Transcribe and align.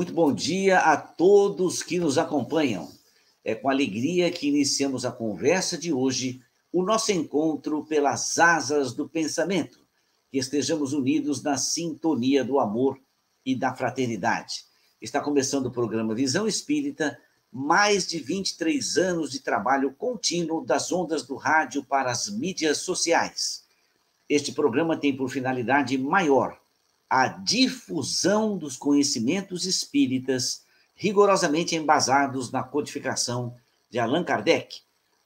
Muito 0.00 0.14
bom 0.14 0.32
dia 0.32 0.78
a 0.78 0.96
todos 0.96 1.82
que 1.82 1.98
nos 1.98 2.16
acompanham. 2.16 2.90
É 3.44 3.54
com 3.54 3.68
alegria 3.68 4.30
que 4.30 4.48
iniciamos 4.48 5.04
a 5.04 5.12
conversa 5.12 5.76
de 5.76 5.92
hoje, 5.92 6.40
o 6.72 6.82
nosso 6.82 7.12
encontro 7.12 7.84
pelas 7.84 8.38
asas 8.38 8.94
do 8.94 9.06
pensamento, 9.06 9.78
que 10.30 10.38
estejamos 10.38 10.94
unidos 10.94 11.42
na 11.42 11.58
sintonia 11.58 12.42
do 12.42 12.58
amor 12.58 12.98
e 13.44 13.54
da 13.54 13.74
fraternidade. 13.74 14.64
Está 15.02 15.20
começando 15.20 15.66
o 15.66 15.70
programa 15.70 16.14
Visão 16.14 16.48
Espírita, 16.48 17.20
mais 17.52 18.06
de 18.06 18.20
23 18.20 18.96
anos 18.96 19.30
de 19.30 19.40
trabalho 19.40 19.92
contínuo 19.92 20.64
das 20.64 20.90
ondas 20.90 21.26
do 21.26 21.36
rádio 21.36 21.84
para 21.84 22.10
as 22.10 22.30
mídias 22.30 22.78
sociais. 22.78 23.66
Este 24.26 24.50
programa 24.50 24.96
tem 24.96 25.14
por 25.14 25.28
finalidade 25.28 25.98
maior 25.98 26.58
a 27.10 27.26
difusão 27.26 28.56
dos 28.56 28.76
conhecimentos 28.76 29.66
espíritas 29.66 30.64
rigorosamente 30.94 31.74
embasados 31.74 32.52
na 32.52 32.62
codificação 32.62 33.56
de 33.90 33.98
Allan 33.98 34.22
Kardec, 34.22 34.82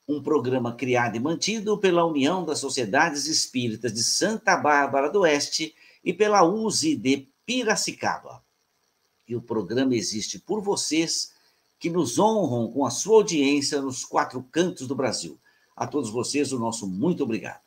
um 0.09 0.23
programa 0.23 0.75
criado 0.75 1.17
e 1.17 1.21
mantido 1.21 1.77
pela 1.77 2.07
União 2.07 2.43
das 2.43 2.59
Sociedades 2.59 3.27
Espíritas 3.27 3.93
de 3.93 4.03
Santa 4.03 4.57
Bárbara 4.57 5.11
do 5.11 5.21
Oeste 5.21 5.75
e 6.03 6.13
pela 6.15 6.43
USE 6.43 6.97
de 6.97 7.29
Piracicaba. 7.45 8.43
E 9.29 9.37
o 9.37 9.43
programa 9.43 9.95
existe 9.95 10.39
por 10.39 10.63
vocês 10.63 11.35
que 11.79 11.91
nos 11.91 12.19
honram 12.19 12.71
com 12.71 12.87
a 12.87 12.91
sua 12.91 13.17
audiência 13.17 13.83
nos 13.83 14.05
quatro 14.05 14.43
cantos 14.51 14.87
do 14.87 14.95
Brasil. 14.95 15.39
A 15.77 15.87
todos 15.87 16.09
vocês, 16.09 16.53
o 16.53 16.59
nosso 16.59 16.87
muito 16.87 17.25
obrigado. 17.25 17.64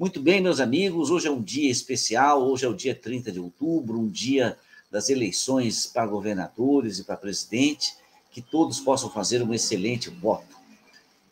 Muito 0.00 0.18
bem, 0.18 0.40
meus 0.40 0.60
amigos, 0.60 1.10
hoje 1.10 1.28
é 1.28 1.30
um 1.30 1.42
dia 1.42 1.70
especial, 1.70 2.42
hoje 2.48 2.64
é 2.64 2.68
o 2.70 2.74
dia 2.74 2.94
30 2.94 3.30
de 3.30 3.38
outubro, 3.38 4.00
um 4.00 4.08
dia 4.08 4.56
das 4.90 5.10
eleições 5.10 5.84
para 5.84 6.06
governadores 6.06 6.98
e 6.98 7.04
para 7.04 7.18
presidente, 7.18 7.94
que 8.30 8.40
todos 8.40 8.80
possam 8.80 9.10
fazer 9.10 9.42
um 9.42 9.52
excelente 9.52 10.08
voto. 10.08 10.56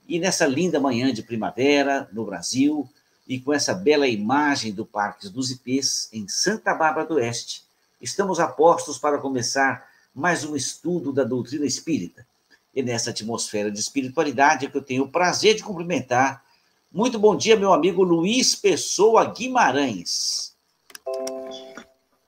E 0.06 0.19
nessa 0.19 0.46
linda 0.46 0.78
manhã 0.78 1.14
de 1.14 1.22
primavera 1.22 2.11
no 2.12 2.27
Brasil, 2.27 2.86
e 3.27 3.41
com 3.41 3.55
essa 3.55 3.72
bela 3.72 4.06
imagem 4.06 4.70
do 4.70 4.84
Parque 4.84 5.30
dos 5.30 5.50
Ipês, 5.50 6.11
em 6.12 6.28
Santa 6.28 6.74
Bárbara 6.74 7.06
do 7.06 7.14
Oeste, 7.14 7.64
estamos 8.02 8.39
a 8.39 8.48
postos 8.48 8.98
para 8.98 9.16
começar 9.16 9.89
mais 10.14 10.44
um 10.44 10.55
estudo 10.55 11.11
da 11.11 11.24
doutrina 11.24 11.64
espírita. 11.64 12.27
E 12.74 12.83
nessa 12.83 13.08
atmosfera 13.08 13.70
de 13.70 13.80
espiritualidade 13.80 14.69
que 14.69 14.77
eu 14.77 14.83
tenho 14.83 15.05
o 15.05 15.11
prazer 15.11 15.55
de 15.55 15.62
cumprimentar 15.62 16.46
muito 16.92 17.19
bom 17.19 17.36
dia, 17.36 17.55
meu 17.55 17.72
amigo 17.72 18.03
Luiz 18.03 18.55
Pessoa 18.55 19.25
Guimarães. 19.27 20.56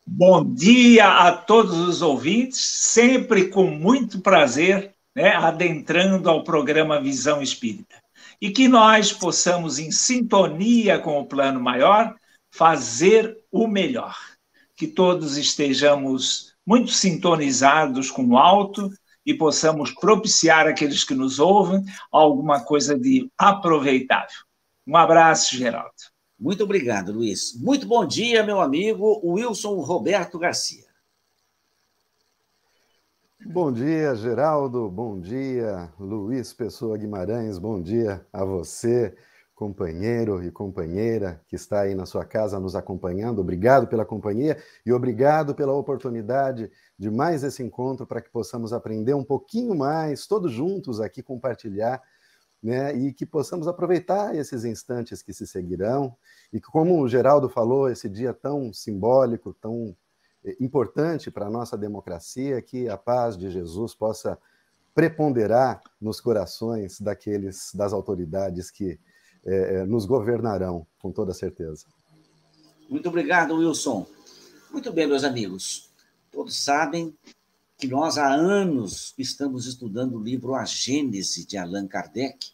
Bom 0.06 0.44
dia 0.44 1.08
a 1.08 1.32
todos 1.32 1.78
os 1.78 2.02
ouvintes, 2.02 2.58
sempre 2.58 3.48
com 3.48 3.64
muito 3.64 4.20
prazer, 4.20 4.94
né, 5.14 5.34
adentrando 5.34 6.28
ao 6.28 6.44
programa 6.44 7.00
Visão 7.00 7.40
Espírita. 7.40 7.96
E 8.40 8.50
que 8.50 8.68
nós 8.68 9.12
possamos, 9.12 9.78
em 9.78 9.90
sintonia 9.90 10.98
com 10.98 11.18
o 11.18 11.26
plano 11.26 11.60
maior, 11.60 12.14
fazer 12.50 13.38
o 13.50 13.66
melhor. 13.66 14.16
Que 14.76 14.86
todos 14.86 15.36
estejamos 15.38 16.54
muito 16.66 16.90
sintonizados 16.90 18.10
com 18.10 18.26
o 18.26 18.36
alto 18.36 18.90
e 19.24 19.32
possamos 19.32 19.90
propiciar 19.92 20.66
àqueles 20.66 21.04
que 21.04 21.14
nos 21.14 21.38
ouvem 21.38 21.84
alguma 22.10 22.62
coisa 22.62 22.98
de 22.98 23.30
aproveitável. 23.38 24.49
Um 24.90 24.96
abraço, 24.96 25.54
Geraldo. 25.54 25.94
Muito 26.36 26.64
obrigado, 26.64 27.12
Luiz. 27.12 27.56
Muito 27.60 27.86
bom 27.86 28.04
dia, 28.04 28.42
meu 28.42 28.60
amigo 28.60 29.20
Wilson 29.24 29.76
Roberto 29.76 30.36
Garcia. 30.36 30.84
Bom 33.46 33.70
dia, 33.70 34.16
Geraldo. 34.16 34.90
Bom 34.90 35.20
dia, 35.20 35.92
Luiz 35.96 36.52
Pessoa 36.52 36.98
Guimarães. 36.98 37.56
Bom 37.56 37.80
dia 37.80 38.26
a 38.32 38.44
você, 38.44 39.14
companheiro 39.54 40.42
e 40.42 40.50
companheira 40.50 41.40
que 41.46 41.54
está 41.54 41.82
aí 41.82 41.94
na 41.94 42.04
sua 42.04 42.24
casa 42.24 42.58
nos 42.58 42.74
acompanhando. 42.74 43.38
Obrigado 43.38 43.86
pela 43.86 44.04
companhia 44.04 44.60
e 44.84 44.92
obrigado 44.92 45.54
pela 45.54 45.72
oportunidade 45.72 46.68
de 46.98 47.08
mais 47.12 47.44
esse 47.44 47.62
encontro 47.62 48.04
para 48.08 48.20
que 48.20 48.28
possamos 48.28 48.72
aprender 48.72 49.14
um 49.14 49.22
pouquinho 49.22 49.72
mais, 49.72 50.26
todos 50.26 50.50
juntos 50.50 51.00
aqui, 51.00 51.22
compartilhar 51.22 52.02
né, 52.62 52.94
e 52.94 53.12
que 53.12 53.24
possamos 53.24 53.66
aproveitar 53.66 54.34
esses 54.34 54.64
instantes 54.64 55.22
que 55.22 55.32
se 55.32 55.46
seguirão, 55.46 56.14
e 56.52 56.60
que, 56.60 56.66
como 56.66 57.00
o 57.00 57.08
Geraldo 57.08 57.48
falou, 57.48 57.88
esse 57.88 58.08
dia 58.08 58.34
tão 58.34 58.72
simbólico, 58.72 59.54
tão 59.54 59.96
eh, 60.44 60.56
importante 60.60 61.30
para 61.30 61.46
a 61.46 61.50
nossa 61.50 61.76
democracia, 61.76 62.60
que 62.60 62.88
a 62.88 62.96
paz 62.96 63.36
de 63.36 63.50
Jesus 63.50 63.94
possa 63.94 64.38
preponderar 64.94 65.80
nos 66.00 66.20
corações 66.20 67.00
daqueles, 67.00 67.72
das 67.74 67.92
autoridades 67.92 68.70
que 68.70 68.98
é, 69.44 69.84
nos 69.86 70.04
governarão, 70.04 70.86
com 71.00 71.10
toda 71.10 71.32
certeza. 71.32 71.86
Muito 72.88 73.08
obrigado, 73.08 73.54
Wilson. 73.54 74.06
Muito 74.70 74.92
bem, 74.92 75.06
meus 75.06 75.24
amigos. 75.24 75.90
Todos 76.30 76.56
sabem 76.62 77.16
que 77.80 77.88
nós 77.88 78.18
há 78.18 78.28
anos 78.28 79.14
estamos 79.16 79.66
estudando 79.66 80.18
o 80.18 80.22
livro 80.22 80.54
A 80.54 80.66
Gênese 80.66 81.46
de 81.46 81.56
Allan 81.56 81.86
Kardec, 81.86 82.50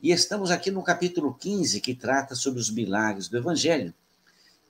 e 0.00 0.12
estamos 0.12 0.52
aqui 0.52 0.70
no 0.70 0.84
capítulo 0.84 1.34
15, 1.34 1.80
que 1.80 1.96
trata 1.96 2.36
sobre 2.36 2.60
os 2.60 2.70
milagres 2.70 3.26
do 3.26 3.36
Evangelho. 3.36 3.92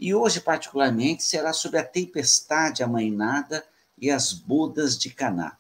E 0.01 0.15
hoje, 0.15 0.41
particularmente, 0.41 1.23
será 1.23 1.53
sobre 1.53 1.79
a 1.79 1.85
tempestade 1.85 2.83
amainada 2.83 3.63
e 4.01 4.11
as 4.11 4.33
bodas 4.33 4.97
de 4.97 5.11
Caná. 5.11 5.59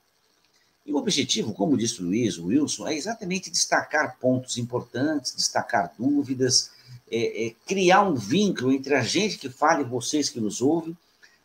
E 0.86 0.94
o 0.94 0.96
objetivo, 0.96 1.52
como 1.52 1.76
disse 1.76 2.00
o 2.00 2.06
Luiz, 2.06 2.38
o 2.38 2.46
Wilson, 2.46 2.88
é 2.88 2.96
exatamente 2.96 3.50
destacar 3.50 4.16
pontos 4.18 4.56
importantes, 4.56 5.34
destacar 5.34 5.92
dúvidas, 5.98 6.70
é, 7.10 7.48
é, 7.48 7.54
criar 7.66 8.00
um 8.02 8.14
vínculo 8.14 8.72
entre 8.72 8.94
a 8.94 9.02
gente 9.02 9.36
que 9.36 9.50
fala 9.50 9.82
e 9.82 9.84
vocês 9.84 10.30
que 10.30 10.40
nos 10.40 10.62
ouvem, 10.62 10.96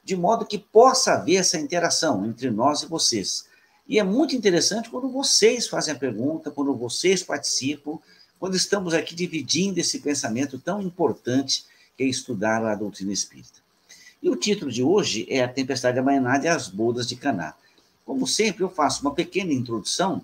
de 0.08 0.16
modo 0.16 0.46
que 0.46 0.58
possa 0.58 1.16
haver 1.16 1.36
essa 1.36 1.60
interação 1.60 2.26
entre 2.26 2.50
nós 2.50 2.82
e 2.82 2.86
vocês. 2.86 3.46
E 3.86 4.00
é 4.00 4.04
muito 4.04 4.38
interessante 4.38 4.90
quando 4.90 5.10
vocês 5.10 5.68
fazem 5.68 5.94
a 5.94 6.00
pergunta, 6.00 6.50
quando 6.50 6.74
vocês 6.74 7.22
participam, 7.22 8.00
quando 8.40 8.56
estamos 8.56 8.94
aqui 8.94 9.14
dividindo 9.14 9.82
esse 9.82 10.00
pensamento 10.00 10.58
tão 10.60 10.82
importante 10.82 11.66
que 11.98 12.04
é 12.04 12.06
estudar 12.06 12.66
a 12.66 12.74
doutrina 12.74 13.12
espírita. 13.12 13.60
E 14.24 14.30
o 14.30 14.38
título 14.38 14.72
de 14.72 14.82
hoje 14.82 15.28
é 15.30 15.44
A 15.44 15.50
Tempestade 15.50 16.00
Amanhã 16.00 16.40
e 16.42 16.48
as 16.48 16.70
Bodas 16.70 17.06
de 17.06 17.18
Caná. 17.18 17.54
Como 18.06 18.26
sempre, 18.26 18.64
eu 18.64 18.70
faço 18.70 19.02
uma 19.02 19.14
pequena 19.14 19.52
introdução, 19.52 20.24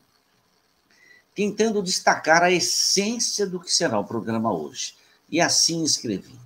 tentando 1.36 1.84
destacar 1.84 2.42
a 2.42 2.52
essência 2.54 3.46
do 3.46 3.60
que 3.60 3.74
será 3.74 4.00
o 4.00 4.06
programa 4.06 4.54
hoje. 4.54 4.96
E 5.30 5.42
assim 5.42 5.84
escrevi. 5.84 6.40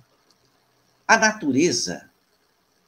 A 1.06 1.16
natureza 1.16 2.07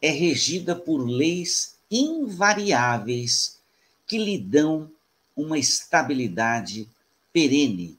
é 0.00 0.10
regida 0.10 0.74
por 0.74 0.98
leis 0.98 1.76
invariáveis 1.90 3.58
que 4.06 4.18
lhe 4.18 4.38
dão 4.38 4.90
uma 5.36 5.58
estabilidade 5.58 6.88
perene. 7.32 7.98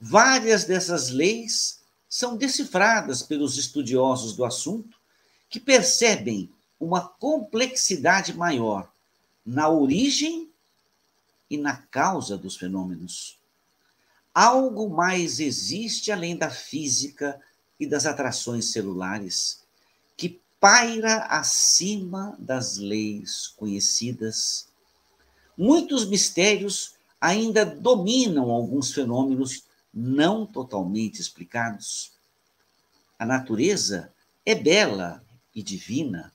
Várias 0.00 0.64
dessas 0.64 1.10
leis 1.10 1.80
são 2.08 2.36
decifradas 2.36 3.22
pelos 3.22 3.56
estudiosos 3.56 4.34
do 4.34 4.44
assunto, 4.44 4.98
que 5.48 5.60
percebem 5.60 6.50
uma 6.78 7.00
complexidade 7.00 8.32
maior 8.32 8.90
na 9.44 9.68
origem 9.68 10.48
e 11.50 11.56
na 11.56 11.76
causa 11.76 12.38
dos 12.38 12.56
fenômenos. 12.56 13.38
Algo 14.32 14.88
mais 14.88 15.40
existe 15.40 16.12
além 16.12 16.36
da 16.36 16.50
física 16.50 17.40
e 17.78 17.86
das 17.86 18.06
atrações 18.06 18.66
celulares 18.66 19.59
paira 20.60 21.24
acima 21.24 22.36
das 22.38 22.76
leis 22.76 23.48
conhecidas. 23.56 24.68
Muitos 25.56 26.06
mistérios 26.06 26.94
ainda 27.18 27.64
dominam 27.64 28.50
alguns 28.50 28.92
fenômenos 28.92 29.64
não 29.92 30.44
totalmente 30.44 31.18
explicados. 31.18 32.12
A 33.18 33.24
natureza 33.24 34.12
é 34.44 34.54
bela 34.54 35.24
e 35.54 35.62
divina, 35.62 36.30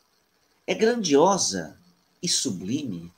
é 0.66 0.74
grandiosa 0.74 1.78
e 2.22 2.28
sublime, 2.28 3.14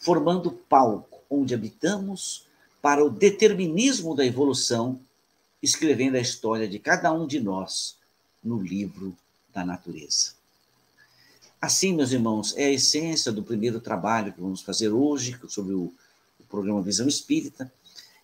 formando 0.00 0.50
palco 0.50 1.22
onde 1.30 1.54
habitamos 1.54 2.44
para 2.82 3.04
o 3.04 3.10
determinismo 3.10 4.16
da 4.16 4.26
evolução, 4.26 5.00
escrevendo 5.62 6.16
a 6.16 6.20
história 6.20 6.66
de 6.66 6.80
cada 6.80 7.12
um 7.12 7.24
de 7.24 7.38
nós 7.38 7.96
no 8.42 8.60
livro 8.60 9.16
da 9.52 9.64
natureza. 9.64 10.39
Assim, 11.60 11.92
meus 11.94 12.10
irmãos, 12.10 12.54
é 12.56 12.64
a 12.64 12.72
essência 12.72 13.30
do 13.30 13.42
primeiro 13.42 13.80
trabalho 13.80 14.32
que 14.32 14.40
vamos 14.40 14.62
fazer 14.62 14.88
hoje 14.88 15.38
sobre 15.46 15.74
o, 15.74 15.92
o 16.38 16.44
programa 16.48 16.80
Visão 16.80 17.06
Espírita. 17.06 17.70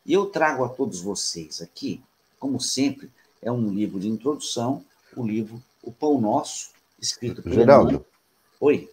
E 0.06 0.12
eu 0.12 0.26
trago 0.26 0.64
a 0.64 0.68
todos 0.70 1.02
vocês 1.02 1.60
aqui, 1.60 2.00
como 2.38 2.58
sempre, 2.58 3.10
é 3.42 3.52
um 3.52 3.68
livro 3.68 4.00
de 4.00 4.08
introdução, 4.08 4.82
o 5.14 5.26
livro 5.26 5.62
O 5.82 5.92
Pão 5.92 6.18
Nosso, 6.18 6.70
escrito 6.98 7.42
por 7.42 7.52
Geraldo. 7.52 8.04
Oi. 8.58 8.88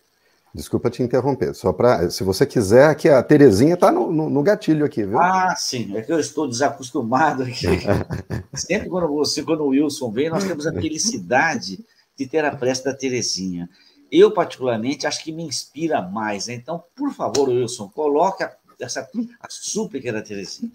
Desculpa 0.53 0.89
te 0.89 1.01
interromper, 1.01 1.55
só 1.55 1.71
para, 1.71 2.11
se 2.11 2.23
você 2.23 2.45
quiser, 2.45 2.93
que 2.95 3.09
a 3.09 3.23
Terezinha 3.23 3.73
está 3.73 3.91
no, 3.91 4.11
no, 4.11 4.29
no, 4.29 4.43
gatilho 4.43 4.85
aqui, 4.85 5.03
viu? 5.03 5.19
Ah, 5.19 5.55
sim, 5.57 5.95
é 5.97 6.01
que 6.01 6.11
eu 6.11 6.19
estou 6.19 6.47
desacostumado 6.47 7.43
aqui. 7.43 7.65
Sempre 8.53 8.89
quando 8.89 9.07
você, 9.07 9.41
quando 9.41 9.61
o 9.63 9.69
Wilson 9.69 10.11
vem, 10.11 10.29
nós 10.29 10.43
temos 10.43 10.67
a 10.67 10.73
felicidade 10.73 11.83
de 12.15 12.27
ter 12.27 12.45
a 12.45 12.55
prece 12.55 12.83
da 12.83 12.93
Terezinha. 12.93 13.67
Eu, 14.15 14.29
particularmente, 14.29 15.07
acho 15.07 15.23
que 15.23 15.31
me 15.31 15.41
inspira 15.43 15.99
mais. 15.99 16.45
Né? 16.45 16.53
Então, 16.53 16.83
por 16.95 17.11
favor, 17.11 17.49
Wilson, 17.49 17.89
coloque 17.89 18.43
a, 18.43 18.55
essa, 18.79 19.09
a 19.39 19.47
súplica 19.49 20.13
da 20.13 20.21
Terezinha. 20.21 20.71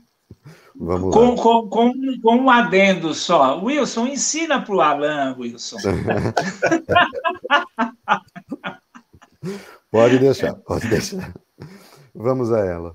Vamos 0.74 1.14
com, 1.14 1.36
lá. 1.36 1.42
Com, 1.42 1.68
com, 1.68 1.92
com 2.20 2.34
um 2.34 2.50
adendo 2.50 3.14
só. 3.14 3.62
Wilson, 3.62 4.08
ensina 4.08 4.60
para 4.60 4.74
o 4.74 4.80
Alan, 4.80 5.36
Wilson. 5.38 5.76
Pode 9.90 10.18
deixar, 10.18 10.54
pode 10.54 10.86
deixar. 10.88 11.32
Vamos 12.14 12.52
a 12.52 12.58
ela. 12.58 12.94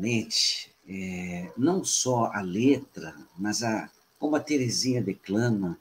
Particularmente, 0.00 0.70
é, 0.88 1.50
não 1.56 1.84
só 1.84 2.30
a 2.32 2.40
letra, 2.40 3.14
mas 3.38 3.62
a, 3.62 3.88
como 4.18 4.34
a 4.34 4.40
Terezinha 4.40 5.02
declama 5.02 5.78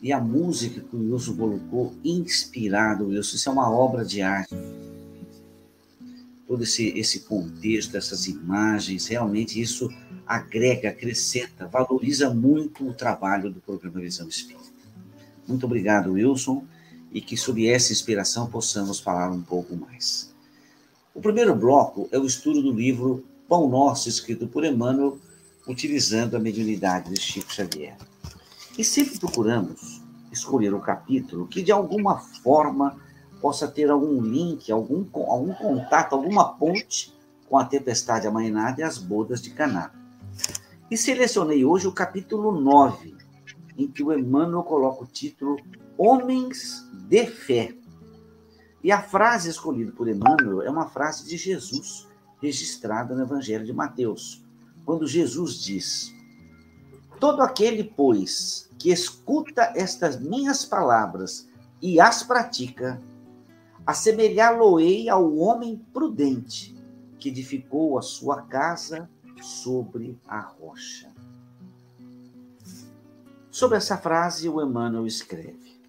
e 0.00 0.12
a 0.12 0.20
música 0.20 0.80
que 0.80 0.94
o 0.94 1.12
Wilson 1.12 1.36
colocou, 1.36 1.94
inspirado, 2.04 3.06
Wilson, 3.06 3.36
isso 3.36 3.48
é 3.48 3.52
uma 3.52 3.70
obra 3.70 4.04
de 4.04 4.20
arte. 4.20 4.54
Todo 6.46 6.64
esse, 6.64 6.88
esse 6.98 7.20
contexto, 7.20 7.96
essas 7.96 8.26
imagens, 8.26 9.06
realmente 9.06 9.60
isso 9.60 9.88
agrega, 10.26 10.90
acrescenta, 10.90 11.66
valoriza 11.66 12.34
muito 12.34 12.86
o 12.86 12.92
trabalho 12.92 13.50
do 13.50 13.60
programa 13.60 14.00
Visão 14.00 14.28
Espírita. 14.28 14.66
Muito 15.48 15.64
obrigado, 15.64 16.12
Wilson, 16.12 16.64
e 17.12 17.20
que 17.20 17.36
sob 17.36 17.66
essa 17.66 17.92
inspiração 17.92 18.50
possamos 18.50 19.00
falar 19.00 19.30
um 19.30 19.40
pouco 19.40 19.74
mais. 19.76 20.34
O 21.14 21.20
primeiro 21.20 21.54
bloco 21.54 22.08
é 22.12 22.18
o 22.18 22.26
estudo 22.26 22.60
do 22.60 22.70
livro 22.70 23.24
Pão 23.48 23.68
Nosso, 23.68 24.08
escrito 24.08 24.46
por 24.46 24.64
Emmanuel, 24.64 25.18
utilizando 25.66 26.36
a 26.36 26.40
mediunidade 26.40 27.12
de 27.12 27.20
Chico 27.20 27.52
Xavier. 27.52 27.96
E 28.76 28.84
sempre 28.84 29.18
procuramos 29.18 30.02
escolher 30.30 30.74
um 30.74 30.80
capítulo 30.80 31.46
que, 31.46 31.62
de 31.62 31.72
alguma 31.72 32.18
forma, 32.18 32.96
possa 33.40 33.68
ter 33.68 33.90
algum 33.90 34.20
link, 34.20 34.70
algum, 34.70 35.06
algum 35.14 35.54
contato, 35.54 36.14
alguma 36.14 36.54
ponte 36.54 37.14
com 37.48 37.58
a 37.58 37.64
tempestade 37.64 38.26
amainada 38.26 38.80
e 38.80 38.84
as 38.84 38.98
bodas 38.98 39.40
de 39.40 39.50
Caná. 39.50 39.92
E 40.90 40.96
selecionei 40.96 41.64
hoje 41.64 41.86
o 41.86 41.92
capítulo 41.92 42.52
9, 42.60 43.16
em 43.76 43.88
que 43.88 44.02
o 44.02 44.12
Emmanuel 44.12 44.62
coloca 44.62 45.04
o 45.04 45.06
título 45.06 45.56
Homens 45.96 46.84
de 47.08 47.26
Fé. 47.26 47.74
E 48.82 48.92
a 48.92 49.02
frase 49.02 49.48
escolhida 49.48 49.92
por 49.92 50.08
Emmanuel 50.08 50.62
é 50.62 50.70
uma 50.70 50.88
frase 50.88 51.26
de 51.26 51.36
Jesus, 51.36 52.05
registrada 52.46 53.14
no 53.14 53.22
Evangelho 53.22 53.64
de 53.64 53.72
Mateus, 53.72 54.44
quando 54.84 55.06
Jesus 55.06 55.60
diz: 55.60 56.14
Todo 57.18 57.42
aquele, 57.42 57.82
pois, 57.82 58.70
que 58.78 58.90
escuta 58.90 59.72
estas 59.74 60.20
minhas 60.20 60.64
palavras 60.64 61.48
e 61.82 62.00
as 62.00 62.22
pratica, 62.22 63.02
assemelhá-lo-ei 63.84 65.08
ao 65.08 65.36
homem 65.36 65.84
prudente 65.92 66.74
que 67.18 67.28
edificou 67.30 67.98
a 67.98 68.02
sua 68.02 68.42
casa 68.42 69.10
sobre 69.42 70.18
a 70.26 70.40
rocha. 70.40 71.12
Sobre 73.50 73.78
essa 73.78 73.96
frase, 73.96 74.48
o 74.48 74.62
Emmanuel 74.62 75.06
escreve: 75.06 75.80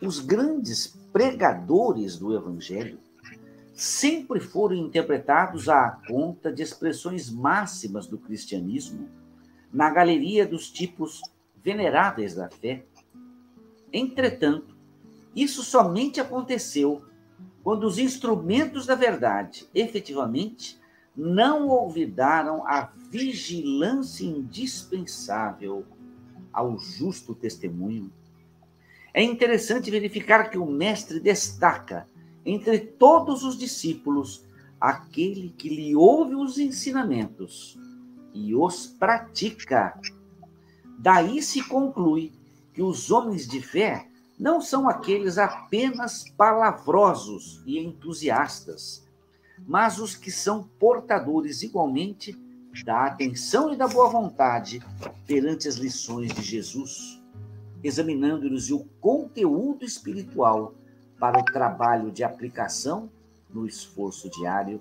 Os 0.00 0.20
grandes 0.20 0.86
pregadores 1.12 2.16
do 2.16 2.34
Evangelho 2.34 2.98
sempre 3.78 4.40
foram 4.40 4.74
interpretados 4.74 5.68
à 5.68 6.00
conta 6.08 6.52
de 6.52 6.62
expressões 6.62 7.30
máximas 7.30 8.08
do 8.08 8.18
cristianismo 8.18 9.08
na 9.72 9.88
galeria 9.88 10.44
dos 10.44 10.68
tipos 10.68 11.22
veneráveis 11.62 12.34
da 12.34 12.50
fé. 12.50 12.84
Entretanto, 13.92 14.76
isso 15.34 15.62
somente 15.62 16.20
aconteceu 16.20 17.04
quando 17.62 17.84
os 17.84 17.98
instrumentos 17.98 18.84
da 18.84 18.96
verdade, 18.96 19.68
efetivamente, 19.72 20.76
não 21.16 21.68
olvidaram 21.68 22.66
a 22.66 22.90
vigilância 23.10 24.24
indispensável 24.24 25.86
ao 26.52 26.76
justo 26.78 27.32
testemunho 27.32 28.10
é 29.18 29.22
interessante 29.22 29.90
verificar 29.90 30.48
que 30.48 30.56
o 30.56 30.64
Mestre 30.64 31.18
destaca, 31.18 32.06
entre 32.44 32.78
todos 32.78 33.42
os 33.42 33.56
discípulos, 33.56 34.44
aquele 34.80 35.50
que 35.50 35.68
lhe 35.68 35.94
ouve 35.94 36.34
os 36.34 36.58
ensinamentos 36.58 37.78
e 38.32 38.54
os 38.54 38.86
pratica. 38.86 40.00
Daí 40.98 41.42
se 41.42 41.62
conclui 41.62 42.32
que 42.72 42.82
os 42.82 43.10
homens 43.10 43.46
de 43.46 43.60
fé 43.60 44.08
não 44.38 44.60
são 44.60 44.88
aqueles 44.88 45.36
apenas 45.36 46.28
palavrosos 46.30 47.62
e 47.66 47.78
entusiastas, 47.78 49.04
mas 49.66 49.98
os 49.98 50.14
que 50.14 50.30
são 50.30 50.68
portadores 50.78 51.62
igualmente 51.62 52.36
da 52.84 53.06
atenção 53.06 53.72
e 53.72 53.76
da 53.76 53.88
boa 53.88 54.08
vontade 54.08 54.80
perante 55.26 55.66
as 55.66 55.74
lições 55.74 56.32
de 56.32 56.42
Jesus 56.42 57.18
examinando-lhes 57.82 58.70
o 58.70 58.84
conteúdo 59.00 59.84
espiritual 59.84 60.74
para 61.18 61.38
o 61.38 61.44
trabalho 61.44 62.10
de 62.10 62.22
aplicação 62.22 63.10
no 63.50 63.66
esforço 63.66 64.30
diário. 64.30 64.80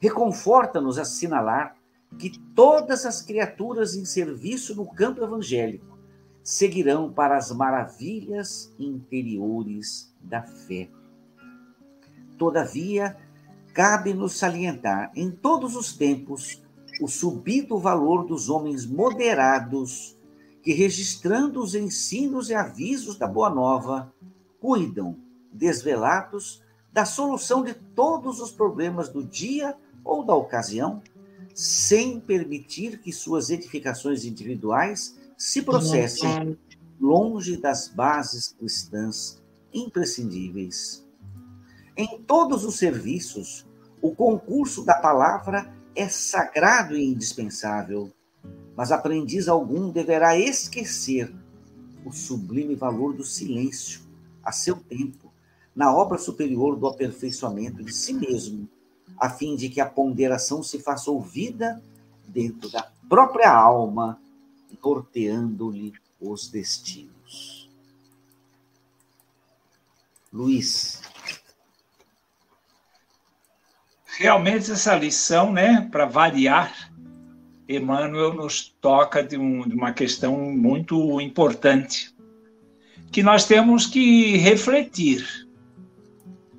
Reconforta-nos 0.00 0.98
assinalar 0.98 1.76
que 2.18 2.38
todas 2.54 3.04
as 3.04 3.20
criaturas 3.20 3.94
em 3.94 4.04
serviço 4.04 4.74
no 4.74 4.86
campo 4.86 5.22
evangélico 5.22 5.98
seguirão 6.42 7.12
para 7.12 7.36
as 7.36 7.52
maravilhas 7.52 8.72
interiores 8.78 10.14
da 10.20 10.42
fé. 10.42 10.88
Todavia, 12.38 13.16
cabe-nos 13.74 14.38
salientar 14.38 15.12
em 15.14 15.30
todos 15.30 15.76
os 15.76 15.92
tempos 15.92 16.62
o 17.00 17.06
subido 17.06 17.78
valor 17.78 18.24
dos 18.24 18.48
homens 18.48 18.86
moderados 18.86 20.16
que, 20.62 20.72
registrando 20.72 21.60
os 21.60 21.74
ensinos 21.74 22.50
e 22.50 22.54
avisos 22.54 23.18
da 23.18 23.26
Boa 23.26 23.50
Nova, 23.50 24.12
cuidam, 24.60 25.16
desvelados, 25.52 26.62
da 26.92 27.04
solução 27.04 27.62
de 27.62 27.74
todos 27.74 28.40
os 28.40 28.50
problemas 28.50 29.08
do 29.08 29.22
dia 29.22 29.76
ou 30.04 30.24
da 30.24 30.34
ocasião, 30.34 31.02
sem 31.54 32.18
permitir 32.20 33.00
que 33.00 33.12
suas 33.12 33.50
edificações 33.50 34.24
individuais 34.24 35.18
se 35.36 35.62
processem 35.62 36.58
longe 37.00 37.56
das 37.56 37.88
bases 37.88 38.48
cristãs 38.48 39.40
imprescindíveis. 39.72 41.06
Em 41.96 42.20
todos 42.22 42.64
os 42.64 42.76
serviços, 42.76 43.66
o 44.00 44.14
concurso 44.14 44.84
da 44.84 44.94
palavra 44.94 45.72
é 45.94 46.08
sagrado 46.08 46.96
e 46.96 47.04
indispensável, 47.04 48.10
mas 48.76 48.92
aprendiz 48.92 49.48
algum 49.48 49.90
deverá 49.90 50.38
esquecer 50.38 51.34
o 52.04 52.12
sublime 52.12 52.76
valor 52.76 53.12
do 53.14 53.24
silêncio 53.24 54.07
a 54.48 54.52
seu 54.52 54.76
tempo, 54.76 55.30
na 55.76 55.94
obra 55.94 56.16
superior 56.16 56.74
do 56.74 56.86
aperfeiçoamento 56.86 57.84
de 57.84 57.92
si 57.92 58.14
mesmo, 58.14 58.66
a 59.18 59.28
fim 59.28 59.54
de 59.54 59.68
que 59.68 59.78
a 59.78 59.86
ponderação 59.86 60.62
se 60.62 60.78
faça 60.78 61.10
ouvida 61.10 61.82
dentro 62.26 62.70
da 62.70 62.90
própria 63.06 63.52
alma, 63.52 64.18
norteando-lhe 64.82 65.92
os 66.18 66.48
destinos. 66.48 67.68
Luiz, 70.32 71.02
realmente 74.06 74.72
essa 74.72 74.96
lição, 74.96 75.52
né, 75.52 75.86
para 75.90 76.06
variar, 76.06 76.90
Emmanuel 77.68 78.32
nos 78.32 78.68
toca 78.80 79.22
de, 79.22 79.36
um, 79.36 79.68
de, 79.68 79.74
uma 79.74 79.92
questão 79.92 80.38
muito 80.38 81.20
importante, 81.20 82.16
que 83.10 83.22
nós 83.22 83.44
temos 83.44 83.86
que 83.86 84.36
refletir. 84.36 85.26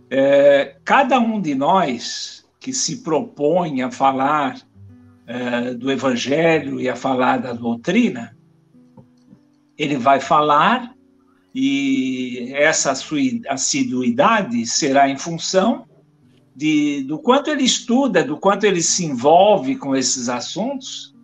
É, 0.10 0.76
cada 0.84 1.20
um 1.20 1.40
de 1.40 1.54
nós 1.54 2.46
que 2.60 2.74
se 2.74 2.98
propõe 2.98 3.82
a 3.82 3.92
falar 3.92 4.60
é, 5.28 5.74
do 5.74 5.92
Evangelho 5.92 6.82
e 6.82 6.90
a 6.90 6.96
falar 6.96 7.38
da 7.38 7.54
doutrina, 7.54 8.36
ele 9.78 9.96
vai 9.96 10.20
falar 10.20 10.94
e 11.54 12.52
essa 12.54 12.94
sua 12.96 13.20
assiduidade 13.48 14.66
será 14.66 15.10
em 15.10 15.18
função 15.18 15.88
de, 16.56 17.04
do 17.04 17.18
quanto 17.20 17.50
ele 17.50 17.64
estuda, 17.64 18.24
do 18.24 18.38
quanto 18.38 18.66
ele 18.66 18.82
se 18.82 19.06
envolve 19.06 19.76
com 19.76 19.96
esses 19.96 20.28
assuntos 20.28 21.16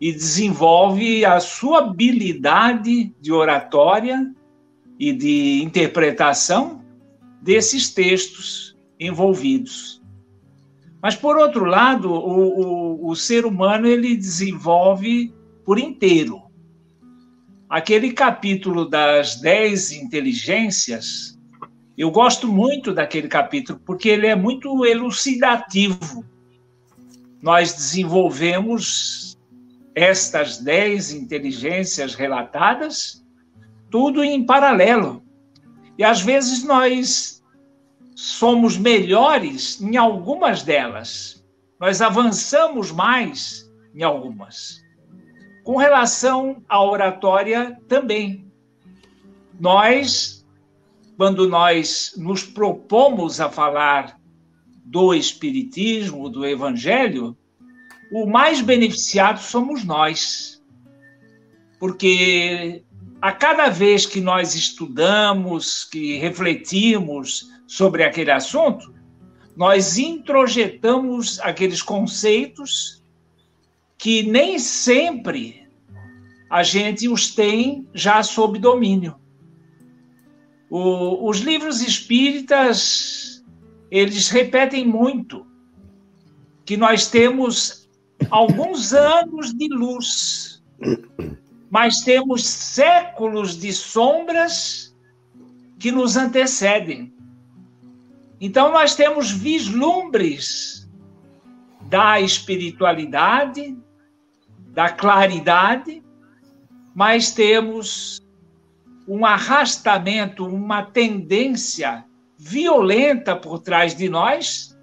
e 0.00 0.12
desenvolve 0.12 1.24
a 1.24 1.38
sua 1.38 1.78
habilidade 1.78 3.14
de 3.20 3.32
oratória 3.32 4.34
e 4.98 5.12
de 5.12 5.62
interpretação 5.62 6.84
desses 7.40 7.90
textos 7.90 8.76
envolvidos. 8.98 10.00
Mas, 11.02 11.16
por 11.16 11.36
outro 11.36 11.64
lado, 11.64 12.12
o, 12.12 13.06
o, 13.06 13.10
o 13.10 13.16
ser 13.16 13.44
humano 13.44 13.86
ele 13.86 14.16
desenvolve 14.16 15.34
por 15.64 15.78
inteiro. 15.78 16.40
Aquele 17.68 18.12
capítulo 18.12 18.88
das 18.88 19.40
dez 19.40 19.90
inteligências 19.90 21.32
eu 21.96 22.10
gosto 22.10 22.48
muito 22.48 22.92
daquele 22.94 23.28
capítulo, 23.28 23.78
porque 23.84 24.08
ele 24.08 24.26
é 24.26 24.34
muito 24.34 24.84
elucidativo. 24.84 26.24
Nós 27.40 27.74
desenvolvemos 27.74 29.38
estas 29.94 30.58
dez 30.58 31.12
inteligências 31.12 32.14
relatadas, 32.14 33.21
tudo 33.92 34.24
em 34.24 34.44
paralelo. 34.44 35.22
E 35.96 36.02
às 36.02 36.20
vezes 36.20 36.64
nós 36.64 37.40
somos 38.16 38.76
melhores 38.76 39.80
em 39.80 39.96
algumas 39.96 40.64
delas, 40.64 41.44
nós 41.78 42.02
avançamos 42.02 42.90
mais 42.90 43.70
em 43.94 44.02
algumas. 44.02 44.80
Com 45.62 45.76
relação 45.76 46.62
à 46.68 46.82
oratória 46.82 47.78
também. 47.86 48.50
Nós 49.60 50.42
quando 51.16 51.48
nós 51.48 52.14
nos 52.16 52.42
propomos 52.42 53.40
a 53.40 53.48
falar 53.48 54.18
do 54.84 55.14
Espiritismo, 55.14 56.28
do 56.28 56.44
Evangelho, 56.44 57.36
o 58.10 58.26
mais 58.26 58.60
beneficiado 58.60 59.38
somos 59.38 59.84
nós. 59.84 60.60
Porque 61.78 62.82
a 63.22 63.30
cada 63.30 63.68
vez 63.70 64.04
que 64.04 64.20
nós 64.20 64.56
estudamos, 64.56 65.84
que 65.84 66.18
refletimos 66.18 67.48
sobre 67.68 68.02
aquele 68.02 68.32
assunto, 68.32 68.92
nós 69.56 69.96
introjetamos 69.96 71.38
aqueles 71.38 71.80
conceitos 71.80 73.00
que 73.96 74.24
nem 74.24 74.58
sempre 74.58 75.68
a 76.50 76.64
gente 76.64 77.08
os 77.08 77.32
tem 77.32 77.86
já 77.94 78.24
sob 78.24 78.58
domínio. 78.58 79.14
O, 80.68 81.28
os 81.28 81.38
livros 81.38 81.80
espíritas, 81.80 83.44
eles 83.88 84.30
repetem 84.30 84.84
muito 84.84 85.46
que 86.64 86.76
nós 86.76 87.08
temos 87.08 87.88
alguns 88.30 88.92
anos 88.92 89.54
de 89.54 89.68
luz, 89.68 90.51
mas 91.72 92.02
temos 92.02 92.46
séculos 92.46 93.58
de 93.58 93.72
sombras 93.72 94.94
que 95.78 95.90
nos 95.90 96.18
antecedem. 96.18 97.14
Então, 98.38 98.70
nós 98.70 98.94
temos 98.94 99.30
vislumbres 99.30 100.86
da 101.88 102.20
espiritualidade, 102.20 103.74
da 104.66 104.90
claridade, 104.90 106.04
mas 106.94 107.30
temos 107.30 108.20
um 109.08 109.24
arrastamento, 109.24 110.44
uma 110.44 110.82
tendência 110.82 112.04
violenta 112.36 113.34
por 113.34 113.60
trás 113.60 113.96
de 113.96 114.10
nós, 114.10 114.76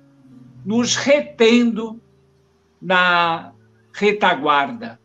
nos 0.65 0.95
retendo 0.95 2.01
na 2.81 3.53
retaguarda. 3.93 4.99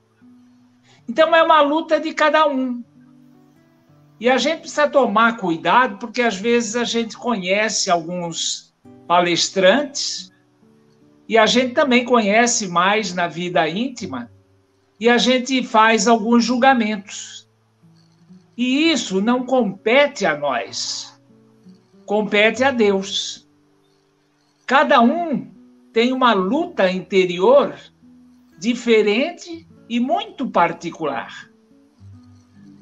Então 1.09 1.35
é 1.35 1.43
uma 1.43 1.61
luta 1.61 2.01
de 2.01 2.13
cada 2.15 2.47
um. 2.47 2.83
E 4.19 4.29
a 4.29 4.39
gente 4.39 4.61
precisa 4.61 4.89
tomar 4.89 5.37
cuidado, 5.37 5.99
porque 5.99 6.23
às 6.23 6.37
vezes 6.37 6.77
a 6.77 6.85
gente 6.85 7.17
conhece 7.17 7.91
alguns 7.91 8.75
palestrantes 9.07 10.33
e 11.29 11.37
a 11.37 11.47
gente 11.47 11.75
também 11.75 12.05
conhece 12.05 12.69
mais 12.69 13.13
na 13.13 13.27
vida 13.27 13.69
íntima 13.69 14.31
e 14.99 15.09
a 15.09 15.19
gente 15.19 15.63
faz 15.65 16.07
alguns 16.07 16.45
julgamentos. 16.45 17.49
E 18.57 18.91
isso 18.91 19.21
não 19.21 19.45
compete 19.45 20.25
a 20.25 20.37
nós, 20.37 21.21
compete 22.07 22.63
a 22.63 22.71
Deus. 22.71 23.49
Cada 24.67 25.01
um 25.01 25.51
tem 25.93 26.13
uma 26.13 26.33
luta 26.33 26.91
interior 26.91 27.75
diferente 28.59 29.67
e 29.89 30.01
muito 30.01 30.49
particular. 30.49 31.51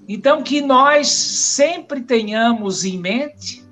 Então, 0.09 0.43
que 0.43 0.61
nós 0.61 1.09
sempre 1.09 2.01
tenhamos 2.01 2.85
em 2.85 2.99
mente, 2.99 3.65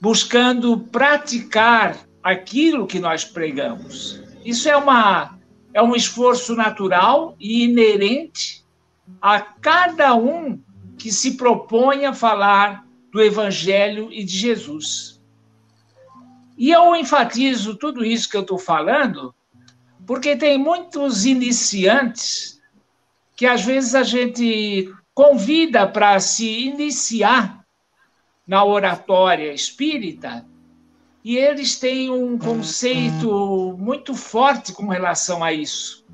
buscando 0.00 0.78
praticar 0.78 1.98
aquilo 2.22 2.86
que 2.86 2.98
nós 2.98 3.24
pregamos. 3.24 4.22
Isso 4.44 4.68
é, 4.68 4.76
uma, 4.76 5.38
é 5.74 5.82
um 5.82 5.94
esforço 5.94 6.54
natural 6.54 7.36
e 7.38 7.64
inerente 7.64 8.64
a 9.20 9.40
cada 9.40 10.14
um 10.14 10.60
que 10.96 11.12
se 11.12 11.36
propõe 11.36 12.04
a 12.04 12.12
falar 12.12 12.86
do 13.12 13.22
Evangelho 13.22 14.12
e 14.12 14.24
de 14.24 14.36
Jesus. 14.36 15.20
E 16.56 16.70
eu 16.70 16.94
enfatizo 16.94 17.76
tudo 17.76 18.04
isso 18.04 18.28
que 18.28 18.36
eu 18.36 18.42
estou 18.42 18.58
falando, 18.58 19.34
porque 20.08 20.34
tem 20.34 20.56
muitos 20.56 21.26
iniciantes 21.26 22.58
que 23.36 23.44
às 23.44 23.62
vezes 23.62 23.94
a 23.94 24.02
gente 24.02 24.90
convida 25.12 25.86
para 25.86 26.18
se 26.18 26.62
iniciar 26.62 27.62
na 28.46 28.64
oratória 28.64 29.52
espírita 29.52 30.46
E 31.22 31.36
eles 31.36 31.76
têm 31.78 32.10
um 32.10 32.38
conceito 32.38 33.76
muito 33.78 34.14
forte 34.14 34.72
com 34.72 34.86
relação 34.86 35.44
a 35.44 35.52
isso. 35.52 36.06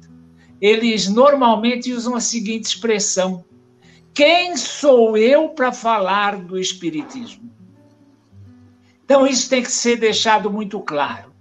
Eles 0.60 1.06
normalmente 1.06 1.92
usam 1.92 2.16
a 2.16 2.20
seguinte 2.20 2.64
expressão: 2.64 3.44
quem 4.12 4.56
sou 4.56 5.16
eu 5.16 5.50
para 5.50 5.70
falar 5.70 6.36
do 6.42 6.58
Espiritismo? 6.58 7.48
Então, 9.04 9.24
isso 9.24 9.48
tem 9.48 9.62
que 9.62 9.70
ser 9.70 9.96
deixado 9.98 10.50
muito 10.50 10.80
claro. 10.80 11.33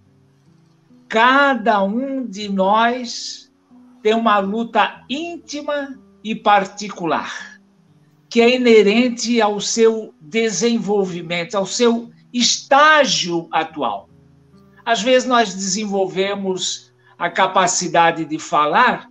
Cada 1.13 1.83
um 1.83 2.25
de 2.25 2.49
nós 2.49 3.53
tem 4.01 4.15
uma 4.15 4.39
luta 4.39 5.05
íntima 5.07 6.01
e 6.23 6.33
particular, 6.33 7.61
que 8.27 8.41
é 8.41 8.55
inerente 8.55 9.39
ao 9.39 9.61
seu 9.61 10.11
desenvolvimento, 10.19 11.53
ao 11.53 11.67
seu 11.67 12.09
estágio 12.33 13.47
atual. 13.51 14.09
Às 14.83 15.03
vezes, 15.03 15.29
nós 15.29 15.53
desenvolvemos 15.53 16.91
a 17.15 17.29
capacidade 17.29 18.25
de 18.25 18.39
falar 18.39 19.07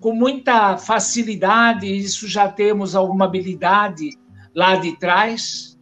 com 0.00 0.12
muita 0.12 0.76
facilidade, 0.76 1.86
isso 1.86 2.26
já 2.26 2.48
temos 2.48 2.96
alguma 2.96 3.26
habilidade 3.26 4.18
lá 4.52 4.74
de 4.74 4.98
trás, 4.98 5.78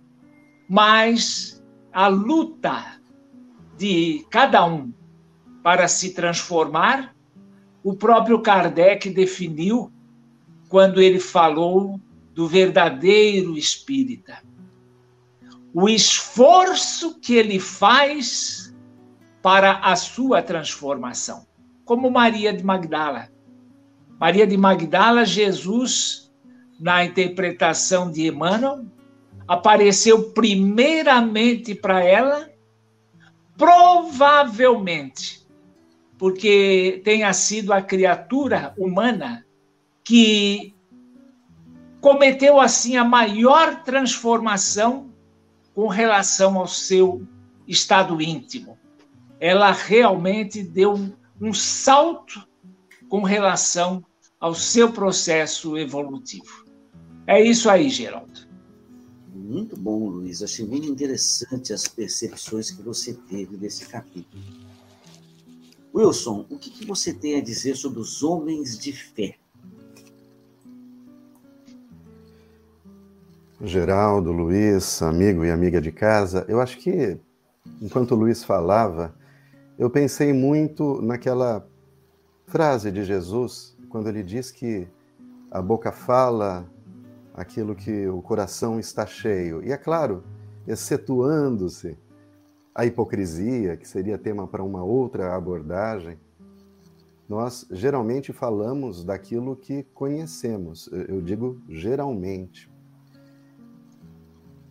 mas 0.69 1.65
a 1.91 2.09
luta 2.09 3.01
de 3.79 4.27
cada 4.29 4.63
um 4.67 4.93
para 5.65 5.89
se 5.89 6.11
transformar, 6.11 7.17
o 7.83 7.95
próprio 7.95 8.43
Kardec 8.43 9.09
definiu 9.09 9.91
quando 10.69 11.01
ele 11.01 11.19
falou 11.19 11.99
do 12.35 12.47
verdadeiro 12.47 13.57
espírita. 13.57 14.43
O 15.73 15.89
esforço 15.89 17.19
que 17.19 17.35
ele 17.35 17.59
faz 17.59 18.77
para 19.41 19.79
a 19.79 19.97
sua 19.97 20.43
transformação, 20.43 21.47
como 21.87 22.11
Maria 22.11 22.53
de 22.53 22.63
Magdala. 22.63 23.31
Maria 24.21 24.47
de 24.47 24.59
Magdala, 24.59 25.25
Jesus, 25.25 26.31
na 26.79 27.07
interpretação 27.07 28.11
de 28.11 28.27
Emmanuel, 28.27 28.85
apareceu 29.49 30.31
primeiramente 30.33 31.75
para 31.75 32.05
ela, 32.05 32.51
provavelmente, 33.57 35.44
porque 36.19 37.01
tenha 37.05 37.33
sido 37.33 37.73
a 37.73 37.83
criatura 37.83 38.75
humana 38.79 39.45
que 40.03 40.75
cometeu 42.01 42.61
assim 42.61 42.97
a 42.97 43.05
maior 43.05 43.83
transformação 43.83 45.11
com 45.75 45.89
relação 45.89 46.59
ao 46.59 46.69
seu 46.69 47.27
estado 47.67 48.21
íntimo. 48.21 48.79
Ela 49.41 49.73
realmente 49.73 50.63
deu 50.63 50.95
um, 51.41 51.53
salto 51.53 52.47
com 53.09 53.23
relação 53.23 54.05
ao 54.39 54.55
seu 54.55 54.93
processo 54.93 55.77
evolutivo. 55.77 56.65
É 57.27 57.43
isso 57.43 57.69
aí, 57.69 57.89
Geraldo. 57.89 58.47
Muito 59.35 59.77
bom, 59.77 60.09
Luiz. 60.09 60.43
Achei 60.43 60.67
muito 60.67 60.87
interessante 60.87 61.73
as 61.73 61.89
percepções 61.89 62.71
que 62.71 62.83
você 62.83 63.15
teve 63.15 63.57
desse 63.57 63.87
capítulo. 63.87 64.64
Wilson, 65.95 66.45
o 66.51 66.59
que, 66.59 66.71
que 66.71 66.85
você 66.85 67.15
tem 67.15 67.37
a 67.37 67.41
dizer 67.41 67.77
sobre 67.77 68.01
os 68.01 68.25
homens 68.25 68.77
de 68.77 68.93
fé? 68.93 69.37
Geraldo, 73.63 74.33
Luiz, 74.33 75.01
amigo 75.03 75.45
e 75.45 75.53
amiga 75.53 75.81
de 75.81 75.93
casa, 75.93 76.45
eu 76.49 76.61
acho 76.61 76.79
que 76.79 77.17
enquanto 77.81 78.11
o 78.11 78.17
Luiz 78.17 78.43
falava, 78.43 79.15
eu 79.79 79.89
pensei 79.89 80.33
muito 80.33 81.01
naquela 81.01 81.65
frase 82.49 82.91
de 82.91 83.05
Jesus, 83.05 83.77
quando 83.89 84.09
ele 84.09 84.25
diz 84.25 84.51
que 84.51 84.89
a 85.49 85.63
boca 85.63 85.93
fala 85.93 86.69
aquilo 87.33 87.75
que 87.75 88.09
o 88.09 88.21
coração 88.21 88.81
está 88.81 89.07
cheio. 89.07 89.63
E 89.63 89.71
é 89.71 89.77
claro, 89.77 90.25
excetuando-se 90.67 91.97
a 92.75 92.85
hipocrisia, 92.85 93.77
que 93.77 93.87
seria 93.87 94.19
tema 94.19 94.49
para 94.49 94.63
uma 94.63 94.83
outra 94.83 95.37
abordagem, 95.37 96.19
nós 97.29 97.67
geralmente 97.71 98.33
falamos 98.33 99.05
daquilo 99.05 99.57
que 99.57 99.85
conhecemos. 99.95 100.91
Eu 101.09 101.23
digo 101.23 101.61
geralmente. 101.69 102.71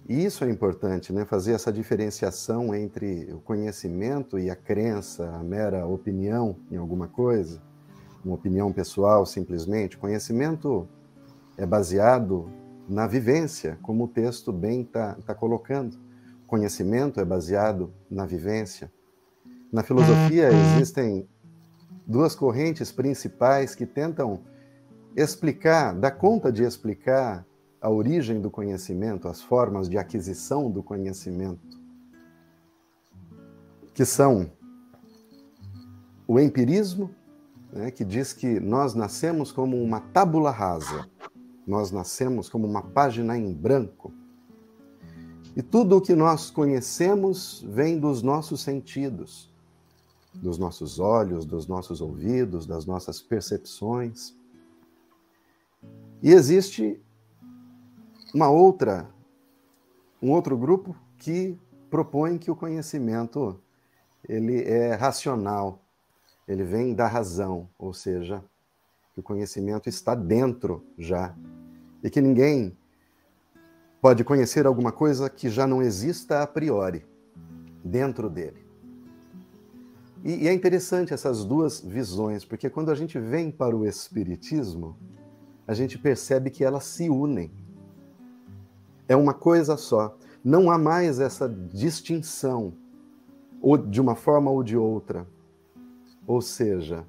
E 0.08 0.26
isso 0.26 0.44
é 0.44 0.50
importante, 0.50 1.14
né? 1.14 1.24
fazer 1.24 1.54
essa 1.54 1.72
diferenciação 1.72 2.76
entre 2.76 3.32
o 3.34 3.40
conhecimento 3.40 4.38
e 4.38 4.50
a 4.50 4.56
crença, 4.56 5.30
a 5.30 5.42
mera 5.42 5.88
opinião 5.88 6.58
em 6.70 6.76
alguma 6.76 7.08
coisa, 7.08 7.62
uma 8.24 8.36
opinião 8.36 8.72
pessoal 8.74 9.26
simplesmente. 9.26 9.98
Conhecimento 9.98 10.88
é 11.58 11.66
baseado 11.66 12.50
na 12.88 13.08
vivência, 13.08 13.80
como 13.82 14.04
o 14.04 14.08
texto 14.10 14.52
bem 14.52 14.82
está 14.82 15.16
tá 15.26 15.34
colocando. 15.34 16.03
Conhecimento 16.54 17.20
é 17.20 17.26
baseado 17.26 17.92
na 18.08 18.28
vivência. 18.28 18.94
Na 19.72 19.82
filosofia 19.82 20.52
uhum. 20.52 20.76
existem 20.76 21.28
duas 22.06 22.36
correntes 22.36 22.92
principais 22.92 23.74
que 23.74 23.88
tentam 23.88 24.42
explicar, 25.16 25.96
dar 25.96 26.12
conta 26.12 26.52
de 26.52 26.62
explicar 26.62 27.44
a 27.82 27.90
origem 27.90 28.40
do 28.40 28.52
conhecimento, 28.52 29.28
as 29.28 29.42
formas 29.42 29.90
de 29.90 29.98
aquisição 29.98 30.70
do 30.70 30.84
conhecimento, 30.84 31.82
que 33.92 34.06
são 34.06 34.52
o 36.28 36.40
empirismo, 36.40 37.10
né, 37.72 37.90
que 37.90 38.06
diz 38.06 38.32
que 38.32 38.60
nós 38.60 38.94
nascemos 38.94 39.52
como 39.52 39.82
uma 39.82 40.02
tábula 40.02 40.52
rasa, 40.52 41.10
nós 41.66 41.90
nascemos 41.90 42.48
como 42.48 42.68
uma 42.68 42.84
página 42.84 43.36
em 43.36 43.52
branco. 43.52 44.14
E 45.56 45.62
tudo 45.62 45.98
o 45.98 46.02
que 46.02 46.16
nós 46.16 46.50
conhecemos 46.50 47.64
vem 47.68 48.00
dos 48.00 48.22
nossos 48.24 48.62
sentidos, 48.62 49.50
dos 50.34 50.58
nossos 50.58 51.00
olhos, 51.00 51.46
dos 51.46 51.68
nossos 51.68 52.02
ouvidos, 52.02 52.66
das 52.66 52.86
nossas 52.86 53.22
percepções. 53.22 54.36
E 56.22 56.32
existe 56.32 57.00
uma 58.34 58.50
outra 58.50 59.08
um 60.24 60.32
outro 60.32 60.58
grupo 60.58 60.96
que 61.18 61.60
propõe 61.90 62.38
que 62.38 62.50
o 62.50 62.56
conhecimento 62.56 63.60
ele 64.28 64.64
é 64.64 64.94
racional, 64.96 65.84
ele 66.48 66.64
vem 66.64 66.96
da 66.96 67.08
razão, 67.08 67.68
ou 67.78 67.94
seja, 67.94 68.42
que 69.14 69.20
o 69.20 69.24
conhecimento 69.24 69.90
está 69.90 70.16
dentro 70.16 70.82
já 70.98 71.36
e 72.02 72.10
que 72.10 72.22
ninguém 72.22 72.76
pode 74.04 74.26
conhecer 74.26 74.68
alguma 74.68 74.92
coisa 74.92 75.30
que 75.30 75.48
já 75.48 75.66
não 75.66 75.82
exista 75.82 76.44
a 76.44 76.46
priori 76.46 77.06
dentro 77.82 78.30
dele. 78.30 78.68
E, 80.22 80.44
e 80.44 80.48
é 80.50 80.54
interessante 80.54 81.14
essas 81.14 81.46
duas 81.46 81.80
visões, 81.80 82.44
porque 82.44 82.70
quando 82.70 82.92
a 82.92 82.96
gente 82.96 83.18
vem 83.18 83.50
para 83.50 83.74
o 83.74 83.86
Espiritismo, 83.86 84.98
a 85.66 85.74
gente 85.74 85.98
percebe 85.98 86.50
que 86.50 86.66
elas 86.66 86.84
se 86.84 87.10
unem. 87.10 87.50
É 89.08 89.16
uma 89.16 89.34
coisa 89.34 89.78
só. 89.78 90.18
Não 90.44 90.70
há 90.70 90.78
mais 90.78 91.22
essa 91.22 91.48
distinção, 91.48 92.74
ou 93.62 93.78
de 93.78 94.02
uma 94.02 94.16
forma 94.16 94.52
ou 94.52 94.62
de 94.62 94.76
outra. 94.76 95.26
Ou 96.28 96.42
seja, 96.42 97.08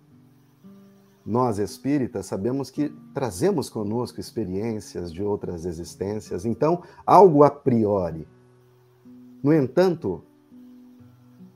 nós 1.25 1.59
espíritas 1.59 2.27
sabemos 2.27 2.71
que 2.71 2.91
trazemos 3.15 3.71
conosco 3.71 4.21
experiências 4.21 5.13
de 5.13 5.23
outras 5.23 5.65
existências, 5.65 6.45
então, 6.45 6.83
algo 7.07 7.43
a 7.43 7.51
priori. 7.51 8.29
No 9.43 9.53
entanto, 9.53 10.23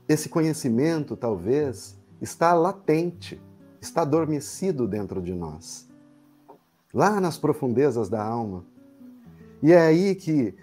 esse 0.07 0.27
conhecimento 0.27 1.15
talvez 1.15 1.97
está 2.19 2.53
latente, 2.53 3.39
está 3.79 4.01
adormecido 4.01 4.87
dentro 4.87 5.21
de 5.21 5.33
nós, 5.33 5.87
lá 6.91 7.21
nas 7.21 7.37
profundezas 7.37 8.09
da 8.09 8.23
alma. 8.23 8.65
E 9.61 9.71
é 9.71 9.79
aí 9.79 10.15
que 10.15 10.55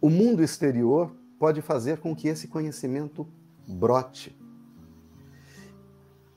o 0.00 0.10
mundo 0.10 0.42
exterior 0.42 1.10
pode 1.38 1.62
fazer 1.62 1.98
com 1.98 2.14
que 2.14 2.28
esse 2.28 2.46
conhecimento 2.46 3.26
brote 3.66 4.37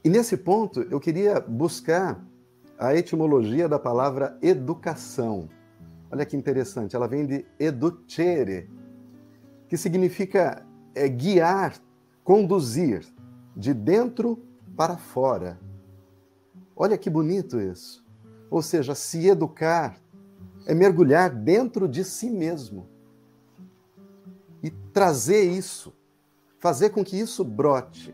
e 0.03 0.09
nesse 0.09 0.35
ponto, 0.35 0.81
eu 0.81 0.99
queria 0.99 1.39
buscar 1.39 2.23
a 2.77 2.95
etimologia 2.95 3.69
da 3.69 3.77
palavra 3.77 4.37
educação. 4.41 5.47
Olha 6.11 6.25
que 6.25 6.35
interessante, 6.35 6.95
ela 6.95 7.07
vem 7.07 7.25
de 7.25 7.45
educere, 7.59 8.69
que 9.67 9.77
significa 9.77 10.65
é, 10.95 11.07
guiar, 11.07 11.75
conduzir 12.23 13.05
de 13.55 13.73
dentro 13.73 14.43
para 14.75 14.97
fora. 14.97 15.59
Olha 16.75 16.97
que 16.97 17.09
bonito 17.09 17.61
isso. 17.61 18.03
Ou 18.49 18.61
seja, 18.61 18.95
se 18.95 19.27
educar 19.27 19.97
é 20.65 20.73
mergulhar 20.73 21.29
dentro 21.29 21.87
de 21.87 22.03
si 22.03 22.29
mesmo. 22.29 22.89
e 24.63 24.69
trazer 24.69 25.41
isso, 25.41 25.91
fazer 26.59 26.91
com 26.91 27.03
que 27.03 27.19
isso 27.19 27.43
brote. 27.43 28.13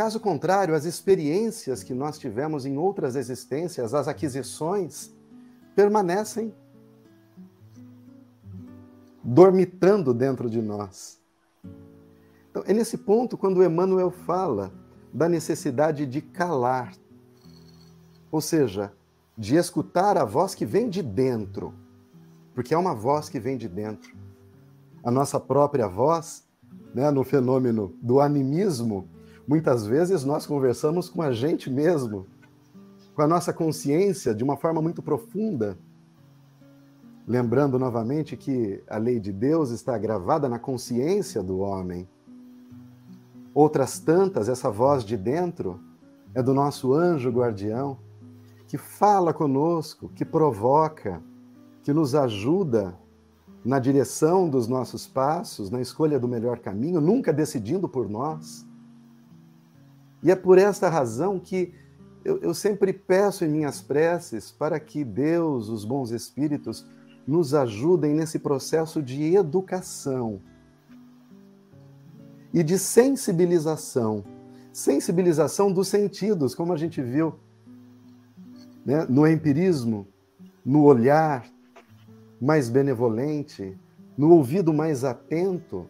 Caso 0.00 0.18
contrário, 0.18 0.74
as 0.74 0.86
experiências 0.86 1.82
que 1.82 1.92
nós 1.92 2.18
tivemos 2.18 2.64
em 2.64 2.78
outras 2.78 3.16
existências, 3.16 3.92
as 3.92 4.08
aquisições, 4.08 5.14
permanecem 5.76 6.54
dormitando 9.22 10.14
dentro 10.14 10.48
de 10.48 10.62
nós. 10.62 11.20
Então, 12.50 12.64
é 12.66 12.72
nesse 12.72 12.96
ponto 12.96 13.36
quando 13.36 13.62
Emmanuel 13.62 14.10
fala 14.10 14.72
da 15.12 15.28
necessidade 15.28 16.06
de 16.06 16.22
calar, 16.22 16.94
ou 18.32 18.40
seja, 18.40 18.94
de 19.36 19.56
escutar 19.56 20.16
a 20.16 20.24
voz 20.24 20.54
que 20.54 20.64
vem 20.64 20.88
de 20.88 21.02
dentro, 21.02 21.74
porque 22.54 22.72
é 22.72 22.78
uma 22.78 22.94
voz 22.94 23.28
que 23.28 23.38
vem 23.38 23.58
de 23.58 23.68
dentro. 23.68 24.16
A 25.04 25.10
nossa 25.10 25.38
própria 25.38 25.86
voz, 25.86 26.48
né, 26.94 27.10
no 27.10 27.22
fenômeno 27.22 27.94
do 28.00 28.18
animismo, 28.18 29.06
muitas 29.50 29.84
vezes 29.84 30.22
nós 30.24 30.46
conversamos 30.46 31.08
com 31.08 31.20
a 31.20 31.32
gente 31.32 31.68
mesmo, 31.68 32.24
com 33.16 33.22
a 33.22 33.26
nossa 33.26 33.52
consciência 33.52 34.32
de 34.32 34.44
uma 34.44 34.56
forma 34.56 34.80
muito 34.80 35.02
profunda. 35.02 35.76
Lembrando 37.26 37.76
novamente 37.76 38.36
que 38.36 38.80
a 38.88 38.96
lei 38.96 39.18
de 39.18 39.32
Deus 39.32 39.70
está 39.70 39.98
gravada 39.98 40.48
na 40.48 40.56
consciência 40.56 41.42
do 41.42 41.58
homem. 41.58 42.08
Outras 43.52 43.98
tantas, 43.98 44.48
essa 44.48 44.70
voz 44.70 45.04
de 45.04 45.16
dentro 45.16 45.80
é 46.32 46.40
do 46.40 46.54
nosso 46.54 46.94
anjo 46.94 47.28
guardião, 47.28 47.98
que 48.68 48.78
fala 48.78 49.34
conosco, 49.34 50.08
que 50.14 50.24
provoca, 50.24 51.20
que 51.82 51.92
nos 51.92 52.14
ajuda 52.14 52.96
na 53.64 53.80
direção 53.80 54.48
dos 54.48 54.68
nossos 54.68 55.08
passos, 55.08 55.70
na 55.70 55.80
escolha 55.80 56.20
do 56.20 56.28
melhor 56.28 56.60
caminho, 56.60 57.00
nunca 57.00 57.32
decidindo 57.32 57.88
por 57.88 58.08
nós. 58.08 58.69
E 60.22 60.30
é 60.30 60.36
por 60.36 60.58
esta 60.58 60.88
razão 60.88 61.38
que 61.38 61.72
eu, 62.24 62.38
eu 62.38 62.54
sempre 62.54 62.92
peço 62.92 63.44
em 63.44 63.48
minhas 63.48 63.80
preces 63.80 64.50
para 64.50 64.78
que 64.78 65.04
Deus, 65.04 65.68
os 65.68 65.84
bons 65.84 66.10
espíritos, 66.10 66.86
nos 67.26 67.54
ajudem 67.54 68.14
nesse 68.14 68.38
processo 68.38 69.02
de 69.02 69.34
educação 69.34 70.40
e 72.52 72.62
de 72.62 72.78
sensibilização. 72.78 74.24
Sensibilização 74.72 75.72
dos 75.72 75.88
sentidos, 75.88 76.54
como 76.54 76.72
a 76.72 76.76
gente 76.76 77.00
viu 77.00 77.34
né? 78.84 79.06
no 79.08 79.26
empirismo, 79.26 80.06
no 80.64 80.84
olhar 80.84 81.46
mais 82.40 82.68
benevolente, 82.68 83.76
no 84.16 84.30
ouvido 84.30 84.72
mais 84.72 85.04
atento, 85.04 85.88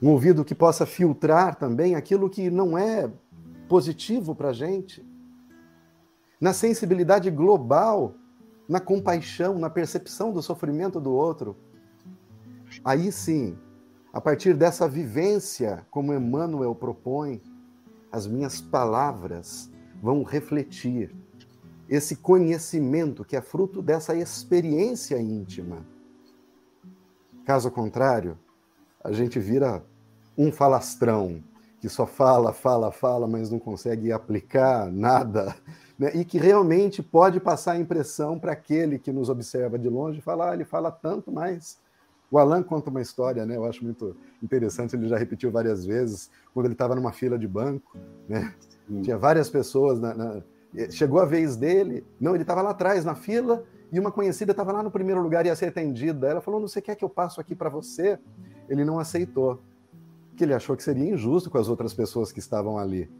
um 0.00 0.10
ouvido 0.10 0.44
que 0.44 0.54
possa 0.54 0.86
filtrar 0.86 1.56
também 1.56 1.94
aquilo 1.94 2.30
que 2.30 2.50
não 2.50 2.78
é 2.78 3.10
positivo 3.68 4.34
para 4.34 4.50
a 4.50 4.52
gente, 4.52 5.04
na 6.40 6.52
sensibilidade 6.52 7.30
global, 7.30 8.14
na 8.68 8.80
compaixão, 8.80 9.58
na 9.58 9.68
percepção 9.68 10.32
do 10.32 10.42
sofrimento 10.42 11.00
do 11.00 11.10
outro. 11.10 11.56
Aí 12.84 13.10
sim, 13.10 13.58
a 14.12 14.20
partir 14.20 14.54
dessa 14.54 14.88
vivência, 14.88 15.86
como 15.90 16.14
Emmanuel 16.14 16.74
propõe, 16.74 17.42
as 18.10 18.26
minhas 18.26 18.60
palavras 18.60 19.70
vão 20.00 20.22
refletir 20.22 21.14
esse 21.88 22.16
conhecimento 22.16 23.24
que 23.24 23.36
é 23.36 23.40
fruto 23.40 23.82
dessa 23.82 24.14
experiência 24.14 25.20
íntima. 25.20 25.84
Caso 27.44 27.70
contrário, 27.70 28.38
a 29.02 29.12
gente 29.12 29.38
vira 29.38 29.82
um 30.36 30.52
falastrão 30.52 31.42
que 31.80 31.88
só 31.88 32.06
fala, 32.06 32.52
fala, 32.52 32.90
fala, 32.90 33.26
mas 33.28 33.50
não 33.50 33.58
consegue 33.58 34.10
aplicar 34.10 34.90
nada, 34.90 35.54
né? 35.98 36.10
e 36.14 36.24
que 36.24 36.38
realmente 36.38 37.02
pode 37.02 37.38
passar 37.38 37.72
a 37.72 37.78
impressão 37.78 38.38
para 38.38 38.52
aquele 38.52 38.98
que 38.98 39.12
nos 39.12 39.28
observa 39.28 39.78
de 39.78 39.88
longe, 39.88 40.20
falar, 40.20 40.50
ah, 40.50 40.54
ele 40.54 40.64
fala 40.64 40.90
tanto, 40.90 41.30
mas 41.30 41.78
o 42.30 42.38
Alan 42.38 42.62
conta 42.62 42.90
uma 42.90 43.00
história, 43.00 43.46
né? 43.46 43.56
Eu 43.56 43.64
acho 43.64 43.82
muito 43.82 44.14
interessante, 44.42 44.94
ele 44.94 45.08
já 45.08 45.16
repetiu 45.16 45.50
várias 45.50 45.86
vezes, 45.86 46.30
quando 46.52 46.66
ele 46.66 46.74
estava 46.74 46.94
numa 46.94 47.12
fila 47.12 47.38
de 47.38 47.48
banco, 47.48 47.96
né? 48.28 48.54
Tinha 49.02 49.16
várias 49.16 49.48
pessoas 49.48 50.00
na, 50.00 50.14
na... 50.14 50.42
Chegou 50.90 51.20
a 51.20 51.24
vez 51.24 51.56
dele, 51.56 52.04
não, 52.20 52.34
ele 52.34 52.42
estava 52.42 52.60
lá 52.60 52.70
atrás 52.70 53.04
na 53.04 53.14
fila 53.14 53.64
e 53.90 53.98
uma 53.98 54.12
conhecida 54.12 54.50
estava 54.50 54.72
lá 54.72 54.82
no 54.82 54.90
primeiro 54.90 55.22
lugar 55.22 55.44
e 55.44 55.48
ia 55.48 55.56
ser 55.56 55.66
atendida. 55.66 56.26
Ela 56.26 56.40
falou: 56.40 56.60
Não, 56.60 56.68
você 56.68 56.80
quer 56.80 56.94
que 56.94 57.04
eu 57.04 57.08
passo 57.08 57.40
aqui 57.40 57.54
para 57.54 57.70
você? 57.70 58.18
Ele 58.68 58.84
não 58.84 58.98
aceitou, 58.98 59.60
porque 60.30 60.44
ele 60.44 60.54
achou 60.54 60.76
que 60.76 60.82
seria 60.82 61.12
injusto 61.12 61.50
com 61.50 61.58
as 61.58 61.68
outras 61.68 61.94
pessoas 61.94 62.30
que 62.30 62.38
estavam 62.38 62.78
ali. 62.78 63.10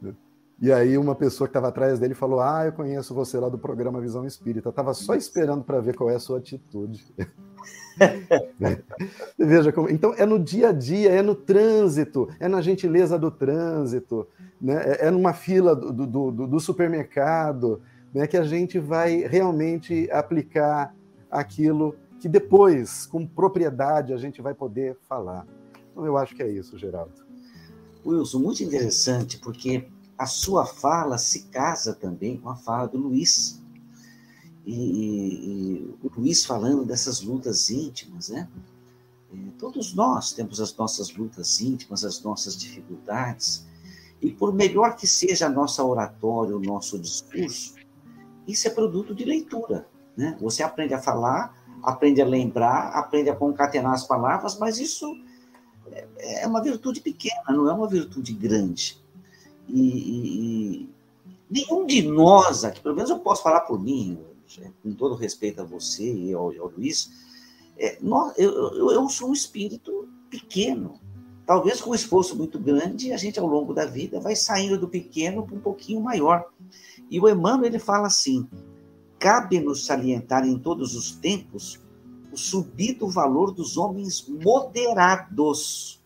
Né? 0.00 0.14
E 0.60 0.72
aí 0.72 0.96
uma 0.96 1.14
pessoa 1.14 1.46
que 1.46 1.50
estava 1.50 1.68
atrás 1.68 1.98
dele 1.98 2.14
falou: 2.14 2.40
Ah, 2.40 2.66
eu 2.66 2.72
conheço 2.72 3.14
você 3.14 3.38
lá 3.38 3.48
do 3.48 3.58
programa 3.58 4.00
Visão 4.00 4.26
Espírita. 4.26 4.68
Estava 4.68 4.94
só 4.94 5.14
esperando 5.14 5.64
para 5.64 5.80
ver 5.80 5.94
qual 5.94 6.10
é 6.10 6.14
a 6.14 6.20
sua 6.20 6.38
atitude. 6.38 7.04
Veja 9.38 9.72
como. 9.72 9.90
Então 9.90 10.14
é 10.14 10.26
no 10.26 10.38
dia 10.38 10.68
a 10.68 10.72
dia, 10.72 11.10
é 11.10 11.22
no 11.22 11.34
trânsito, 11.34 12.28
é 12.38 12.48
na 12.48 12.60
gentileza 12.60 13.18
do 13.18 13.30
trânsito, 13.30 14.26
né? 14.60 14.82
é, 14.84 15.06
é 15.06 15.10
numa 15.10 15.32
fila 15.32 15.74
do, 15.74 15.92
do, 15.92 16.30
do, 16.30 16.46
do 16.46 16.60
supermercado 16.60 17.80
né? 18.16 18.26
que 18.26 18.36
a 18.36 18.42
gente 18.42 18.78
vai 18.78 19.26
realmente 19.26 20.10
aplicar 20.10 20.94
aquilo 21.30 21.94
que 22.20 22.28
depois, 22.28 23.06
com 23.06 23.26
propriedade, 23.26 24.12
a 24.12 24.16
gente 24.16 24.40
vai 24.40 24.54
poder 24.54 24.96
falar. 25.08 25.46
Então 25.92 26.04
eu 26.04 26.16
acho 26.16 26.34
que 26.34 26.42
é 26.42 26.50
isso, 26.50 26.78
Geraldo. 26.78 27.24
Wilson, 28.04 28.38
muito 28.38 28.62
interessante, 28.62 29.38
porque 29.38 29.88
a 30.16 30.26
sua 30.26 30.64
fala 30.64 31.18
se 31.18 31.44
casa 31.44 31.94
também 31.94 32.36
com 32.36 32.48
a 32.48 32.56
fala 32.56 32.86
do 32.88 32.98
Luiz 32.98 33.60
e, 34.66 34.74
e, 34.74 35.94
o 36.02 36.10
Luiz 36.20 36.44
falando 36.44 36.84
dessas 36.84 37.20
lutas 37.20 37.70
íntimas, 37.70 38.30
né? 38.30 38.48
E 39.32 39.38
é, 39.38 39.50
todos 39.58 39.94
nós 39.94 40.32
temos 40.32 40.60
as 40.60 40.76
nossas 40.76 41.14
lutas 41.14 41.60
íntimas, 41.60 42.04
as 42.04 42.20
nossas 42.22 42.56
dificuldades, 42.56 43.64
e 44.20 44.32
por 44.32 44.52
melhor 44.52 44.96
que 44.96 45.06
seja 45.06 45.46
a 45.46 45.50
nossa 45.50 45.84
oratória, 45.84 46.56
o 46.56 46.60
nosso 46.60 46.98
discurso, 46.98 47.74
isso 48.46 48.66
é 48.66 48.70
produto 48.70 49.14
de 49.14 49.24
leitura, 49.24 49.86
né? 50.16 50.36
Você 50.40 50.64
aprende 50.64 50.94
a 50.94 51.00
falar, 51.00 51.55
aprende 51.82 52.20
a 52.20 52.26
lembrar, 52.26 52.90
aprende 52.90 53.30
a 53.30 53.36
concatenar 53.36 53.92
as 53.92 54.06
palavras, 54.06 54.58
mas 54.58 54.78
isso 54.78 55.16
é, 56.18 56.42
é 56.42 56.46
uma 56.46 56.62
virtude 56.62 57.00
pequena, 57.00 57.42
não 57.48 57.68
é 57.68 57.72
uma 57.72 57.88
virtude 57.88 58.32
grande. 58.32 58.98
E, 59.68 59.80
e, 59.80 60.88
nenhum 61.50 61.86
de 61.86 62.02
nós 62.02 62.64
aqui, 62.64 62.80
pelo 62.80 62.94
menos 62.94 63.10
eu 63.10 63.18
posso 63.18 63.42
falar 63.42 63.60
por 63.62 63.82
mim, 63.82 64.18
é, 64.60 64.70
com 64.82 64.92
todo 64.92 65.14
respeito 65.14 65.60
a 65.60 65.64
você 65.64 66.12
e 66.12 66.32
ao, 66.32 66.52
ao 66.60 66.72
Luiz, 66.76 67.10
é, 67.78 67.98
nós, 68.00 68.32
eu, 68.38 68.52
eu, 68.74 68.90
eu, 68.92 69.08
sou 69.08 69.30
um 69.30 69.32
espírito 69.32 70.08
pequeno. 70.30 70.98
Talvez 71.44 71.80
com 71.80 71.90
um 71.90 71.94
esforço 71.94 72.34
muito 72.34 72.58
grande, 72.58 73.12
a 73.12 73.16
gente, 73.16 73.38
ao 73.38 73.46
longo 73.46 73.72
da 73.72 73.86
vida, 73.86 74.18
vai 74.18 74.34
saindo 74.34 74.78
do 74.78 74.88
pequeno 74.88 75.46
para 75.46 75.54
um 75.54 75.60
pouquinho 75.60 76.00
maior. 76.00 76.46
E 77.08 77.20
o 77.20 77.28
Emmanuel 77.28 77.66
ele 77.66 77.78
fala 77.78 78.08
assim: 78.08 78.48
cabe-nos 79.18 79.86
salientar 79.86 80.46
em 80.46 80.58
todos 80.58 80.94
os 80.94 81.12
tempos 81.12 81.80
o 82.32 82.36
subido 82.36 83.08
valor 83.08 83.52
dos 83.52 83.76
homens 83.76 84.26
moderados, 84.28 86.02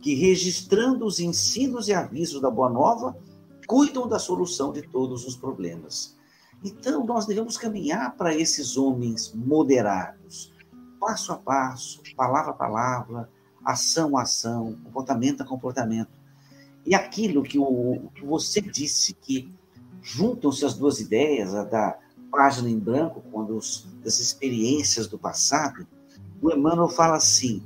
que, 0.00 0.14
registrando 0.14 1.06
os 1.06 1.20
ensinos 1.20 1.88
e 1.88 1.94
avisos 1.94 2.40
da 2.40 2.50
Boa 2.50 2.68
Nova, 2.68 3.16
cuidam 3.66 4.08
da 4.08 4.18
solução 4.18 4.72
de 4.72 4.82
todos 4.82 5.26
os 5.26 5.36
problemas. 5.36 6.16
Então, 6.64 7.04
nós 7.04 7.26
devemos 7.26 7.56
caminhar 7.56 8.16
para 8.16 8.34
esses 8.34 8.76
homens 8.76 9.32
moderados, 9.32 10.52
passo 10.98 11.32
a 11.32 11.36
passo, 11.36 12.02
palavra 12.16 12.50
a 12.50 12.54
palavra, 12.54 13.28
ação 13.64 14.16
a 14.16 14.22
ação, 14.22 14.76
comportamento 14.84 15.42
a 15.42 15.46
comportamento. 15.46 16.10
E 16.84 16.94
aquilo 16.94 17.42
que, 17.42 17.58
o, 17.58 18.10
que 18.14 18.24
você 18.24 18.60
disse, 18.60 19.12
que 19.14 19.52
juntam-se 20.02 20.64
as 20.64 20.74
duas 20.74 21.00
ideias, 21.00 21.54
a 21.54 21.62
da 21.62 21.98
página 22.30 22.68
em 22.68 22.78
branco, 22.78 23.22
quando 23.32 23.56
os, 23.56 23.86
das 24.02 24.20
experiências 24.20 25.06
do 25.06 25.18
passado, 25.18 25.86
o 26.40 26.52
Emmanuel 26.52 26.88
fala 26.88 27.16
assim, 27.16 27.62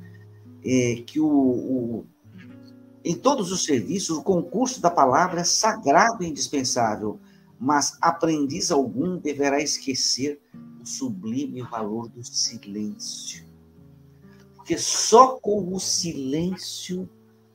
é, 0.64 1.02
que 1.06 1.20
o, 1.20 1.28
o, 1.28 2.06
em 3.04 3.14
todos 3.14 3.50
os 3.50 3.64
serviços, 3.64 4.16
o 4.16 4.22
concurso 4.22 4.80
da 4.80 4.90
palavra 4.90 5.40
é 5.40 5.44
sagrado 5.44 6.22
e 6.22 6.28
indispensável, 6.28 7.18
mas 7.58 7.96
aprendiz 8.00 8.70
algum 8.70 9.18
deverá 9.18 9.60
esquecer 9.60 10.40
o 10.80 10.86
sublime 10.86 11.62
valor 11.62 12.08
do 12.08 12.24
silêncio. 12.24 13.46
Porque 14.56 14.78
só 14.78 15.38
com 15.38 15.72
o 15.72 15.78
silêncio 15.78 17.08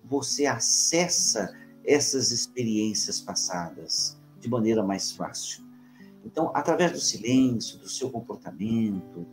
você 0.03 0.45
acessa 0.45 1.53
essas 1.83 2.31
experiências 2.31 3.19
passadas 3.19 4.17
de 4.39 4.49
maneira 4.49 4.83
mais 4.83 5.11
fácil. 5.11 5.66
Então, 6.27 6.51
através 6.53 6.91
do 6.91 6.99
silêncio, 6.99 7.79
do 7.79 7.87
seu 7.87 8.09
comportamento, 8.09 9.25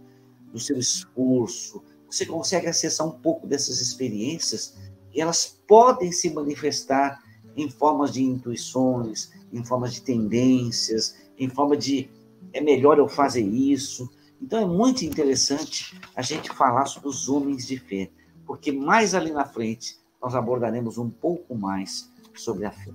do 0.52 0.60
seu 0.60 0.78
esforço. 0.78 1.82
Você 2.08 2.24
consegue 2.24 2.68
acessar 2.68 3.04
um 3.04 3.18
pouco 3.18 3.48
dessas 3.48 3.80
experiências 3.80 4.76
e 5.12 5.20
elas 5.20 5.60
podem 5.66 6.12
se 6.12 6.32
manifestar 6.32 7.20
em 7.56 7.68
formas 7.68 8.12
de 8.12 8.22
intuições, 8.22 9.32
em 9.52 9.64
formas 9.64 9.92
de 9.92 10.02
tendências, 10.02 11.16
em 11.36 11.48
forma 11.48 11.76
de 11.76 12.08
é 12.52 12.60
melhor 12.60 12.96
eu 12.98 13.08
fazer 13.08 13.42
isso. 13.42 14.08
Então 14.40 14.60
é 14.60 14.66
muito 14.66 15.04
interessante 15.04 16.00
a 16.14 16.22
gente 16.22 16.48
falar 16.50 16.86
sobre 16.86 17.08
os 17.08 17.28
homens 17.28 17.66
de 17.66 17.76
fé, 17.76 18.08
porque 18.46 18.70
mais 18.70 19.16
ali 19.16 19.32
na 19.32 19.44
frente 19.44 19.98
nós 20.22 20.36
abordaremos 20.36 20.96
um 20.96 21.10
pouco 21.10 21.56
mais 21.56 22.08
sobre 22.36 22.66
a 22.66 22.70
fé. 22.70 22.92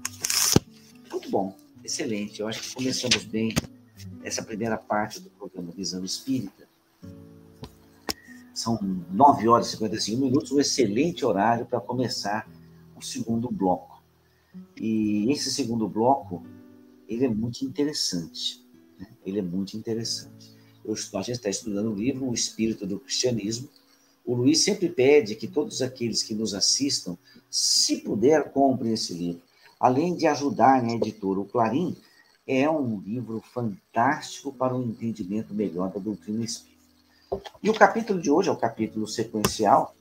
Muito 1.12 1.29
bom, 1.29 1.53
excelente. 1.83 2.39
Eu 2.39 2.47
acho 2.47 2.62
que 2.62 2.75
começamos 2.75 3.25
bem 3.25 3.53
essa 4.23 4.43
primeira 4.43 4.77
parte 4.77 5.19
do 5.19 5.29
programa 5.29 5.71
Visão 5.71 6.03
Espírita. 6.03 6.67
São 8.53 8.77
9 9.12 9.47
horas 9.47 9.67
e 9.67 9.71
55 9.71 10.21
minutos, 10.21 10.51
um 10.51 10.59
excelente 10.59 11.25
horário 11.25 11.65
para 11.65 11.79
começar 11.79 12.49
o 12.95 13.01
segundo 13.01 13.49
bloco. 13.49 14.03
E 14.75 15.31
esse 15.31 15.51
segundo 15.51 15.88
bloco, 15.88 16.43
ele 17.07 17.25
é 17.25 17.29
muito 17.29 17.63
interessante. 17.63 18.65
Né? 18.99 19.07
Ele 19.25 19.39
é 19.39 19.41
muito 19.41 19.77
interessante. 19.77 20.53
Eu, 20.83 20.93
a 20.93 21.21
gente 21.21 21.31
está 21.31 21.49
estudando 21.49 21.91
o 21.91 21.95
livro 21.95 22.27
O 22.27 22.33
Espírito 22.33 22.85
do 22.85 22.99
Cristianismo. 22.99 23.69
O 24.25 24.35
Luiz 24.35 24.63
sempre 24.63 24.89
pede 24.89 25.35
que 25.35 25.47
todos 25.47 25.81
aqueles 25.81 26.21
que 26.21 26.33
nos 26.33 26.53
assistam, 26.53 27.17
se 27.49 27.97
puder, 27.97 28.51
comprem 28.51 28.93
esse 28.93 29.13
livro. 29.13 29.41
Além 29.79 30.15
de 30.15 30.27
ajudar 30.27 30.83
a 30.83 30.93
editora, 30.93 31.39
o 31.39 31.45
Clarim 31.45 31.95
é 32.51 32.67
um 32.67 32.99
livro 32.99 33.39
fantástico 33.41 34.51
para 34.51 34.75
um 34.75 34.81
entendimento 34.81 35.53
melhor 35.53 35.91
da 35.91 35.99
doutrina 35.99 36.43
espírita. 36.43 36.79
E 37.62 37.69
o 37.69 37.75
capítulo 37.75 38.19
de 38.19 38.31
hoje 38.31 38.49
é 38.49 38.51
o 38.51 38.57
capítulo 38.57 39.07
sequencial, 39.07 39.95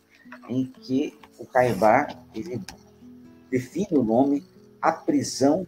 em 0.49 0.65
que 0.65 1.15
o 1.39 1.45
Caibar 1.45 2.25
ele 2.35 2.59
define 3.51 3.99
o 3.99 4.03
nome 4.03 4.43
A 4.81 4.93
Prisão 4.93 5.67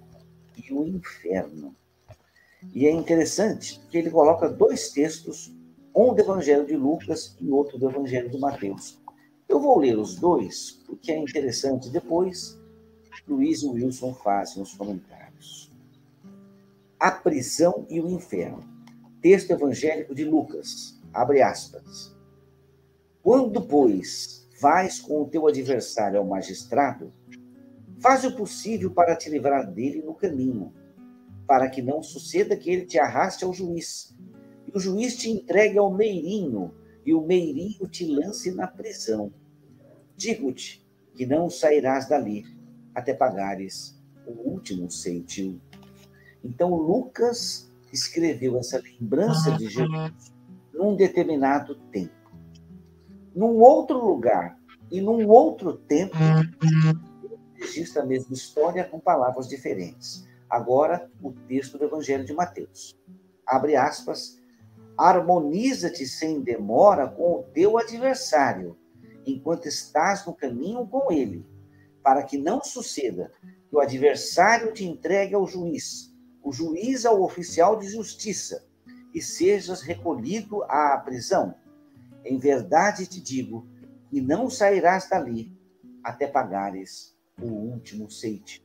e 0.57 0.73
o 0.73 0.87
Inferno. 0.87 1.77
E 2.73 2.87
é 2.87 2.91
interessante 2.91 3.79
que 3.91 3.99
ele 3.99 4.11
coloca 4.11 4.49
dois 4.49 4.89
textos, 4.89 5.55
um 5.95 6.15
do 6.15 6.21
Evangelho 6.23 6.67
de 6.67 6.77
Lucas 6.77 7.37
e 7.39 7.51
outro 7.51 7.79
do 7.79 7.91
Evangelho 7.91 8.31
de 8.31 8.39
Mateus. 8.39 8.99
Eu 9.47 9.61
vou 9.61 9.79
ler 9.79 9.99
os 9.99 10.17
dois, 10.17 10.83
porque 10.87 11.13
é 11.13 11.19
interessante. 11.19 11.91
Depois, 11.91 12.59
Luiz 13.29 13.63
e 13.63 13.67
Wilson 13.67 14.15
fazem 14.15 14.63
os 14.63 14.75
comentários. 14.75 15.20
A 17.01 17.11
prisão 17.11 17.87
e 17.89 18.01
o 18.01 18.09
inferno. 18.09 18.63
Texto 19.21 19.51
evangélico 19.51 20.15
de 20.15 20.25
Lucas. 20.25 21.01
Abre 21.13 21.43
aspas. 21.43 22.15
Quando, 23.23 23.63
pois, 23.63 24.49
vais 24.61 25.01
com 25.01 25.23
o 25.23 25.29
teu 25.29 25.49
adversário 25.49 26.19
ao 26.19 26.27
magistrado, 26.27 27.13
faz 27.99 28.25
o 28.25 28.37
possível 28.37 28.91
para 28.93 29.17
te 29.17 29.29
livrar 29.29 29.69
dele 29.69 30.03
no 30.03 30.15
caminho 30.15 30.73
para 31.51 31.69
que 31.69 31.83
não 31.83 32.01
suceda 32.01 32.57
que 32.57 32.71
ele 32.71 32.87
te 32.87 32.97
arraste 32.97 33.45
ao 33.45 33.53
juiz, 33.53 34.17
e 34.69 34.71
o 34.73 34.79
juiz 34.79 35.17
te 35.17 35.29
entregue 35.29 35.79
ao 35.79 35.93
meirinho, 35.93 36.73
e 37.05 37.13
o 37.13 37.21
meirinho 37.21 37.89
te 37.89 38.07
lance 38.07 38.53
na 38.53 38.69
prisão. 38.69 39.33
Digo-te 40.17 40.89
que 41.13 41.27
não 41.27 41.51
sairás 41.51 42.09
dali 42.09 42.45
até 42.95 43.13
pagares 43.13 44.01
o 44.25 44.49
último 44.49 44.89
ceitil. 44.89 45.61
Então 46.43 46.75
Lucas 46.75 47.71
escreveu 47.93 48.59
essa 48.59 48.81
lembrança 48.81 49.53
de 49.53 49.69
Jesus 49.69 50.33
num 50.73 50.97
determinado 50.97 51.75
tempo. 51.93 52.15
Num 53.35 53.61
outro 53.61 54.05
lugar 54.05 54.59
e 54.91 55.01
num 55.01 55.29
outro 55.29 55.75
tempo, 55.75 56.17
registra 57.55 58.03
a 58.03 58.07
mesma 58.07 58.35
história 58.35 58.85
com 58.85 58.99
palavras 58.99 59.49
diferentes. 59.49 60.27
Agora, 60.49 61.09
o 61.23 61.33
texto 61.33 61.79
do 61.79 61.85
Evangelho 61.85 62.25
de 62.25 62.33
Mateus. 62.33 62.99
Abre 63.47 63.77
aspas. 63.77 64.41
Harmoniza-te 64.97 66.07
sem 66.07 66.41
demora 66.41 67.09
com 67.09 67.35
o 67.35 67.43
teu 67.55 67.79
adversário, 67.79 68.77
enquanto 69.25 69.67
estás 69.67 70.27
no 70.27 70.35
caminho 70.35 70.87
com 70.87 71.13
ele, 71.13 71.47
para 72.03 72.23
que 72.23 72.37
não 72.37 72.63
suceda 72.63 73.33
que 73.69 73.77
o 73.77 73.81
adversário 73.81 74.73
te 74.75 74.85
entregue 74.85 75.35
ao 75.35 75.47
juiz, 75.47 76.10
o 76.51 76.53
juiz 76.53 77.07
ao 77.07 77.23
oficial 77.23 77.79
de 77.79 77.89
justiça, 77.89 78.67
e 79.15 79.23
sejas 79.23 79.83
recolhido 79.83 80.65
à 80.65 80.99
prisão. 80.99 81.55
Em 82.25 82.39
verdade 82.39 83.07
te 83.07 83.21
digo 83.21 83.69
que 84.09 84.21
não 84.21 84.51
sairás 84.51 85.09
dali 85.09 85.57
até 86.03 86.27
pagares 86.27 87.17
o 87.41 87.47
último 87.47 88.11
ceite. 88.11 88.65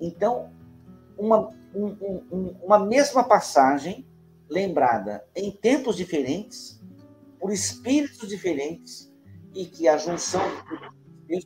Então, 0.00 0.52
uma, 1.16 1.54
um, 1.72 1.86
um, 2.32 2.56
uma 2.60 2.84
mesma 2.84 3.22
passagem 3.22 4.04
lembrada 4.48 5.24
em 5.36 5.52
tempos 5.52 5.94
diferentes, 5.96 6.82
por 7.38 7.52
espíritos 7.52 8.28
diferentes, 8.28 9.12
e 9.54 9.64
que 9.64 9.86
a 9.86 9.96
junção 9.96 10.42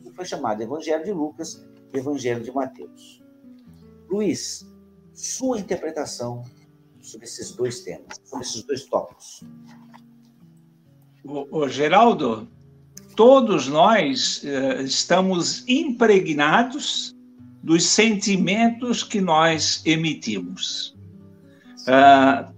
do 0.02 0.14
foi 0.14 0.24
chamada 0.24 0.62
Evangelho 0.62 1.04
de 1.04 1.12
Lucas 1.12 1.62
e 1.92 1.98
Evangelho 1.98 2.42
de 2.42 2.50
Mateus. 2.50 3.22
Luiz, 4.08 4.73
sua 5.14 5.58
interpretação 5.58 6.42
sobre 7.00 7.26
esses 7.26 7.52
dois 7.52 7.80
temas, 7.80 8.20
sobre 8.24 8.44
esses 8.44 8.62
dois 8.64 8.84
tópicos. 8.84 9.42
O, 11.24 11.60
o 11.60 11.68
Geraldo, 11.68 12.48
todos 13.14 13.68
nós 13.68 14.42
uh, 14.42 14.82
estamos 14.82 15.66
impregnados 15.68 17.14
dos 17.62 17.86
sentimentos 17.86 19.02
que 19.02 19.20
nós 19.20 19.82
emitimos. 19.86 20.94
Uh, 21.82 22.52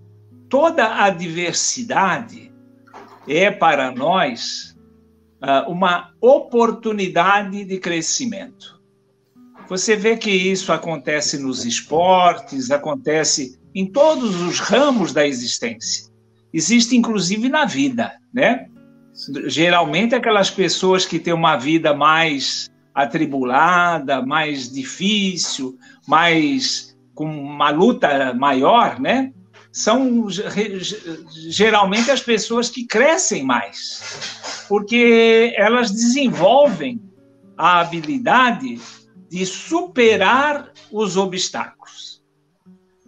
toda 0.48 1.04
a 1.04 1.10
diversidade 1.10 2.52
é 3.28 3.50
para 3.50 3.92
nós 3.92 4.76
uh, 5.42 5.70
uma 5.70 6.12
oportunidade 6.20 7.64
de 7.64 7.78
crescimento. 7.78 8.75
Você 9.68 9.96
vê 9.96 10.16
que 10.16 10.30
isso 10.30 10.72
acontece 10.72 11.38
nos 11.38 11.64
esportes, 11.64 12.70
acontece 12.70 13.58
em 13.74 13.86
todos 13.86 14.40
os 14.40 14.60
ramos 14.60 15.12
da 15.12 15.26
existência. 15.26 16.06
Existe 16.52 16.96
inclusive 16.96 17.48
na 17.48 17.64
vida, 17.64 18.12
né? 18.32 18.66
Geralmente 19.46 20.14
aquelas 20.14 20.50
pessoas 20.50 21.04
que 21.04 21.18
têm 21.18 21.34
uma 21.34 21.56
vida 21.56 21.92
mais 21.92 22.70
atribulada, 22.94 24.24
mais 24.24 24.70
difícil, 24.70 25.76
mais 26.06 26.96
com 27.14 27.26
uma 27.26 27.70
luta 27.70 28.32
maior, 28.34 29.00
né? 29.00 29.32
São 29.72 30.26
geralmente 31.50 32.10
as 32.10 32.22
pessoas 32.22 32.70
que 32.70 32.86
crescem 32.86 33.42
mais, 33.42 34.64
porque 34.68 35.52
elas 35.56 35.90
desenvolvem 35.90 37.00
a 37.58 37.80
habilidade 37.80 38.78
de 39.28 39.44
superar 39.44 40.72
os 40.90 41.16
obstáculos. 41.16 42.22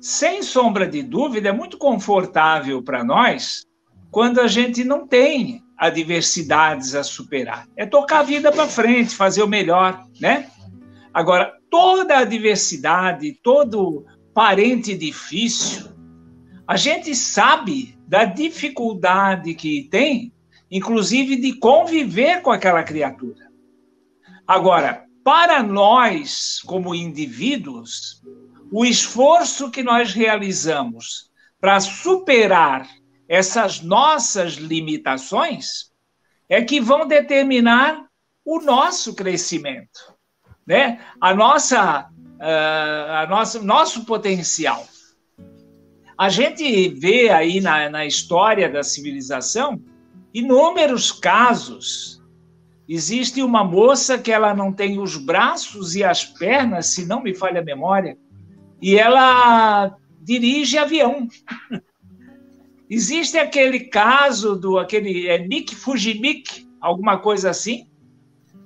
Sem 0.01 0.43
sombra 0.43 0.87
de 0.87 1.03
dúvida, 1.03 1.49
é 1.49 1.53
muito 1.53 1.77
confortável 1.77 2.83
para 2.83 3.03
nós 3.03 3.67
quando 4.11 4.41
a 4.41 4.47
gente 4.47 4.85
não 4.85 5.07
tem 5.07 5.63
adversidades 5.77 6.95
a 6.95 7.03
superar. 7.03 7.67
É 7.77 7.87
tocar 7.87 8.21
a 8.21 8.25
vida 8.25 8.51
para 8.51 8.67
frente, 8.67 9.15
fazer 9.15 9.43
o 9.43 9.49
melhor, 9.49 10.05
né? 10.21 10.51
Agora, 11.13 11.53
toda 11.71 12.19
adversidade, 12.19 13.39
todo 13.43 14.05
parente 14.35 14.97
difícil, 14.97 15.89
a 16.67 16.77
gente 16.77 17.15
sabe 17.15 17.99
da 18.07 18.25
dificuldade 18.25 19.55
que 19.55 19.89
tem, 19.91 20.33
inclusive 20.71 21.37
de 21.37 21.55
conviver 21.55 22.43
com 22.43 22.51
aquela 22.51 22.83
criatura. 22.83 23.49
Agora, 24.47 25.08
para 25.29 25.63
nós, 25.63 26.63
como 26.65 26.95
indivíduos, 26.95 28.23
o 28.73 28.83
esforço 28.83 29.71
que 29.71 29.83
nós 29.83 30.15
realizamos 30.15 31.31
para 31.61 31.81
superar 31.81 32.89
essas 33.29 33.83
nossas 33.83 34.55
limitações 34.55 35.93
é 36.49 36.63
que 36.63 36.81
vão 36.81 37.07
determinar 37.07 38.07
o 38.43 38.59
nosso 38.63 39.15
crescimento, 39.15 40.17
né? 40.67 40.99
A 41.21 41.35
nossa, 41.35 42.09
uh, 42.09 43.13
a 43.13 43.27
nossa, 43.29 43.63
nosso 43.63 44.07
potencial. 44.07 44.89
A 46.17 46.31
gente 46.31 46.89
vê 46.89 47.29
aí 47.29 47.61
na, 47.61 47.91
na 47.91 48.07
história 48.07 48.67
da 48.67 48.83
civilização 48.83 49.79
inúmeros 50.33 51.13
casos. 51.13 52.18
Existe 52.89 53.43
uma 53.43 53.63
moça 53.63 54.17
que 54.19 54.33
ela 54.33 54.55
não 54.55 54.73
tem 54.73 54.99
os 54.99 55.17
braços 55.17 55.95
e 55.95 56.03
as 56.03 56.25
pernas, 56.25 56.87
se 56.87 57.05
não 57.05 57.23
me 57.23 57.35
falha 57.35 57.61
a 57.61 57.65
memória, 57.65 58.17
e 58.81 58.97
ela 58.97 59.95
dirige 60.23 60.79
avião. 60.79 61.29
Existe 62.89 63.37
aquele 63.37 63.81
caso 63.81 64.57
do 64.57 64.79
aquele 64.79 65.29
é 65.29 65.39
Nick 65.39 65.75
Fujimik, 65.75 66.67
alguma 66.81 67.19
coisa 67.19 67.51
assim, 67.51 67.87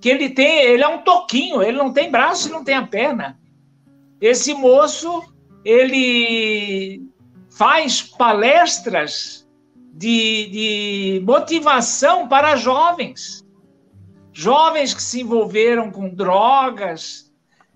que 0.00 0.08
ele 0.08 0.30
tem, 0.30 0.60
ele 0.60 0.84
é 0.84 0.88
um 0.88 1.02
toquinho, 1.02 1.60
ele 1.60 1.76
não 1.76 1.92
tem 1.92 2.08
braço 2.08 2.48
e 2.48 2.52
não 2.52 2.62
tem 2.62 2.76
a 2.76 2.86
perna. 2.86 3.40
Esse 4.20 4.54
moço, 4.54 5.22
ele 5.64 7.02
faz 7.50 8.02
palestras 8.02 9.48
de, 9.92 10.46
de 10.46 11.22
motivação 11.24 12.28
para 12.28 12.54
jovens, 12.54 13.41
jovens 14.32 14.94
que 14.94 15.02
se 15.02 15.20
envolveram 15.20 15.90
com 15.90 16.08
drogas. 16.08 17.30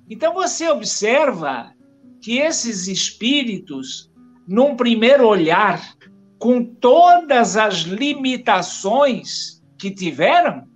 Então 0.08 0.32
você 0.32 0.68
observa 0.68 1.72
que 2.20 2.38
esses 2.38 2.88
espíritos, 2.88 4.10
num 4.48 4.74
primeiro 4.74 5.26
olhar, 5.26 5.94
com 6.38 6.64
todas 6.64 7.56
as 7.56 7.80
limitações 7.80 9.62
que 9.78 9.90
tiveram, 9.90 10.66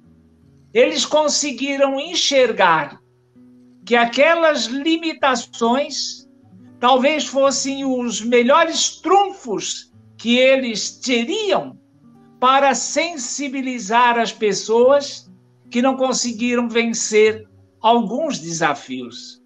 eles 0.73 1.05
conseguiram 1.05 1.99
enxergar 1.99 3.01
que 3.85 3.97
aquelas 3.97 4.67
limitações 4.67 6.29
talvez 6.79 7.27
fossem 7.27 7.85
os 7.85 8.21
melhores 8.21 9.01
trunfos 9.01 9.93
que 10.17 10.37
eles 10.39 10.99
teriam 10.99 11.79
para 12.39 12.75
sensibilizar 12.75 14.19
as 14.19 14.33
pessoas 14.33 15.30
que 15.71 15.81
não 15.81 15.97
conseguiram 15.97 16.69
vencer 16.69 17.47
alguns 17.81 18.39
desafios. 18.39 19.41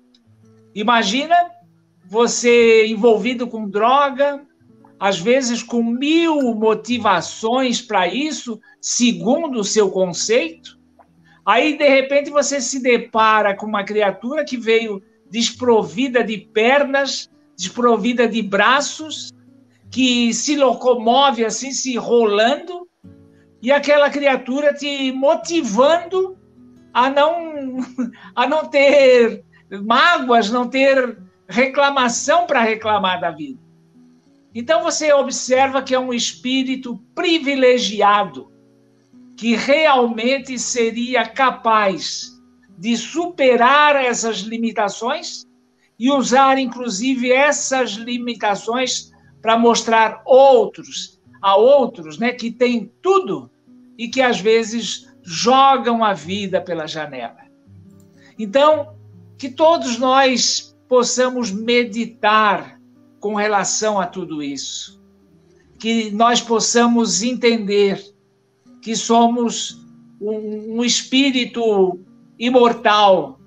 Imagina 0.75 1.37
você 2.07 2.87
envolvido 2.87 3.47
com 3.47 3.69
droga, 3.69 4.45
às 4.99 5.19
vezes 5.19 5.63
com 5.63 5.83
mil 5.83 6.55
motivações 6.55 7.81
para 7.81 8.07
isso, 8.07 8.61
segundo 8.81 9.61
o 9.61 9.65
seu 9.65 9.91
conceito. 9.91 10.79
Aí, 11.45 11.77
de 11.77 11.89
repente, 11.89 12.31
você 12.31 12.61
se 12.61 12.81
depara 12.81 13.55
com 13.55 13.67
uma 13.67 13.85
criatura 13.85 14.45
que 14.45 14.57
veio 14.57 15.03
desprovida 15.31 16.25
de 16.25 16.39
pernas, 16.39 17.29
desprovida 17.57 18.27
de 18.27 18.41
braços, 18.41 19.31
que 19.91 20.33
se 20.33 20.57
locomove 20.57 21.45
assim, 21.45 21.71
se 21.71 21.97
rolando, 21.97 22.84
e 23.65 23.73
aquela 23.73 24.11
criatura 24.11 24.75
te 24.75 25.11
motivando 25.11 26.37
a 26.93 27.09
não, 27.09 27.79
a 28.37 28.47
não 28.47 28.67
ter 28.67 29.43
mágoas, 29.83 30.51
não 30.51 30.69
ter 30.69 31.19
reclamação 31.49 32.47
para 32.47 32.61
reclamar 32.61 33.23
da 33.23 33.31
vida. 33.31 33.59
Então 34.55 34.83
você 34.83 35.15
observa 35.15 35.83
que 35.83 35.95
é 35.95 35.99
um 35.99 36.13
espírito 36.13 37.03
privilegiado, 37.15 38.53
que 39.35 39.57
realmente 39.57 40.59
seria 40.59 41.27
capaz 41.27 42.39
de 42.77 42.95
superar 42.99 43.97
essas 43.97 44.41
limitações 44.41 45.47
e 45.99 46.11
usar, 46.11 46.59
inclusive, 46.59 47.33
essas 47.33 47.93
limitações 47.93 49.11
para 49.41 49.59
mostrar 49.59 50.23
outros, 50.27 51.19
a 51.41 51.57
outros, 51.57 52.19
né, 52.19 52.31
que 52.31 52.51
têm 52.51 52.93
tudo 53.01 53.51
e 53.99 54.09
que 54.09 54.21
às 54.21 54.41
vezes 54.41 55.09
jogam 55.23 56.05
a 56.05 56.13
vida 56.13 56.61
pela 56.61 56.87
janela. 56.87 57.45
Então, 58.39 58.95
que 59.39 59.49
todos 59.49 59.99
nós 59.99 60.77
possamos 60.89 61.51
meditar 61.51 62.81
com 63.21 63.35
relação 63.35 64.01
a 64.01 64.07
tudo 64.07 64.43
isso. 64.43 65.03
Que 65.79 66.11
nós 66.11 66.41
possamos 66.41 67.23
entender 67.23 68.03
que 68.83 68.95
somos 68.95 69.81
um, 70.21 70.79
um 70.79 70.85
espírito 70.85 72.01
imortal, 72.39 73.41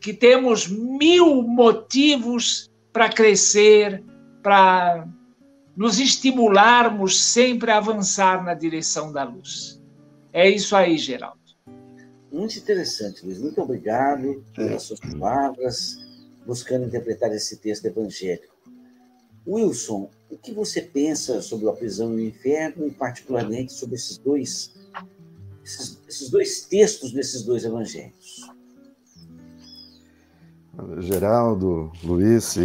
que 0.00 0.12
temos 0.12 0.68
mil 0.68 1.42
motivos 1.42 2.70
para 2.92 3.08
crescer, 3.08 4.04
para 4.42 5.06
nos 5.76 5.98
estimularmos 5.98 7.20
sempre 7.20 7.70
a 7.70 7.78
avançar 7.78 8.42
na 8.44 8.54
direção 8.54 9.12
da 9.12 9.24
luz. 9.24 9.75
É 10.36 10.50
isso 10.50 10.76
aí, 10.76 10.98
Geraldo. 10.98 11.40
Muito 12.30 12.58
interessante, 12.58 13.24
Luiz. 13.24 13.38
Muito 13.38 13.58
obrigado 13.62 14.44
pelas 14.54 14.82
suas 14.82 15.00
palavras, 15.00 15.96
buscando 16.44 16.84
interpretar 16.84 17.32
esse 17.32 17.56
texto 17.56 17.86
evangélico. 17.86 18.54
Wilson, 19.48 20.10
o 20.28 20.36
que 20.36 20.52
você 20.52 20.82
pensa 20.82 21.40
sobre 21.40 21.66
a 21.70 21.72
prisão 21.72 22.12
e 22.12 22.16
o 22.16 22.28
inferno, 22.28 22.86
e 22.86 22.90
particularmente 22.90 23.72
sobre 23.72 23.94
esses 23.94 24.18
dois, 24.18 24.74
esses, 25.64 26.02
esses 26.06 26.28
dois 26.28 26.66
textos 26.66 27.12
desses 27.14 27.42
dois 27.42 27.64
evangelhos? 27.64 28.42
Geraldo, 30.98 31.90
Luiz, 32.04 32.56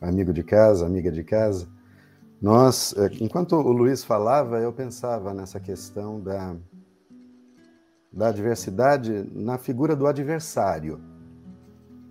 amigo 0.00 0.32
de 0.32 0.42
casa, 0.42 0.86
amiga 0.86 1.12
de 1.12 1.22
casa, 1.22 1.68
nós, 2.40 2.94
é, 2.96 3.10
enquanto 3.20 3.54
o 3.54 3.70
Luiz 3.70 4.02
falava, 4.02 4.58
eu 4.58 4.72
pensava 4.72 5.34
nessa 5.34 5.60
questão 5.60 6.18
da, 6.18 6.56
da 8.12 8.28
adversidade 8.28 9.28
na 9.32 9.58
figura 9.58 9.94
do 9.94 10.06
adversário. 10.06 11.00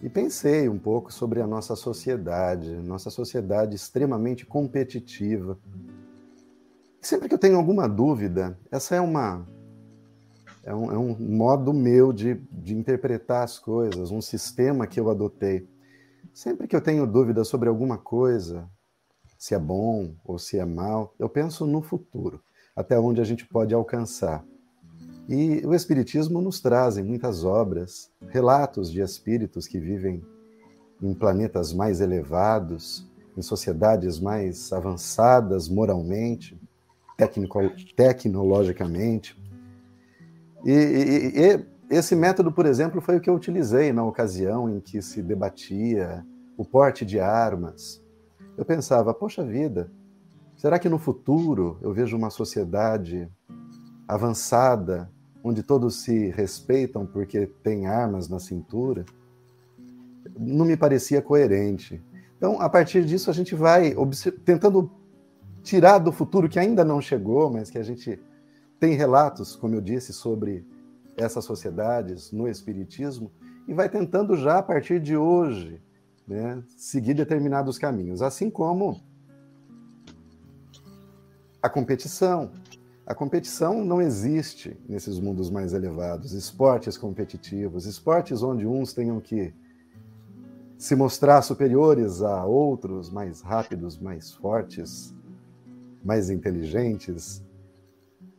E 0.02 0.10
pensei 0.10 0.70
um 0.70 0.80
pouco 0.80 1.12
sobre 1.12 1.42
a 1.42 1.48
nossa 1.48 1.76
sociedade, 1.76 2.70
nossa 2.78 3.10
sociedade 3.10 3.76
extremamente 3.76 4.46
competitiva. 4.46 5.60
sempre 7.02 7.28
que 7.28 7.34
eu 7.34 7.40
tenho 7.40 7.58
alguma 7.58 7.88
dúvida, 7.88 8.58
essa 8.72 8.96
é 8.96 9.02
uma 9.02 9.46
é 10.64 10.74
um, 10.74 10.92
é 10.92 10.98
um 10.98 11.16
modo 11.18 11.74
meu 11.74 12.14
de, 12.14 12.36
de 12.52 12.76
interpretar 12.76 13.44
as 13.44 13.58
coisas, 13.58 14.12
um 14.12 14.22
sistema 14.22 14.86
que 14.86 15.00
eu 15.00 15.10
adotei. 15.10 15.68
Sempre 16.34 16.68
que 16.68 16.76
eu 16.76 16.82
tenho 16.82 17.08
dúvida 17.08 17.44
sobre 17.44 17.70
alguma 17.70 17.98
coisa, 17.98 18.70
se 19.38 19.56
é 19.56 19.60
bom 19.60 20.16
ou 20.24 20.38
se 20.38 20.60
é 20.60 20.66
mal, 20.66 21.14
eu 21.18 21.30
penso 21.30 21.66
no 21.66 21.82
futuro, 21.82 22.42
até 22.76 23.00
onde 23.00 23.22
a 23.22 23.24
gente 23.24 23.48
pode 23.48 23.74
alcançar. 23.74 24.46
E 25.32 25.62
o 25.64 25.76
Espiritismo 25.76 26.42
nos 26.42 26.60
traz 26.60 26.98
em 26.98 27.04
muitas 27.04 27.44
obras 27.44 28.10
relatos 28.30 28.92
de 28.92 29.00
espíritos 29.00 29.68
que 29.68 29.80
vivem 29.80 30.24
em 31.00 31.14
planetas 31.14 31.72
mais 31.72 32.02
elevados, 32.02 33.08
em 33.38 33.42
sociedades 33.44 34.20
mais 34.20 34.74
avançadas 34.74 35.70
moralmente, 35.70 36.60
tecnologicamente. 37.96 39.40
E, 40.66 40.72
e, 40.72 41.32
e, 41.40 41.96
esse 41.96 42.16
método, 42.16 42.52
por 42.52 42.66
exemplo, 42.66 43.00
foi 43.00 43.18
o 43.18 43.22
que 43.22 43.30
eu 43.30 43.36
utilizei 43.36 43.94
na 43.94 44.04
ocasião 44.04 44.68
em 44.68 44.80
que 44.80 45.00
se 45.00 45.22
debatia 45.22 46.26
o 46.58 46.66
porte 46.66 47.06
de 47.06 47.20
armas. 47.20 48.04
Eu 48.58 48.66
pensava, 48.66 49.14
poxa 49.14 49.44
vida, 49.46 49.92
será 50.56 50.80
que 50.80 50.90
no 50.90 50.98
futuro 50.98 51.78
eu 51.84 51.94
vejo 51.94 52.18
uma 52.18 52.32
sociedade 52.32 53.30
avançada 54.08 55.08
onde 55.44 55.64
todos 55.64 56.02
se 56.02 56.30
respeitam 56.30 57.06
porque 57.06 57.48
têm 57.64 57.88
armas 57.88 58.28
na 58.28 58.40
cintura, 58.40 59.06
não 60.38 60.66
me 60.66 60.76
parecia 60.76 61.22
coerente. 61.22 62.02
Então, 62.38 62.62
a 62.62 62.70
partir 62.70 63.04
disso, 63.06 63.30
a 63.30 63.34
gente 63.34 63.56
vai 63.56 63.96
tentando 64.46 64.92
tirar 65.62 66.00
do 66.00 66.12
futuro 66.12 66.48
que 66.48 66.60
ainda 66.60 66.84
não 66.84 67.02
chegou, 67.02 67.50
mas 67.50 67.70
que 67.70 67.78
a 67.78 67.84
gente 67.84 68.20
tem 68.80 68.96
relatos, 68.96 69.56
como 69.56 69.76
eu 69.76 69.82
disse, 69.82 70.14
sobre 70.14 70.66
essas 71.18 71.44
sociedades 71.44 72.32
no 72.32 72.48
Espiritismo, 72.48 73.32
e 73.68 73.74
vai 73.74 73.90
tentando 73.90 74.36
já 74.38 74.60
a 74.60 74.64
partir 74.64 75.00
de 75.00 75.18
hoje 75.18 75.82
né, 76.28 76.64
seguir 76.78 77.14
determinados 77.14 77.78
caminhos, 77.78 78.22
assim 78.22 78.50
como 78.50 79.02
a 81.62 81.70
competição. 81.70 82.52
A 83.10 83.16
competição 83.16 83.84
não 83.84 84.00
existe 84.00 84.80
nesses 84.88 85.20
mundos 85.20 85.50
mais 85.50 85.74
elevados. 85.74 86.32
Esportes 86.32 86.96
competitivos, 86.96 87.88
esportes 87.88 88.44
onde 88.44 88.68
uns 88.68 88.94
tenham 88.94 89.20
que 89.20 89.52
se 90.78 90.96
mostrar 90.96 91.42
superiores 91.42 92.22
a 92.22 92.46
outros, 92.46 93.10
mais 93.10 93.42
rápidos, 93.42 93.98
mais 93.98 94.32
fortes, 94.36 95.12
mais 96.06 96.30
inteligentes. 96.30 97.44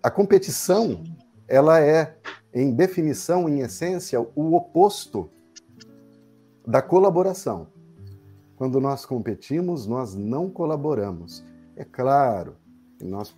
A 0.00 0.08
competição, 0.08 1.02
ela 1.48 1.80
é, 1.80 2.16
em 2.54 2.72
definição, 2.72 3.48
em 3.48 3.62
essência, 3.62 4.20
o 4.20 4.54
oposto 4.54 5.28
da 6.64 6.80
colaboração. 6.80 7.66
Quando 8.54 8.80
nós 8.80 9.04
competimos, 9.04 9.84
nós 9.84 10.14
não 10.14 10.48
colaboramos. 10.48 11.44
É 11.74 11.84
claro 11.84 12.54
que 12.96 13.04
nós 13.04 13.34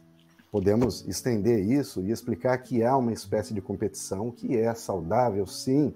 podemos 0.53 1.09
estender 1.09 1.65
isso 1.65 2.03
e 2.03 2.11
explicar 2.11 2.59
que 2.59 2.85
há 2.85 2.95
uma 2.95 3.11
espécie 3.11 3.55
de 3.55 3.63
competição 3.63 4.31
que 4.31 4.55
é 4.55 4.75
saudável, 4.75 5.47
sim, 5.47 5.95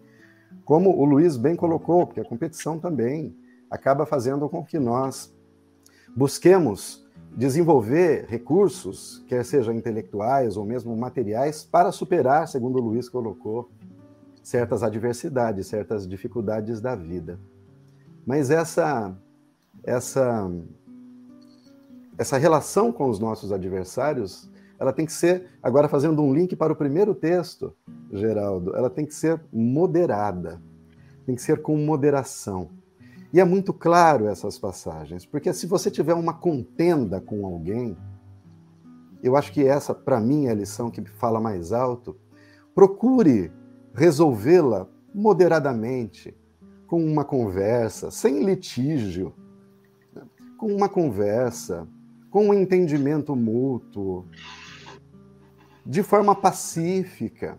como 0.64 0.98
o 0.98 1.04
Luiz 1.04 1.36
bem 1.36 1.54
colocou, 1.54 2.06
porque 2.06 2.20
a 2.20 2.24
competição 2.24 2.78
também 2.78 3.36
acaba 3.70 4.06
fazendo 4.06 4.48
com 4.48 4.64
que 4.64 4.78
nós 4.78 5.30
busquemos 6.16 7.06
desenvolver 7.36 8.24
recursos, 8.30 9.22
quer 9.28 9.44
sejam 9.44 9.74
intelectuais 9.74 10.56
ou 10.56 10.64
mesmo 10.64 10.96
materiais, 10.96 11.62
para 11.62 11.92
superar, 11.92 12.48
segundo 12.48 12.78
o 12.78 12.80
Luiz 12.80 13.10
colocou, 13.10 13.70
certas 14.42 14.82
adversidades, 14.82 15.66
certas 15.66 16.08
dificuldades 16.08 16.80
da 16.80 16.94
vida. 16.94 17.38
Mas 18.24 18.48
essa 18.48 19.14
essa 19.84 20.50
essa 22.18 22.38
relação 22.38 22.92
com 22.92 23.08
os 23.08 23.18
nossos 23.18 23.52
adversários, 23.52 24.50
ela 24.78 24.92
tem 24.92 25.06
que 25.06 25.12
ser, 25.12 25.50
agora 25.62 25.88
fazendo 25.88 26.22
um 26.22 26.34
link 26.34 26.54
para 26.56 26.72
o 26.72 26.76
primeiro 26.76 27.14
texto, 27.14 27.74
Geraldo, 28.12 28.74
ela 28.76 28.90
tem 28.90 29.06
que 29.06 29.14
ser 29.14 29.40
moderada, 29.52 30.60
tem 31.24 31.34
que 31.34 31.42
ser 31.42 31.62
com 31.62 31.76
moderação. 31.76 32.70
E 33.32 33.40
é 33.40 33.44
muito 33.44 33.72
claro 33.72 34.26
essas 34.26 34.58
passagens, 34.58 35.26
porque 35.26 35.52
se 35.52 35.66
você 35.66 35.90
tiver 35.90 36.14
uma 36.14 36.34
contenda 36.34 37.20
com 37.20 37.44
alguém, 37.44 37.96
eu 39.22 39.36
acho 39.36 39.52
que 39.52 39.66
essa, 39.66 39.94
para 39.94 40.20
mim, 40.20 40.46
é 40.46 40.50
a 40.50 40.54
lição 40.54 40.90
que 40.90 41.04
fala 41.04 41.40
mais 41.40 41.72
alto. 41.72 42.16
Procure 42.74 43.50
resolvê-la 43.94 44.86
moderadamente, 45.14 46.36
com 46.86 47.04
uma 47.04 47.24
conversa, 47.24 48.10
sem 48.10 48.44
litígio, 48.44 49.34
com 50.56 50.72
uma 50.72 50.88
conversa, 50.88 51.88
com 52.36 52.48
um 52.48 52.52
entendimento 52.52 53.34
mútuo, 53.34 54.26
de 55.86 56.02
forma 56.02 56.34
pacífica. 56.34 57.58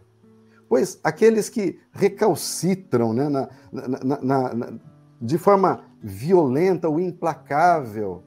Pois 0.70 1.00
aqueles 1.04 1.50
que 1.50 1.80
recalcitram 1.92 3.12
né, 3.12 3.28
na, 3.28 3.50
na, 3.72 4.22
na, 4.22 4.80
de 5.20 5.36
forma 5.40 5.84
violenta 6.00 6.88
ou 6.88 7.00
implacável 7.00 8.22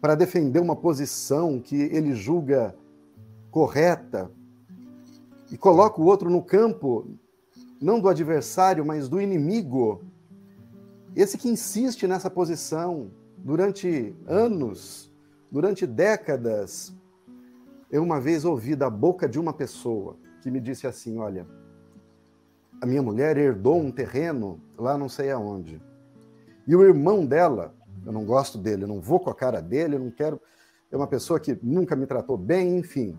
para 0.00 0.16
defender 0.16 0.58
uma 0.58 0.74
posição 0.74 1.60
que 1.60 1.76
ele 1.82 2.16
julga 2.16 2.74
correta 3.48 4.32
e 5.52 5.56
coloca 5.56 6.00
o 6.00 6.04
outro 6.04 6.28
no 6.28 6.42
campo 6.42 7.16
não 7.80 8.00
do 8.00 8.08
adversário, 8.08 8.84
mas 8.84 9.08
do 9.08 9.20
inimigo. 9.20 10.02
Esse 11.14 11.38
que 11.38 11.48
insiste 11.48 12.08
nessa 12.08 12.28
posição 12.28 13.12
durante 13.38 14.16
anos, 14.26 15.13
durante 15.54 15.86
décadas. 15.86 16.92
Eu 17.88 18.02
uma 18.02 18.20
vez 18.20 18.44
ouvi 18.44 18.74
da 18.74 18.90
boca 18.90 19.28
de 19.28 19.38
uma 19.38 19.52
pessoa 19.52 20.16
que 20.42 20.50
me 20.50 20.58
disse 20.58 20.84
assim: 20.84 21.20
Olha, 21.20 21.46
a 22.82 22.84
minha 22.84 23.00
mulher 23.00 23.36
herdou 23.36 23.80
um 23.80 23.92
terreno 23.92 24.60
lá 24.76 24.98
não 24.98 25.08
sei 25.08 25.30
aonde. 25.30 25.80
E 26.66 26.74
o 26.74 26.82
irmão 26.82 27.24
dela, 27.24 27.72
eu 28.04 28.10
não 28.10 28.24
gosto 28.24 28.58
dele, 28.58 28.82
eu 28.82 28.88
não 28.88 29.00
vou 29.00 29.20
com 29.20 29.30
a 29.30 29.34
cara 29.34 29.62
dele, 29.62 29.94
eu 29.94 30.00
não 30.00 30.10
quero. 30.10 30.40
É 30.90 30.96
uma 30.96 31.06
pessoa 31.06 31.38
que 31.38 31.56
nunca 31.62 31.94
me 31.94 32.04
tratou 32.04 32.36
bem, 32.36 32.76
enfim. 32.76 33.16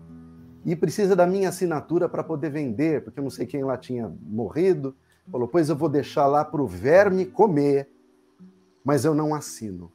E 0.62 0.76
precisa 0.76 1.16
da 1.16 1.26
minha 1.26 1.48
assinatura 1.48 2.06
para 2.06 2.22
poder 2.22 2.50
vender, 2.50 3.02
porque 3.02 3.18
eu 3.18 3.24
não 3.24 3.30
sei 3.30 3.46
quem 3.46 3.64
lá 3.64 3.78
tinha 3.78 4.14
morrido. 4.20 4.94
Falou, 5.32 5.48
pois 5.48 5.70
eu 5.70 5.76
vou 5.76 5.88
deixar 5.88 6.26
lá 6.26 6.44
para 6.44 6.60
o 6.60 6.66
verme 6.66 7.24
comer, 7.24 7.88
mas 8.84 9.06
eu 9.06 9.14
não 9.14 9.34
assino. 9.34 9.90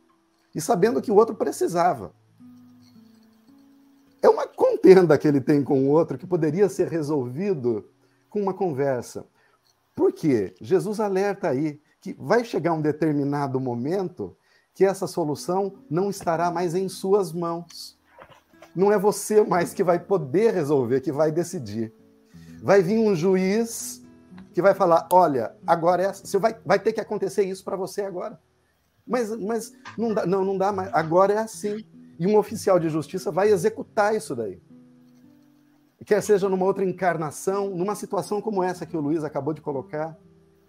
E 0.56 0.60
sabendo 0.60 1.02
que 1.02 1.12
o 1.12 1.16
outro 1.16 1.36
precisava. 1.36 2.20
É 4.22 4.30
uma 4.30 4.48
contenda 4.48 5.18
que 5.18 5.28
ele 5.28 5.42
tem 5.42 5.64
com 5.64 5.84
o 5.84 5.90
outro 5.90 6.18
que 6.18 6.28
poderia 6.28 6.70
ser 6.70 6.88
resolvido 6.88 7.90
com 8.30 8.42
uma 8.42 8.54
conversa. 8.54 9.26
Por 9.96 10.14
quê? 10.14 10.54
Jesus 10.62 11.00
alerta 11.00 11.50
aí 11.50 11.82
que 12.00 12.16
vai 12.18 12.44
chegar 12.44 12.74
um 12.74 12.82
determinado 12.82 13.60
momento 13.60 14.36
que 14.74 14.86
essa 14.86 15.08
solução 15.08 15.74
não 15.90 16.10
estará 16.10 16.50
mais 16.50 16.74
em 16.74 16.88
suas 16.88 17.32
mãos. 17.32 18.00
Não 18.76 18.92
é 18.92 18.98
você 18.98 19.44
mais 19.44 19.74
que 19.74 19.84
vai 19.84 20.00
poder 20.00 20.54
resolver, 20.54 21.02
que 21.02 21.12
vai 21.12 21.32
decidir. 21.32 21.94
Vai 22.64 22.82
vir 22.82 22.98
um 22.98 23.16
juiz 23.16 24.02
que 24.54 24.62
vai 24.62 24.74
falar: 24.74 25.08
olha, 25.12 25.56
agora 25.68 26.04
é, 26.04 26.14
você 26.14 26.38
vai, 26.38 26.56
vai 26.66 26.80
ter 26.80 26.94
que 26.94 27.02
acontecer 27.02 27.44
isso 27.44 27.64
para 27.64 27.76
você 27.76 28.02
agora. 28.02 28.40
Mas, 29.06 29.30
mas 29.38 29.74
não, 29.98 30.14
dá, 30.14 30.26
não, 30.26 30.46
não 30.46 30.58
dá 30.58 30.72
mais. 30.72 30.90
Agora 30.94 31.34
é 31.34 31.38
assim. 31.38 31.86
E 32.22 32.28
um 32.28 32.38
oficial 32.38 32.78
de 32.78 32.88
justiça 32.88 33.32
vai 33.32 33.50
executar 33.50 34.16
isso 34.16 34.36
daí. 34.36 34.62
Quer 36.06 36.22
seja 36.22 36.48
numa 36.48 36.68
outra 36.68 36.86
encarnação, 36.86 37.72
numa 37.72 37.96
situação 37.96 38.40
como 38.40 38.62
essa 38.62 38.86
que 38.86 38.96
o 38.96 39.02
Luiz 39.02 39.24
acabou 39.24 39.56
de 39.56 39.60
colocar, 39.60 40.16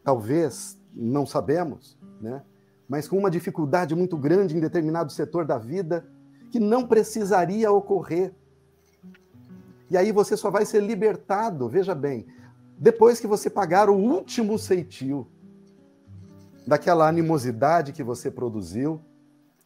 talvez, 0.02 0.80
não 0.94 1.26
sabemos, 1.26 1.98
né? 2.22 2.42
mas 2.88 3.06
com 3.06 3.18
uma 3.18 3.30
dificuldade 3.30 3.94
muito 3.94 4.16
grande 4.16 4.56
em 4.56 4.60
determinado 4.60 5.12
setor 5.12 5.44
da 5.44 5.58
vida, 5.58 6.08
que 6.50 6.58
não 6.58 6.86
precisaria 6.86 7.70
ocorrer. 7.70 8.32
E 9.90 9.96
aí 9.98 10.10
você 10.10 10.38
só 10.38 10.50
vai 10.50 10.64
ser 10.64 10.82
libertado, 10.82 11.68
veja 11.68 11.94
bem, 11.94 12.26
depois 12.78 13.20
que 13.20 13.26
você 13.26 13.50
pagar 13.50 13.90
o 13.90 13.94
último 13.94 14.58
ceitil 14.58 15.28
daquela 16.66 17.06
animosidade 17.06 17.92
que 17.92 18.02
você 18.02 18.30
produziu, 18.30 19.02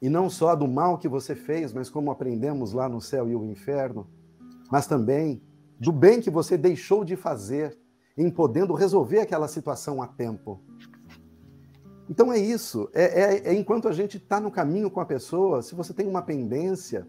e 0.01 0.09
não 0.09 0.29
só 0.29 0.55
do 0.55 0.69
mal 0.69 0.99
que 0.99 1.09
você 1.09 1.35
fez, 1.35 1.73
mas 1.73 1.89
como 1.89 2.11
aprendemos 2.11 2.73
lá 2.73 2.89
no 2.89 3.01
céu 3.01 3.29
e 3.29 3.35
o 3.35 3.45
inferno, 3.45 4.07
mas 4.71 4.87
também 4.87 5.43
do 5.79 5.93
bem 5.93 6.21
que 6.21 6.31
você 6.31 6.57
deixou 6.57 7.05
de 7.05 7.17
fazer, 7.17 7.77
em 8.17 8.31
podendo 8.31 8.75
resolver 8.75 9.21
aquela 9.21 9.49
situação 9.49 10.03
a 10.03 10.07
tempo. 10.07 10.61
Então 12.09 12.33
é 12.33 12.39
isso. 12.39 12.89
É, 12.95 13.05
é, 13.05 13.49
é 13.49 13.55
enquanto 13.55 13.89
a 13.89 13.93
gente 13.93 14.17
está 14.17 14.41
no 14.41 14.51
caminho 14.51 14.91
com 14.91 15.01
a 15.01 15.07
pessoa, 15.07 15.63
se 15.63 15.75
você 15.75 15.93
tem 15.93 16.07
uma 16.07 16.23
pendência, 16.23 17.07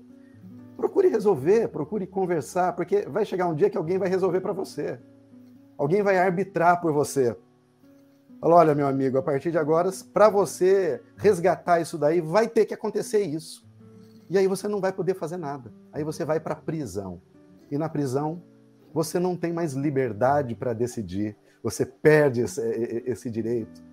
procure 0.75 1.07
resolver, 1.07 1.69
procure 1.69 2.05
conversar, 2.05 2.75
porque 2.75 3.03
vai 3.03 3.25
chegar 3.25 3.47
um 3.47 3.55
dia 3.55 3.69
que 3.69 3.77
alguém 3.77 3.97
vai 3.97 4.09
resolver 4.09 4.41
para 4.41 4.53
você. 4.53 4.99
Alguém 5.77 6.01
vai 6.01 6.17
arbitrar 6.17 6.81
por 6.81 6.91
você. 6.91 7.37
Fala, 8.39 8.55
olha, 8.55 8.75
meu 8.75 8.87
amigo, 8.87 9.17
a 9.17 9.23
partir 9.23 9.51
de 9.51 9.57
agora, 9.57 9.89
para 10.13 10.29
você 10.29 11.01
resgatar 11.15 11.79
isso 11.79 11.97
daí, 11.97 12.21
vai 12.21 12.47
ter 12.47 12.65
que 12.65 12.73
acontecer 12.73 13.21
isso. 13.21 13.65
E 14.29 14.37
aí 14.37 14.47
você 14.47 14.67
não 14.67 14.79
vai 14.79 14.91
poder 14.91 15.15
fazer 15.15 15.37
nada. 15.37 15.73
Aí 15.91 16.03
você 16.03 16.23
vai 16.23 16.39
para 16.39 16.53
a 16.53 16.57
prisão. 16.57 17.21
E 17.71 17.77
na 17.77 17.89
prisão, 17.89 18.41
você 18.93 19.19
não 19.19 19.35
tem 19.35 19.51
mais 19.51 19.73
liberdade 19.73 20.55
para 20.55 20.73
decidir, 20.73 21.35
você 21.63 21.85
perde 21.85 22.41
esse, 22.41 22.61
esse 23.05 23.29
direito. 23.29 23.83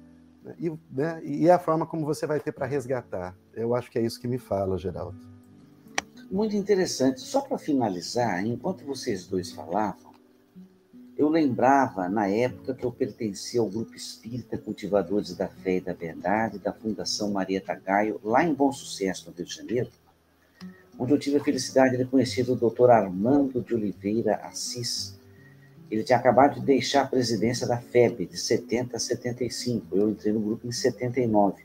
E, 0.58 0.70
né, 0.90 1.22
e 1.24 1.48
é 1.48 1.52
a 1.52 1.58
forma 1.58 1.86
como 1.86 2.04
você 2.04 2.26
vai 2.26 2.38
ter 2.38 2.52
para 2.52 2.66
resgatar. 2.66 3.34
Eu 3.54 3.74
acho 3.74 3.90
que 3.90 3.98
é 3.98 4.02
isso 4.02 4.20
que 4.20 4.28
me 4.28 4.38
fala, 4.38 4.76
Geraldo. 4.76 5.18
Muito 6.30 6.54
interessante. 6.54 7.20
Só 7.20 7.40
para 7.40 7.56
finalizar, 7.56 8.44
enquanto 8.44 8.84
vocês 8.84 9.26
dois 9.26 9.52
falavam, 9.52 10.03
eu 11.16 11.28
lembrava 11.28 12.08
na 12.08 12.26
época 12.28 12.74
que 12.74 12.84
eu 12.84 12.90
pertencia 12.90 13.60
ao 13.60 13.68
grupo 13.68 13.94
espírita 13.94 14.58
Cultivadores 14.58 15.34
da 15.36 15.46
Fé 15.46 15.76
e 15.76 15.80
da 15.80 15.92
Verdade, 15.92 16.58
da 16.58 16.72
Fundação 16.72 17.30
Marieta 17.30 17.74
Gaio, 17.74 18.20
lá 18.22 18.44
em 18.44 18.52
Bom 18.52 18.72
Sucesso, 18.72 19.30
no 19.30 19.36
Rio 19.36 19.46
de 19.46 19.54
Janeiro, 19.54 19.90
onde 20.98 21.12
eu 21.12 21.18
tive 21.18 21.36
a 21.36 21.44
felicidade 21.44 21.96
de 21.96 22.04
conhecer 22.04 22.48
o 22.50 22.56
doutor 22.56 22.90
Armando 22.90 23.62
de 23.62 23.74
Oliveira 23.74 24.36
Assis. 24.36 25.16
Ele 25.88 26.02
tinha 26.02 26.18
acabado 26.18 26.58
de 26.58 26.66
deixar 26.66 27.02
a 27.02 27.06
presidência 27.06 27.66
da 27.66 27.78
FEB, 27.78 28.26
de 28.26 28.36
70 28.36 28.96
a 28.96 29.00
75. 29.00 29.96
Eu 29.96 30.10
entrei 30.10 30.32
no 30.32 30.40
grupo 30.40 30.66
em 30.66 30.72
79. 30.72 31.62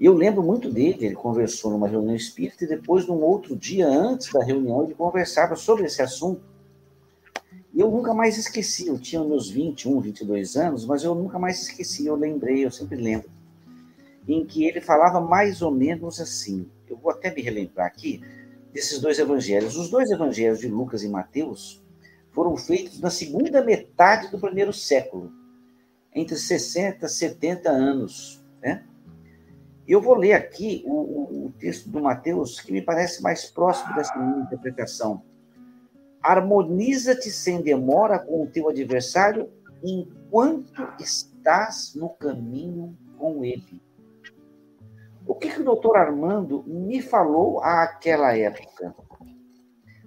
E 0.00 0.04
eu 0.04 0.14
lembro 0.14 0.42
muito 0.42 0.70
dele, 0.70 1.06
ele 1.06 1.14
conversou 1.14 1.70
numa 1.70 1.88
reunião 1.88 2.14
espírita 2.14 2.64
e 2.64 2.68
depois, 2.68 3.06
num 3.06 3.22
outro 3.22 3.56
dia, 3.56 3.86
antes 3.86 4.32
da 4.32 4.44
reunião, 4.44 4.82
ele 4.82 4.94
conversava 4.94 5.54
sobre 5.54 5.86
esse 5.86 6.02
assunto. 6.02 6.55
E 7.76 7.80
eu 7.80 7.90
nunca 7.90 8.14
mais 8.14 8.38
esqueci, 8.38 8.86
eu 8.86 8.98
tinha 8.98 9.22
meus 9.22 9.50
21, 9.50 10.00
22 10.00 10.56
anos, 10.56 10.86
mas 10.86 11.04
eu 11.04 11.14
nunca 11.14 11.38
mais 11.38 11.60
esqueci, 11.60 12.06
eu 12.06 12.16
lembrei, 12.16 12.64
eu 12.64 12.70
sempre 12.70 12.96
lembro, 12.96 13.28
em 14.26 14.46
que 14.46 14.64
ele 14.64 14.80
falava 14.80 15.20
mais 15.20 15.60
ou 15.60 15.70
menos 15.70 16.18
assim, 16.18 16.66
eu 16.88 16.96
vou 16.96 17.10
até 17.10 17.30
me 17.30 17.42
relembrar 17.42 17.86
aqui 17.86 18.22
desses 18.72 18.98
dois 18.98 19.18
evangelhos. 19.18 19.76
Os 19.76 19.90
dois 19.90 20.10
evangelhos 20.10 20.60
de 20.60 20.68
Lucas 20.68 21.02
e 21.02 21.08
Mateus 21.08 21.84
foram 22.30 22.56
feitos 22.56 22.98
na 22.98 23.10
segunda 23.10 23.62
metade 23.62 24.30
do 24.30 24.38
primeiro 24.38 24.72
século, 24.72 25.30
entre 26.14 26.34
60 26.34 27.04
e 27.04 27.08
70 27.10 27.68
anos. 27.68 28.42
Né? 28.62 28.86
Eu 29.86 30.00
vou 30.00 30.16
ler 30.16 30.32
aqui 30.32 30.82
o, 30.86 30.94
o, 30.94 31.46
o 31.48 31.52
texto 31.58 31.90
do 31.90 32.00
Mateus, 32.00 32.58
que 32.58 32.72
me 32.72 32.80
parece 32.80 33.22
mais 33.22 33.44
próximo 33.44 33.94
dessa 33.94 34.16
minha 34.16 34.44
interpretação. 34.44 35.22
Harmoniza-te 36.26 37.30
sem 37.30 37.62
demora 37.62 38.18
com 38.18 38.42
o 38.42 38.48
teu 38.48 38.68
adversário 38.68 39.48
enquanto 39.80 40.82
estás 40.98 41.94
no 41.94 42.08
caminho 42.08 42.98
com 43.16 43.44
ele. 43.44 43.80
O 45.24 45.36
que, 45.36 45.48
que 45.48 45.60
o 45.60 45.64
doutor 45.64 45.96
Armando 45.96 46.64
me 46.66 47.00
falou 47.00 47.60
àquela 47.60 48.36
época? 48.36 48.92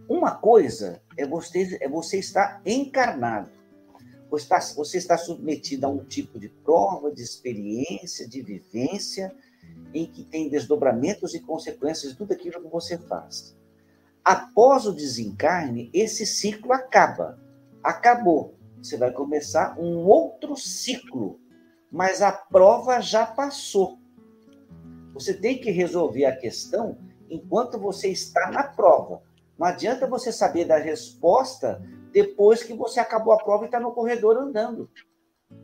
Uma 0.09 0.36
coisa 0.36 1.01
é 1.17 1.26
você, 1.26 1.78
é 1.80 1.88
você 1.88 2.20
estar 2.20 2.61
encarnado. 2.65 3.49
Você 4.30 4.43
está, 4.43 4.59
você 4.76 4.97
está 4.97 5.17
submetido 5.17 5.86
a 5.86 5.89
um 5.89 6.03
tipo 6.03 6.38
de 6.38 6.49
prova, 6.49 7.13
de 7.13 7.22
experiência, 7.22 8.28
de 8.28 8.41
vivência, 8.41 9.34
em 9.93 10.05
que 10.05 10.26
tem 10.26 10.49
desdobramentos 10.49 11.34
e 11.34 11.39
consequências 11.39 12.11
de 12.11 12.17
tudo 12.17 12.34
aquilo 12.34 12.61
que 12.61 12.67
você 12.67 12.97
faz. 12.97 13.57
Após 14.30 14.86
o 14.86 14.93
desencarne, 14.93 15.89
esse 15.91 16.23
ciclo 16.23 16.71
acaba. 16.71 17.39
Acabou. 17.84 18.53
Você 18.80 18.95
vai 18.95 19.11
começar 19.11 19.75
um 19.80 20.05
outro 20.05 20.55
ciclo, 20.55 21.39
mas 21.91 22.21
a 22.21 22.32
prova 22.32 23.01
já 23.01 23.25
passou. 23.25 23.97
Você 25.15 25.34
tem 25.34 25.59
que 25.59 25.71
resolver 25.71 26.25
a 26.25 26.36
questão 26.36 26.99
enquanto 27.27 27.80
você 27.80 28.09
está 28.09 28.51
na 28.51 28.65
prova. 28.65 29.23
Não 29.57 29.65
adianta 29.65 30.05
você 30.05 30.32
saber 30.32 30.65
da 30.65 30.77
resposta 30.77 31.82
depois 32.13 32.61
que 32.61 32.75
você 32.75 32.99
acabou 32.99 33.34
a 33.34 33.43
prova 33.43 33.63
e 33.63 33.65
está 33.65 33.80
no 33.80 33.93
corredor 33.93 34.38
andando. 34.38 34.91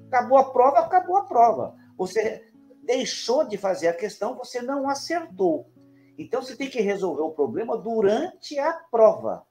Acabou 0.08 0.40
a 0.40 0.52
prova, 0.52 0.80
acabou 0.80 1.18
a 1.18 1.26
prova. 1.26 1.76
Você 2.00 2.44
deixou 2.82 3.48
de 3.48 3.58
fazer 3.58 3.90
a 3.90 3.94
questão, 3.94 4.36
você 4.36 4.60
não 4.60 4.90
acertou. 4.90 5.70
Então 6.18 6.42
você 6.42 6.56
tem 6.56 6.70
que 6.70 6.82
resolver 6.82 7.22
o 7.22 7.32
problema 7.32 7.78
durante 7.78 8.58
a 8.58 8.74
prova. 8.74 9.46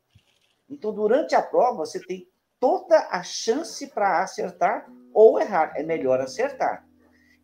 Então, 0.69 0.93
durante 0.93 1.35
a 1.35 1.43
prova, 1.43 1.79
você 1.79 2.01
tem 2.01 2.27
toda 2.59 2.99
a 3.11 3.23
chance 3.23 3.87
para 3.89 4.23
acertar 4.23 4.91
ou 5.13 5.39
errar. 5.39 5.73
É 5.77 5.83
melhor 5.83 6.21
acertar. 6.21 6.87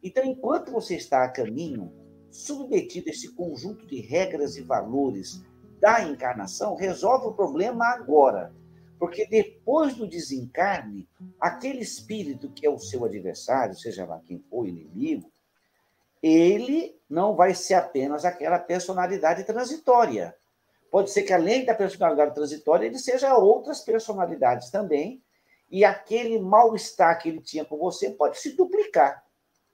Então, 0.03 0.25
enquanto 0.25 0.73
você 0.73 0.97
está 0.97 1.25
a 1.25 1.29
caminho, 1.29 1.93
submetido 2.31 3.09
a 3.09 3.13
esse 3.13 3.35
conjunto 3.35 3.87
de 3.87 4.01
regras 4.01 4.57
e 4.57 4.63
valores 4.63 5.43
da 5.79 6.03
encarnação, 6.03 6.75
resolve 6.75 7.27
o 7.27 7.35
problema 7.35 7.87
agora. 7.87 8.55
Porque 8.99 9.27
depois 9.27 9.95
do 9.95 10.07
desencarne, 10.07 11.09
aquele 11.41 11.81
espírito 11.81 12.51
que 12.51 12.67
é 12.67 12.71
o 12.71 12.79
seu 12.79 13.05
adversário, 13.05 13.75
seja 13.75 14.05
lá 14.05 14.21
quem 14.27 14.39
for, 14.51 14.67
inimigo, 14.67 15.30
ele 16.23 16.99
não 17.09 17.35
vai 17.35 17.55
ser 17.55 17.75
apenas 17.75 18.25
aquela 18.25 18.59
personalidade 18.59 19.45
transitória. 19.45 20.35
Pode 20.91 21.11
ser 21.11 21.23
que, 21.23 21.33
além 21.33 21.65
da 21.65 21.75
personalidade 21.75 22.35
transitória, 22.35 22.87
ele 22.87 22.99
seja 22.99 23.37
outras 23.37 23.81
personalidades 23.81 24.71
também, 24.71 25.23
e 25.71 25.85
aquele 25.85 26.39
mal-estar 26.41 27.19
que 27.21 27.29
ele 27.29 27.41
tinha 27.41 27.65
com 27.65 27.79
você 27.79 28.11
pode 28.11 28.39
se 28.39 28.57
duplicar, 28.57 29.25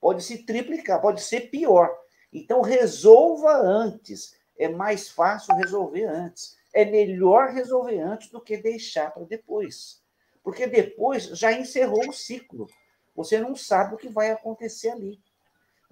pode 0.01 0.23
se 0.23 0.45
triplicar, 0.45 1.01
pode 1.01 1.23
ser 1.23 1.51
pior. 1.51 1.91
Então, 2.33 2.61
resolva 2.61 3.53
antes. 3.57 4.37
É 4.59 4.69
mais 4.69 5.09
fácil 5.09 5.55
resolver 5.57 6.05
antes 6.05 6.57
é 6.77 6.85
melhor 6.85 7.49
resolver 7.49 7.99
antes 8.01 8.29
do 8.29 8.39
que 8.39 8.59
deixar 8.59 9.11
para 9.11 9.25
depois. 9.25 10.03
Porque 10.45 10.67
depois 10.67 11.25
já 11.29 11.51
encerrou 11.51 12.07
o 12.07 12.13
ciclo. 12.13 12.69
Você 13.15 13.41
não 13.41 13.57
sabe 13.57 13.95
o 13.95 13.97
que 13.97 14.11
vai 14.11 14.31
acontecer 14.31 14.91
ali. 14.91 15.19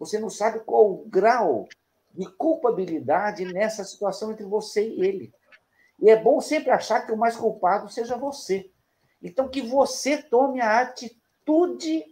Você 0.05 0.18
não 0.18 0.30
sabe 0.30 0.61
qual 0.61 0.90
o 0.90 1.05
grau 1.07 1.68
de 2.12 2.26
culpabilidade 2.36 3.44
nessa 3.44 3.84
situação 3.84 4.32
entre 4.32 4.44
você 4.44 4.88
e 4.88 5.00
ele. 5.00 5.32
E 6.00 6.11
é 6.11 6.16
bom 6.16 6.40
sempre 6.40 6.70
achar 6.70 7.02
que 7.07 7.12
o 7.12 7.16
mais 7.16 7.36
culpado 7.36 7.88
seja 7.88 8.16
você. 8.16 8.70
Então, 9.22 9.48
que 9.48 9.62
você 9.62 10.22
tome 10.22 10.61
a 10.61 10.80
atitude 10.80 12.05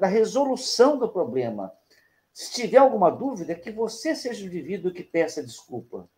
da 0.00 0.06
resolução 0.06 0.98
do 0.98 1.08
problema. 1.08 1.72
Se 2.32 2.52
tiver 2.52 2.78
alguma 2.78 3.10
dúvida, 3.10 3.54
que 3.54 3.70
você 3.70 4.14
seja 4.14 4.44
o 4.44 4.46
indivíduo 4.46 4.92
que 4.92 5.02
peça 5.02 5.42
desculpa 5.42 6.08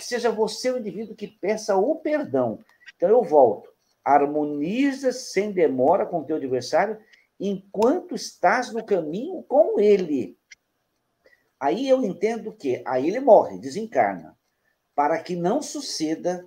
que 0.00 0.04
seja 0.04 0.30
você 0.30 0.70
o 0.70 0.78
indivíduo 0.78 1.14
que 1.14 1.28
peça 1.28 1.76
o 1.76 1.96
perdão. 1.96 2.58
Então 2.96 3.08
eu 3.08 3.22
volto. 3.22 3.70
Harmoniza 4.04 5.12
sem 5.12 5.52
demora 5.52 6.06
com 6.06 6.20
o 6.20 6.24
teu 6.24 6.36
adversário 6.36 6.98
enquanto 7.40 8.14
estás 8.14 8.70
no 8.72 8.84
caminho 8.84 9.42
com 9.44 9.80
ele. 9.80 10.38
Aí 11.58 11.88
eu 11.88 12.04
entendo 12.04 12.52
que 12.52 12.82
aí 12.86 13.08
ele 13.08 13.20
morre, 13.20 13.58
desencarna, 13.58 14.38
para 14.94 15.22
que 15.22 15.34
não 15.34 15.62
suceda 15.62 16.46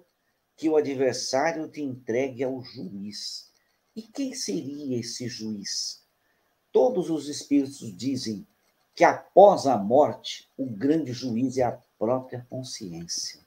que 0.56 0.70
o 0.70 0.78
adversário 0.78 1.68
te 1.68 1.82
entregue 1.82 2.44
ao 2.44 2.62
juiz. 2.62 3.52
E 3.96 4.04
quem 4.04 4.34
seria 4.36 5.00
esse 5.00 5.28
juiz? 5.28 6.04
Todos 6.72 7.10
os 7.10 7.28
espíritos 7.28 7.96
dizem 7.96 8.48
que 8.96 9.04
após 9.04 9.66
a 9.66 9.78
morte, 9.78 10.50
o 10.56 10.66
grande 10.66 11.12
juiz 11.12 11.58
é 11.58 11.64
a 11.64 11.80
própria 11.98 12.46
consciência. 12.50 13.40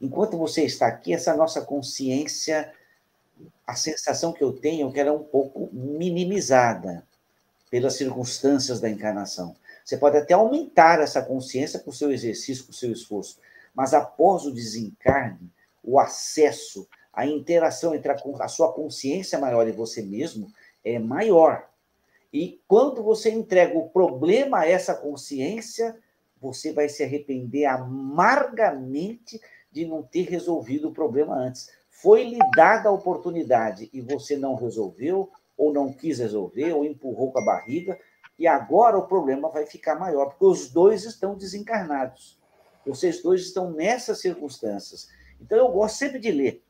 Enquanto 0.00 0.36
você 0.36 0.64
está 0.64 0.88
aqui, 0.88 1.12
essa 1.12 1.36
nossa 1.36 1.64
consciência, 1.64 2.72
a 3.66 3.74
sensação 3.74 4.32
que 4.32 4.42
eu 4.42 4.52
tenho 4.52 4.88
é 4.88 4.92
que 4.92 5.00
ela 5.00 5.10
é 5.10 5.12
um 5.12 5.24
pouco 5.24 5.70
minimizada 5.72 7.04
pelas 7.70 7.94
circunstâncias 7.94 8.80
da 8.80 8.88
encarnação. 8.88 9.56
Você 9.84 9.96
pode 9.96 10.16
até 10.16 10.34
aumentar 10.34 11.00
essa 11.00 11.22
consciência 11.22 11.78
com 11.80 11.90
o 11.90 11.94
seu 11.94 12.12
exercício, 12.12 12.64
com 12.64 12.72
o 12.72 12.74
seu 12.74 12.92
esforço, 12.92 13.38
mas 13.74 13.92
após 13.92 14.46
o 14.46 14.52
desencarne, 14.52 15.50
o 15.82 15.98
acesso, 15.98 16.88
a 17.12 17.26
interação 17.26 17.94
entre 17.94 18.10
a, 18.10 18.16
a 18.40 18.48
sua 18.48 18.72
consciência 18.72 19.38
maior 19.38 19.68
e 19.68 19.72
você 19.72 20.02
mesmo 20.02 20.48
é 20.84 20.98
maior. 20.98 21.68
E 22.32 22.60
quando 22.66 23.02
você 23.02 23.30
entrega 23.30 23.78
o 23.78 23.88
problema 23.88 24.60
a 24.60 24.68
essa 24.68 24.94
consciência, 24.94 25.96
você 26.40 26.72
vai 26.72 26.88
se 26.88 27.02
arrepender 27.02 27.64
amargamente 27.64 29.40
de 29.70 29.86
não 29.86 30.02
ter 30.02 30.22
resolvido 30.22 30.88
o 30.88 30.92
problema 30.92 31.36
antes. 31.36 31.70
Foi 32.02 32.24
lhe 32.24 32.38
dada 32.56 32.88
a 32.88 32.92
oportunidade 32.92 33.88
e 33.92 34.00
você 34.00 34.36
não 34.36 34.56
resolveu, 34.56 35.30
ou 35.56 35.72
não 35.72 35.92
quis 35.92 36.18
resolver, 36.18 36.72
ou 36.72 36.84
empurrou 36.84 37.32
com 37.32 37.38
a 37.38 37.44
barriga, 37.44 37.98
e 38.38 38.46
agora 38.46 38.98
o 38.98 39.06
problema 39.06 39.48
vai 39.48 39.64
ficar 39.64 39.94
maior, 39.94 40.26
porque 40.26 40.44
os 40.44 40.68
dois 40.68 41.04
estão 41.04 41.36
desencarnados. 41.36 42.38
Vocês 42.84 43.22
dois 43.22 43.42
estão 43.42 43.70
nessas 43.70 44.20
circunstâncias. 44.20 45.08
Então 45.40 45.56
eu 45.56 45.68
gosto 45.68 45.96
sempre 45.96 46.18
de 46.18 46.32
ler. 46.32 46.62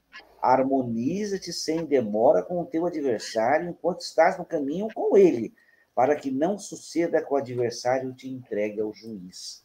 Harmoniza-te 0.43 1.53
sem 1.53 1.87
demora 1.87 2.43
com 2.43 2.61
o 2.61 2.67
teu 2.67 2.87
adversário 2.87 3.71
enquanto 3.71 4.03
estás 4.03 4.37
no 4.39 4.45
caminho 4.45 4.89
com 4.95 5.17
ele, 5.17 5.55
para 5.95 6.15
que 6.15 6.31
não 6.31 6.59
suceda 6.59 7.25
que 7.25 7.33
o 7.33 7.37
adversário 7.37 8.13
te 8.13 8.29
entregue 8.29 8.81
ao 8.81 8.93
juiz. 8.93 9.65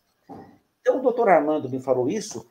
Então, 0.82 1.00
o 1.00 1.02
doutor 1.02 1.28
Armando 1.28 1.70
me 1.70 1.82
falou 1.82 2.10
isso, 2.10 2.48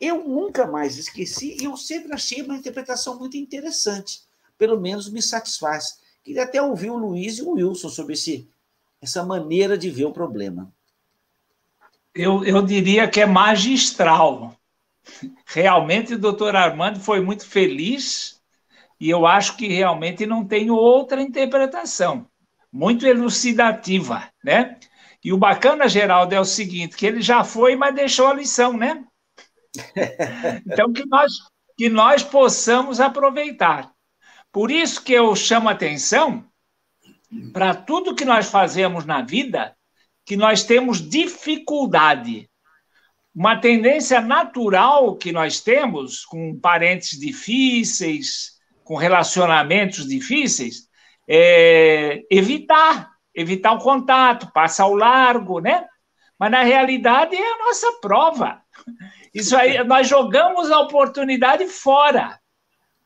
eu 0.00 0.26
nunca 0.26 0.66
mais 0.66 0.96
esqueci 0.96 1.56
e 1.60 1.64
eu 1.64 1.76
sempre 1.76 2.12
achei 2.12 2.42
uma 2.42 2.56
interpretação 2.56 3.18
muito 3.18 3.36
interessante. 3.36 4.22
Pelo 4.56 4.80
menos 4.80 5.10
me 5.10 5.20
satisfaz. 5.20 5.98
Queria 6.24 6.44
até 6.44 6.60
ouvir 6.60 6.90
o 6.90 6.96
Luiz 6.96 7.38
e 7.38 7.42
o 7.42 7.52
Wilson 7.52 7.88
sobre 7.88 8.14
esse, 8.14 8.48
essa 9.00 9.24
maneira 9.24 9.76
de 9.76 9.90
ver 9.90 10.06
o 10.06 10.12
problema. 10.12 10.72
Eu, 12.14 12.44
eu 12.44 12.62
diria 12.62 13.08
que 13.08 13.20
é 13.20 13.26
magistral. 13.26 14.56
Realmente 15.44 16.14
o 16.14 16.18
doutor 16.18 16.56
Armando 16.56 17.00
foi 17.00 17.20
muito 17.20 17.46
feliz 17.46 18.40
e 18.98 19.08
eu 19.08 19.26
acho 19.26 19.56
que 19.56 19.68
realmente 19.68 20.26
não 20.26 20.44
tenho 20.44 20.74
outra 20.74 21.22
interpretação. 21.22 22.26
Muito 22.72 23.06
elucidativa, 23.06 24.28
né? 24.44 24.78
E 25.22 25.32
o 25.32 25.38
bacana, 25.38 25.88
Geraldo, 25.88 26.34
é 26.34 26.40
o 26.40 26.44
seguinte, 26.44 26.96
que 26.96 27.06
ele 27.06 27.20
já 27.20 27.44
foi, 27.44 27.76
mas 27.76 27.94
deixou 27.94 28.28
a 28.28 28.34
lição, 28.34 28.72
né? 28.74 29.04
Então, 30.66 30.92
que 30.92 31.06
nós, 31.06 31.32
que 31.76 31.88
nós 31.88 32.22
possamos 32.22 33.00
aproveitar. 33.00 33.92
Por 34.52 34.70
isso 34.70 35.02
que 35.02 35.12
eu 35.12 35.34
chamo 35.36 35.68
atenção 35.68 36.44
para 37.52 37.74
tudo 37.74 38.14
que 38.14 38.24
nós 38.24 38.50
fazemos 38.50 39.04
na 39.04 39.22
vida, 39.22 39.76
que 40.26 40.36
nós 40.36 40.64
temos 40.64 41.00
dificuldade. 41.00 42.50
Uma 43.34 43.60
tendência 43.60 44.20
natural 44.20 45.16
que 45.16 45.30
nós 45.30 45.60
temos 45.60 46.24
com 46.24 46.58
parentes 46.58 47.18
difíceis, 47.18 48.58
com 48.82 48.96
relacionamentos 48.96 50.06
difíceis, 50.06 50.88
é 51.28 52.22
evitar, 52.28 53.12
evitar 53.32 53.72
o 53.72 53.78
contato, 53.78 54.50
passar 54.52 54.84
ao 54.84 54.94
largo, 54.94 55.60
né? 55.60 55.86
Mas 56.36 56.50
na 56.50 56.62
realidade 56.62 57.36
é 57.36 57.52
a 57.52 57.58
nossa 57.58 57.92
prova. 58.00 58.60
Isso 59.34 59.56
aí, 59.56 59.82
nós 59.84 60.08
jogamos 60.08 60.70
a 60.70 60.80
oportunidade 60.80 61.66
fora. 61.68 62.38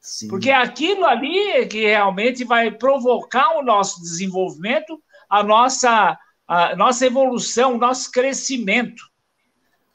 Sim. 0.01 0.29
Porque 0.29 0.51
aquilo 0.51 1.05
ali 1.05 1.39
é 1.53 1.67
que 1.67 1.87
realmente 1.87 2.45
vai 2.45 2.71
provocar 2.71 3.57
o 3.57 3.63
nosso 3.63 4.01
desenvolvimento, 4.01 5.03
a 5.29 5.43
nossa, 5.43 6.19
a 6.47 6.77
nossa 6.77 7.07
evolução, 7.07 7.75
o 7.75 7.79
nosso 7.79 8.11
crescimento. 8.11 9.03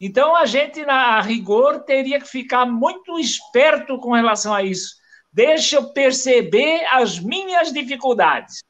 Então, 0.01 0.35
a 0.35 0.45
gente, 0.45 0.85
na 0.85 1.19
rigor, 1.21 1.83
teria 1.83 2.19
que 2.19 2.27
ficar 2.27 2.65
muito 2.65 3.19
esperto 3.19 3.99
com 3.99 4.13
relação 4.13 4.53
a 4.53 4.63
isso. 4.63 4.95
Deixa 5.31 5.75
eu 5.75 5.91
perceber 5.93 6.85
as 6.91 7.19
minhas 7.19 7.71
dificuldades. 7.71 8.63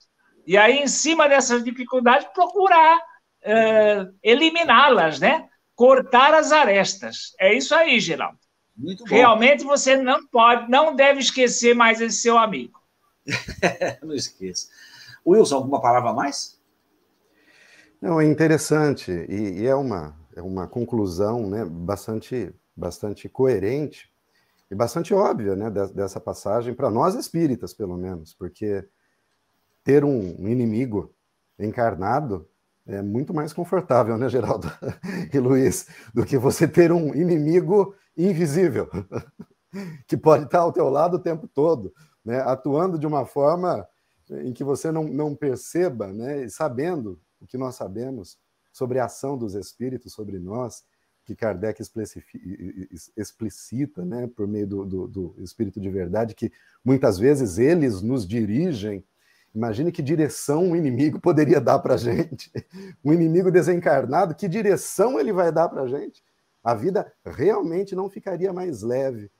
E 0.45 0.57
aí, 0.57 0.79
em 0.79 0.87
cima 0.87 1.29
dessas 1.29 1.63
dificuldades, 1.63 2.27
procurar 2.33 2.97
uh, 2.97 4.17
eliminá-las, 4.23 5.19
né? 5.19 5.47
Cortar 5.79 6.33
as 6.33 6.51
arestas. 6.51 7.33
É 7.39 7.53
isso 7.55 7.73
aí, 7.73 8.01
Geraldo. 8.01 8.37
Muito 8.75 9.05
bom. 9.05 9.15
Realmente 9.15 9.63
você 9.63 9.95
não 9.95 10.27
pode, 10.27 10.69
não 10.69 10.93
deve 10.93 11.21
esquecer 11.21 11.73
mais 11.73 12.01
esse 12.01 12.17
seu 12.17 12.37
amigo. 12.37 12.77
não 14.03 14.13
esqueça. 14.13 14.67
Wilson, 15.25 15.55
alguma 15.55 15.79
palavra 15.79 16.09
a 16.09 16.13
mais? 16.13 16.59
Não, 18.01 18.19
é 18.19 18.25
interessante 18.25 19.09
e, 19.09 19.61
e 19.61 19.67
é 19.67 19.73
uma, 19.73 20.19
é 20.35 20.41
uma 20.41 20.67
conclusão 20.67 21.49
né, 21.49 21.63
bastante, 21.63 22.53
bastante 22.75 23.29
coerente 23.29 24.11
e 24.69 24.75
bastante 24.75 25.13
óbvia 25.13 25.55
né, 25.55 25.69
dessa 25.69 26.19
passagem, 26.19 26.73
para 26.73 26.91
nós 26.91 27.15
espíritas, 27.15 27.73
pelo 27.73 27.95
menos, 27.95 28.33
porque 28.33 28.85
ter 29.81 30.03
um 30.03 30.45
inimigo 30.45 31.15
encarnado 31.57 32.45
é 32.89 33.01
muito 33.01 33.33
mais 33.33 33.53
confortável, 33.53 34.17
né, 34.17 34.27
Geraldo 34.27 34.67
e 35.33 35.39
Luiz, 35.39 35.87
do 36.13 36.25
que 36.25 36.37
você 36.37 36.67
ter 36.67 36.91
um 36.91 37.13
inimigo 37.13 37.95
invisível, 38.17 38.89
que 40.07 40.17
pode 40.17 40.45
estar 40.45 40.59
ao 40.59 40.73
teu 40.73 40.89
lado 40.89 41.17
o 41.17 41.21
tempo 41.21 41.47
todo, 41.47 41.93
né, 42.25 42.39
atuando 42.41 42.97
de 42.97 43.05
uma 43.05 43.25
forma 43.25 43.87
em 44.29 44.51
que 44.51 44.63
você 44.63 44.91
não, 44.91 45.03
não 45.03 45.35
perceba, 45.35 46.07
né, 46.11 46.47
sabendo 46.49 47.19
o 47.39 47.45
que 47.45 47.57
nós 47.57 47.75
sabemos 47.75 48.37
sobre 48.71 48.99
a 48.99 49.05
ação 49.05 49.37
dos 49.37 49.53
espíritos 49.53 50.13
sobre 50.13 50.39
nós, 50.39 50.83
que 51.25 51.35
Kardec 51.35 51.79
explicita, 53.15 54.03
né, 54.03 54.27
por 54.35 54.47
meio 54.47 54.65
do, 54.65 54.85
do, 54.85 55.07
do 55.07 55.35
espírito 55.39 55.79
de 55.79 55.89
verdade, 55.89 56.33
que 56.33 56.51
muitas 56.83 57.19
vezes 57.19 57.59
eles 57.59 58.01
nos 58.01 58.27
dirigem. 58.27 59.05
Imagine 59.53 59.91
que 59.91 60.01
direção 60.01 60.71
o 60.71 60.75
inimigo 60.75 61.19
poderia 61.19 61.59
dar 61.59 61.79
para 61.79 61.95
a 61.95 61.97
gente. 61.97 62.51
Um 63.03 63.13
inimigo 63.13 63.51
desencarnado, 63.51 64.35
que 64.35 64.47
direção 64.47 65.19
ele 65.19 65.33
vai 65.33 65.51
dar 65.51 65.69
para 65.69 65.83
a 65.83 65.87
gente? 65.87 66.23
A 66.63 66.73
vida 66.73 67.11
realmente 67.25 67.95
não 67.95 68.09
ficaria 68.09 68.53
mais 68.53 68.81
leve. 68.81 69.31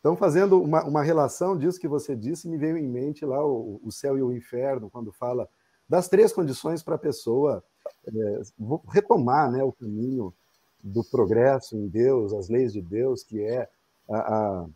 Então, 0.00 0.16
fazendo 0.16 0.60
uma, 0.60 0.84
uma 0.84 1.02
relação 1.02 1.56
disso 1.56 1.80
que 1.80 1.88
você 1.88 2.14
disse, 2.14 2.46
me 2.46 2.58
veio 2.58 2.76
em 2.76 2.86
mente 2.86 3.24
lá 3.24 3.42
o, 3.44 3.80
o 3.82 3.90
céu 3.90 4.18
e 4.18 4.22
o 4.22 4.32
inferno, 4.32 4.90
quando 4.90 5.10
fala 5.10 5.48
das 5.88 6.08
três 6.08 6.32
condições 6.32 6.82
para 6.82 6.96
a 6.96 6.98
pessoa 6.98 7.64
é, 8.06 8.42
retomar 8.90 9.50
né, 9.50 9.62
o 9.62 9.72
caminho 9.72 10.34
do 10.82 11.02
progresso 11.02 11.76
em 11.76 11.88
Deus, 11.88 12.34
as 12.34 12.50
leis 12.50 12.72
de 12.72 12.82
Deus, 12.82 13.22
que 13.22 13.42
é 13.42 13.66
a, 14.10 14.18
a, 14.18 14.66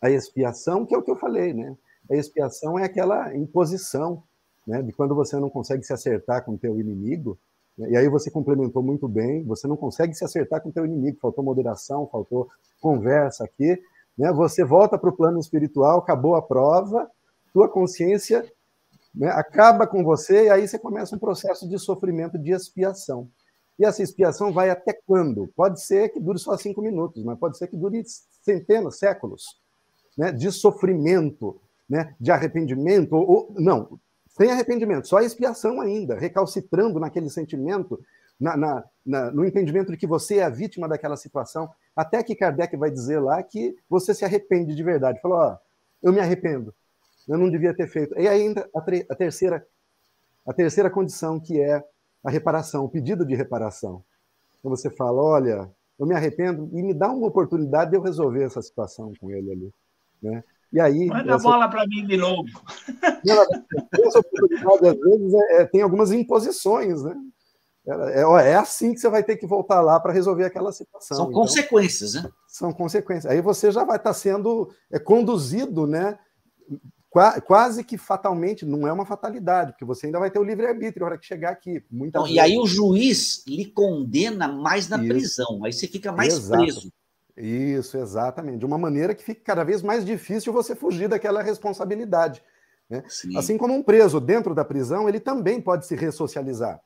a, 0.00 0.10
expiação, 0.10 0.86
que 0.86 0.94
é 0.94 0.98
o 0.98 1.02
que 1.02 1.10
eu 1.10 1.16
falei, 1.16 1.52
né? 1.52 1.76
A 2.10 2.14
expiação 2.16 2.78
é 2.78 2.84
aquela 2.84 3.34
imposição, 3.34 4.22
né? 4.66 4.82
De 4.82 4.92
quando 4.92 5.14
você 5.14 5.36
não 5.36 5.50
consegue 5.50 5.82
se 5.84 5.92
acertar 5.92 6.44
com 6.44 6.52
o 6.52 6.58
teu 6.58 6.78
inimigo, 6.78 7.38
né? 7.76 7.90
e 7.90 7.96
aí 7.96 8.08
você 8.08 8.30
complementou 8.30 8.82
muito 8.82 9.08
bem, 9.08 9.44
você 9.44 9.66
não 9.66 9.76
consegue 9.76 10.14
se 10.14 10.24
acertar 10.24 10.60
com 10.60 10.68
o 10.68 10.72
teu 10.72 10.84
inimigo, 10.84 11.18
faltou 11.20 11.44
moderação, 11.44 12.06
faltou 12.06 12.48
conversa 12.80 13.44
aqui, 13.44 13.80
né? 14.16 14.32
Você 14.32 14.64
volta 14.64 14.98
para 14.98 15.10
o 15.10 15.16
plano 15.16 15.38
espiritual, 15.38 15.98
acabou 15.98 16.34
a 16.34 16.42
prova, 16.42 17.10
tua 17.52 17.68
consciência 17.68 18.44
né, 19.14 19.28
acaba 19.28 19.86
com 19.86 20.02
você 20.02 20.46
e 20.46 20.50
aí 20.50 20.66
você 20.66 20.78
começa 20.78 21.14
um 21.14 21.18
processo 21.18 21.68
de 21.68 21.78
sofrimento 21.78 22.36
de 22.36 22.50
expiação. 22.50 23.28
E 23.78 23.84
essa 23.84 24.02
expiação 24.02 24.52
vai 24.52 24.70
até 24.70 24.92
quando? 25.06 25.48
Pode 25.54 25.80
ser 25.82 26.08
que 26.08 26.20
dure 26.20 26.38
só 26.38 26.56
cinco 26.56 26.82
minutos, 26.82 27.22
mas 27.22 27.38
pode 27.38 27.56
ser 27.56 27.68
que 27.68 27.76
dure 27.76 28.02
centenas, 28.42 28.98
séculos, 28.98 29.60
né, 30.16 30.32
de 30.32 30.50
sofrimento, 30.50 31.60
né, 31.88 32.14
de 32.20 32.30
arrependimento, 32.30 33.14
ou, 33.14 33.54
não, 33.58 33.98
sem 34.28 34.50
arrependimento, 34.50 35.06
só 35.06 35.20
expiação 35.20 35.80
ainda, 35.80 36.18
recalcitrando 36.18 36.98
naquele 36.98 37.30
sentimento, 37.30 38.00
na, 38.38 38.56
na, 38.56 38.84
na, 39.06 39.30
no 39.30 39.44
entendimento 39.44 39.92
de 39.92 39.96
que 39.96 40.06
você 40.06 40.38
é 40.38 40.44
a 40.44 40.48
vítima 40.50 40.88
daquela 40.88 41.16
situação, 41.16 41.70
até 41.94 42.22
que 42.22 42.34
Kardec 42.34 42.76
vai 42.76 42.90
dizer 42.90 43.20
lá 43.20 43.42
que 43.42 43.76
você 43.88 44.12
se 44.12 44.24
arrepende 44.24 44.74
de 44.74 44.82
verdade. 44.82 45.20
Falou, 45.20 45.38
ó, 45.38 45.56
eu 46.02 46.12
me 46.12 46.20
arrependo, 46.20 46.74
eu 47.28 47.38
não 47.38 47.48
devia 47.48 47.72
ter 47.74 47.86
feito. 47.86 48.18
E 48.18 48.26
ainda 48.26 48.68
a, 48.74 48.78
a, 48.78 49.14
terceira, 49.14 49.66
a 50.46 50.52
terceira 50.52 50.90
condição, 50.90 51.38
que 51.38 51.60
é 51.60 51.84
a 52.24 52.30
reparação, 52.30 52.84
o 52.84 52.88
pedido 52.88 53.24
de 53.24 53.34
reparação. 53.34 54.02
Então 54.58 54.70
você 54.70 54.90
fala, 54.90 55.22
olha, 55.22 55.70
eu 55.98 56.06
me 56.06 56.14
arrependo 56.14 56.68
e 56.72 56.82
me 56.82 56.92
dá 56.92 57.08
uma 57.12 57.28
oportunidade 57.28 57.92
de 57.92 57.96
eu 57.96 58.02
resolver 58.02 58.42
essa 58.42 58.60
situação 58.60 59.12
com 59.20 59.30
ele 59.30 59.52
ali. 59.52 59.74
Né? 60.22 60.42
E 60.74 60.80
aí, 60.80 61.06
Manda 61.06 61.34
essa... 61.34 61.48
a 61.48 61.52
bola 61.52 61.68
para 61.68 61.86
mim 61.86 62.04
de 62.04 62.16
novo. 62.16 62.48
Essa 64.04 64.18
oportunidade, 64.18 64.88
às 64.88 64.98
vezes, 64.98 65.34
é, 65.34 65.62
é, 65.62 65.64
tem 65.66 65.82
algumas 65.82 66.10
imposições, 66.10 67.04
né? 67.04 67.14
É, 67.86 68.22
é, 68.22 68.50
é, 68.50 68.54
assim 68.56 68.92
que 68.92 68.98
você 68.98 69.08
vai 69.08 69.22
ter 69.22 69.36
que 69.36 69.46
voltar 69.46 69.80
lá 69.80 70.00
para 70.00 70.12
resolver 70.12 70.44
aquela 70.44 70.72
situação. 70.72 71.16
São 71.16 71.26
então, 71.30 71.40
consequências, 71.42 72.14
né? 72.14 72.28
São 72.48 72.72
consequências. 72.72 73.32
Aí 73.32 73.40
você 73.40 73.70
já 73.70 73.84
vai 73.84 73.98
estar 73.98 74.10
tá 74.10 74.14
sendo 74.14 74.68
é, 74.90 74.98
conduzido, 74.98 75.86
né? 75.86 76.18
quase 77.46 77.84
que 77.84 77.96
fatalmente, 77.96 78.66
não 78.66 78.88
é 78.88 78.92
uma 78.92 79.06
fatalidade, 79.06 79.70
porque 79.70 79.84
você 79.84 80.06
ainda 80.06 80.18
vai 80.18 80.32
ter 80.32 80.40
o 80.40 80.42
livre-arbítrio 80.42 81.02
na 81.02 81.06
hora 81.06 81.18
que 81.18 81.24
chegar 81.24 81.52
aqui. 81.52 81.80
Então, 81.92 82.26
e 82.26 82.40
aí 82.40 82.58
o 82.58 82.66
juiz 82.66 83.44
lhe 83.46 83.66
condena 83.66 84.48
mais 84.48 84.88
na 84.88 84.96
Isso. 84.96 85.06
prisão, 85.06 85.64
aí 85.64 85.72
você 85.72 85.86
fica 85.86 86.10
mais 86.10 86.34
Exato. 86.34 86.60
preso. 86.60 86.92
Isso, 87.36 87.96
exatamente. 87.98 88.58
De 88.58 88.66
uma 88.66 88.78
maneira 88.78 89.14
que 89.14 89.24
fica 89.24 89.40
cada 89.42 89.64
vez 89.64 89.82
mais 89.82 90.04
difícil 90.04 90.52
você 90.52 90.74
fugir 90.74 91.08
daquela 91.08 91.42
responsabilidade. 91.42 92.42
Né? 92.88 93.02
Assim 93.36 93.58
como 93.58 93.74
um 93.74 93.82
preso 93.82 94.20
dentro 94.20 94.54
da 94.54 94.64
prisão, 94.64 95.08
ele 95.08 95.18
também 95.18 95.60
pode 95.60 95.86
se 95.86 95.96
ressocializar. 95.96 96.80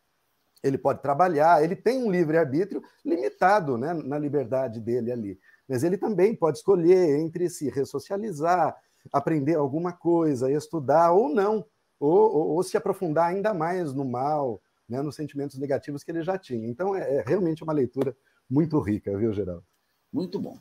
Ele 0.63 0.79
pode 0.79 1.03
trabalhar, 1.03 1.63
ele 1.63 1.77
tem 1.77 2.03
um 2.03 2.11
livre-arbítrio 2.11 2.83
limitado 3.05 3.77
né, 3.77 3.93
na 3.93 4.19
liberdade 4.19 4.81
dele 4.81 5.13
ali. 5.13 5.39
Mas 5.69 5.85
ele 5.85 5.97
também 5.97 6.35
pode 6.35 6.59
escolher 6.59 7.19
entre 7.19 7.49
se 7.49 7.69
ressocializar, 7.69 8.75
aprender 9.13 9.55
alguma 9.55 9.93
coisa, 9.93 10.51
estudar 10.51 11.13
ou 11.13 11.29
não, 11.29 11.65
ou, 12.01 12.19
ou, 12.19 12.49
ou 12.57 12.63
se 12.63 12.77
aprofundar 12.77 13.27
ainda 13.27 13.55
mais 13.55 13.93
no 13.93 14.05
mal, 14.05 14.61
né, 14.89 15.03
nos 15.03 15.15
sentimentos 15.15 15.59
negativos 15.59 16.03
que 16.03 16.11
ele 16.11 16.23
já 16.23 16.39
tinha. 16.39 16.67
Então, 16.67 16.97
é, 16.97 17.17
é 17.17 17.25
realmente 17.25 17.63
uma 17.63 17.73
leitura 17.73 18.17
muito 18.51 18.81
rica, 18.81 19.17
viu, 19.17 19.33
Geraldo? 19.33 19.65
Muito 20.13 20.39
bom. 20.39 20.59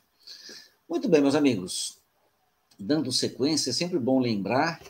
Muito 0.88 1.08
bem, 1.08 1.20
meus 1.20 1.34
amigos. 1.34 1.98
Dando 2.78 3.10
sequência, 3.10 3.70
é 3.70 3.72
sempre 3.72 3.98
bom 3.98 4.20
lembrar 4.20 4.80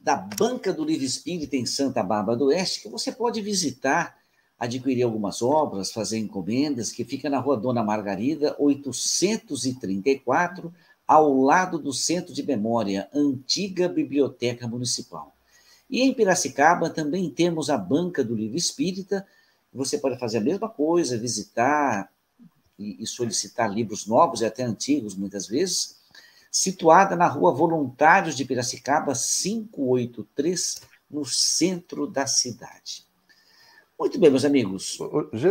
da 0.00 0.16
Banca 0.16 0.72
do 0.72 0.84
Livro 0.84 1.04
Espírita 1.04 1.54
em 1.56 1.66
Santa 1.66 2.02
Bárbara 2.02 2.38
do 2.38 2.46
Oeste, 2.46 2.82
que 2.82 2.88
você 2.88 3.12
pode 3.12 3.42
visitar, 3.42 4.16
adquirir 4.58 5.02
algumas 5.02 5.42
obras, 5.42 5.92
fazer 5.92 6.18
encomendas, 6.18 6.90
que 6.90 7.04
fica 7.04 7.28
na 7.28 7.38
rua 7.38 7.56
Dona 7.56 7.82
Margarida, 7.82 8.56
834, 8.58 10.72
ao 11.06 11.40
lado 11.40 11.78
do 11.78 11.92
Centro 11.92 12.32
de 12.32 12.42
Memória, 12.42 13.08
antiga 13.12 13.88
Biblioteca 13.88 14.66
Municipal. 14.66 15.36
E 15.90 16.00
em 16.02 16.14
Piracicaba 16.14 16.90
também 16.90 17.30
temos 17.30 17.70
a 17.70 17.78
Banca 17.78 18.24
do 18.24 18.34
Livro 18.34 18.56
Espírita. 18.56 19.26
Você 19.72 19.98
pode 19.98 20.18
fazer 20.18 20.38
a 20.38 20.42
mesma 20.42 20.68
coisa, 20.68 21.18
visitar 21.18 22.10
e, 22.78 23.06
solicitar 23.06 23.72
livros 23.72 24.06
novos 24.06 24.40
e 24.40 24.44
até 24.44 24.62
antigos, 24.62 25.16
muitas 25.16 25.46
vezes, 25.46 25.98
situada 26.50 27.16
na 27.16 27.26
rua 27.26 27.52
Voluntários 27.52 28.36
de 28.36 28.44
Piracicaba, 28.44 29.12
583, 29.14 30.82
no 31.10 31.24
centro 31.24 32.06
da 32.06 32.26
cidade. 32.26 33.06
Muito 33.98 34.18
bem, 34.18 34.30
meus 34.30 34.44
amigos. 34.44 34.98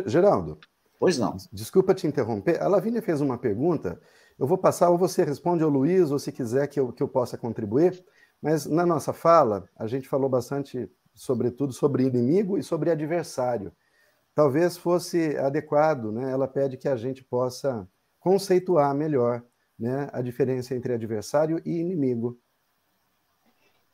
Geraldo. 0.06 0.58
Pois 1.00 1.18
não. 1.18 1.38
Desculpa 1.52 1.94
te 1.94 2.08
interromper. 2.08 2.62
A 2.62 2.68
Lavínia 2.68 3.02
fez 3.02 3.22
uma 3.22 3.38
pergunta 3.38 4.00
eu 4.38 4.46
vou 4.46 4.58
passar, 4.58 4.90
ou 4.90 4.98
você 4.98 5.24
responde 5.24 5.64
ao 5.64 5.70
Luiz, 5.70 6.12
ou 6.12 6.20
se 6.20 6.32
quiser 6.32 6.68
que 6.68 6.80
eu, 6.80 6.94
que 6.94 7.02
eu 7.02 7.08
possa 7.08 7.38
contribuir. 7.38 8.04
Mas 8.42 8.68
na 8.68 8.86
nossa 8.86 9.12
fala, 9.12 9.68
a 9.76 9.88
gente 9.88 10.08
falou 10.08 10.30
bastante, 10.30 10.90
sobretudo, 11.16 11.74
sobre 11.74 12.04
inimigo 12.04 12.58
e 12.58 12.64
sobre 12.64 12.92
adversário. 12.92 13.72
Talvez 14.38 14.78
fosse 14.78 15.36
adequado, 15.36 16.12
né? 16.12 16.32
ela 16.32 16.48
pede 16.48 16.78
que 16.78 16.88
a 16.88 16.96
gente 16.96 17.24
possa 17.24 17.90
conceituar 18.20 18.94
melhor 18.94 19.44
né? 19.80 20.12
a 20.14 20.22
diferença 20.22 20.76
entre 20.76 20.94
adversário 20.94 21.60
e 21.66 21.72
inimigo. 21.80 22.40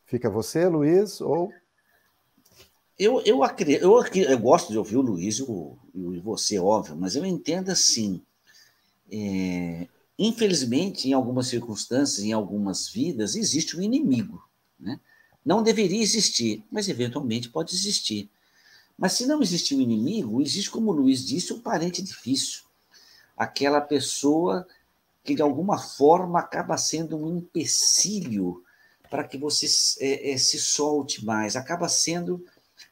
Fica 0.05 0.29
você, 0.29 0.67
Luiz, 0.67 1.21
ou. 1.21 1.49
Eu, 2.99 3.21
eu, 3.21 3.39
eu, 3.41 4.03
eu 4.03 4.39
gosto 4.39 4.69
de 4.69 4.77
ouvir 4.77 4.97
o 4.97 5.01
Luiz 5.01 5.37
e, 5.37 5.43
o, 5.43 5.77
e 5.95 6.19
você, 6.19 6.59
óbvio, 6.59 6.97
mas 6.97 7.15
eu 7.15 7.25
entendo 7.25 7.69
assim. 7.69 8.21
É, 9.09 9.87
Infelizmente, 10.19 11.07
em 11.07 11.13
algumas 11.13 11.47
circunstâncias, 11.47 12.19
em 12.19 12.33
algumas 12.33 12.89
vidas, 12.89 13.37
existe 13.37 13.77
um 13.77 13.81
inimigo. 13.81 14.45
Né? 14.77 14.99
Não 15.45 15.63
deveria 15.63 16.01
existir, 16.01 16.65
mas 16.69 16.89
eventualmente 16.89 17.47
pode 17.47 17.73
existir. 17.73 18.29
Mas 18.97 19.13
se 19.13 19.25
não 19.25 19.41
existe 19.41 19.75
um 19.75 19.81
inimigo, 19.81 20.41
existe, 20.41 20.69
como 20.69 20.91
o 20.91 20.93
Luiz 20.93 21.25
disse, 21.25 21.53
um 21.53 21.59
parente 21.59 22.01
difícil. 22.01 22.63
Aquela 23.35 23.81
pessoa 23.81 24.67
que, 25.23 25.35
de 25.35 25.41
alguma 25.41 25.77
forma, 25.77 26.39
acaba 26.39 26.77
sendo 26.77 27.17
um 27.17 27.37
empecilho 27.37 28.63
para 29.09 29.23
que 29.23 29.37
você 29.37 29.67
é, 29.99 30.31
é, 30.31 30.37
se 30.37 30.59
solte 30.59 31.23
mais. 31.25 31.55
Acaba 31.55 31.87
sendo 31.89 32.43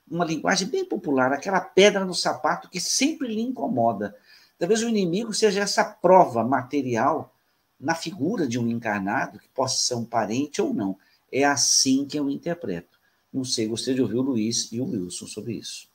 uma 0.09 0.25
linguagem 0.25 0.67
bem 0.67 0.85
popular, 0.85 1.31
aquela 1.31 1.61
pedra 1.61 2.05
no 2.05 2.13
sapato 2.13 2.69
que 2.69 2.79
sempre 2.79 3.27
lhe 3.27 3.41
incomoda. 3.41 4.15
Talvez 4.57 4.83
o 4.83 4.89
inimigo 4.89 5.33
seja 5.33 5.61
essa 5.61 5.83
prova 5.83 6.43
material 6.43 7.33
na 7.79 7.95
figura 7.95 8.47
de 8.47 8.59
um 8.59 8.67
encarnado, 8.69 9.39
que 9.39 9.49
possa 9.49 9.77
ser 9.77 9.95
um 9.95 10.05
parente 10.05 10.61
ou 10.61 10.73
não. 10.73 10.97
É 11.31 11.43
assim 11.43 12.05
que 12.05 12.19
eu 12.19 12.29
interpreto. 12.29 12.99
Não 13.33 13.43
sei, 13.43 13.67
gostaria 13.67 13.95
de 13.95 14.01
ouvir 14.01 14.17
o 14.17 14.21
Luiz 14.21 14.71
e 14.71 14.79
o 14.79 14.85
Wilson 14.85 15.25
sobre 15.25 15.53
isso. 15.53 15.90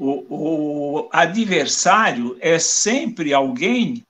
O, 0.00 1.02
o 1.02 1.08
adversário 1.12 2.36
é 2.40 2.58
sempre 2.58 3.34
alguém 3.34 4.02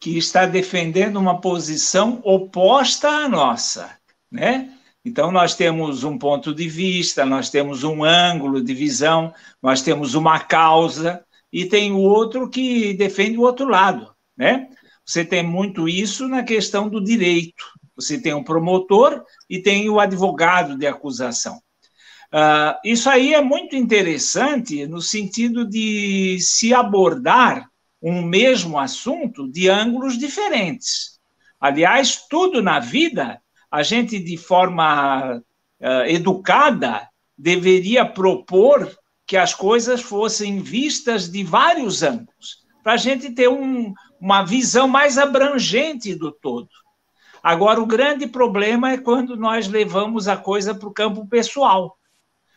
que 0.00 0.16
está 0.16 0.46
defendendo 0.46 1.16
uma 1.16 1.40
posição 1.40 2.20
oposta 2.24 3.08
à 3.08 3.28
nossa, 3.28 3.96
né? 4.30 4.70
Então, 5.04 5.30
nós 5.30 5.54
temos 5.54 6.02
um 6.02 6.16
ponto 6.16 6.54
de 6.54 6.66
vista, 6.66 7.26
nós 7.26 7.50
temos 7.50 7.84
um 7.84 8.02
ângulo 8.02 8.62
de 8.62 8.72
visão, 8.72 9.34
nós 9.62 9.82
temos 9.82 10.14
uma 10.14 10.40
causa, 10.40 11.22
e 11.52 11.66
tem 11.66 11.92
o 11.92 12.00
outro 12.00 12.48
que 12.48 12.94
defende 12.94 13.36
o 13.36 13.42
outro 13.42 13.68
lado, 13.68 14.12
né? 14.36 14.68
Você 15.04 15.24
tem 15.24 15.42
muito 15.42 15.86
isso 15.86 16.26
na 16.26 16.42
questão 16.42 16.88
do 16.88 17.04
direito. 17.04 17.64
Você 17.94 18.18
tem 18.18 18.32
um 18.32 18.42
promotor 18.42 19.22
e 19.48 19.60
tem 19.60 19.88
o 19.90 20.00
advogado 20.00 20.76
de 20.76 20.86
acusação. 20.86 21.60
Uh, 22.34 22.74
isso 22.84 23.08
aí 23.08 23.32
é 23.32 23.40
muito 23.40 23.76
interessante 23.76 24.88
no 24.88 25.00
sentido 25.00 25.64
de 25.64 26.36
se 26.40 26.74
abordar 26.74 27.70
um 28.02 28.22
mesmo 28.22 28.76
assunto 28.76 29.48
de 29.48 29.68
ângulos 29.68 30.18
diferentes. 30.18 31.20
Aliás, 31.60 32.26
tudo 32.28 32.60
na 32.60 32.80
vida 32.80 33.40
a 33.70 33.84
gente, 33.84 34.18
de 34.18 34.36
forma 34.36 35.36
uh, 35.36 35.86
educada, 36.08 37.08
deveria 37.38 38.04
propor 38.04 38.92
que 39.24 39.36
as 39.36 39.54
coisas 39.54 40.02
fossem 40.02 40.58
vistas 40.58 41.30
de 41.30 41.44
vários 41.44 42.02
ângulos, 42.02 42.66
para 42.82 42.94
a 42.94 42.96
gente 42.96 43.30
ter 43.30 43.48
um, 43.48 43.94
uma 44.20 44.42
visão 44.42 44.88
mais 44.88 45.18
abrangente 45.18 46.16
do 46.16 46.32
todo. 46.32 46.68
Agora, 47.40 47.80
o 47.80 47.86
grande 47.86 48.26
problema 48.26 48.90
é 48.90 48.98
quando 48.98 49.36
nós 49.36 49.68
levamos 49.68 50.26
a 50.26 50.36
coisa 50.36 50.74
para 50.74 50.88
o 50.88 50.92
campo 50.92 51.26
pessoal. 51.28 51.96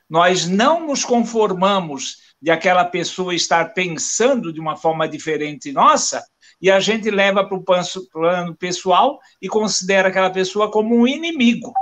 Nós 0.09 0.47
não 0.47 0.87
nos 0.87 1.03
conformamos 1.03 2.17
de 2.41 2.51
aquela 2.51 2.85
pessoa 2.85 3.33
estar 3.33 3.73
pensando 3.73 4.53
de 4.53 4.59
uma 4.59 4.75
forma 4.75 5.07
diferente 5.07 5.71
nossa 5.71 6.23
e 6.61 6.71
a 6.71 6.79
gente 6.79 7.09
leva 7.09 7.43
para 7.43 7.57
o 7.57 7.63
plano 7.63 8.55
pessoal 8.55 9.19
e 9.41 9.47
considera 9.47 10.09
aquela 10.09 10.29
pessoa 10.29 10.71
como 10.71 10.95
um 10.95 11.07
inimigo. 11.07 11.73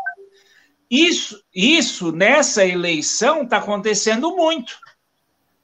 Isso, 0.89 1.41
isso 1.53 2.11
nessa 2.11 2.65
eleição 2.65 3.43
está 3.43 3.57
acontecendo 3.57 4.35
muito. 4.35 4.77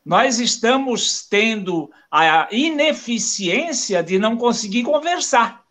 Nós 0.03 0.39
estamos 0.39 1.27
tendo 1.27 1.91
a 2.09 2.47
ineficiência 2.51 4.01
de 4.01 4.17
não 4.17 4.35
conseguir 4.35 4.83
conversar. 4.83 5.61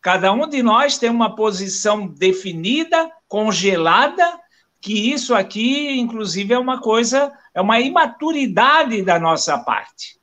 Cada 0.00 0.32
um 0.32 0.48
de 0.48 0.62
nós 0.62 0.98
tem 0.98 1.08
uma 1.08 1.36
posição 1.36 2.08
definida, 2.08 3.08
congelada, 3.28 4.40
que 4.82 5.12
isso 5.12 5.32
aqui, 5.32 5.92
inclusive, 5.92 6.52
é 6.52 6.58
uma 6.58 6.80
coisa, 6.80 7.32
é 7.54 7.60
uma 7.60 7.78
imaturidade 7.78 9.00
da 9.02 9.18
nossa 9.18 9.56
parte. 9.56 10.18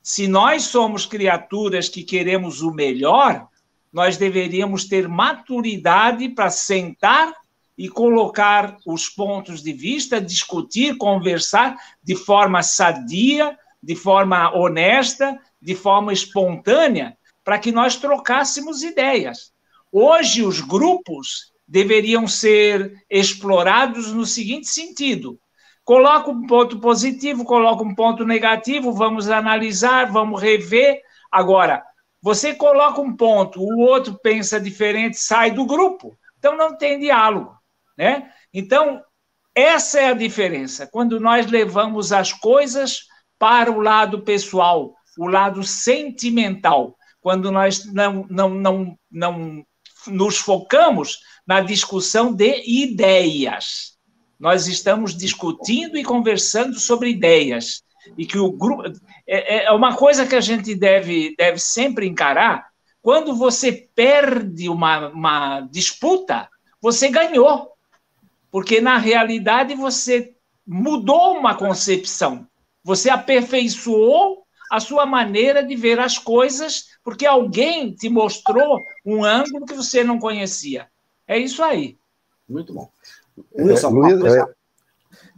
Se 0.00 0.28
nós 0.28 0.62
somos 0.62 1.04
criaturas 1.04 1.88
que 1.88 2.04
queremos 2.04 2.62
o 2.62 2.70
melhor, 2.70 3.48
nós 3.92 4.16
deveríamos 4.16 4.84
ter 4.84 5.08
maturidade 5.08 6.28
para 6.28 6.48
sentar 6.48 7.34
e 7.76 7.88
colocar 7.88 8.76
os 8.86 9.08
pontos 9.08 9.60
de 9.60 9.72
vista, 9.72 10.20
discutir, 10.20 10.96
conversar 10.96 11.76
de 12.00 12.14
forma 12.14 12.62
sadia, 12.62 13.58
de 13.82 13.96
forma 13.96 14.56
honesta, 14.56 15.36
de 15.60 15.74
forma 15.74 16.12
espontânea, 16.12 17.18
para 17.42 17.58
que 17.58 17.72
nós 17.72 17.96
trocássemos 17.96 18.84
ideias. 18.84 19.52
Hoje, 19.90 20.44
os 20.44 20.60
grupos 20.60 21.52
deveriam 21.66 22.26
ser 22.26 22.92
explorados 23.10 24.12
no 24.12 24.26
seguinte 24.26 24.68
sentido: 24.68 25.38
Coloca 25.84 26.30
um 26.30 26.46
ponto 26.46 26.80
positivo, 26.80 27.44
coloca 27.44 27.82
um 27.82 27.94
ponto 27.94 28.24
negativo, 28.24 28.90
vamos 28.92 29.28
analisar, 29.28 30.10
vamos 30.10 30.40
rever. 30.40 31.02
Agora, 31.30 31.84
você 32.22 32.54
coloca 32.54 33.02
um 33.02 33.14
ponto, 33.14 33.60
o 33.60 33.80
outro 33.80 34.18
pensa 34.22 34.58
diferente, 34.58 35.18
sai 35.18 35.50
do 35.50 35.66
grupo. 35.66 36.16
Então 36.38 36.56
não 36.56 36.76
tem 36.76 36.98
diálogo, 36.98 37.54
né? 37.98 38.30
Então, 38.52 39.02
essa 39.54 40.00
é 40.00 40.06
a 40.06 40.14
diferença. 40.14 40.86
Quando 40.86 41.20
nós 41.20 41.46
levamos 41.46 42.12
as 42.12 42.32
coisas 42.32 43.00
para 43.38 43.70
o 43.70 43.80
lado 43.80 44.22
pessoal, 44.22 44.94
o 45.18 45.26
lado 45.26 45.62
sentimental, 45.62 46.96
quando 47.20 47.52
nós 47.52 47.84
não, 47.92 48.26
não, 48.30 48.50
não, 48.50 48.98
não 49.10 49.64
nos 50.06 50.38
focamos 50.38 51.18
na 51.46 51.60
discussão 51.60 52.32
de 52.32 52.62
ideias 52.66 53.94
nós 54.38 54.66
estamos 54.66 55.16
discutindo 55.16 55.96
e 55.96 56.04
conversando 56.04 56.78
sobre 56.78 57.08
ideias. 57.08 57.82
E 58.18 58.26
que 58.26 58.38
o 58.38 58.52
grupo. 58.52 58.82
É, 59.26 59.64
é 59.64 59.72
uma 59.72 59.96
coisa 59.96 60.26
que 60.26 60.34
a 60.34 60.40
gente 60.40 60.74
deve, 60.74 61.34
deve 61.36 61.58
sempre 61.58 62.06
encarar. 62.06 62.68
Quando 63.00 63.34
você 63.34 63.88
perde 63.94 64.68
uma, 64.68 65.08
uma 65.08 65.60
disputa, 65.62 66.46
você 66.80 67.08
ganhou. 67.08 67.70
Porque, 68.50 68.80
na 68.80 68.98
realidade, 68.98 69.74
você 69.74 70.34
mudou 70.66 71.38
uma 71.38 71.54
concepção. 71.54 72.46
Você 72.82 73.08
aperfeiçoou 73.08 74.44
a 74.70 74.78
sua 74.78 75.06
maneira 75.06 75.62
de 75.62 75.74
ver 75.74 75.98
as 76.00 76.18
coisas, 76.18 76.84
porque 77.02 77.24
alguém 77.24 77.94
te 77.94 78.10
mostrou 78.10 78.82
um 79.06 79.24
ângulo 79.24 79.64
que 79.64 79.74
você 79.74 80.04
não 80.04 80.18
conhecia. 80.18 80.86
É 81.26 81.38
isso 81.38 81.62
aí. 81.62 81.98
Muito 82.48 82.74
bom. 82.74 82.90
Wilson, 83.58 83.90
Luiz, 83.90 84.34
é, 84.34 84.44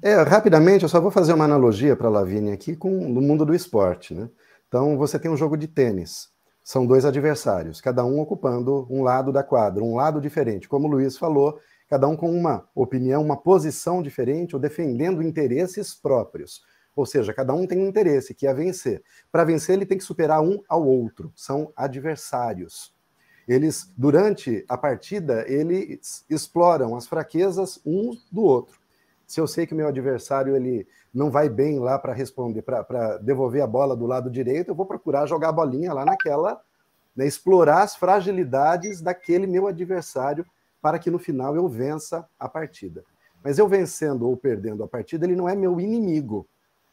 é, 0.02 0.22
rapidamente, 0.22 0.82
eu 0.82 0.88
só 0.88 1.00
vou 1.00 1.10
fazer 1.10 1.32
uma 1.32 1.44
analogia 1.44 1.96
para 1.96 2.08
a 2.08 2.10
Lavínia 2.10 2.54
aqui 2.54 2.76
com 2.76 2.90
o 2.98 3.22
mundo 3.22 3.44
do 3.44 3.54
esporte. 3.54 4.14
Né? 4.14 4.28
Então, 4.68 4.96
você 4.96 5.18
tem 5.18 5.30
um 5.30 5.36
jogo 5.36 5.56
de 5.56 5.68
tênis. 5.68 6.28
São 6.62 6.84
dois 6.84 7.04
adversários, 7.04 7.80
cada 7.80 8.04
um 8.04 8.18
ocupando 8.18 8.88
um 8.90 9.04
lado 9.04 9.32
da 9.32 9.44
quadra, 9.44 9.84
um 9.84 9.94
lado 9.94 10.20
diferente. 10.20 10.68
Como 10.68 10.88
o 10.88 10.90
Luiz 10.90 11.16
falou, 11.16 11.60
cada 11.88 12.08
um 12.08 12.16
com 12.16 12.28
uma 12.28 12.68
opinião, 12.74 13.22
uma 13.22 13.36
posição 13.36 14.02
diferente 14.02 14.56
ou 14.56 14.60
defendendo 14.60 15.22
interesses 15.22 15.94
próprios. 15.94 16.60
Ou 16.96 17.06
seja, 17.06 17.32
cada 17.32 17.54
um 17.54 17.68
tem 17.68 17.78
um 17.78 17.86
interesse, 17.86 18.34
que 18.34 18.48
é 18.48 18.52
vencer. 18.52 19.00
Para 19.30 19.44
vencer, 19.44 19.76
ele 19.76 19.86
tem 19.86 19.96
que 19.96 20.02
superar 20.02 20.42
um 20.42 20.60
ao 20.68 20.84
outro. 20.84 21.30
São 21.36 21.72
adversários 21.76 22.95
eles, 23.46 23.92
durante 23.96 24.64
a 24.68 24.76
partida, 24.76 25.44
eles 25.48 26.24
exploram 26.28 26.96
as 26.96 27.06
fraquezas 27.06 27.80
um 27.86 28.16
do 28.30 28.42
outro. 28.42 28.78
Se 29.26 29.40
eu 29.40 29.46
sei 29.46 29.66
que 29.66 29.74
o 29.74 29.76
meu 29.76 29.88
adversário 29.88 30.54
ele 30.54 30.86
não 31.12 31.30
vai 31.30 31.48
bem 31.48 31.78
lá 31.78 31.98
para 31.98 32.12
responder, 32.12 32.62
para 32.62 33.18
devolver 33.18 33.62
a 33.62 33.66
bola 33.66 33.96
do 33.96 34.06
lado 34.06 34.30
direito, 34.30 34.70
eu 34.70 34.74
vou 34.74 34.86
procurar 34.86 35.26
jogar 35.26 35.48
a 35.48 35.52
bolinha 35.52 35.92
lá 35.92 36.04
naquela, 36.04 36.60
né, 37.14 37.26
explorar 37.26 37.82
as 37.82 37.96
fragilidades 37.96 39.00
daquele 39.00 39.46
meu 39.46 39.66
adversário 39.66 40.44
para 40.82 40.98
que 40.98 41.10
no 41.10 41.18
final 41.18 41.56
eu 41.56 41.68
vença 41.68 42.28
a 42.38 42.48
partida. 42.48 43.02
Mas 43.42 43.58
eu 43.58 43.66
vencendo 43.66 44.28
ou 44.28 44.36
perdendo 44.36 44.82
a 44.84 44.88
partida, 44.88 45.24
ele 45.24 45.36
não 45.36 45.48
é 45.48 45.56
meu 45.56 45.80
inimigo. 45.80 46.46